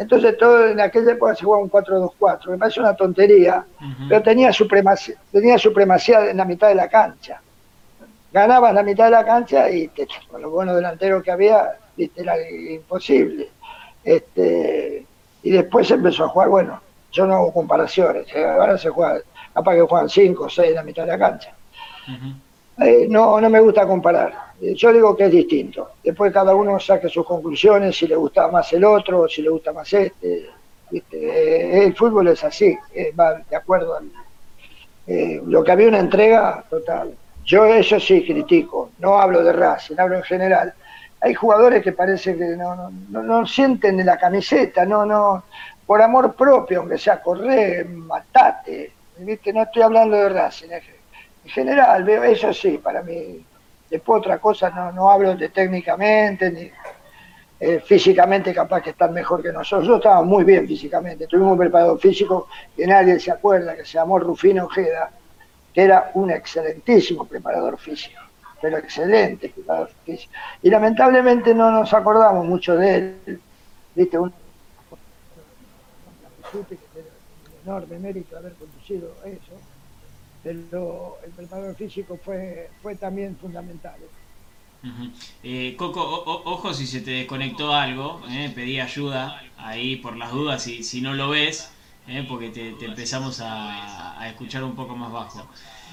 Entonces 0.00 0.36
todo 0.38 0.66
en 0.66 0.80
aquella 0.80 1.12
época 1.12 1.34
se 1.34 1.44
jugaba 1.44 1.62
un 1.62 1.70
4-2-4, 1.70 2.48
me 2.48 2.58
parece 2.58 2.80
una 2.80 2.96
tontería, 2.96 3.64
pero 4.08 4.22
tenía 4.22 4.52
supremacía, 4.52 5.16
tenía 5.30 5.58
supremacía 5.58 6.30
en 6.30 6.38
la 6.38 6.44
mitad 6.44 6.68
de 6.68 6.74
la 6.74 6.88
cancha 6.88 7.40
ganabas 8.32 8.74
la 8.74 8.82
mitad 8.82 9.06
de 9.06 9.10
la 9.10 9.24
cancha 9.24 9.70
y 9.70 9.90
con 10.28 10.42
los 10.42 10.50
buenos 10.50 10.76
delanteros 10.76 11.22
que 11.22 11.30
había, 11.30 11.72
viste, 11.96 12.22
era 12.22 12.34
imposible. 12.50 13.48
Este, 14.04 15.04
y 15.42 15.50
después 15.50 15.88
se 15.88 15.94
empezó 15.94 16.24
a 16.24 16.28
jugar, 16.28 16.48
bueno, 16.48 16.80
yo 17.12 17.26
no 17.26 17.34
hago 17.34 17.52
comparaciones, 17.52 18.26
eh, 18.34 18.44
ahora 18.44 18.78
se 18.78 18.88
juega, 18.88 19.20
capaz 19.52 19.74
que 19.74 19.82
juegan 19.82 20.08
5 20.08 20.44
o 20.44 20.48
6 20.48 20.68
en 20.68 20.74
la 20.74 20.82
mitad 20.82 21.02
de 21.04 21.08
la 21.08 21.18
cancha. 21.18 21.54
Eh, 22.80 23.06
no, 23.08 23.40
no 23.40 23.50
me 23.50 23.60
gusta 23.60 23.86
comparar, 23.86 24.52
eh, 24.60 24.74
yo 24.74 24.92
digo 24.92 25.14
que 25.16 25.24
es 25.24 25.30
distinto. 25.30 25.90
Después 26.02 26.32
cada 26.32 26.54
uno 26.54 26.80
saque 26.80 27.08
sus 27.08 27.26
conclusiones, 27.26 27.96
si 27.96 28.06
le 28.06 28.16
gusta 28.16 28.48
más 28.48 28.72
el 28.72 28.84
otro, 28.84 29.28
si 29.28 29.42
le 29.42 29.50
gusta 29.50 29.72
más 29.72 29.92
este. 29.92 30.46
¿viste? 30.90 31.84
el 31.84 31.94
fútbol 31.94 32.28
es 32.28 32.42
así, 32.42 32.76
va 33.18 33.34
de 33.48 33.54
acuerdo 33.54 33.94
a 33.94 34.00
lo 35.06 35.62
que 35.62 35.72
había 35.72 35.88
una 35.88 36.00
entrega 36.00 36.64
total. 36.68 37.14
Yo 37.44 37.64
eso 37.64 38.00
sí 38.00 38.24
critico, 38.24 38.90
no 38.98 39.18
hablo 39.18 39.42
de 39.44 39.52
Racing, 39.52 39.96
hablo 39.98 40.16
en 40.16 40.22
general. 40.22 40.72
Hay 41.20 41.34
jugadores 41.34 41.82
que 41.82 41.92
parece 41.92 42.36
que 42.36 42.56
no, 42.56 42.90
no, 43.10 43.22
no, 43.22 43.46
sienten 43.46 43.98
de 43.98 44.04
la 44.04 44.16
camiseta, 44.16 44.84
no, 44.86 45.04
no, 45.04 45.44
por 45.86 46.00
amor 46.00 46.34
propio, 46.34 46.80
aunque 46.80 46.96
sea 46.96 47.20
correr, 47.20 47.88
matate. 47.88 48.92
¿viste? 49.18 49.52
No 49.52 49.62
estoy 49.62 49.82
hablando 49.82 50.16
de 50.16 50.28
Racing, 50.28 50.68
en 50.70 50.99
general, 51.50 52.04
veo 52.04 52.24
eso 52.24 52.52
sí, 52.52 52.78
para 52.78 53.02
mí. 53.02 53.44
Después 53.90 54.20
otra 54.20 54.38
cosa, 54.38 54.70
no, 54.70 54.92
no 54.92 55.10
hablo 55.10 55.34
de 55.34 55.48
técnicamente, 55.48 56.50
ni 56.50 56.70
eh, 57.62 57.80
físicamente 57.80 58.54
capaz 58.54 58.80
que 58.80 58.90
están 58.90 59.12
mejor 59.12 59.42
que 59.42 59.52
nosotros. 59.52 59.86
Yo 59.86 59.96
estaba 59.96 60.22
muy 60.22 60.44
bien 60.44 60.66
físicamente, 60.66 61.26
tuvimos 61.26 61.52
un 61.52 61.58
preparador 61.58 62.00
físico 62.00 62.48
que 62.74 62.86
nadie 62.86 63.20
se 63.20 63.30
acuerda, 63.30 63.76
que 63.76 63.84
se 63.84 63.94
llamó 63.98 64.18
Rufino 64.18 64.64
Ojeda, 64.64 65.10
que 65.74 65.82
era 65.82 66.10
un 66.14 66.30
excelentísimo 66.30 67.26
preparador 67.26 67.78
físico, 67.78 68.20
pero 68.62 68.78
excelente 68.78 69.50
preparador 69.50 69.90
físico. 70.04 70.32
Y 70.62 70.70
lamentablemente 70.70 71.54
no 71.54 71.70
nos 71.70 71.92
acordamos 71.92 72.46
mucho 72.46 72.76
de 72.76 72.96
él, 72.96 73.40
viste, 73.94 74.18
un 74.18 74.32
enorme 77.64 77.98
mérito 77.98 78.38
haber 78.38 78.54
conducido 78.54 79.12
eso, 79.24 79.49
pero 80.42 81.18
el 81.24 81.30
preparador 81.32 81.74
físico 81.76 82.18
fue, 82.22 82.70
fue 82.82 82.96
también 82.96 83.36
fundamental. 83.36 83.96
Eh, 85.42 85.74
Coco, 85.76 86.02
ojo 86.02 86.72
si 86.72 86.86
se 86.86 87.02
te 87.02 87.10
desconectó 87.10 87.74
algo, 87.74 88.22
eh, 88.30 88.50
pedí 88.54 88.80
ayuda 88.80 89.42
ahí 89.58 89.96
por 89.96 90.16
las 90.16 90.30
dudas, 90.30 90.62
si, 90.62 90.82
si 90.82 91.02
no 91.02 91.12
lo 91.12 91.28
ves, 91.28 91.70
¿eh? 92.08 92.24
porque 92.26 92.48
te, 92.48 92.84
empezamos 92.84 93.42
a, 93.44 94.26
escuchar 94.26 94.64
un 94.64 94.74
poco 94.74 94.96
más 94.96 95.12
bajo. 95.12 95.46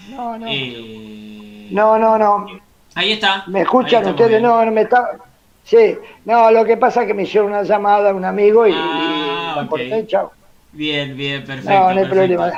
No, 0.09 0.37
no. 0.37 0.47
Eh, 0.49 1.67
no, 1.71 1.97
no, 1.97 2.17
no. 2.17 2.47
Ahí 2.95 3.13
está. 3.13 3.43
¿Me 3.47 3.61
escuchan 3.61 4.05
ustedes? 4.07 4.41
No, 4.41 4.63
no 4.63 4.71
me 4.71 4.81
está. 4.81 5.17
Sí, 5.63 5.97
no, 6.23 6.49
lo 6.49 6.63
que 6.63 6.77
pasa 6.77 7.01
es 7.01 7.07
que 7.07 7.13
me 7.13 7.23
hicieron 7.23 7.49
una 7.49 7.63
llamada 7.63 8.13
un 8.13 8.23
amigo 8.23 8.65
y, 8.65 8.71
ah, 8.73 9.67
chao. 10.07 10.31
Bien, 10.71 11.17
bien, 11.17 11.43
perfecto. 11.43 11.71
No, 11.71 11.93
no 11.93 11.99
hay 11.99 12.05
problema. 12.05 12.53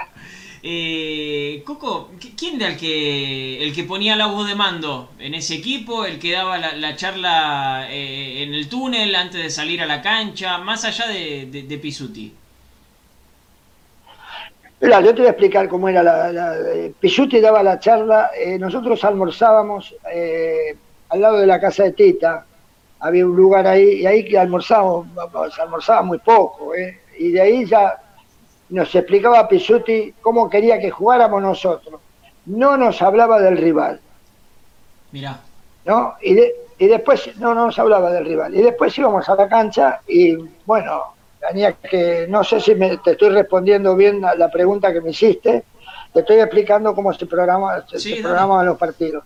Eh, 0.61 1.63
Coco, 1.65 2.11
¿quién 2.37 2.57
era 2.57 2.71
el 2.71 2.77
que 2.77 3.63
el 3.63 3.73
que 3.73 3.85
ponía 3.85 4.15
la 4.17 4.27
voz 4.27 4.47
de 4.47 4.55
mando 4.55 5.09
en 5.17 5.33
ese 5.33 5.55
equipo? 5.55 6.05
El 6.05 6.19
que 6.19 6.33
daba 6.33 6.57
la, 6.57 6.95
charla 6.95 7.87
eh, 7.89 8.43
en 8.43 8.53
el 8.53 8.67
túnel 8.67 9.15
antes 9.15 9.41
de 9.41 9.49
salir 9.49 9.81
a 9.81 9.85
la 9.85 10.01
cancha, 10.01 10.57
más 10.57 10.83
allá 10.83 11.07
de, 11.07 11.47
de, 11.49 11.63
de 11.63 11.77
Pisuti. 11.77 12.33
Mira, 14.81 15.01
yo 15.01 15.13
te 15.13 15.21
voy 15.21 15.27
a 15.27 15.31
explicar 15.31 15.67
cómo 15.67 15.89
era 15.89 16.03
la... 16.03 16.31
eh, 16.73 16.93
daba 17.41 17.63
la 17.63 17.79
charla, 17.79 18.31
eh, 18.37 18.57
nosotros 18.57 19.03
almorzábamos 19.03 19.93
eh, 20.13 20.77
al 21.09 21.21
lado 21.21 21.37
de 21.37 21.47
la 21.47 21.59
casa 21.59 21.83
de 21.83 21.91
Tita, 21.91 22.45
había 22.99 23.25
un 23.25 23.35
lugar 23.35 23.67
ahí, 23.67 24.01
y 24.01 24.05
ahí 24.05 24.25
que 24.25 24.37
almorzábamos, 24.37 25.07
se 25.53 25.61
almorzaba 25.61 26.01
muy 26.01 26.17
poco, 26.19 26.71
y 27.17 27.31
de 27.31 27.41
ahí 27.41 27.65
ya 27.65 27.93
nos 28.69 28.93
explicaba 28.93 29.47
Pisuti 29.47 30.13
cómo 30.21 30.49
quería 30.49 30.79
que 30.79 30.91
jugáramos 30.91 31.41
nosotros. 31.41 31.99
No 32.45 32.77
nos 32.77 33.01
hablaba 33.01 33.39
del 33.39 33.57
rival. 33.57 33.99
Mira. 35.11 35.39
¿No? 35.85 36.15
Y, 36.21 36.37
y 36.77 36.87
después 36.87 37.35
no 37.37 37.53
nos 37.53 37.77
hablaba 37.79 38.11
del 38.11 38.25
rival. 38.25 38.55
Y 38.55 38.61
después 38.61 38.97
íbamos 38.97 39.27
a 39.27 39.35
la 39.35 39.47
cancha 39.47 40.01
y, 40.07 40.35
bueno, 40.65 41.13
tenía 41.47 41.73
que, 41.73 42.25
no 42.29 42.43
sé 42.43 42.59
si 42.59 42.75
me, 42.75 42.97
te 42.97 43.11
estoy 43.11 43.29
respondiendo 43.29 43.95
bien 43.95 44.23
a 44.25 44.35
la 44.35 44.49
pregunta 44.49 44.93
que 44.93 45.01
me 45.01 45.11
hiciste, 45.11 45.63
te 46.13 46.19
estoy 46.19 46.39
explicando 46.39 46.93
cómo 46.95 47.13
se, 47.13 47.25
programa, 47.25 47.85
se, 47.87 48.21
programaban 48.21 48.65
los 48.65 48.77
partidos. 48.77 49.23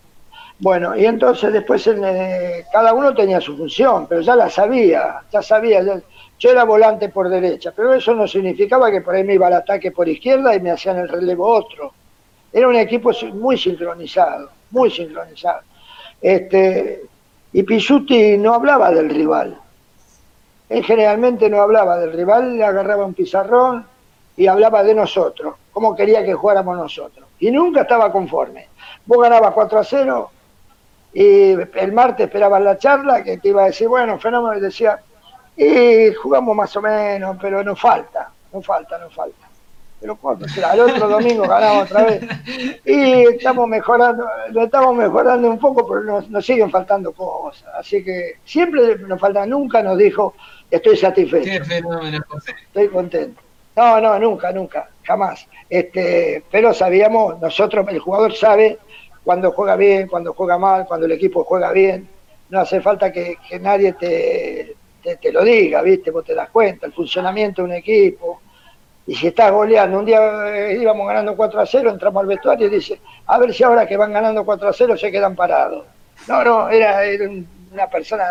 Bueno, 0.60 0.95
y 0.95 1.06
entonces 1.06 1.52
después 1.52 1.86
eh, 1.88 2.65
cada 2.72 2.94
uno 2.94 3.14
tenía 3.14 3.41
su 3.41 3.57
función, 3.57 4.07
pero 4.07 4.22
ya 4.22 4.36
la 4.36 4.49
sabía, 4.49 5.22
ya 5.32 5.41
sabía. 5.41 5.84
Yo 6.39 6.51
era 6.51 6.64
volante 6.64 7.10
por 7.10 7.30
derecha, 7.30 7.72
pero 7.76 7.93
eso 7.93 8.14
no 8.14 8.27
significaba 8.27 8.91
que 8.91 9.01
por 9.01 9.15
ahí 9.15 9.23
me 9.23 9.35
iba 9.35 9.47
al 9.47 9.53
ataque 9.53 9.91
por 9.91 10.07
izquierda 10.07 10.55
y 10.55 10.60
me 10.60 10.72
hacían 10.72 10.97
el 10.97 11.10
relevo 11.10 11.47
otro. 11.47 11.93
Era 12.51 12.68
un 12.68 12.76
equipo 12.76 13.11
muy 13.34 13.57
sincronizado, 13.57 14.49
muy 14.72 14.91
sincronizado. 14.91 15.61
Este, 16.22 17.03
y 17.51 17.64
Pisuti 17.64 18.38
no 18.38 18.53
hablaba 18.53 18.91
del 18.91 19.10
rival, 19.10 19.57
él 20.73 20.84
generalmente 20.84 21.49
no 21.49 21.61
hablaba 21.61 21.97
del 21.97 22.14
rival, 22.14 22.57
le 22.57 22.64
agarraba 22.64 23.05
un 23.05 23.14
pizarrón 23.14 23.85
y 24.35 24.47
hablaba 24.47 24.84
de 24.84 24.95
nosotros, 24.95 25.55
cómo 25.72 25.95
quería 25.95 26.23
que 26.23 26.34
jugáramos 26.34 26.77
nosotros. 26.77 27.27
Y 27.39 27.51
nunca 27.51 27.81
estaba 27.81 28.11
conforme. 28.11 28.69
Vos 29.05 29.22
ganabas 29.22 29.53
4 29.53 29.80
a 29.80 29.84
0 29.84 30.31
y 31.14 31.51
el 31.51 31.91
martes 31.93 32.26
esperabas 32.26 32.64
la 32.64 32.77
charla 32.77 33.23
que 33.23 33.38
te 33.38 33.49
iba 33.49 33.64
a 33.64 33.68
decir, 33.68 33.88
bueno, 33.88 34.18
fenómeno, 34.18 34.57
y 34.57 34.61
decía, 34.61 34.99
y 35.55 36.13
jugamos 36.13 36.55
más 36.55 36.75
o 36.75 36.81
menos, 36.81 37.38
pero 37.41 37.63
no 37.63 37.75
falta, 37.75 38.31
no 38.51 38.61
falta, 38.61 38.97
no 38.97 39.09
falta. 39.09 39.47
pero 39.99 40.15
¿cuándo 40.15 40.47
será? 40.47 40.73
El 40.73 40.81
otro 40.81 41.07
domingo 41.07 41.47
ganamos 41.47 41.84
otra 41.91 42.03
vez. 42.03 42.23
Y 42.85 43.23
estamos 43.35 43.67
mejorando, 43.67 44.25
lo 44.51 44.63
estamos 44.63 44.95
mejorando 44.95 45.49
un 45.49 45.59
poco, 45.59 45.88
pero 45.88 46.21
nos, 46.21 46.45
siguen 46.45 46.71
faltando 46.71 47.13
cosas. 47.13 47.69
Así 47.77 48.03
que 48.03 48.39
siempre 48.43 48.97
nos 48.97 49.19
falta, 49.19 49.45
nunca 49.45 49.81
nos 49.81 49.97
dijo, 49.97 50.35
estoy 50.69 50.97
satisfecho. 50.97 51.45
Qué 51.45 51.63
fenómeno, 51.63 52.23
Estoy 52.67 52.89
contento. 52.89 53.41
No, 53.75 53.99
no, 53.99 54.19
nunca, 54.19 54.51
nunca, 54.51 54.89
jamás. 55.03 55.47
Este, 55.69 56.43
pero 56.51 56.73
sabíamos, 56.73 57.39
nosotros, 57.41 57.85
el 57.89 57.99
jugador 57.99 58.35
sabe 58.35 58.77
cuando 59.23 59.51
juega 59.51 59.75
bien, 59.75 60.07
cuando 60.07 60.34
juega 60.34 60.57
mal, 60.57 60.85
cuando 60.85 61.05
el 61.05 61.13
equipo 61.13 61.43
juega 61.43 61.71
bien. 61.71 62.07
No 62.49 62.59
hace 62.59 62.81
falta 62.81 63.11
que, 63.11 63.38
nadie 63.59 63.93
te, 63.93 64.75
te, 65.03 65.31
lo 65.31 65.43
diga, 65.43 65.81
¿viste? 65.81 66.11
Vos 66.11 66.23
te 66.23 66.34
das 66.34 66.49
cuenta, 66.49 66.85
el 66.88 66.93
funcionamiento 66.93 67.61
de 67.61 67.67
un 67.67 67.73
equipo, 67.73 68.41
y 69.05 69.15
si 69.15 69.27
estás 69.27 69.51
goleando, 69.51 69.99
un 69.99 70.05
día 70.05 70.19
eh, 70.47 70.77
íbamos 70.80 71.07
ganando 71.07 71.35
4 71.35 71.59
a 71.59 71.65
0, 71.65 71.89
entramos 71.91 72.21
al 72.21 72.27
vestuario 72.27 72.67
y 72.67 72.69
dice, 72.69 72.99
a 73.25 73.38
ver 73.38 73.53
si 73.53 73.63
ahora 73.63 73.85
que 73.85 73.97
van 73.97 74.13
ganando 74.13 74.45
4 74.45 74.69
a 74.69 74.73
0 74.73 74.97
se 74.97 75.11
quedan 75.11 75.35
parados. 75.35 75.85
No, 76.27 76.43
no, 76.43 76.69
era, 76.69 77.01
una 77.71 77.88
persona, 77.88 78.23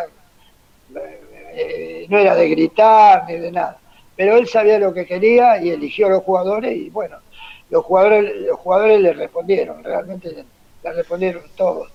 eh, 0.94 1.20
eh, 1.55 2.07
no 2.09 2.19
era 2.19 2.35
de 2.35 2.49
gritar 2.49 3.24
ni 3.28 3.36
de 3.36 3.53
nada, 3.53 3.77
pero 4.16 4.36
él 4.36 4.49
sabía 4.49 4.78
lo 4.78 4.94
que 4.94 5.05
quería 5.05 5.62
y 5.62 5.70
eligió 5.70 6.07
a 6.07 6.11
los 6.11 6.23
jugadores 6.23 6.74
y 6.74 6.89
bueno, 6.89 7.19
los 7.69 7.85
jugadores, 7.85 8.35
los 8.36 8.59
jugadores 8.59 9.01
le 9.01 9.12
respondieron, 9.12 9.85
realmente 9.85 10.44
le 10.82 10.93
respondieron 10.93 11.43
todos. 11.55 11.91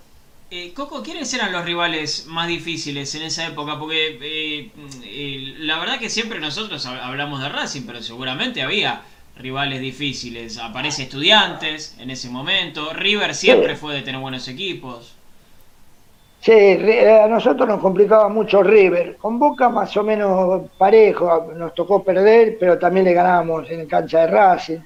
Eh, 0.50 0.72
Coco, 0.74 1.04
¿quiénes 1.04 1.34
eran 1.34 1.52
los 1.52 1.66
rivales 1.66 2.26
más 2.28 2.48
difíciles 2.48 3.14
en 3.16 3.24
esa 3.24 3.46
época? 3.48 3.78
Porque 3.78 4.18
eh, 4.22 4.72
eh, 5.04 5.56
la 5.60 5.78
verdad 5.78 6.00
que 6.00 6.10
siempre 6.10 6.40
nosotros 6.40 6.86
hablamos 6.86 7.42
de 7.42 7.50
Racing, 7.50 7.82
pero 7.86 8.02
seguramente 8.02 8.62
había 8.62 9.02
rivales 9.36 9.82
difíciles. 9.82 10.58
Aparece 10.58 11.04
Estudiantes 11.04 11.98
en 12.00 12.12
ese 12.12 12.30
momento. 12.30 12.94
River 12.94 13.36
siempre 13.36 13.76
fue 13.76 13.96
de 13.96 14.04
tener 14.04 14.22
buenos 14.22 14.48
equipos. 14.48 15.16
Sí, 16.40 16.54
a 16.54 17.28
nosotros 17.28 17.68
nos 17.68 17.82
complicaba 17.82 18.30
mucho 18.30 18.64
River. 18.64 19.18
Con 19.18 19.38
Boca 19.40 19.68
más 19.68 19.98
o 19.98 20.04
menos 20.04 20.70
parejo, 20.78 21.52
nos 21.58 21.76
tocó 21.76 22.02
perder, 22.06 22.56
pero 22.58 22.80
también 22.80 23.06
le 23.06 23.12
ganamos 23.12 23.70
en 23.70 23.86
cancha 23.86 24.22
de 24.22 24.28
Racing. 24.28 24.80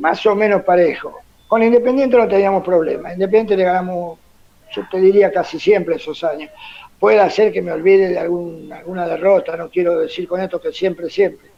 más 0.00 0.26
o 0.26 0.34
menos 0.34 0.62
parejo. 0.64 1.20
Con 1.48 1.62
Independiente 1.62 2.18
no 2.18 2.28
teníamos 2.28 2.62
problema. 2.62 3.10
Independiente 3.10 3.56
le 3.56 3.64
ganamos 3.64 4.18
yo 4.74 4.82
te 4.90 5.00
diría 5.00 5.30
casi 5.30 5.58
siempre 5.58 5.96
esos 5.96 6.22
años. 6.24 6.50
Puede 6.98 7.28
ser 7.30 7.52
que 7.52 7.62
me 7.62 7.72
olvide 7.72 8.08
de 8.08 8.18
alguna 8.18 9.06
derrota, 9.06 9.56
no 9.56 9.68
quiero 9.68 9.98
decir 9.98 10.26
con 10.26 10.40
esto 10.40 10.60
que 10.60 10.72
siempre, 10.72 11.10
siempre. 11.10 11.50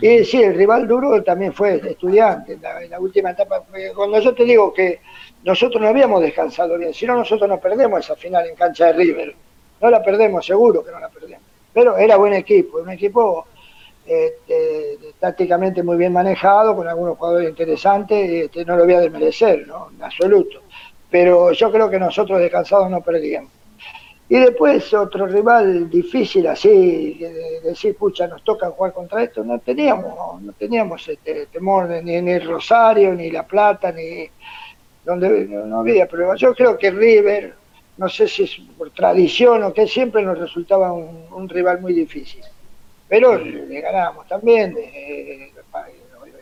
Y 0.00 0.24
sí, 0.24 0.42
el 0.42 0.54
rival 0.54 0.88
duro 0.88 1.22
también 1.22 1.52
fue 1.52 1.76
estudiante 1.76 2.54
en 2.54 2.90
la, 2.90 2.98
última 2.98 3.30
etapa. 3.30 3.62
Cuando 3.94 4.18
yo 4.20 4.34
te 4.34 4.44
digo 4.44 4.72
que 4.72 5.00
nosotros 5.44 5.80
no 5.80 5.88
habíamos 5.88 6.22
descansado 6.22 6.76
bien, 6.76 6.92
si 6.92 7.06
no 7.06 7.14
nosotros 7.14 7.48
no 7.48 7.60
perdemos 7.60 8.00
esa 8.00 8.16
final 8.16 8.46
en 8.48 8.56
cancha 8.56 8.86
de 8.86 8.92
River. 8.94 9.34
No 9.80 9.90
la 9.90 10.02
perdemos, 10.02 10.44
seguro 10.44 10.84
que 10.84 10.90
no 10.90 10.98
la 10.98 11.08
perdemos. 11.08 11.44
Pero 11.72 11.96
era 11.98 12.16
buen 12.16 12.32
equipo, 12.32 12.78
un 12.78 12.90
equipo 12.90 13.46
este, 14.04 14.98
tácticamente 15.20 15.82
muy 15.82 15.96
bien 15.96 16.12
manejado, 16.12 16.74
con 16.74 16.88
algunos 16.88 17.18
jugadores 17.18 17.50
interesantes, 17.50 18.44
este, 18.44 18.64
no 18.64 18.76
lo 18.76 18.84
voy 18.84 18.94
a 18.94 19.00
desmerecer, 19.00 19.66
¿no? 19.66 19.90
En 19.94 20.02
absoluto 20.02 20.62
pero 21.10 21.52
yo 21.52 21.70
creo 21.70 21.88
que 21.88 21.98
nosotros 21.98 22.40
descansados 22.40 22.90
no 22.90 23.00
perdíamos. 23.00 23.50
Y 24.28 24.38
después 24.38 24.92
otro 24.92 25.26
rival 25.26 25.88
difícil 25.88 26.48
así, 26.48 27.14
de 27.14 27.60
decir, 27.60 27.96
pucha, 27.96 28.26
nos 28.26 28.42
toca 28.42 28.70
jugar 28.70 28.92
contra 28.92 29.22
esto, 29.22 29.44
no 29.44 29.60
teníamos, 29.60 30.42
no 30.42 30.52
teníamos 30.52 31.06
este 31.08 31.46
temor 31.46 31.88
ni, 32.02 32.20
ni 32.20 32.38
Rosario, 32.40 33.14
ni 33.14 33.30
La 33.30 33.44
Plata, 33.44 33.92
ni 33.92 34.28
donde 35.04 35.46
no, 35.46 35.78
había 35.78 36.08
prueba. 36.08 36.34
Yo 36.34 36.52
creo 36.54 36.76
que 36.76 36.90
River, 36.90 37.54
no 37.98 38.08
sé 38.08 38.26
si 38.26 38.42
es 38.42 38.56
por 38.76 38.90
tradición 38.90 39.62
o 39.62 39.72
qué, 39.72 39.86
siempre 39.86 40.22
nos 40.22 40.36
resultaba 40.36 40.92
un, 40.92 41.48
rival 41.48 41.80
muy 41.80 41.92
difícil. 41.92 42.42
Pero 43.08 43.38
le 43.38 43.80
ganamos 43.80 44.26
también, 44.26 44.76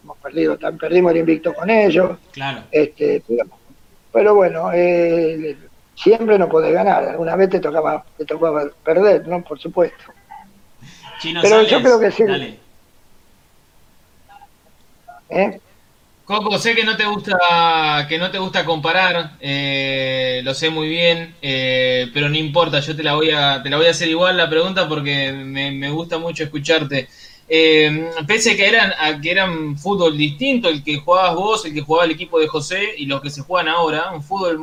hemos 0.03 0.17
perdido, 0.17 0.59
perdimos 0.81 1.13
el 1.13 1.19
invicto 1.19 1.53
con 1.53 1.69
ellos. 1.69 2.17
Claro. 2.33 2.63
Este, 2.71 3.23
pero 3.29 3.45
bueno, 4.35 4.71
eh, 4.73 5.57
siempre 5.95 6.39
no 6.39 6.49
podés 6.49 6.73
ganar. 6.73 7.05
Alguna 7.05 7.37
vez 7.37 7.51
te 7.51 7.61
tocaba, 7.61 8.05
te 8.17 8.25
tocaba 8.25 8.65
perder, 8.85 9.27
¿no? 9.27 9.43
Por 9.43 9.59
supuesto. 9.59 10.05
Pero 11.43 11.63
yo 11.63 11.83
creo 11.83 12.01
que 12.01 12.11
sí. 12.11 12.25
¿Eh? 15.31 15.61
Coco, 16.25 16.59
sé 16.59 16.75
que 16.75 16.85
no 16.85 16.97
te 16.97 17.05
gusta 17.05 18.07
que 18.09 18.19
no 18.19 18.31
te 18.31 18.39
gusta 18.39 18.65
comparar, 18.65 19.33
eh, 19.41 20.41
lo 20.43 20.55
sé 20.55 20.71
muy 20.71 20.89
bien, 20.89 21.35
pero 22.15 22.31
no 22.31 22.37
importa, 22.37 22.81
yo 22.81 22.97
te 22.97 23.03
la 23.03 23.15
voy 23.15 23.31
a 23.31 23.63
te 23.63 23.69
la 23.69 23.77
voy 23.77 23.87
a 23.87 23.91
hacer 23.91 24.09
igual 24.09 24.37
la 24.39 24.49
pregunta 24.49 24.89
porque 24.89 25.33
me, 25.33 25.71
me 25.71 25.91
gusta 25.91 26.17
mucho 26.19 26.45
escucharte. 26.45 27.09
Eh, 27.49 28.11
pese 28.27 28.57
que 28.57 28.67
eran, 28.67 28.93
a 28.99 29.21
que 29.21 29.31
eran 29.31 29.77
fútbol 29.77 30.17
distinto, 30.17 30.69
el 30.69 30.83
que 30.83 30.97
jugabas 30.97 31.35
vos, 31.35 31.65
el 31.65 31.75
que 31.75 31.83
jugaba 31.83 32.07
el 32.07 32.13
equipo 32.13 32.39
de 32.39 32.49
José 32.49 32.95
y 32.97 33.07
los 33.07 33.21
que 33.21 33.31
se 33.31 33.43
juegan 33.43 33.69
ahora, 33.69 34.13
un 34.13 34.23
fútbol 34.23 34.59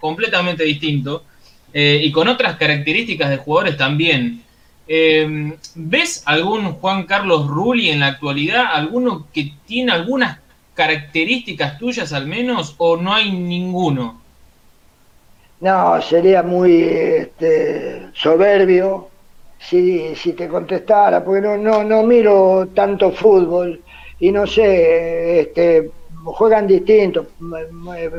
completamente 0.00 0.64
distinto 0.64 1.24
eh, 1.72 2.00
y 2.02 2.10
con 2.10 2.28
otras 2.28 2.56
características 2.56 3.30
de 3.30 3.36
jugadores 3.36 3.76
también. 3.76 4.42
Eh, 4.88 5.56
¿Ves 5.74 6.22
algún 6.26 6.72
Juan 6.74 7.04
Carlos 7.04 7.46
Rulli 7.46 7.90
en 7.90 8.00
la 8.00 8.08
actualidad? 8.08 8.66
¿Alguno 8.72 9.26
que 9.32 9.52
tiene 9.66 9.92
algunas 9.92 10.38
características 10.74 11.78
tuyas 11.78 12.12
al 12.12 12.26
menos 12.26 12.74
o 12.78 12.96
no 12.96 13.14
hay 13.14 13.30
ninguno? 13.30 14.20
No, 15.60 16.02
sería 16.02 16.42
muy 16.42 16.82
este, 16.82 18.08
soberbio 18.14 19.11
si, 19.68 20.14
si 20.16 20.32
te 20.32 20.48
contestara, 20.48 21.24
porque 21.24 21.40
no, 21.40 21.56
no, 21.56 21.84
no 21.84 22.02
miro 22.02 22.68
tanto 22.74 23.10
fútbol 23.12 23.80
y 24.18 24.30
no 24.32 24.46
sé, 24.46 25.40
este, 25.40 25.90
juegan 26.24 26.66
distintos. 26.66 27.26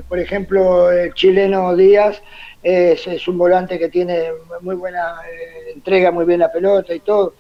Por 0.08 0.20
ejemplo, 0.20 0.92
el 0.92 1.14
chileno 1.14 1.76
Díaz 1.76 2.22
es, 2.62 3.08
es 3.08 3.28
un 3.28 3.38
volante 3.38 3.78
que 3.78 3.90
tiene 3.90 4.30
muy 4.62 4.76
buena 4.76 5.16
eh, 5.30 5.72
entrega, 5.74 6.12
muy 6.12 6.26
bien 6.26 6.40
la 6.40 6.52
pelota 6.52 6.94
y 6.94 7.00
todo. 7.02 7.34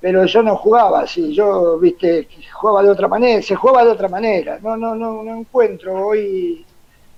Pero 0.00 0.26
yo 0.26 0.42
no 0.42 0.56
jugaba 0.56 1.00
así, 1.00 1.32
yo, 1.34 1.78
viste, 1.78 2.28
jugaba 2.52 2.82
de 2.82 2.90
otra 2.90 3.08
manera, 3.08 3.40
se 3.40 3.54
jugaba 3.54 3.86
de 3.86 3.92
otra 3.92 4.08
manera. 4.08 4.58
No, 4.62 4.76
no, 4.76 4.94
no, 4.94 5.22
no 5.22 5.36
encuentro 5.36 6.08
hoy 6.08 6.64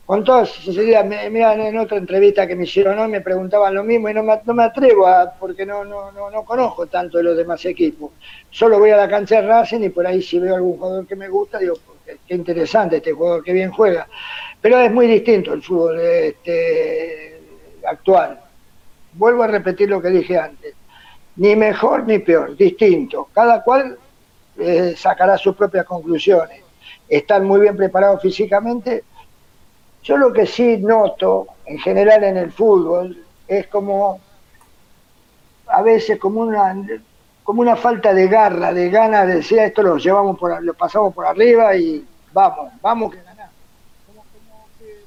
con 0.06 0.22
toda 0.22 0.46
sinceridad, 0.46 1.04
mira, 1.04 1.54
en 1.54 1.76
otra 1.78 1.98
entrevista 1.98 2.46
que 2.46 2.54
me 2.54 2.62
hicieron 2.62 2.96
hoy 2.96 3.08
me 3.08 3.20
preguntaban 3.20 3.74
lo 3.74 3.82
mismo 3.82 4.08
y 4.08 4.14
no 4.14 4.22
me, 4.22 4.40
no 4.44 4.54
me 4.54 4.62
atrevo 4.62 5.04
a, 5.04 5.32
porque 5.32 5.66
no, 5.66 5.84
no, 5.84 6.12
no, 6.12 6.30
no, 6.30 6.44
conozco 6.44 6.86
tanto 6.86 7.18
de 7.18 7.24
los 7.24 7.36
demás 7.36 7.64
equipos. 7.64 8.12
Solo 8.48 8.78
voy 8.78 8.90
a 8.90 8.96
la 8.96 9.08
cancha 9.08 9.42
de 9.42 9.48
Racing 9.48 9.80
y 9.80 9.88
por 9.88 10.06
ahí 10.06 10.22
si 10.22 10.38
veo 10.38 10.54
algún 10.54 10.78
jugador 10.78 11.08
que 11.08 11.16
me 11.16 11.28
gusta, 11.28 11.58
digo, 11.58 11.74
qué 12.04 12.34
interesante 12.36 12.98
este 12.98 13.10
jugador, 13.10 13.42
que 13.42 13.52
bien 13.52 13.72
juega. 13.72 14.06
Pero 14.60 14.78
es 14.78 14.92
muy 14.92 15.08
distinto 15.08 15.52
el 15.52 15.62
fútbol 15.62 15.98
este, 15.98 17.40
actual. 17.84 18.40
Vuelvo 19.14 19.42
a 19.42 19.48
repetir 19.48 19.90
lo 19.90 20.00
que 20.00 20.10
dije 20.10 20.38
antes. 20.38 20.72
Ni 21.34 21.56
mejor 21.56 22.06
ni 22.06 22.20
peor, 22.20 22.56
distinto. 22.56 23.28
Cada 23.34 23.60
cual 23.64 23.98
eh, 24.56 24.94
sacará 24.96 25.36
sus 25.36 25.56
propias 25.56 25.84
conclusiones. 25.84 26.62
Están 27.08 27.44
muy 27.44 27.60
bien 27.60 27.76
preparados 27.76 28.22
físicamente 28.22 29.02
yo 30.06 30.16
lo 30.16 30.32
que 30.32 30.46
sí 30.46 30.76
noto, 30.76 31.48
en 31.64 31.78
general 31.80 32.22
en 32.22 32.36
el 32.36 32.52
fútbol, 32.52 33.24
es 33.48 33.66
como 33.66 34.20
a 35.66 35.82
veces 35.82 36.18
como 36.20 36.42
una 36.42 36.76
como 37.42 37.60
una 37.60 37.76
falta 37.76 38.14
de 38.14 38.28
garra, 38.28 38.72
de 38.72 38.88
ganas 38.88 39.26
de 39.26 39.36
decir 39.36 39.58
esto 39.58 39.82
lo 39.82 39.96
llevamos 39.98 40.38
por 40.38 40.62
lo 40.62 40.74
pasamos 40.74 41.12
por 41.12 41.26
arriba 41.26 41.76
y 41.76 42.04
vamos, 42.32 42.72
vamos 42.80 43.12
que 43.12 43.22
ganamos. 43.22 43.52
Como, 44.06 44.22
como 44.22 44.68
que, 44.78 45.04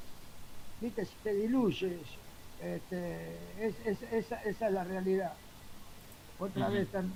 viste, 0.80 1.04
si 1.06 1.14
te 1.22 1.34
diluyes, 1.34 2.00
este, 2.62 3.38
esa, 3.58 4.42
esa, 4.42 4.66
es 4.68 4.72
la 4.72 4.84
realidad. 4.84 5.32
Otra 6.38 6.68
vez 6.68 6.88
tan... 6.88 7.12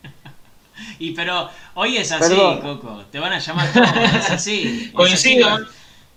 y 0.98 1.12
pero 1.12 1.50
hoy 1.74 1.98
es 1.98 2.12
así, 2.12 2.36
Coco, 2.62 3.04
te 3.10 3.18
van 3.18 3.32
a 3.32 3.38
llamar 3.38 3.72
todos, 3.72 4.14
es 4.14 4.30
así. 4.30 4.90
Coincido. 4.94 5.58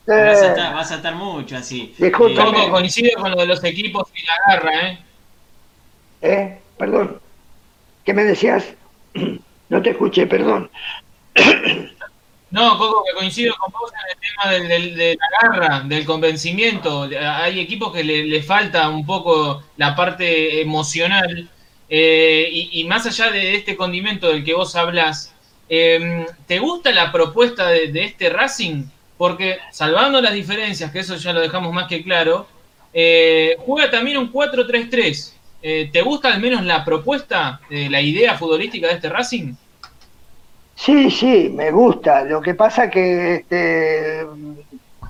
Vas, 0.06 0.92
a 0.92 0.96
estar, 0.96 1.16
mucho 1.16 1.58
así. 1.58 1.94
Eh, 2.00 2.12
coincide 2.12 3.14
con 3.14 3.32
lo 3.32 3.38
de 3.38 3.46
los 3.46 3.64
equipos 3.64 4.08
y 4.16 4.26
la 4.26 4.34
garra, 4.48 4.90
¿eh? 4.90 5.00
¿Eh? 6.22 6.60
Perdón. 6.78 7.20
¿Qué 8.04 8.14
me 8.14 8.24
decías? 8.24 8.74
No 9.70 9.82
te 9.82 9.92
escuché, 9.92 10.28
perdón. 10.28 10.70
No, 12.52 12.78
Coco, 12.78 13.06
que 13.06 13.14
coincido 13.14 13.56
con 13.56 13.72
vos 13.72 13.90
en 13.94 14.58
el 14.60 14.94
tema 14.94 14.98
de 14.98 15.18
la 15.18 15.50
garra, 15.50 15.80
del 15.86 16.06
convencimiento. 16.06 17.04
Hay 17.18 17.62
equipos 17.62 17.94
que 17.94 18.04
le, 18.04 18.44
falta 18.44 18.90
un 18.90 19.06
poco 19.06 19.64
la 19.78 19.96
parte 19.96 20.60
emocional. 20.60 21.48
Eh, 21.88 22.50
y, 22.52 22.84
más 22.84 23.06
allá 23.06 23.32
de 23.32 23.56
este 23.56 23.78
condimento 23.78 24.28
del 24.28 24.44
que 24.44 24.54
vos 24.54 24.76
hablas, 24.76 25.34
¿Te 25.70 26.60
gusta 26.60 26.92
la 26.92 27.14
propuesta 27.14 27.70
de, 27.70 28.04
este 28.04 28.30
Racing? 28.30 28.84
Porque 29.22 29.60
salvando 29.70 30.20
las 30.20 30.34
diferencias, 30.34 30.92
que 30.92 30.98
eso 30.98 31.16
ya 31.16 31.32
lo 31.32 31.42
dejamos 31.42 31.72
más 31.72 31.88
que 31.88 32.02
claro, 32.02 32.48
eh, 32.92 33.56
juega 33.60 33.92
también 33.92 34.18
un 34.18 34.34
4-3-3. 34.34 35.34
Eh, 35.62 35.92
¿Te 35.94 36.02
gusta 36.02 36.34
al 36.34 36.42
menos 36.42 36.66
la 36.66 36.84
propuesta, 36.84 37.62
la 37.70 38.02
idea 38.02 38.36
futbolística 38.36 38.88
de 38.88 38.94
este 38.94 39.10
Racing? 39.10 39.54
Sí, 40.74 41.12
sí, 41.12 41.52
me 41.54 41.70
gusta. 41.70 42.24
Lo 42.24 42.42
que 42.42 42.56
pasa 42.56 42.90
que, 42.90 43.36
este, 43.36 44.26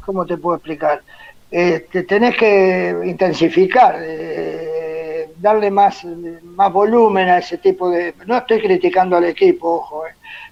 ¿cómo 0.05 0.25
te 0.25 0.35
puedo 0.35 0.57
explicar? 0.57 1.01
Este, 1.49 2.03
tenés 2.03 2.35
que 2.35 2.93
intensificar, 3.05 3.95
eh, 4.01 5.29
darle 5.37 5.71
más, 5.71 6.03
más 6.43 6.73
volumen 6.73 7.29
a 7.29 7.37
ese 7.37 7.59
tipo 7.59 7.89
de... 7.89 8.13
No 8.25 8.35
estoy 8.35 8.59
criticando 8.59 9.15
al 9.15 9.23
equipo, 9.23 9.75
ojo, 9.75 10.03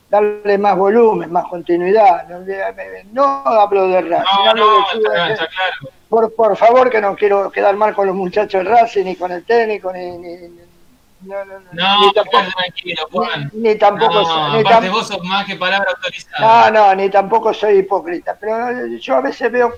darle 0.10 0.58
más 0.58 0.76
volumen, 0.76 1.32
más 1.32 1.46
continuidad. 1.46 2.28
No, 3.12 3.44
hablo 3.46 3.88
de 3.88 4.02
Racing, 4.02 4.48
hablo 4.48 4.66
de 4.98 5.38
por, 6.10 6.34
por 6.34 6.58
favor, 6.58 6.90
que 6.90 7.00
no 7.00 7.16
quiero 7.16 7.52
quedar 7.52 7.76
mal 7.76 7.94
con 7.94 8.08
los 8.08 8.16
muchachos 8.16 8.64
de 8.64 8.70
Racing, 8.70 9.06
ni 9.06 9.16
con 9.16 9.32
el 9.32 9.46
técnico, 9.46 9.94
ni, 9.94 10.18
ni, 10.18 10.38
no, 11.22 11.46
no, 11.46 11.60
no, 11.72 12.06
ni 12.06 12.14
tampoco, 12.14 12.44
tranquilo, 12.56 13.04
Juan. 13.12 13.52
Ni, 13.54 13.76
tampoco 13.76 14.22
no, 14.22 14.82
ni 14.82 14.90
vos 14.90 15.08
sos 15.08 15.24
más 15.26 15.46
que 15.46 15.56
palabra 15.56 15.92
autorizada. 15.96 16.72
No, 16.72 16.88
no, 16.88 16.96
ni 16.96 17.10
tampoco 17.10 17.54
soy 17.54 17.80
hipócrita. 17.80 18.38
Pero 18.40 18.88
yo 18.88 19.16
a 19.18 19.22
veces 19.22 19.52
veo, 19.52 19.74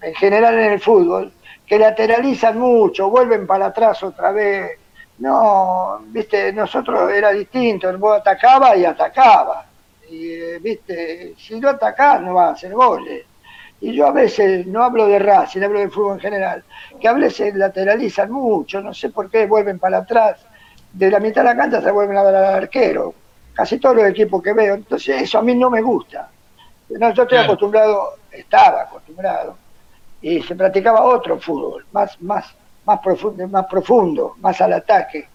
en 0.00 0.14
general 0.14 0.58
en 0.58 0.72
el 0.72 0.80
fútbol, 0.80 1.32
que 1.66 1.78
lateralizan 1.78 2.58
mucho, 2.58 3.10
vuelven 3.10 3.46
para 3.46 3.66
atrás 3.66 4.02
otra 4.04 4.30
vez. 4.30 4.78
No, 5.18 5.98
viste, 6.06 6.52
nosotros 6.52 7.10
era 7.10 7.30
distinto, 7.30 7.96
vos 7.98 8.20
atacaba 8.20 8.74
y 8.76 8.84
atacaba 8.84 9.66
y, 10.14 10.32
eh, 10.32 10.58
viste, 10.60 11.34
si 11.36 11.58
no 11.58 11.70
atacás 11.70 12.20
no 12.20 12.34
vas 12.34 12.48
a 12.48 12.52
hacer 12.52 12.72
goles. 12.72 13.24
Y 13.80 13.92
yo 13.92 14.06
a 14.06 14.12
veces 14.12 14.66
no 14.66 14.82
hablo 14.82 15.06
de 15.06 15.18
Racing, 15.18 15.62
hablo 15.62 15.80
de 15.80 15.90
fútbol 15.90 16.14
en 16.14 16.20
general, 16.20 16.64
que 17.00 17.08
a 17.08 17.12
veces 17.12 17.54
lateralizan 17.54 18.30
mucho, 18.30 18.80
no 18.80 18.94
sé 18.94 19.10
por 19.10 19.28
qué 19.28 19.46
vuelven 19.46 19.78
para 19.78 19.98
atrás, 19.98 20.40
de 20.92 21.10
la 21.10 21.18
mitad 21.20 21.42
de 21.42 21.48
la 21.48 21.56
cancha 21.56 21.82
se 21.82 21.90
vuelven 21.90 22.16
a 22.16 22.22
dar 22.22 22.34
al 22.36 22.54
arquero, 22.54 23.14
casi 23.52 23.78
todos 23.78 23.96
los 23.96 24.06
equipos 24.06 24.42
que 24.42 24.52
veo, 24.52 24.74
entonces 24.74 25.22
eso 25.22 25.38
a 25.38 25.42
mí 25.42 25.54
no 25.54 25.68
me 25.68 25.82
gusta. 25.82 26.30
No, 26.88 27.12
yo 27.12 27.24
estoy 27.24 27.38
acostumbrado, 27.38 28.14
estaba 28.30 28.82
acostumbrado, 28.82 29.56
y 30.22 30.40
se 30.42 30.54
practicaba 30.54 31.02
otro 31.02 31.38
fútbol, 31.38 31.84
más, 31.92 32.20
más, 32.22 32.54
más 32.86 33.00
profundo, 33.00 33.46
más 33.48 33.66
profundo, 33.66 34.36
más 34.40 34.60
al 34.60 34.72
ataque. 34.74 35.28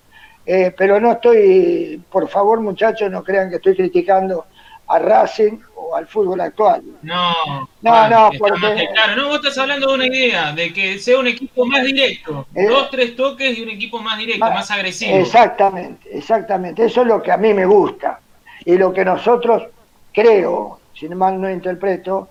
Eh, 0.45 0.73
pero 0.76 0.99
no 0.99 1.11
estoy, 1.11 2.03
por 2.10 2.27
favor 2.27 2.61
muchachos, 2.61 3.11
no 3.11 3.23
crean 3.23 3.49
que 3.49 3.57
estoy 3.57 3.76
criticando 3.76 4.45
a 4.90 4.98
Racing 4.98 5.60
o 5.76 5.95
al 5.95 6.07
fútbol 6.07 6.41
actual. 6.41 6.84
No, 7.03 7.34
no, 7.82 8.10
no, 8.10 8.32
porque... 8.38 8.88
Claro, 8.94 9.16
no, 9.16 9.28
vos 9.28 9.38
estás 9.38 9.57
hablando 9.60 9.88
de 9.88 9.94
una 9.94 10.07
idea, 10.07 10.52
de 10.52 10.74
que 10.74 10.98
sea 10.98 11.20
un 11.20 11.28
equipo 11.28 11.66
más 11.66 11.84
directo, 11.84 12.48
eh, 12.56 12.66
dos, 12.66 12.90
tres 12.90 13.16
toques 13.16 13.57
y 13.57 13.61
un 13.61 13.70
equipo 13.70 13.99
más 13.99 14.18
directo, 14.18 14.45
más, 14.45 14.70
agresivo. 14.72 15.16
Exactamente, 15.16 16.18
exactamente, 16.18 16.86
eso 16.86 17.02
es 17.02 17.07
lo 17.07 17.22
que 17.22 17.32
a 17.32 17.38
mí 17.38 17.53
me 17.53 17.66
gusta 17.66 18.20
y 18.66 18.78
lo 18.78 18.91
que 18.91 19.06
nosotros 19.06 19.64
creo, 20.11 20.80
sin 20.94 21.16
mal 21.16 21.40
no 21.40 21.49
interpreto, 21.49 22.30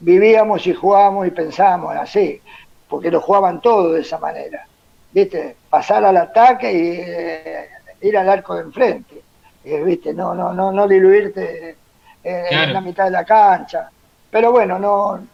vivíamos 0.00 0.66
y 0.66 0.74
jugábamos 0.74 1.28
y 1.28 1.30
pensábamos 1.30 1.94
así, 1.94 2.40
porque 2.88 3.12
lo 3.12 3.20
jugaban 3.20 3.60
todo 3.60 3.92
de 3.92 4.00
esa 4.00 4.18
manera, 4.18 4.66
¿viste? 5.12 5.56
Pasar 5.70 6.04
al 6.04 6.16
ataque 6.16 6.72
y 6.72 7.00
eh, 7.00 7.68
ir 8.02 8.18
al 8.18 8.28
arco 8.28 8.56
de 8.56 8.62
enfrente 8.62 9.25
eh, 9.66 9.82
¿viste? 9.82 10.14
No, 10.14 10.32
no, 10.32 10.52
no, 10.52 10.70
no 10.70 10.86
diluirte 10.86 11.76
eh, 12.22 12.44
en 12.50 12.72
la 12.72 12.80
mitad 12.80 13.06
de 13.06 13.10
la 13.10 13.24
cancha. 13.24 13.90
Pero 14.30 14.52
bueno, 14.52 14.78
no, 14.78 15.26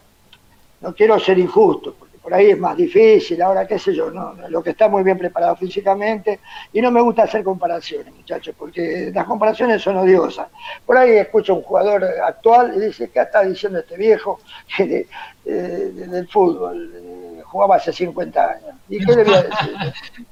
no 0.81 0.95
quiero 0.95 1.19
ser 1.21 1.39
injusto, 1.39 1.95
porque 1.99 2.17
por 2.17 2.33
ahí 2.33 2.51
es 2.51 2.59
más 2.59 2.75
difícil, 2.75 3.43
ahora 3.43 3.67
qué 3.67 3.79
sé 3.79 3.95
yo, 3.95 4.11
no, 4.11 4.35
lo 4.49 4.63
que 4.63 4.71
está 4.71 4.89
muy 4.89 5.03
bien 5.03 5.19
preparado 5.19 5.57
físicamente, 5.57 6.41
y 6.73 6.81
no 6.81 6.91
me 6.91 7.03
gusta 7.03 7.25
hacer 7.25 7.45
comparaciones, 7.45 8.15
muchachos, 8.15 8.55
porque 8.59 9.11
las 9.15 9.27
comparaciones 9.27 9.83
son 9.83 9.97
odiosas. 9.99 10.49
Por 10.87 10.97
ahí 10.97 11.11
escucho 11.19 11.53
a 11.53 11.57
un 11.57 11.63
jugador 11.63 12.03
actual 12.25 12.73
y 12.75 12.87
dice, 12.87 13.11
¿qué 13.11 13.21
está 13.21 13.43
diciendo 13.43 13.81
este 13.81 13.99
viejo 13.99 14.41
de, 14.79 15.07
del 15.45 16.29
fútbol? 16.29 17.43
jugaba 17.45 17.77
hace 17.77 17.93
50 17.93 18.51
años. 18.51 18.77
¿Y 18.89 18.99
qué 19.05 19.15
le 19.15 19.25
voy 19.25 19.35
a 19.35 19.43
decir? 19.43 20.27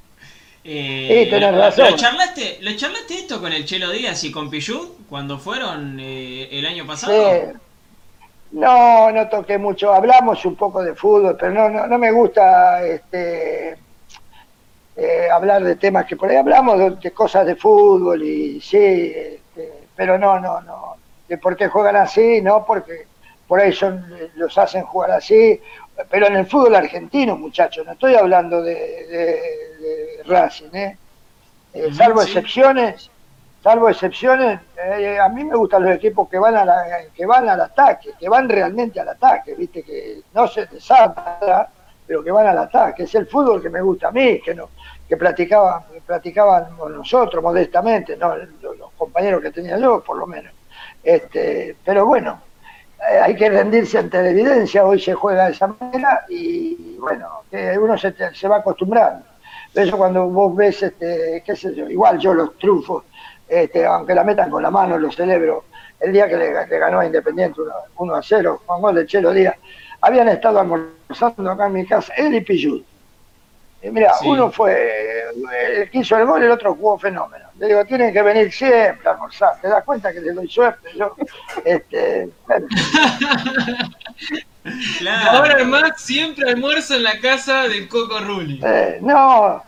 Eh, 0.63 1.29
razón. 1.41 1.91
¿lo 1.91 1.97
charlaste, 1.97 2.59
¿Lo 2.61 2.77
charlaste 2.77 3.15
esto 3.15 3.41
con 3.41 3.53
el 3.53 3.65
Chelo 3.65 3.91
Díaz 3.91 4.23
y 4.25 4.31
con 4.31 4.51
Pichu 4.51 4.97
cuando 5.09 5.39
fueron 5.39 5.99
eh, 5.99 6.49
el 6.53 6.67
año 6.67 6.87
pasado? 6.87 7.53
No, 8.53 9.11
no 9.11 9.29
toqué 9.29 9.59
mucho. 9.59 9.93
Hablamos 9.93 10.45
un 10.45 10.57
poco 10.57 10.83
de 10.83 10.95
fútbol, 10.95 11.37
pero 11.39 11.53
no, 11.53 11.87
no, 11.87 11.99
me 11.99 12.11
gusta 12.11 12.85
este, 12.85 13.77
eh, 14.97 15.29
hablar 15.33 15.63
de 15.65 15.77
temas 15.77 16.05
que 16.05 16.17
por 16.17 16.29
ahí 16.29 16.37
hablamos 16.37 17.01
de, 17.01 17.11
cosas 17.13 17.47
de 17.47 17.57
fútbol 17.57 18.23
y 18.23 18.61
sí, 18.61 18.77
este, 18.77 19.73
pero 19.97 20.19
no, 20.19 20.39
no, 20.41 20.61
no. 20.61 20.97
De 21.29 21.39
por 21.39 21.57
qué 21.57 21.69
juegan 21.69 21.97
así, 21.97 22.43
no, 22.43 22.67
porque 22.67 23.07
por 23.51 23.61
ahí 23.61 23.73
son, 23.73 24.07
los 24.37 24.57
hacen 24.59 24.85
jugar 24.85 25.11
así. 25.11 25.61
Pero 26.09 26.29
en 26.29 26.37
el 26.37 26.47
fútbol 26.47 26.77
argentino, 26.77 27.37
muchachos, 27.37 27.85
no 27.85 27.95
estoy 27.95 28.15
hablando 28.15 28.63
de 28.63 30.23
Racing, 30.25 30.73
¿eh? 30.73 30.97
eh 31.75 31.93
salvo 31.93 32.23
excepciones, 32.23 33.11
salvo 33.61 33.89
excepciones, 33.89 34.61
eh, 34.81 35.19
a 35.19 35.29
mí 35.31 35.43
me 35.43 35.57
gustan 35.57 35.83
los 35.83 35.97
equipos 35.97 36.29
que 36.29 36.39
van 36.39 36.55
a 36.55 36.65
que 37.13 37.27
van 37.27 37.49
al 37.49 37.61
ataque, 37.61 38.11
que 38.17 38.29
van 38.29 38.49
realmente 38.49 39.01
al 39.01 39.09
ataque, 39.09 39.57
viste 39.57 39.83
que 39.83 40.21
no 40.33 40.47
se 40.47 40.67
desata, 40.67 41.69
pero 42.07 42.23
que 42.23 42.31
van 42.31 42.47
al 42.47 42.59
ataque. 42.59 43.03
Es 43.03 43.15
el 43.17 43.27
fútbol 43.27 43.61
que 43.61 43.69
me 43.69 43.83
gusta 43.83 44.09
a 44.09 44.13
mí, 44.13 44.41
que 44.41 44.55
no, 44.55 44.69
que 45.09 45.17
practicaban, 45.17 45.83
practicaban 46.07 46.69
nosotros 46.79 47.43
modestamente, 47.43 48.17
no 48.17 48.37
los, 48.37 48.93
compañeros 48.97 49.43
que 49.43 49.51
tenía 49.51 49.77
yo, 49.77 50.05
por 50.05 50.19
lo 50.19 50.29
menos. 50.29 50.53
Este, 51.03 51.75
pero 51.85 52.07
bueno, 52.07 52.41
hay 53.23 53.35
que 53.35 53.49
rendirse 53.49 53.99
ante 53.99 54.23
la 54.23 54.31
evidencia, 54.31 54.85
hoy 54.85 55.01
se 55.01 55.15
juega 55.15 55.47
de 55.47 55.53
esa 55.53 55.69
manera 55.69 56.25
y 56.29 56.97
bueno, 56.99 57.45
que 57.51 57.79
uno 57.79 57.97
se, 57.97 58.15
se 58.35 58.49
va 58.49 58.59
acostumbrando. 58.59 59.25
Eso 59.75 59.97
cuando 59.97 60.27
vos 60.27 60.55
ves, 60.57 60.83
este, 60.83 61.43
qué 61.47 61.55
sé 61.55 61.75
yo, 61.75 61.89
igual 61.89 62.19
yo 62.19 62.35
los 62.35 62.59
triunfos, 62.59 63.05
este, 63.49 63.87
aunque 63.87 64.15
la 64.15 64.25
metan 64.25 64.51
con 64.51 64.63
la 64.63 64.71
mano, 64.71 64.99
los 64.99 65.15
celebro. 65.15 65.65
El 65.99 66.13
día 66.13 66.29
que 66.29 66.37
le, 66.37 66.51
ganó 66.51 67.01
a 67.01 67.07
Independiente 67.07 67.61
1, 67.97 68.15
a 68.15 68.23
0, 68.23 68.63
Juan 68.67 68.81
Gol 68.81 68.95
de 68.97 69.07
Chelo 69.07 69.33
Díaz, 69.33 69.55
habían 70.01 70.29
estado 70.29 70.61
almorzando 70.61 71.51
acá 71.51 71.67
en 71.67 71.73
mi 71.75 71.87
casa, 71.87 72.13
él 72.17 72.35
y 72.35 72.41
Pillud. 72.41 72.83
Y 73.83 73.91
mira, 73.91 74.13
uno 74.25 74.51
fue 74.51 75.25
el 75.79 75.91
que 75.91 75.99
hizo 75.99 76.17
el 76.19 76.27
gol, 76.27 76.43
el 76.43 76.51
otro 76.51 76.75
jugó 76.75 76.99
fenómeno. 76.99 77.47
Le 77.59 77.69
digo, 77.69 77.85
tienen 77.85 78.13
que 78.13 78.23
venir 78.23 78.53
siempre 78.53 79.09
a 79.09 79.13
almorzar. 79.13 79.61
¿Te 79.61 79.69
das 79.69 79.85
cuenta 79.85 80.13
que 80.13 80.21
le 80.21 80.33
doy 80.33 80.49
suerte? 80.49 80.91
Yo, 80.97 81.15
este, 81.65 82.29
Ahora 85.31 85.65
más 85.65 86.01
siempre 86.01 86.51
almuerzo 86.51 86.95
en 86.97 87.05
la 87.05 87.19
casa 87.21 87.69
del 87.69 87.89
Coco 87.89 88.21
Rulli. 88.21 88.61
Eh, 88.63 88.99
no, 89.01 89.63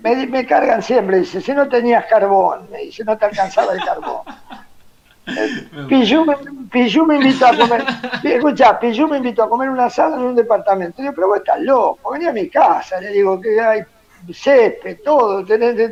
me, 0.00 0.26
me, 0.26 0.46
cargan 0.46 0.82
siempre. 0.82 1.18
Dice, 1.18 1.40
si 1.40 1.52
no 1.52 1.68
tenías 1.68 2.06
carbón, 2.06 2.70
me 2.70 2.78
dice, 2.78 3.04
no 3.04 3.18
te 3.18 3.24
alcanzaba 3.24 3.72
el 3.72 3.84
carbón. 3.84 4.22
Pillú 5.88 6.24
me, 7.06 7.16
invitó 7.16 7.46
a 7.46 7.56
comer, 7.56 7.84
escucha, 8.24 8.78
Pillú 8.78 9.08
me 9.08 9.18
invitó 9.18 9.44
a 9.44 9.48
comer 9.48 9.70
una 9.70 9.86
asado 9.86 10.16
en 10.16 10.22
un 10.22 10.34
departamento. 10.34 11.02
Yo, 11.02 11.12
pero 11.14 11.28
vos 11.28 11.38
estás 11.38 11.60
loco, 11.60 12.12
venía 12.12 12.30
a 12.30 12.32
mi 12.32 12.48
casa, 12.48 13.00
le 13.00 13.12
digo 13.12 13.40
que 13.40 13.60
hay 13.60 13.82
césped, 14.32 14.98
todo, 15.04 15.44
tenés, 15.44 15.90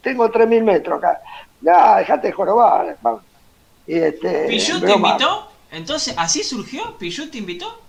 tengo 0.00 0.30
3.000 0.30 0.62
metros 0.62 0.98
acá. 0.98 1.20
No, 1.60 1.96
dejate 1.96 2.28
de 2.28 2.32
jorobar. 2.32 2.96
Y 3.86 3.94
este, 3.96 4.46
¿Pillú 4.46 4.80
te 4.80 4.92
invitó? 4.92 5.48
Entonces, 5.70 6.14
¿así 6.16 6.42
surgió? 6.42 6.96
¿Pillú 6.98 7.30
te 7.30 7.38
invitó? 7.38 7.80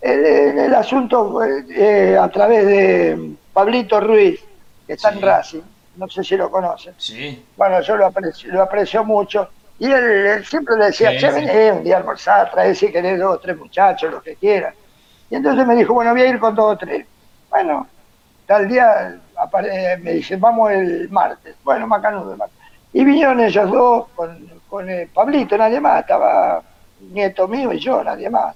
El, 0.00 0.58
el 0.58 0.74
asunto 0.74 1.40
eh, 1.44 2.18
a 2.20 2.28
través 2.28 2.66
de 2.66 3.34
Pablito 3.52 4.00
Ruiz, 4.00 4.40
que 4.86 4.94
está 4.94 5.12
en 5.12 5.22
Racing, 5.22 5.60
no 5.96 6.08
sé 6.08 6.24
si 6.24 6.36
lo 6.36 6.50
conocen. 6.50 6.94
Sí. 6.98 7.44
Bueno, 7.56 7.80
yo 7.80 7.96
lo 7.96 8.06
aprecio, 8.06 8.52
lo 8.52 8.62
aprecio 8.62 9.04
mucho. 9.04 9.48
Y 9.78 9.90
él, 9.90 10.44
siempre 10.44 10.76
le 10.76 10.86
decía, 10.86 11.16
che, 11.18 11.30
vení 11.30 11.70
un 11.70 11.82
día 11.82 11.96
a 11.96 11.98
almorzar, 11.98 12.50
trae 12.50 12.74
si 12.74 12.92
querés 12.92 13.18
dos 13.18 13.36
o 13.36 13.38
tres 13.38 13.56
muchachos, 13.56 14.12
lo 14.12 14.22
que 14.22 14.36
quieras. 14.36 14.74
Y 15.28 15.36
entonces 15.36 15.66
me 15.66 15.74
dijo, 15.74 15.94
bueno, 15.94 16.12
voy 16.12 16.22
a 16.22 16.28
ir 16.28 16.38
con 16.38 16.54
dos 16.54 16.74
o 16.74 16.76
tres. 16.76 17.06
Bueno, 17.50 17.86
tal 18.46 18.68
día 18.68 19.20
me 20.00 20.12
dice, 20.12 20.36
vamos 20.36 20.70
el 20.70 21.08
martes. 21.10 21.56
Bueno, 21.64 21.86
macanudo 21.86 22.32
el 22.32 22.38
martes. 22.38 22.58
Y 22.92 23.04
vinieron 23.04 23.40
ellos 23.40 23.70
dos 23.70 24.08
con, 24.14 24.50
con 24.68 24.88
eh, 24.88 25.08
Pablito, 25.12 25.56
nadie 25.56 25.80
más, 25.80 26.00
estaba 26.00 26.62
nieto 27.10 27.48
mío 27.48 27.72
y 27.72 27.78
yo, 27.78 28.04
nadie 28.04 28.30
más. 28.30 28.54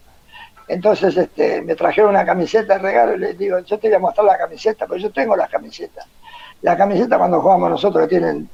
Entonces 0.68 1.16
este, 1.16 1.62
me 1.62 1.74
trajeron 1.74 2.10
una 2.10 2.24
camiseta 2.24 2.74
de 2.74 2.80
regalo 2.80 3.14
y 3.14 3.18
les 3.18 3.38
digo, 3.38 3.58
yo 3.60 3.78
te 3.78 3.88
voy 3.88 3.96
a 3.96 4.00
mostrar 4.00 4.26
la 4.26 4.38
camiseta, 4.38 4.86
porque 4.86 5.02
yo 5.02 5.10
tengo 5.10 5.36
las 5.36 5.48
camisetas. 5.48 6.06
La 6.66 6.76
camiseta 6.76 7.16
cuando 7.16 7.40
jugamos 7.40 7.70
nosotros 7.70 8.08
tienen 8.08 8.48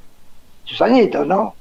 sus 0.65 0.83
añitos, 0.83 1.27
¿no? 1.27 1.55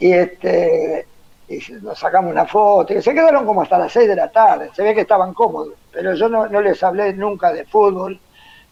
Y 0.00 0.10
este 0.10 1.06
y 1.48 1.60
nos 1.80 1.96
sacamos 1.96 2.32
una 2.32 2.44
foto, 2.44 2.92
y 2.92 3.00
se 3.00 3.14
quedaron 3.14 3.46
como 3.46 3.62
hasta 3.62 3.78
las 3.78 3.92
6 3.92 4.08
de 4.08 4.16
la 4.16 4.28
tarde, 4.28 4.70
se 4.74 4.82
ve 4.82 4.96
que 4.96 5.02
estaban 5.02 5.32
cómodos, 5.32 5.74
pero 5.92 6.12
yo 6.14 6.28
no, 6.28 6.48
no 6.48 6.60
les 6.60 6.82
hablé 6.82 7.12
nunca 7.12 7.52
de 7.52 7.64
fútbol, 7.66 8.18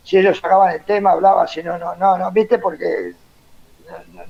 si 0.02 0.18
ellos 0.18 0.40
sacaban 0.40 0.72
el 0.72 0.82
tema, 0.82 1.12
hablaba, 1.12 1.46
si 1.46 1.62
no, 1.62 1.78
no, 1.78 1.94
no, 1.94 2.18
no, 2.18 2.32
viste, 2.32 2.58
porque 2.58 3.12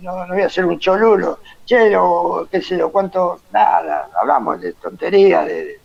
no, 0.02 0.26
no, 0.26 0.34
voy 0.34 0.42
a 0.42 0.50
ser 0.50 0.66
un 0.66 0.78
cholulo, 0.78 1.38
che, 1.64 1.96
o 1.96 2.46
qué 2.50 2.60
sé 2.60 2.76
yo, 2.76 2.92
cuánto, 2.92 3.40
nada, 3.50 4.10
hablamos 4.14 4.60
de 4.60 4.74
tonterías, 4.74 5.46
de, 5.46 5.80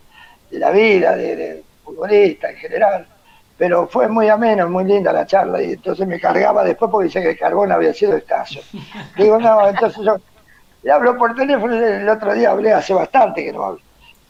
la 0.50 0.70
vida, 0.70 1.16
de, 1.16 1.64
futbolista 1.82 2.50
en 2.50 2.56
general, 2.56 3.06
pero 3.60 3.86
fue 3.86 4.08
muy 4.08 4.26
ameno, 4.26 4.70
muy 4.70 4.84
linda 4.84 5.12
la 5.12 5.26
charla, 5.26 5.62
y 5.62 5.72
entonces 5.72 6.06
me 6.06 6.18
cargaba 6.18 6.64
después 6.64 6.90
porque 6.90 7.08
dice 7.08 7.20
que 7.20 7.28
el 7.32 7.38
carbón 7.38 7.70
había 7.70 7.92
sido 7.92 8.16
escaso. 8.16 8.58
Digo, 9.18 9.38
no, 9.38 9.68
entonces 9.68 10.02
yo 10.02 10.16
le 10.82 10.90
hablo 10.90 11.14
por 11.18 11.34
teléfono, 11.34 11.74
el 11.74 12.08
otro 12.08 12.32
día 12.32 12.52
hablé 12.52 12.72
hace 12.72 12.94
bastante 12.94 13.44
que 13.44 13.52
no 13.52 13.62
hablo. 13.62 13.80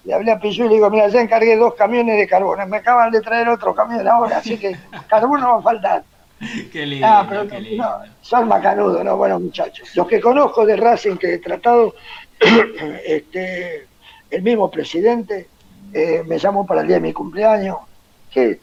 Le 0.02 0.14
hablé 0.14 0.32
a 0.32 0.40
Pichu 0.40 0.64
y 0.64 0.68
le 0.68 0.74
digo, 0.74 0.90
mira, 0.90 1.06
ya 1.06 1.20
encargué 1.20 1.56
dos 1.56 1.74
camiones 1.74 2.16
de 2.16 2.26
carbón, 2.26 2.68
me 2.68 2.78
acaban 2.78 3.12
de 3.12 3.20
traer 3.20 3.48
otro 3.48 3.72
camión 3.72 4.08
ahora, 4.08 4.38
así 4.38 4.58
que 4.58 4.76
carbón 5.06 5.42
no 5.42 5.52
va 5.52 5.58
a 5.60 5.62
faltar. 5.62 6.02
Qué 6.72 6.84
lindo, 6.84 7.06
ah, 7.06 7.24
pero 7.28 7.46
son 8.22 8.48
macanudos, 8.48 9.04
¿no? 9.04 9.16
Buenos 9.16 9.42
muchachos. 9.42 9.94
Los 9.94 10.08
que 10.08 10.20
conozco 10.20 10.66
de 10.66 10.74
Racing 10.74 11.18
que 11.18 11.34
he 11.34 11.38
tratado, 11.38 11.94
este, 13.06 13.86
el 14.28 14.42
mismo 14.42 14.68
presidente 14.68 15.46
eh, 15.92 16.24
me 16.26 16.36
llamó 16.36 16.66
para 16.66 16.80
el 16.80 16.88
día 16.88 16.96
de 16.96 17.02
mi 17.02 17.12
cumpleaños, 17.12 17.76
que 18.32 18.58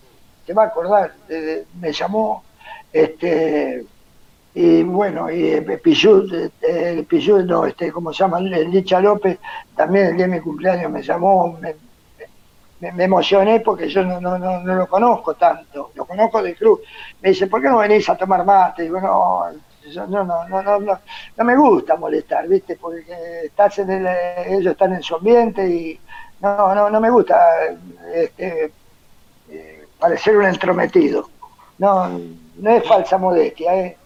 te 0.47 0.53
va 0.53 0.63
a 0.63 0.67
acordar, 0.67 1.13
me 1.79 1.91
llamó, 1.91 2.43
este, 2.91 3.85
y 4.55 4.81
bueno, 4.81 5.29
y 5.29 5.49
eh, 5.49 5.61
Pichut, 5.61 6.33
eh, 6.61 7.05
no, 7.45 7.65
este, 7.65 7.91
¿cómo 7.91 8.11
se 8.11 8.23
llama? 8.23 8.39
Licha 8.39 8.99
López, 8.99 9.37
también 9.75 10.07
el 10.07 10.17
día 10.17 10.25
de 10.25 10.35
mi 10.35 10.39
cumpleaños 10.39 10.89
me 10.89 11.03
llamó, 11.03 11.59
me, 11.59 11.75
emocioné 13.03 13.59
porque 13.59 13.87
yo 13.87 14.03
no, 14.03 14.19
no, 14.19 14.39
no, 14.39 14.63
lo 14.63 14.87
conozco 14.87 15.35
tanto, 15.35 15.91
lo 15.93 16.05
conozco 16.05 16.41
del 16.41 16.55
club. 16.55 16.81
Me 17.21 17.29
dice, 17.29 17.45
¿por 17.45 17.61
qué 17.61 17.69
no 17.69 17.77
venís 17.77 18.09
a 18.09 18.17
tomar 18.17 18.43
mate? 18.45 18.83
Digo, 18.83 18.99
no, 18.99 19.43
no, 20.07 20.23
no, 20.23 20.47
no, 20.47 20.79
no, 20.79 20.99
no, 21.37 21.43
me 21.43 21.55
gusta 21.55 21.95
molestar, 21.95 22.47
¿viste? 22.47 22.77
Porque 22.77 23.05
estás 23.43 23.77
en 23.79 23.91
el, 23.91 24.07
ellos 24.47 24.71
están 24.71 24.93
en 24.93 25.03
su 25.03 25.17
ambiente 25.17 25.67
y 25.69 25.99
no, 26.39 26.73
no, 26.73 26.89
no 26.89 26.99
me 26.99 27.11
gusta 27.11 27.37
este, 28.11 28.65
eh, 28.65 28.71
parecer 29.99 30.37
un 30.37 30.45
entrometido. 30.45 31.29
No, 31.77 32.19
no 32.57 32.69
es 32.69 32.87
falsa 32.87 33.17
modestia, 33.17 33.75
¿eh? 33.75 33.97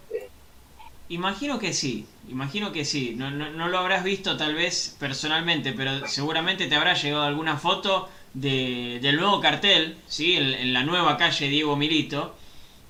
Imagino 1.08 1.58
que 1.58 1.72
sí, 1.72 2.06
imagino 2.28 2.72
que 2.72 2.84
sí. 2.84 3.14
No, 3.16 3.30
no, 3.30 3.50
no, 3.50 3.68
lo 3.68 3.78
habrás 3.78 4.02
visto 4.02 4.36
tal 4.36 4.54
vez 4.54 4.96
personalmente, 4.98 5.72
pero 5.72 6.06
seguramente 6.06 6.66
te 6.66 6.74
habrá 6.74 6.94
llegado 6.94 7.24
alguna 7.24 7.58
foto 7.58 8.08
de, 8.34 8.98
del 9.02 9.16
nuevo 9.16 9.40
cartel, 9.40 9.98
¿sí? 10.06 10.36
En, 10.36 10.72
la 10.72 10.84
nueva 10.84 11.16
calle 11.16 11.48
Diego 11.48 11.76
Milito, 11.76 12.34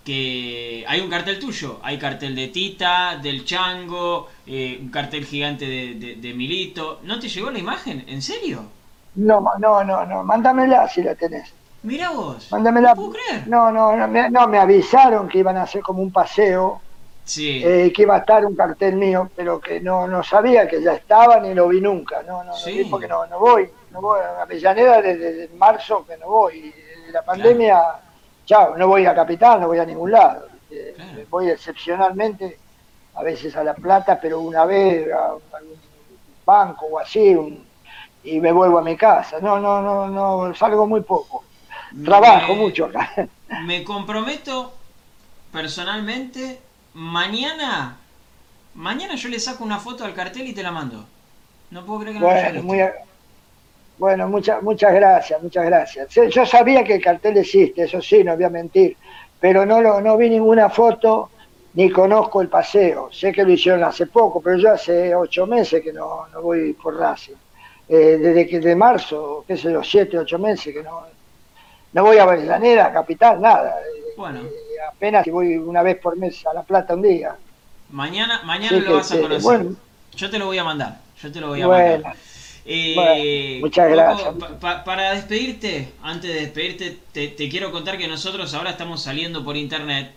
que 0.05 0.85
hay 0.87 1.01
un 1.01 1.11
cartel 1.11 1.39
tuyo, 1.39 1.81
hay 1.83 1.99
cartel 1.99 2.35
de 2.35 2.49
Tita, 2.49 3.17
del 3.17 3.45
Chango, 3.45 4.29
eh, 4.47 4.79
un 4.81 4.91
cartel 4.91 5.25
gigante 5.25 5.67
de, 5.67 6.35
Milito. 6.35 7.01
¿No 7.03 7.19
te 7.19 7.29
llegó 7.29 7.51
la 7.51 7.59
imagen? 7.59 8.05
¿En 8.07 8.23
serio? 8.23 8.65
No, 9.17 9.43
no, 9.59 9.85
no, 9.85 10.07
no, 10.07 10.23
mándamela 10.23 10.89
si 10.89 11.03
la 11.03 11.15
tenés. 11.15 11.53
Mira 11.83 12.11
vos. 12.11 12.51
Mándamela. 12.51 12.95
¿No, 13.47 13.73
no, 13.73 13.73
no, 13.73 13.97
no, 13.97 14.09
me, 14.09 14.31
no, 14.31 14.47
me 14.47 14.59
avisaron 14.59 15.29
que 15.29 15.39
iban 15.39 15.57
a 15.57 15.63
hacer 15.63 15.83
como 15.83 16.03
un 16.03 16.13
paseo. 16.13 16.81
Sí. 17.25 17.63
Eh, 17.65 17.93
que 17.95 18.03
iba 18.03 18.17
a 18.17 18.19
estar 18.19 18.45
un 18.45 18.57
cartel 18.57 18.97
mío, 18.97 19.31
pero 19.35 19.61
que 19.61 19.81
no, 19.81 20.09
no 20.09 20.23
sabía 20.25 20.67
que 20.67 20.83
ya 20.83 20.95
estaba 20.95 21.39
ni 21.39 21.55
lo 21.55 21.69
vi 21.69 21.81
nunca. 21.81 22.23
No, 22.23 22.43
no, 22.43 22.55
sí. 22.55 22.87
porque 22.91 23.07
no, 23.07 23.27
no 23.27 23.39
voy 23.39 23.71
no 23.93 24.01
voy 24.01 24.21
a 24.21 24.43
Avellaneda 24.43 25.03
desde, 25.03 25.49
marzo 25.57 26.05
que 26.07 26.17
no 26.17 26.27
voy. 26.27 26.75
la 27.11 27.23
pandemia, 27.23 27.81
chao, 28.47 28.77
no 28.77 28.89
voy 28.89 29.07
a 29.07 29.15
Capital, 29.15 29.61
no 29.61 29.69
voy 29.69 29.79
a 29.79 29.85
ningún 29.85 30.11
lado. 30.11 30.49
Voy 31.29 31.51
excepcionalmente, 31.51 32.59
a 33.15 33.23
veces 33.23 33.55
a 33.57 33.63
La 33.63 33.75
Plata, 33.75 34.19
pero 34.21 34.41
una 34.41 34.65
vez 34.65 35.13
a, 35.13 35.35
algún 35.57 35.79
banco 36.45 36.87
o 36.87 36.99
así, 36.99 37.37
y 38.25 38.41
me 38.41 38.53
vuelvo 38.53 38.79
a 38.79 38.83
mi 38.83 38.97
casa. 38.97 39.39
No, 39.41 39.61
no, 39.61 39.83
no, 39.83 40.09
no, 40.09 40.55
salgo 40.55 40.87
muy 40.87 41.03
poco. 41.03 41.45
Trabajo 42.05 42.55
mucho 42.55 42.87
acá. 42.87 43.29
Me 43.65 43.85
comprometo 43.85 44.73
personalmente, 45.53 46.61
mañana, 46.95 47.97
mañana 48.75 49.15
yo 49.15 49.29
le 49.29 49.39
saco 49.39 49.65
una 49.65 49.79
foto 49.79 50.05
al 50.05 50.15
cartel 50.15 50.47
y 50.47 50.55
te 50.55 50.63
la 50.63 50.73
mando. 50.73 51.05
No 51.71 51.85
puedo 51.85 52.01
creer 52.01 52.15
que 52.15 52.21
no 52.21 52.27
bueno, 52.27 52.63
muy, 52.63 52.79
bueno, 53.99 54.29
muchas 54.29 54.63
muchas 54.63 54.93
gracias, 54.95 55.43
muchas 55.43 55.65
gracias. 55.65 56.09
Yo 56.31 56.47
sabía 56.47 56.85
que 56.85 56.95
el 56.97 57.03
cartel 57.03 57.37
existe, 57.37 57.85
eso 57.85 58.01
sí, 58.01 58.25
no 58.25 58.35
voy 58.35 58.45
a 58.45 58.51
mentir, 58.51 58.97
pero 59.41 59.65
no, 59.65 59.81
lo, 59.81 60.01
no 60.01 60.17
vi 60.17 60.31
ninguna 60.31 60.69
foto 60.71 61.31
ni 61.75 61.91
conozco 61.91 62.43
el 62.43 62.49
paseo. 62.49 63.11
Sé 63.13 63.33
que 63.33 63.45
lo 63.45 63.53
hicieron 63.53 63.85
hace 63.85 64.07
poco, 64.07 64.41
pero 64.41 64.57
yo 64.57 64.73
hace 64.73 65.15
ocho 65.15 65.47
meses 65.47 65.83
que 65.83 65.93
no, 65.93 66.27
no 66.33 66.43
voy 66.43 66.73
por 66.75 66.99
Racing. 66.99 67.35
Eh, 67.89 68.19
desde 68.21 68.47
que 68.47 68.61
de 68.61 68.77
marzo, 68.77 69.45
qué 69.47 69.57
sé 69.57 69.73
yo, 69.73 69.83
siete, 69.83 70.19
ocho 70.19 70.39
meses 70.39 70.73
que 70.73 70.83
no, 70.83 71.05
no 71.93 72.05
voy 72.05 72.17
a 72.19 72.23
Avellaneda, 72.23 72.93
capital, 72.93 73.41
nada. 73.41 73.77
Bueno. 74.17 74.41
Eh, 74.41 74.51
apenas 74.89 75.27
voy 75.27 75.57
una 75.57 75.83
vez 75.83 75.99
por 75.99 76.17
mes 76.17 76.45
a 76.47 76.55
La 76.55 76.63
Plata 76.63 76.95
un 76.95 77.03
día. 77.03 77.37
Mañana, 77.91 78.43
mañana 78.45 78.79
lo 78.79 78.95
vas 78.95 79.13
a 79.13 79.21
conocer. 79.21 79.67
yo 80.17 80.31
te 80.31 80.39
lo 80.39 80.47
voy 80.47 80.59
a 80.59 80.65
mandar. 80.65 81.01
Yo 81.23 81.31
te 81.31 81.41
lo 81.41 81.49
voy 81.49 81.63
a 81.63 81.69
mandar. 81.69 82.17
Eh, 82.65 83.59
muchas 83.61 83.91
gracias. 83.91 84.35
para 84.61 85.13
despedirte, 85.13 85.93
antes 86.03 86.33
de 86.33 86.41
despedirte, 86.41 86.99
te, 87.13 87.49
quiero 87.49 87.73
contar 87.73 87.99
que 87.99 88.07
nosotros 88.07 88.55
ahora 88.55 88.71
estamos 88.71 89.03
saliendo 89.03 89.45
por 89.45 89.57
internet 89.57 90.13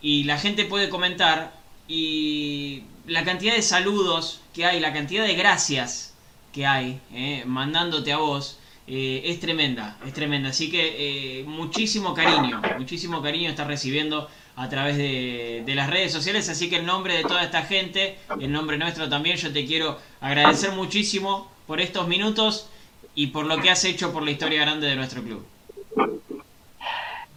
y 0.00 0.24
la 0.24 0.38
gente 0.38 0.64
puede 0.64 0.88
comentar 0.88 1.52
y 1.86 2.84
la 3.06 3.24
cantidad 3.24 3.54
de 3.54 3.62
saludos 3.62 4.40
que 4.54 4.64
hay, 4.64 4.80
la 4.80 4.92
cantidad 4.92 5.24
de 5.24 5.34
gracias 5.34 6.14
que 6.52 6.66
hay, 6.66 7.00
eh, 7.12 7.44
mandándote 7.46 8.12
a 8.12 8.16
vos, 8.16 8.58
eh, 8.86 9.22
es 9.24 9.40
tremenda, 9.40 9.96
es 10.06 10.12
tremenda. 10.12 10.50
Así 10.50 10.70
que 10.70 11.44
muchísimo 11.46 12.14
cariño, 12.14 12.60
muchísimo 12.78 13.22
cariño 13.22 13.50
estás 13.50 13.66
recibiendo 13.66 14.28
a 14.56 14.68
través 14.68 14.96
de, 14.96 15.64
las 15.74 15.88
redes 15.88 16.12
sociales. 16.12 16.48
Así 16.48 16.68
que 16.68 16.76
en 16.76 16.86
nombre 16.86 17.16
de 17.16 17.22
toda 17.22 17.42
esta 17.42 17.62
gente, 17.62 18.18
en 18.38 18.52
nombre 18.52 18.78
nuestro 18.78 19.08
también, 19.08 19.36
yo 19.36 19.52
te 19.52 19.64
quiero 19.66 19.98
agradecer 20.20 20.72
muchísimo 20.72 21.50
por 21.66 21.80
estos 21.80 22.08
minutos 22.08 22.68
y 23.14 23.28
por 23.28 23.46
lo 23.46 23.60
que 23.60 23.70
has 23.70 23.84
hecho 23.84 24.12
por 24.12 24.22
la 24.22 24.30
historia 24.30 24.62
grande 24.62 24.88
de 24.88 24.96
nuestro 24.96 25.22
club. 25.22 25.44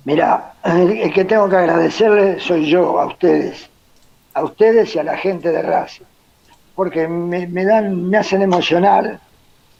Mira, 0.04 0.54
el 0.64 1.12
que 1.14 1.26
tengo 1.26 1.50
que 1.50 1.56
agradecerle 1.56 2.40
soy 2.40 2.70
yo, 2.70 3.00
a 3.00 3.08
ustedes, 3.08 3.70
a 4.34 4.44
ustedes 4.44 4.94
y 4.96 5.00
a 5.00 5.04
la 5.04 5.18
gente 5.18 5.52
de 5.52 5.62
Racing, 5.64 6.06
porque 6.76 7.08
me, 7.08 7.66
dan, 7.66 8.08
me 8.08 8.18
hacen 8.18 8.44
emocionar, 8.44 9.20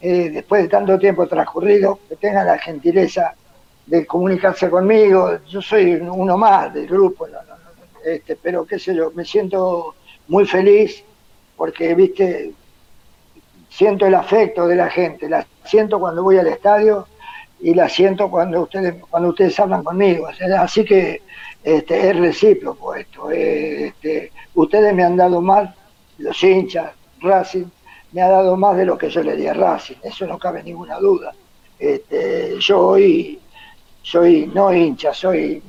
eh, 0.00 0.30
después 0.30 0.62
de 0.62 0.68
tanto 0.68 0.98
tiempo 0.98 1.26
transcurrido, 1.26 1.98
que 2.08 2.16
tengan 2.16 2.46
la 2.46 2.58
gentileza 2.58 3.34
de 3.86 4.06
comunicarse 4.06 4.68
conmigo. 4.68 5.38
Yo 5.48 5.62
soy 5.62 5.94
uno 5.94 6.36
más 6.36 6.72
del 6.74 6.86
grupo, 6.86 7.26
este, 8.04 8.36
pero 8.36 8.66
qué 8.66 8.78
sé 8.78 8.94
yo, 8.94 9.10
me 9.12 9.24
siento 9.24 9.94
muy 10.28 10.46
feliz 10.46 11.02
porque, 11.56 11.94
viste, 11.94 12.52
siento 13.70 14.06
el 14.06 14.14
afecto 14.14 14.66
de 14.66 14.76
la 14.76 14.90
gente, 14.90 15.28
la 15.28 15.46
siento 15.64 15.98
cuando 15.98 16.22
voy 16.22 16.38
al 16.38 16.46
estadio 16.46 17.06
y 17.60 17.74
la 17.74 17.88
siento 17.88 18.30
cuando 18.30 18.62
ustedes 18.62 18.94
cuando 19.10 19.30
ustedes 19.30 19.58
hablan 19.58 19.82
conmigo. 19.82 20.28
Así 20.58 20.84
que 20.84 21.22
este, 21.62 22.10
es 22.10 22.16
recíproco 22.16 22.94
esto. 22.94 23.30
Eh, 23.30 23.86
este, 23.88 24.32
ustedes 24.54 24.94
me 24.94 25.04
han 25.04 25.16
dado 25.16 25.40
más, 25.40 25.74
los 26.18 26.42
hinchas, 26.42 26.92
Racing, 27.20 27.66
me 28.16 28.22
ha 28.22 28.30
dado 28.30 28.56
más 28.56 28.74
de 28.78 28.86
lo 28.86 28.96
que 28.96 29.10
yo 29.10 29.22
le 29.22 29.36
di 29.36 29.46
a 29.46 29.52
Racing, 29.52 29.96
eso 30.02 30.26
no 30.26 30.38
cabe 30.38 30.62
ninguna 30.62 30.96
duda. 30.96 31.34
Este, 31.78 32.58
yo 32.58 32.88
hoy 32.88 33.38
soy 34.02 34.50
no 34.54 34.72
hincha, 34.72 35.12
soy 35.12 35.62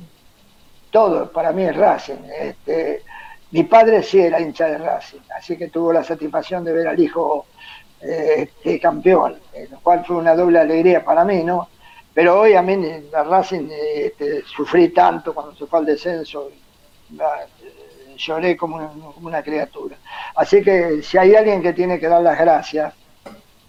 todo, 0.90 1.30
para 1.30 1.52
mí 1.52 1.64
es 1.64 1.76
Racing. 1.76 2.24
Este, 2.40 3.02
mi 3.50 3.64
padre 3.64 4.02
sí 4.02 4.20
era 4.20 4.40
hincha 4.40 4.66
de 4.66 4.78
Racing, 4.78 5.20
así 5.36 5.58
que 5.58 5.68
tuvo 5.68 5.92
la 5.92 6.02
satisfacción 6.02 6.64
de 6.64 6.72
ver 6.72 6.88
al 6.88 6.98
hijo 6.98 7.44
este, 8.00 8.80
campeón, 8.80 9.36
lo 9.70 9.80
cual 9.80 10.02
fue 10.06 10.16
una 10.16 10.34
doble 10.34 10.58
alegría 10.58 11.04
para 11.04 11.26
mí, 11.26 11.44
¿no? 11.44 11.68
Pero 12.14 12.40
hoy 12.40 12.54
a 12.54 12.62
mí 12.62 12.76
la 13.12 13.24
Racing 13.24 13.68
este, 13.70 14.42
sufrí 14.44 14.88
tanto 14.88 15.34
cuando 15.34 15.54
se 15.54 15.66
fue 15.66 15.80
al 15.80 15.84
descenso, 15.84 16.50
lloré 18.18 18.56
como 18.56 18.76
una, 19.22 19.42
criatura. 19.42 19.96
Así 20.36 20.62
que 20.62 21.02
si 21.02 21.16
hay 21.16 21.34
alguien 21.34 21.62
que 21.62 21.72
tiene 21.72 21.98
que 21.98 22.08
dar 22.08 22.22
las 22.22 22.38
gracias, 22.38 22.92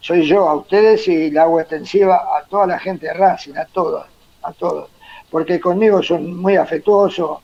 soy 0.02 0.26
yo, 0.26 0.50
a 0.50 0.56
ustedes 0.56 1.08
y 1.08 1.32
la 1.32 1.44
hago 1.44 1.60
extensiva 1.60 2.16
a 2.38 2.44
toda 2.46 2.68
la 2.68 2.80
gente 2.80 3.08
de 3.08 3.14
Racing, 3.14 3.56
a 3.56 3.66
todos, 3.66 4.06
a 4.42 4.52
todos, 4.54 4.90
porque 5.30 5.60
conmigo 5.60 6.02
son 6.02 6.36
muy 6.36 6.56
afectuosos, 6.56 7.40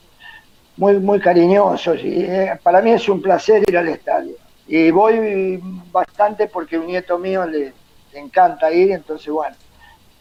muy, 0.77 0.99
muy 0.99 1.19
cariñosos 1.19 2.03
y 2.03 2.23
eh, 2.23 2.60
para 2.61 2.82
mí 2.82 2.91
es 2.91 3.07
un 3.07 3.22
placer 3.22 3.64
ir 3.65 3.77
al 3.77 3.88
estadio 3.88 4.36
Y 4.68 4.91
voy 4.91 5.61
bastante 5.91 6.48
porque 6.48 6.77
un 6.77 6.88
nieto 6.88 7.18
mío 7.18 7.45
le, 7.45 7.73
encanta 8.14 8.72
ir, 8.72 8.91
entonces 8.91 9.27
bueno, 9.27 9.56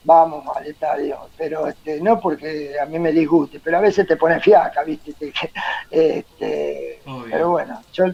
vamos 0.04 0.44
al 0.54 0.66
estadio, 0.66 1.18
pero 1.36 1.66
este, 1.66 2.00
no 2.00 2.20
porque 2.20 2.74
a 2.80 2.84
mí 2.86 2.98
me 2.98 3.10
disguste, 3.10 3.60
pero 3.62 3.78
a 3.78 3.80
veces 3.80 4.06
te 4.06 4.16
pone 4.16 4.38
fiaca, 4.38 4.82
¿viste? 4.84 5.14
este, 5.90 7.00
pero 7.30 7.50
bueno, 7.50 7.80
yo 7.92 8.04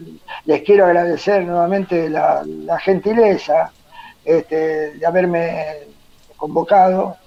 les 0.45 0.61
quiero 0.61 0.85
agradecer 0.85 1.43
nuevamente 1.43 2.09
la, 2.09 2.43
gentileza 2.79 3.71
este, 4.23 4.93
de 4.93 5.05
haberme 5.05 5.65
convocado, 6.37 7.17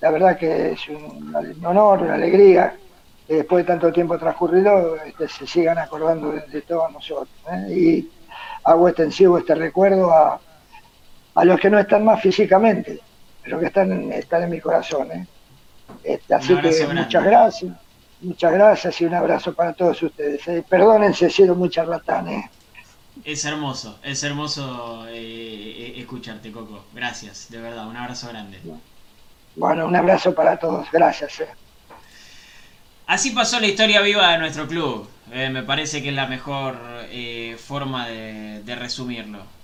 la 0.00 0.10
verdad 0.10 0.38
que 0.38 0.72
es 0.72 0.88
un, 0.88 1.34
honor, 1.64 2.02
una 2.02 2.14
alegría 2.14 2.74
que 3.26 3.34
después 3.36 3.64
de 3.64 3.72
tanto 3.72 3.92
tiempo 3.92 4.18
transcurrido 4.18 4.96
este, 4.96 5.28
se 5.28 5.46
sigan 5.46 5.78
acordando 5.78 6.32
de, 6.32 6.62
todos 6.62 6.92
nosotros. 6.92 7.28
¿eh? 7.50 7.72
Y 7.72 8.10
hago 8.64 8.88
extensivo 8.88 9.38
este 9.38 9.54
recuerdo 9.54 10.10
a, 10.10 10.40
a 11.34 11.44
los 11.44 11.58
que 11.60 11.70
no 11.70 11.78
están 11.78 12.04
más 12.04 12.20
físicamente, 12.20 13.00
pero 13.44 13.60
que 13.60 13.66
están, 13.66 14.12
están 14.12 14.42
en 14.44 14.50
mi 14.50 14.60
corazón. 14.60 15.12
¿eh? 15.12 15.26
Este, 16.02 16.34
así 16.34 16.56
que 16.56 16.86
muchas 16.86 17.24
gracias, 17.24 17.72
muchas 18.20 18.52
gracias 18.52 19.00
y 19.00 19.04
un 19.04 19.14
abrazo 19.14 19.52
para 19.54 19.74
todos 19.74 20.02
ustedes. 20.02 20.46
¿eh? 20.48 20.64
Perdónense, 20.68 21.26
he 21.26 21.30
sido 21.30 21.54
muy 21.54 21.68
charlatán. 21.68 22.28
¿eh? 22.28 22.50
Es 23.24 23.44
hermoso, 23.44 23.98
es 24.02 24.22
hermoso 24.22 25.06
eh, 25.08 25.94
escucharte, 25.96 26.50
Coco. 26.50 26.84
Gracias, 26.92 27.50
de 27.50 27.60
verdad, 27.60 27.86
un 27.86 27.96
abrazo 27.96 28.28
grande. 28.28 28.58
Bueno, 29.56 29.86
un 29.86 29.94
abrazo 29.94 30.34
para 30.34 30.58
todos, 30.58 30.90
gracias. 30.90 31.42
Así 33.06 33.30
pasó 33.30 33.60
la 33.60 33.66
historia 33.66 34.00
viva 34.00 34.32
de 34.32 34.38
nuestro 34.38 34.66
club. 34.66 35.08
me 35.30 35.62
parece 35.62 36.02
que 36.02 36.08
es 36.08 36.14
la 36.14 36.26
mejor 36.26 36.78
forma 37.58 38.08
de 38.08 38.76
resumirlo. 38.78 39.54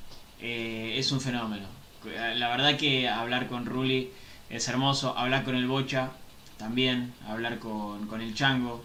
Eh, 0.42 0.94
es 0.96 1.12
un 1.12 1.20
fenómeno. 1.20 1.66
La 2.04 2.48
verdad 2.48 2.76
que 2.76 3.08
hablar 3.08 3.46
con 3.46 3.66
Ruli 3.66 4.10
es 4.48 4.68
hermoso, 4.68 5.16
hablar 5.18 5.44
con 5.44 5.54
el 5.54 5.66
Bocha 5.66 6.10
también, 6.56 7.12
hablar 7.28 7.58
con, 7.58 8.20
el 8.20 8.34
Chango. 8.34 8.82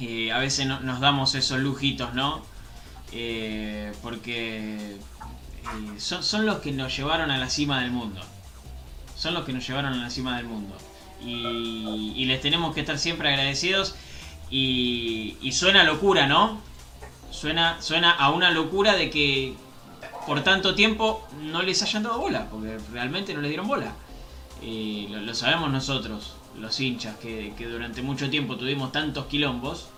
Eh, 0.00 0.32
a 0.32 0.38
veces 0.38 0.66
nos 0.66 1.00
damos 1.00 1.34
esos 1.34 1.60
lujitos, 1.60 2.14
¿no? 2.14 2.42
Eh, 3.12 3.92
porque 4.02 4.96
son, 5.98 6.46
los 6.46 6.58
que 6.58 6.72
nos 6.72 6.96
llevaron 6.96 7.30
a 7.30 7.38
la 7.38 7.48
cima 7.48 7.80
del 7.80 7.92
mundo. 7.92 8.20
Son 9.16 9.32
los 9.32 9.44
que 9.44 9.52
nos 9.52 9.66
llevaron 9.66 9.94
a 9.94 9.96
la 9.96 10.10
cima 10.10 10.36
del 10.36 10.46
mundo. 10.46 10.76
Y, 11.24 12.24
les 12.26 12.40
tenemos 12.40 12.74
que 12.74 12.80
estar 12.80 12.98
siempre 12.98 13.28
agradecidos. 13.28 13.94
Y, 14.50 15.36
y, 15.40 15.52
suena 15.52 15.84
locura, 15.84 16.26
¿no? 16.26 16.60
Suena, 17.30 17.80
suena 17.82 18.10
a 18.12 18.30
una 18.30 18.50
locura 18.50 18.94
de 18.94 19.10
que 19.10 19.56
por 20.26 20.42
tanto 20.42 20.74
tiempo 20.74 21.22
no 21.40 21.62
les 21.62 21.82
hayan 21.82 22.02
dado 22.02 22.18
bola, 22.18 22.46
porque 22.50 22.78
realmente 22.92 23.32
no 23.32 23.40
les 23.40 23.50
dieron 23.50 23.68
bola. 23.68 23.92
lo, 24.60 25.34
sabemos 25.34 25.70
nosotros, 25.70 26.34
los 26.58 26.80
hinchas, 26.80 27.16
que, 27.16 27.52
durante 27.58 28.02
mucho 28.02 28.28
tiempo 28.28 28.56
tuvimos 28.56 28.92
tantos 28.92 29.26
quilombos 29.26 29.88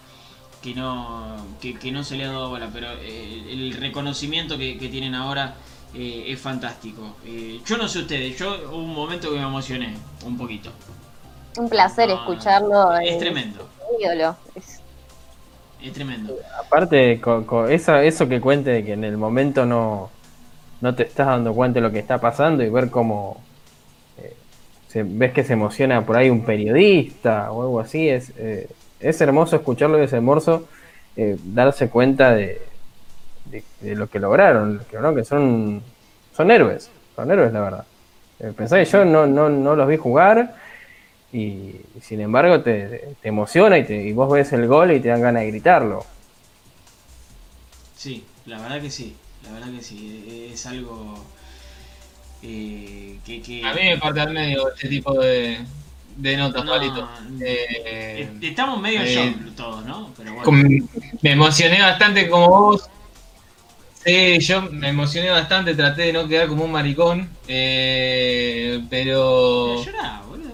que 0.63 0.75
no, 0.75 1.37
que, 1.61 1.93
no 1.93 2.05
se 2.05 2.17
le 2.17 2.25
ha 2.25 2.29
dado 2.29 2.51
bola, 2.51 2.69
pero 2.73 2.89
eh, 3.01 3.47
el 3.51 3.73
reconocimiento 3.75 4.59
que, 4.59 4.75
tienen 4.77 5.15
ahora 5.15 5.55
eh, 5.95 6.25
es 6.29 6.41
fantástico. 6.41 7.17
Eh, 7.25 7.61
yo 7.65 7.79
no 7.79 7.89
sé 7.89 8.01
ustedes, 8.01 8.39
yo 8.39 8.55
hubo 8.71 8.77
un 8.77 8.95
momento 8.95 9.31
que 9.31 9.37
me 9.37 9.45
emocioné, 9.45 9.95
un 10.27 10.37
poquito. 10.37 10.71
Un 11.57 11.69
placer 11.69 12.11
escucharlo. 12.11 12.97
Es 12.99 13.19
tremendo. 13.19 13.69
Ídolo. 13.99 14.37
Es, 14.55 15.93
tremendo. 15.93 16.37
Aparte, 16.61 17.21
eso, 17.71 17.97
eso 17.97 18.29
que 18.29 18.41
cuente 18.41 18.71
de 18.71 18.85
que 18.85 18.93
en 18.93 19.05
el 19.05 19.17
momento 19.17 19.65
no, 19.65 20.11
no 20.81 20.95
te 20.95 21.05
estás 21.05 21.27
dando 21.27 21.55
cuenta 21.55 21.81
de 21.81 21.87
lo 21.87 21.93
que 21.93 21.99
está 21.99 22.19
pasando 22.19 22.63
y 22.63 22.71
ver 22.71 22.91
cómo 22.91 23.41
eh, 24.19 25.05
ves 25.05 25.33
que 25.33 25.45
se 25.45 25.55
emociona 25.55 26.05
por 26.05 26.17
ahí 26.17 26.31
un 26.31 26.45
periodista 26.45 27.51
o 27.51 27.63
algo 27.63 27.81
así, 27.81 28.09
es, 28.09 28.33
eh, 28.37 28.69
es 29.01 29.21
hermoso 29.21 29.57
escucharlo 29.57 29.99
y 30.01 30.05
es 30.05 30.13
hermoso 30.13 30.69
eh, 31.17 31.37
darse 31.43 31.89
cuenta 31.89 32.33
de, 32.33 32.63
de, 33.81 33.97
lo 33.97 34.09
que 34.09 34.21
lograron, 34.21 34.81
que, 34.91 34.99
que 35.15 35.25
son, 35.25 35.83
son 36.35 36.51
héroes, 36.51 36.91
son 37.17 37.31
héroes 37.31 37.53
la 37.53 37.61
verdad. 37.61 37.85
pensá 38.57 38.77
que 38.77 38.85
yo 38.85 39.05
no, 39.05 39.27
no, 39.27 39.49
no 39.49 39.75
los 39.75 39.89
vi 39.89 39.97
jugar 39.97 40.55
y, 41.33 41.75
sin 42.01 42.21
embargo 42.21 42.61
te, 42.61 43.17
te 43.21 43.29
emociona 43.29 43.79
y, 43.79 43.85
te, 43.85 43.97
y 43.97 44.13
vos 44.13 44.33
ves 44.33 44.53
el 44.53 44.67
gol 44.69 44.93
y 44.93 45.01
te 45.01 45.09
dan 45.09 45.23
ganas 45.23 45.43
de 45.43 45.49
gritarlo. 45.49 46.05
Sí, 47.97 48.25
la 48.47 48.61
verdad 48.61 48.81
que 48.81 48.91
sí 48.91 49.17
la 49.49 49.55
verdad 49.55 49.73
que 49.73 49.83
sí, 49.83 50.51
es 50.53 50.67
algo 50.67 51.25
eh, 52.43 53.19
que, 53.25 53.63
A 53.65 53.75
mí 53.75 53.81
me 53.83 53.99
parte 53.99 54.21
al 54.21 54.33
medio 54.33 54.73
este 54.73 54.89
tipo 54.89 55.19
de, 55.19 55.59
de 56.17 56.37
notas, 56.37 56.65
Palito. 56.65 57.09
Eh, 57.41 58.29
estamos 58.43 58.81
medio 58.81 59.01
eh, 59.03 59.35
todos, 59.57 59.85
¿no? 59.85 60.13
Pero 60.17 60.35
Me 61.23 61.33
emocioné 61.33 61.81
bastante 61.81 62.29
como 62.29 62.49
vos. 62.49 62.91
Sí, 64.05 64.39
yo 64.41 64.63
me 64.63 64.91
emocioné 64.91 65.31
bastante, 65.31 65.75
traté 65.75 66.03
de 66.03 66.13
no 66.13 66.29
quedar 66.29 66.49
como 66.49 66.65
un 66.65 66.73
maricón, 66.73 67.29
eh, 67.49 68.81
pero... 68.89 69.83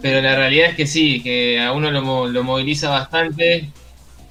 Pero 0.00 0.20
la 0.20 0.36
realidad 0.36 0.70
es 0.70 0.76
que 0.76 0.86
sí, 0.86 1.22
que 1.22 1.62
a 1.62 1.72
uno 1.72 1.90
lo, 1.90 2.26
lo 2.26 2.44
moviliza 2.44 2.90
bastante, 2.90 3.70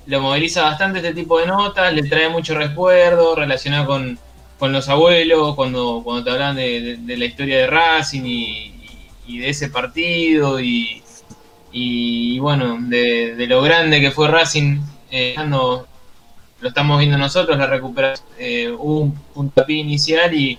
lo 0.05 0.21
moviliza 0.21 0.61
bastante 0.61 0.99
este 0.99 1.15
tipo 1.15 1.39
de 1.39 1.47
notas, 1.47 1.91
le 1.93 2.03
trae 2.03 2.29
mucho 2.29 2.53
recuerdo 2.53 3.35
relacionado 3.35 3.87
con, 3.87 4.19
con 4.63 4.71
los 4.71 4.87
abuelos, 4.87 5.55
cuando, 5.55 5.99
cuando 6.05 6.23
te 6.23 6.29
hablan 6.29 6.55
de, 6.55 6.97
la 7.05 7.25
historia 7.25 7.57
de 7.57 7.67
Racing 7.67 8.21
y, 8.23 9.39
de 9.39 9.49
ese 9.49 9.67
partido 9.67 10.57
y, 10.57 12.39
bueno, 12.39 12.77
de, 12.79 13.45
lo 13.45 13.61
grande 13.61 13.99
que 13.99 14.11
fue 14.11 14.29
Racing, 14.29 14.79
eh, 15.11 15.35
lo 15.49 15.85
estamos 16.61 16.97
viendo 16.97 17.17
nosotros, 17.17 17.57
la 17.57 17.67
recuperación, 17.67 18.25
eh, 18.39 18.71
hubo 18.71 19.01
un 19.01 19.13
puntapié 19.33 19.79
inicial 19.79 20.33
y, 20.33 20.57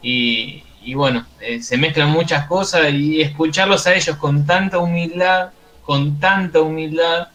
y, 0.00 0.94
bueno, 0.94 1.26
eh, 1.42 1.60
se 1.60 1.76
mezclan 1.76 2.08
muchas 2.08 2.46
cosas 2.46 2.90
y 2.94 3.20
escucharlos 3.20 3.86
a 3.86 3.94
ellos 3.94 4.16
con 4.16 4.46
tanta 4.46 4.78
humildad, 4.78 5.50
con 5.82 6.18
tanta 6.18 6.62
humildad, 6.62 7.28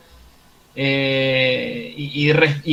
eh, 0.76 1.94
y, 1.95 2.30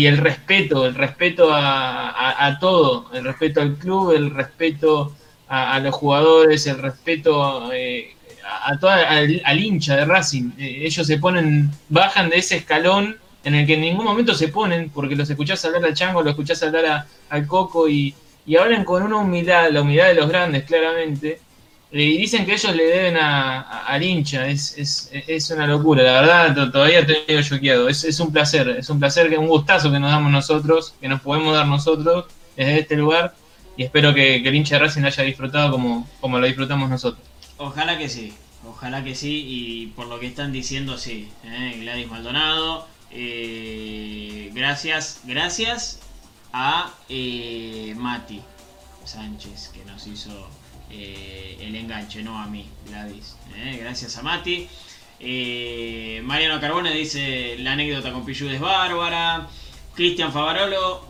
el 0.06 0.16
respeto, 0.18 0.86
el 0.86 0.94
respeto 0.94 1.50
a, 1.52 2.56
todo, 2.60 3.10
el 3.12 3.24
respeto 3.24 3.60
al 3.60 3.76
club, 3.76 4.12
el 4.12 4.30
respeto 4.30 5.14
a, 5.48 5.78
los 5.80 5.94
jugadores, 5.94 6.66
el 6.66 6.78
respeto 6.78 7.70
eh, 7.72 8.14
a, 8.64 8.78
toda, 8.78 9.08
al, 9.08 9.60
hincha 9.60 9.96
de 9.96 10.04
Racing. 10.04 10.52
Eh, 10.58 10.82
ellos 10.82 11.06
se 11.06 11.18
ponen, 11.18 11.70
bajan 11.88 12.30
de 12.30 12.38
ese 12.38 12.56
escalón 12.56 13.16
en 13.44 13.54
el 13.54 13.66
que 13.66 13.74
en 13.74 13.82
ningún 13.82 14.04
momento 14.04 14.34
se 14.34 14.48
ponen, 14.48 14.90
porque 14.90 15.16
los 15.16 15.28
escuchás 15.28 15.64
hablar 15.64 15.84
al 15.84 15.94
Chango, 15.94 16.22
los 16.22 16.30
escuchás 16.30 16.62
hablar 16.62 17.06
al 17.28 17.46
Coco 17.46 17.88
y, 17.88 18.14
y 18.46 18.56
hablan 18.56 18.84
con 18.84 19.02
una 19.02 19.16
humildad, 19.16 19.70
la 19.70 19.82
humildad 19.82 20.08
de 20.08 20.14
los 20.14 20.28
grandes, 20.28 20.64
claramente 20.64 21.40
y 21.92 22.18
dicen 22.18 22.46
que 22.46 22.54
ellos 22.54 22.74
le 22.74 22.84
deben 22.84 23.16
al 23.16 24.02
hincha, 24.02 24.46
es, 24.46 24.78
es, 24.78 25.10
es, 25.12 25.50
una 25.50 25.66
locura, 25.66 26.04
la 26.04 26.20
verdad 26.20 26.70
todavía 26.70 27.02
digo 27.02 27.42
choqueado, 27.42 27.88
es, 27.88 28.04
es 28.04 28.20
un 28.20 28.32
placer, 28.32 28.68
es 28.68 28.88
un 28.90 29.00
placer, 29.00 29.36
un 29.36 29.48
gustazo 29.48 29.90
que 29.90 29.98
nos 29.98 30.12
damos 30.12 30.30
nosotros, 30.30 30.94
que 31.00 31.08
nos 31.08 31.20
podemos 31.20 31.52
dar 31.52 31.66
nosotros 31.66 32.26
desde 32.56 32.80
este 32.80 32.96
lugar 32.96 33.34
y 33.76 33.84
espero 33.84 34.14
que, 34.14 34.36
el 34.36 34.54
hincha 34.54 34.76
de 34.76 34.82
Racing 34.82 35.04
haya 35.04 35.24
disfrutado 35.24 35.72
como, 35.72 36.06
como 36.20 36.38
lo 36.38 36.46
disfrutamos 36.46 36.88
nosotros. 36.88 37.26
Ojalá 37.56 37.98
que 37.98 38.08
sí, 38.08 38.34
ojalá 38.68 39.02
que 39.02 39.14
sí 39.14 39.44
y 39.48 39.86
por 39.88 40.06
lo 40.06 40.20
que 40.20 40.26
están 40.26 40.52
diciendo 40.52 40.96
sí, 40.96 41.28
¿eh? 41.44 41.76
Gladys 41.80 42.08
Maldonado, 42.08 42.86
eh, 43.10 44.50
gracias, 44.54 45.22
gracias 45.24 45.98
a 46.52 46.92
eh, 47.08 47.94
Mati 47.96 48.40
Sánchez 49.04 49.70
que 49.74 49.84
nos 49.84 50.06
hizo 50.06 50.48
eh, 50.90 51.56
el 51.60 51.74
enganche, 51.76 52.22
no 52.22 52.38
a 52.38 52.46
mí, 52.46 52.66
Gladys. 52.88 53.36
Eh, 53.56 53.78
gracias 53.80 54.16
a 54.16 54.22
Mati. 54.22 54.68
Eh, 55.20 56.20
Mariano 56.24 56.60
Carbone 56.60 56.92
dice 56.92 57.56
la 57.58 57.72
anécdota 57.72 58.12
con 58.12 58.24
Pichu 58.24 58.48
es 58.48 58.60
bárbara. 58.60 59.48
Cristian 59.94 60.32
Favarolo 60.32 61.04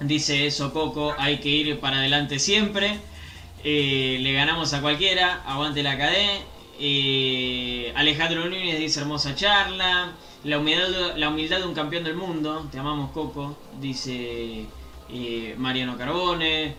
dice 0.00 0.46
eso 0.46 0.72
poco, 0.72 1.14
hay 1.18 1.38
que 1.38 1.48
ir 1.48 1.80
para 1.80 1.98
adelante 1.98 2.38
siempre. 2.38 2.98
le 3.64 4.32
ganamos 4.32 4.72
a 4.74 4.80
cualquiera, 4.80 5.42
aguante 5.46 5.82
la 5.82 5.98
cadena. 5.98 6.42
Alejandro 7.96 8.44
Núñez 8.48 8.78
dice 8.78 9.00
hermosa 9.00 9.34
charla. 9.34 10.12
La 10.44 10.58
humildad, 10.58 11.16
la 11.16 11.28
humildad 11.28 11.58
de 11.58 11.66
un 11.66 11.74
campeón 11.74 12.04
del 12.04 12.14
mundo. 12.14 12.68
Te 12.70 12.78
amamos 12.78 13.10
Coco, 13.10 13.58
dice 13.80 14.66
Mariano 15.56 15.98
Carbone. 15.98 16.76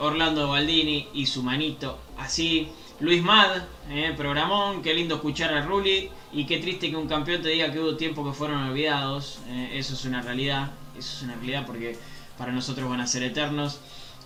Orlando 0.00 0.48
Baldini 0.48 1.08
y 1.14 1.26
su 1.26 1.42
manito 1.42 1.98
así. 2.18 2.68
Luis 3.00 3.22
Mad, 3.22 3.62
eh, 3.88 4.12
programón, 4.14 4.82
qué 4.82 4.92
lindo 4.92 5.14
escuchar 5.14 5.54
a 5.54 5.62
Rulli 5.62 6.10
y 6.32 6.44
qué 6.44 6.58
triste 6.58 6.90
que 6.90 6.96
un 6.96 7.08
campeón 7.08 7.40
te 7.40 7.48
diga 7.48 7.72
que 7.72 7.80
hubo 7.80 7.96
tiempo 7.96 8.22
que 8.24 8.32
fueron 8.32 8.62
olvidados. 8.62 9.40
Eh, 9.48 9.70
eso 9.74 9.94
es 9.94 10.04
una 10.04 10.20
realidad, 10.20 10.70
eso 10.98 11.16
es 11.16 11.22
una 11.22 11.34
realidad 11.36 11.64
porque 11.66 11.96
para 12.36 12.52
nosotros 12.52 12.88
van 12.90 13.00
a 13.00 13.06
ser 13.06 13.22
eternos. 13.22 13.80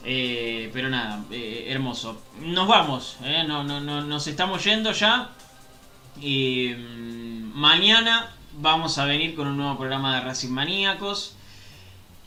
Eh, 0.07 0.71
pero 0.73 0.91
nada, 0.91 1.25
eh, 1.31 1.67
hermoso. 1.69 2.21
Nos 2.41 2.69
vamos, 2.69 3.17
eh, 3.23 3.45
no, 3.47 3.65
no, 3.65 3.81
no, 3.81 4.03
nos 4.03 4.27
estamos 4.27 4.63
yendo 4.63 4.93
ya. 4.93 5.31
Mm, 6.17 7.53
mañana 7.55 8.29
vamos 8.59 8.99
a 8.99 9.07
venir 9.07 9.35
con 9.35 9.47
un 9.47 9.57
nuevo 9.57 9.79
programa 9.79 10.17
de 10.17 10.21
Racing 10.21 10.51
Maníacos. 10.51 11.35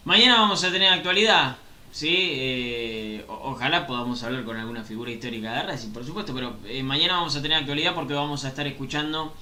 Mañana 0.05 0.39
vamos 0.41 0.63
a 0.63 0.71
tener 0.71 0.91
actualidad. 0.91 1.57
¿Sí? 1.91 3.21
ojalá 3.27 3.87
podamos 3.87 4.23
hablar 4.23 4.43
con 4.43 4.57
alguna 4.57 4.83
figura 4.83 5.11
histórica 5.11 5.53
de 5.53 5.63
Racing, 5.63 5.91
por 5.91 6.05
supuesto, 6.05 6.33
pero 6.33 6.55
mañana 6.83 7.17
vamos 7.17 7.35
a 7.35 7.41
tener 7.41 7.57
actualidad 7.57 7.95
porque 7.95 8.13
vamos 8.13 8.45
a 8.45 8.49
estar 8.49 8.67
escuchando 8.67 9.33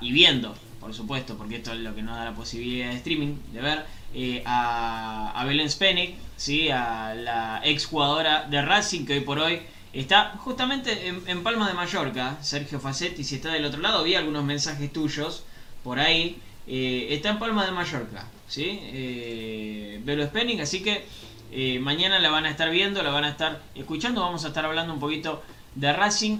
y 0.00 0.12
viendo, 0.12 0.54
por 0.80 0.94
supuesto, 0.94 1.36
porque 1.36 1.56
esto 1.56 1.72
es 1.72 1.80
lo 1.80 1.94
que 1.94 2.02
nos 2.02 2.16
da 2.16 2.24
la 2.24 2.34
posibilidad 2.34 2.90
de 2.90 2.96
streaming, 2.96 3.36
de 3.52 3.60
ver, 3.60 3.86
eh, 4.14 4.42
a, 4.44 5.42
Belén 5.46 5.70
Spenik, 5.70 6.16
¿sí? 6.36 6.70
a 6.70 7.14
la 7.14 7.62
ex 7.64 7.86
jugadora 7.86 8.46
de 8.48 8.60
Racing 8.62 9.06
que 9.06 9.14
hoy 9.14 9.20
por 9.20 9.38
hoy 9.38 9.60
está 9.92 10.34
justamente 10.38 11.08
en, 11.08 11.42
Palma 11.42 11.68
de 11.68 11.74
Mallorca, 11.74 12.36
Sergio 12.42 12.78
Facetti, 12.78 13.24
si 13.24 13.36
está 13.36 13.50
del 13.52 13.64
otro 13.64 13.80
lado, 13.80 14.04
vi 14.04 14.14
algunos 14.14 14.44
mensajes 14.44 14.92
tuyos 14.92 15.44
por 15.82 15.98
ahí, 15.98 16.38
eh, 16.66 17.08
está 17.10 17.30
en 17.30 17.38
Palma 17.38 17.64
de 17.64 17.72
Mallorca, 17.72 18.26
¿sí? 18.48 18.78
Eh, 18.82 20.00
Belo 20.04 20.26
Spenik, 20.26 20.60
así 20.60 20.82
que 20.82 21.04
eh, 21.52 21.78
mañana 21.78 22.18
la 22.18 22.30
van 22.30 22.46
a 22.46 22.50
estar 22.50 22.70
viendo, 22.70 23.02
la 23.02 23.10
van 23.10 23.24
a 23.24 23.28
estar 23.28 23.60
escuchando, 23.74 24.22
vamos 24.22 24.44
a 24.44 24.48
estar 24.48 24.64
hablando 24.64 24.94
un 24.94 25.00
poquito 25.00 25.42
de 25.74 25.92
Racing 25.92 26.38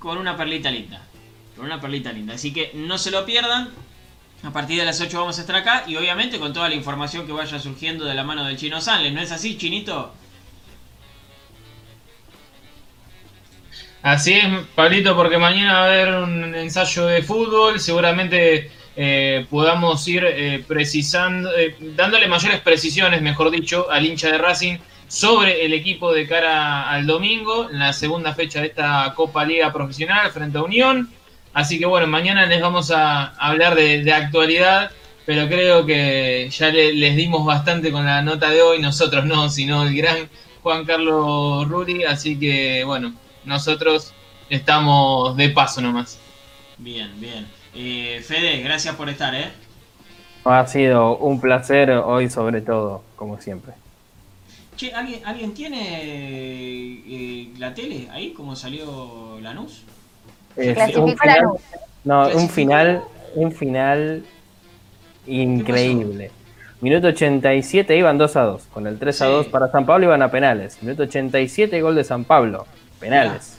con 0.00 0.18
una 0.18 0.36
perlita 0.36 0.70
linda, 0.70 1.00
con 1.56 1.66
una 1.66 1.80
perlita 1.80 2.12
linda, 2.12 2.34
así 2.34 2.52
que 2.52 2.72
no 2.74 2.98
se 2.98 3.10
lo 3.10 3.24
pierdan. 3.24 3.70
A 4.44 4.52
partir 4.52 4.78
de 4.78 4.84
las 4.84 5.00
8 5.00 5.18
vamos 5.18 5.38
a 5.38 5.40
estar 5.40 5.56
acá 5.56 5.82
y 5.88 5.96
obviamente 5.96 6.38
con 6.38 6.52
toda 6.52 6.68
la 6.68 6.76
información 6.76 7.26
que 7.26 7.32
vaya 7.32 7.58
surgiendo 7.58 8.04
de 8.04 8.14
la 8.14 8.22
mano 8.22 8.44
del 8.44 8.56
Chino 8.56 8.80
Sanles. 8.80 9.12
¿No 9.12 9.20
es 9.20 9.32
así, 9.32 9.56
Chinito? 9.58 10.12
Así 14.02 14.34
es, 14.34 14.44
Pablito, 14.76 15.16
porque 15.16 15.38
mañana 15.38 15.72
va 15.72 15.80
a 15.80 15.84
haber 15.86 16.14
un 16.14 16.54
ensayo 16.54 17.06
de 17.06 17.22
fútbol. 17.22 17.80
Seguramente 17.80 18.70
eh, 19.00 19.46
podamos 19.48 20.08
ir 20.08 20.24
eh, 20.24 20.64
precisando, 20.66 21.56
eh, 21.56 21.76
dándole 21.94 22.26
mayores 22.26 22.60
precisiones, 22.62 23.22
mejor 23.22 23.52
dicho, 23.52 23.88
al 23.92 24.04
hincha 24.04 24.26
de 24.32 24.38
Racing 24.38 24.78
sobre 25.06 25.64
el 25.64 25.72
equipo 25.72 26.12
de 26.12 26.26
cara 26.26 26.90
al 26.90 27.06
domingo, 27.06 27.70
en 27.70 27.78
la 27.78 27.92
segunda 27.92 28.34
fecha 28.34 28.60
de 28.60 28.66
esta 28.66 29.12
Copa 29.14 29.44
Liga 29.44 29.72
Profesional 29.72 30.32
frente 30.32 30.58
a 30.58 30.64
Unión. 30.64 31.08
Así 31.54 31.78
que 31.78 31.86
bueno, 31.86 32.08
mañana 32.08 32.44
les 32.46 32.60
vamos 32.60 32.90
a 32.90 33.26
hablar 33.36 33.76
de, 33.76 34.12
actualidad, 34.12 34.90
pero 35.24 35.46
creo 35.46 35.86
que 35.86 36.50
ya 36.50 36.70
les 36.70 37.14
dimos 37.14 37.46
bastante 37.46 37.92
con 37.92 38.04
la 38.04 38.20
nota 38.22 38.50
de 38.50 38.62
hoy, 38.62 38.80
nosotros 38.80 39.24
no, 39.24 39.48
sino 39.48 39.84
el 39.84 39.96
gran 39.96 40.28
Juan 40.64 40.84
Carlos 40.84 41.68
Ruri, 41.68 42.02
así 42.02 42.36
que 42.36 42.82
bueno, 42.82 43.14
nosotros 43.44 44.12
estamos 44.50 45.36
de 45.36 45.50
paso 45.50 45.80
nomás. 45.80 46.18
Bien, 46.78 47.12
bien. 47.20 47.57
Eh, 47.74 48.22
Fede, 48.26 48.62
gracias 48.62 48.94
por 48.96 49.08
estar, 49.08 49.34
¿eh? 49.34 49.50
Ha 50.44 50.66
sido 50.66 51.16
un 51.18 51.40
placer 51.40 51.90
hoy 51.90 52.30
sobre 52.30 52.60
todo, 52.60 53.02
como 53.16 53.40
siempre. 53.40 53.74
Che, 54.76 54.94
¿alguien, 54.94 55.20
¿alguien 55.24 55.54
tiene 55.54 55.78
eh, 55.80 57.50
la 57.58 57.74
tele 57.74 58.08
ahí? 58.12 58.32
¿Cómo 58.32 58.54
salió 58.56 59.38
Lanús? 59.40 59.84
un 60.56 61.16
final, 61.16 61.48
no, 62.04 62.28
un 62.28 62.48
final, 62.48 63.04
un 63.34 63.52
final 63.52 64.24
increíble. 65.26 66.30
Minuto 66.80 67.08
87 67.08 67.96
iban 67.96 68.18
2 68.18 68.36
a 68.36 68.42
2. 68.42 68.62
Con 68.72 68.86
el 68.86 68.98
3 68.98 69.22
a 69.22 69.26
2 69.26 69.46
para 69.48 69.70
San 69.70 69.84
Pablo 69.84 70.06
iban 70.06 70.22
a 70.22 70.30
penales. 70.30 70.80
Minuto 70.82 71.02
87 71.02 71.80
gol 71.82 71.96
de 71.96 72.04
San 72.04 72.24
Pablo. 72.24 72.66
Penales. 73.00 73.58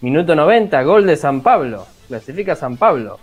Minuto 0.00 0.34
90 0.34 0.82
gol 0.82 1.06
de 1.06 1.16
San 1.16 1.42
Pablo. 1.42 1.86
Clasifica 2.08 2.56
San 2.56 2.76
Pablo. 2.76 3.20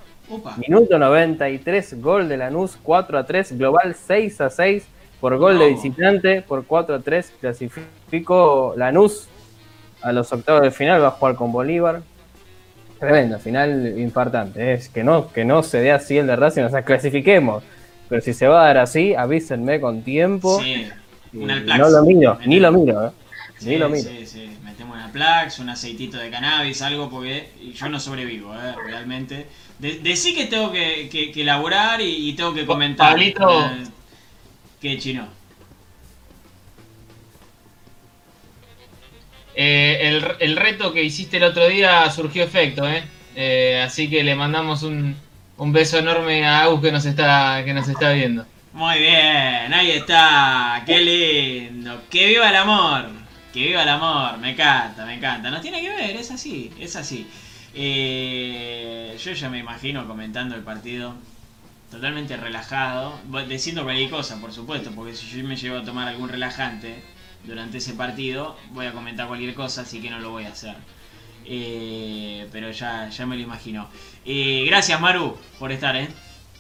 Minuto 0.58 1.00
93 1.00 2.02
gol 2.02 2.28
de 2.28 2.38
Lanús 2.38 2.78
4 2.82 3.18
a 3.18 3.26
3. 3.26 3.58
Global 3.58 3.96
6 3.96 4.42
a 4.42 4.50
6 4.50 4.86
por 5.22 5.38
gol 5.38 5.58
de 5.60 5.70
visitante. 5.70 6.42
Por 6.42 6.66
4 6.66 6.96
a 6.96 7.00
3 7.00 7.34
clasificó 7.40 8.74
Lanús 8.76 9.28
a 10.02 10.12
los 10.12 10.32
octavos 10.34 10.62
de 10.62 10.72
final. 10.72 11.02
Va 11.02 11.08
a 11.08 11.12
jugar 11.12 11.36
con 11.36 11.52
Bolívar. 11.52 12.02
Tremendo, 13.00 13.38
final 13.40 14.00
importante. 14.00 14.74
Es 14.74 14.90
que 14.90 15.04
no, 15.04 15.32
que 15.32 15.46
no 15.46 15.64
se 15.64 15.80
dé 15.80 15.92
así 15.92 16.18
el 16.18 16.28
de 16.28 16.36
Racing, 16.36 16.64
o 16.64 16.70
sea, 16.70 16.82
clasifiquemos. 16.82 17.64
Pero 18.10 18.22
si 18.22 18.34
se 18.34 18.48
va 18.48 18.62
a 18.62 18.66
dar 18.66 18.78
así, 18.80 19.14
avísenme 19.14 19.80
con 19.80 20.02
tiempo. 20.02 20.60
Sí, 20.62 20.88
no 21.32 21.90
lo 21.90 22.04
miro, 22.04 22.40
ni 22.46 22.60
lo 22.60 22.72
miro, 22.72 23.08
¿eh? 23.08 23.12
ni 23.62 23.78
lo 23.78 23.90
miro. 23.90 24.10
Sí, 24.10 24.26
sí, 24.26 24.57
un 25.60 25.70
aceitito 25.70 26.18
de 26.18 26.30
cannabis, 26.30 26.82
algo, 26.82 27.10
porque 27.10 27.52
yo 27.74 27.90
no 27.90 28.00
sobrevivo, 28.00 28.54
¿eh? 28.54 28.76
realmente. 28.86 29.48
De, 29.80 30.16
sí 30.16 30.34
que 30.34 30.46
tengo 30.46 30.72
que, 30.72 31.10
que, 31.10 31.42
elaborar 31.42 32.02
y, 32.02 32.34
tengo 32.34 32.54
que 32.54 32.66
comentar. 32.66 33.12
Pablito. 33.12 33.66
Eh, 33.66 33.84
¿Qué 34.82 34.98
chino? 34.98 35.28
Eh, 39.56 40.22
el, 40.40 40.56
reto 40.56 40.94
que 40.94 41.04
hiciste 41.04 41.38
el 41.38 41.44
otro 41.44 41.68
día 41.68 42.10
surgió 42.12 42.44
efecto, 42.44 42.88
¿eh? 42.88 43.04
eh 43.36 43.82
así 43.84 44.08
que 44.08 44.24
le 44.24 44.36
mandamos 44.36 44.84
un, 44.84 45.16
beso 45.58 45.98
enorme 45.98 46.46
a 46.46 46.62
Agus 46.62 46.80
que 46.80 46.92
nos 46.92 47.06
está, 47.06 47.64
que 47.66 47.74
nos 47.74 47.88
está 47.88 48.12
viendo. 48.12 48.46
Muy 48.74 49.00
bien, 49.00 49.74
ahí 49.74 49.90
está, 49.90 50.84
qué 50.86 51.00
lindo, 51.00 52.04
que 52.12 52.28
viva 52.28 52.48
el 52.48 52.56
amor, 52.56 53.10
que 53.58 53.68
viva 53.68 53.84
el 53.84 53.90
amor, 53.90 54.38
me 54.38 54.52
encanta, 54.52 55.06
me 55.06 55.16
encanta, 55.16 55.50
no 55.50 55.62
tiene 55.62 55.82
que 55.82 55.90
ver, 55.90 56.16
es 56.16 56.32
así, 56.32 56.72
es 56.80 56.96
así. 56.96 57.28
Eh, 57.74 59.18
yo 59.24 59.32
ya 59.34 59.50
me 59.50 59.60
imagino 59.60 60.08
comentando 60.08 60.56
el 60.56 60.62
partido 60.62 61.14
totalmente 61.92 62.36
relajado, 62.38 63.20
diciendo 63.48 63.84
cualquier 63.84 64.10
cosa, 64.10 64.40
por 64.42 64.52
supuesto, 64.52 64.92
porque 64.92 65.16
si 65.16 65.28
yo 65.28 65.48
me 65.48 65.56
llevo 65.56 65.78
a 65.78 65.84
tomar 65.84 66.08
algún 66.08 66.30
relajante, 66.30 67.02
durante 67.48 67.78
ese 67.78 67.94
partido. 67.94 68.56
Voy 68.72 68.86
a 68.86 68.92
comentar 68.92 69.28
cualquier 69.28 69.56
cosa, 69.56 69.82
así 69.82 70.02
que 70.02 70.10
no 70.10 70.20
lo 70.20 70.32
voy 70.32 70.46
a 70.46 70.50
hacer. 70.50 70.76
Eh, 71.46 72.48
pero 72.52 72.72
ya, 72.72 73.10
ya 73.10 73.26
me 73.26 73.36
lo 73.36 73.42
imagino. 73.42 73.88
Eh, 74.26 74.66
gracias, 74.68 75.00
Maru, 75.00 75.38
por 75.58 75.72
estar, 75.72 75.96
¿eh? 75.96 76.10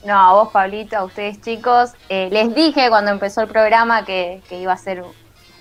No, 0.05 0.13
a 0.13 0.33
vos, 0.33 0.49
Pablito, 0.49 0.95
a 0.95 1.03
ustedes, 1.03 1.41
chicos. 1.41 1.91
Les 2.09 2.55
dije 2.55 2.87
cuando 2.89 3.11
empezó 3.11 3.41
el 3.41 3.49
programa 3.49 4.05
que, 4.05 4.41
iba 4.51 4.71
a 4.71 4.77
ser 4.77 5.03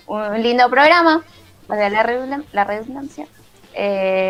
un 0.07 0.41
lindo 0.41 0.69
programa, 0.69 1.23
para 1.67 1.89
la, 1.89 2.03
redundancia. 2.03 3.27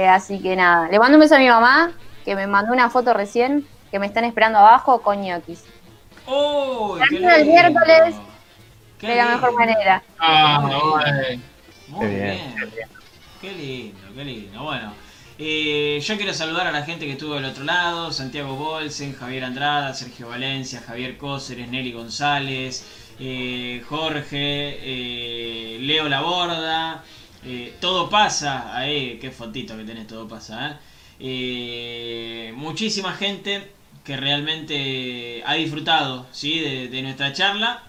así 0.10 0.41
que 0.41 0.56
nada, 0.56 0.90
le 0.90 0.99
mando 0.99 1.18
un 1.18 1.22
beso 1.22 1.36
a 1.36 1.40
mi 1.40 1.48
mamá, 1.48 1.91
que 2.26 2.36
me 2.36 2.48
mandó 2.48 2.74
una 2.74 2.90
foto 2.90 3.14
recién, 3.14 3.66
que 3.91 3.99
me 3.99 4.08
están 4.08 4.26
esperando 4.26 4.60
abajo 4.60 5.02
con 5.02 5.22
ñoquis. 5.22 5.64
¡Oh! 6.26 6.98
el 7.10 7.45
miércoles 7.45 8.16
de 9.02 9.16
la 9.16 9.26
mejor 9.28 9.54
manera. 9.54 10.04
Ah, 10.20 10.62
Muy 11.88 12.08
bien. 12.08 12.56
Qué 13.40 13.52
lindo, 13.52 13.99
qué 14.16 14.26
lindo. 14.26 14.64
Bueno, 14.64 14.94
eh, 15.38 15.99
yo 16.02 16.18
quiero 16.18 16.34
saludar 16.34 16.66
a 16.68 16.72
la 16.72 16.84
gente 16.84 17.06
que 17.06 17.12
estuvo 17.14 17.36
del 17.36 17.45
otro 17.45 17.64
lado: 17.64 18.12
Santiago 18.12 18.56
Bolsen, 18.56 19.14
Javier 19.14 19.44
Andrada, 19.45 19.94
Sergio 19.94 20.30
Valencia, 20.30 20.82
Javier 20.86 21.18
Cóceres, 21.18 21.70
Nelly 21.70 21.91
González, 21.91 22.86
eh, 23.19 23.84
Jorge, 23.88 24.77
eh, 24.81 25.80
Leo 25.81 26.10
Laborda. 26.10 27.03
todo 27.80 28.10
pasa, 28.10 28.76
ahí, 28.77 29.18
qué 29.22 29.31
fotito 29.31 29.77
que 29.77 29.84
tenés, 29.84 30.07
todo 30.07 30.27
pasa. 30.27 30.80
muchísima 32.56 33.14
gente 33.14 33.72
que 34.03 34.18
realmente 34.18 35.44
ha 35.45 35.53
disfrutado 35.56 36.27
¿sí? 36.31 36.60
de 36.60 37.02
nuestra 37.02 37.34
charla 37.34 37.88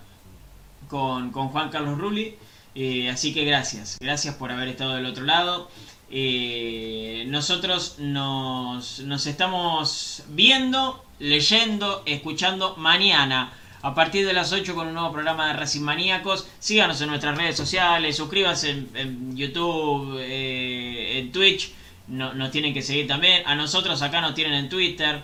con, 0.88 1.32
Juan 1.32 1.70
Carlos 1.70 1.98
Rulli. 1.98 2.34
Eh, 2.74 3.10
así 3.10 3.32
que 3.32 3.44
gracias, 3.44 3.98
gracias 4.00 4.34
por 4.34 4.50
haber 4.50 4.68
estado 4.68 4.94
del 4.94 5.06
otro 5.06 5.24
lado. 5.24 5.70
Eh, 6.10 7.24
nosotros 7.28 7.96
nos, 7.98 9.00
nos 9.00 9.26
estamos 9.26 10.22
viendo, 10.28 11.04
leyendo, 11.18 12.02
escuchando 12.06 12.76
mañana 12.76 13.52
a 13.82 13.94
partir 13.94 14.26
de 14.26 14.32
las 14.32 14.52
8 14.52 14.74
con 14.74 14.88
un 14.88 14.94
nuevo 14.94 15.12
programa 15.12 15.48
de 15.48 15.52
Racing 15.54 15.82
Maníacos. 15.82 16.48
Síganos 16.58 17.00
en 17.00 17.08
nuestras 17.08 17.36
redes 17.36 17.56
sociales, 17.56 18.16
suscríbanse 18.16 18.70
en, 18.94 19.36
YouTube, 19.36 20.18
eh, 20.20 21.18
en 21.18 21.32
Twitch. 21.32 21.72
No, 22.08 22.34
nos 22.34 22.50
tienen 22.50 22.72
que 22.72 22.82
seguir 22.82 23.06
también. 23.06 23.46
A 23.46 23.54
nosotros 23.54 24.00
acá 24.02 24.20
nos 24.20 24.34
tienen 24.34 24.54
en 24.54 24.68
Twitter. 24.68 25.22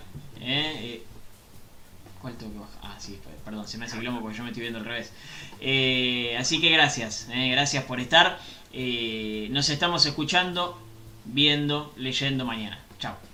¿Cuál 2.25 2.39
tengo 2.39 2.53
que 2.55 2.59
bajar? 2.61 2.79
Ah, 2.83 2.97
sí, 2.99 3.19
perdón, 3.45 3.69
se 3.69 3.77
me 3.77 3.85
hace 3.85 3.99
glomo 3.99 4.23
porque 4.23 4.39
yo 4.39 4.45
me 4.45 4.49
estoy 4.49 4.63
viendo 4.63 4.79
al 4.79 4.87
revés. 4.87 5.13
Eh, 5.61 6.35
así 6.39 6.59
que 6.59 6.71
gracias, 6.71 7.29
eh, 7.31 7.51
gracias 7.51 7.85
por 7.85 8.01
estar. 8.01 8.39
Eh, 8.73 9.49
nos 9.51 9.69
estamos 9.69 10.07
escuchando, 10.07 10.81
viendo, 11.27 11.93
leyendo 11.99 12.47
mañana. 12.47 12.79
Chao. 12.99 13.34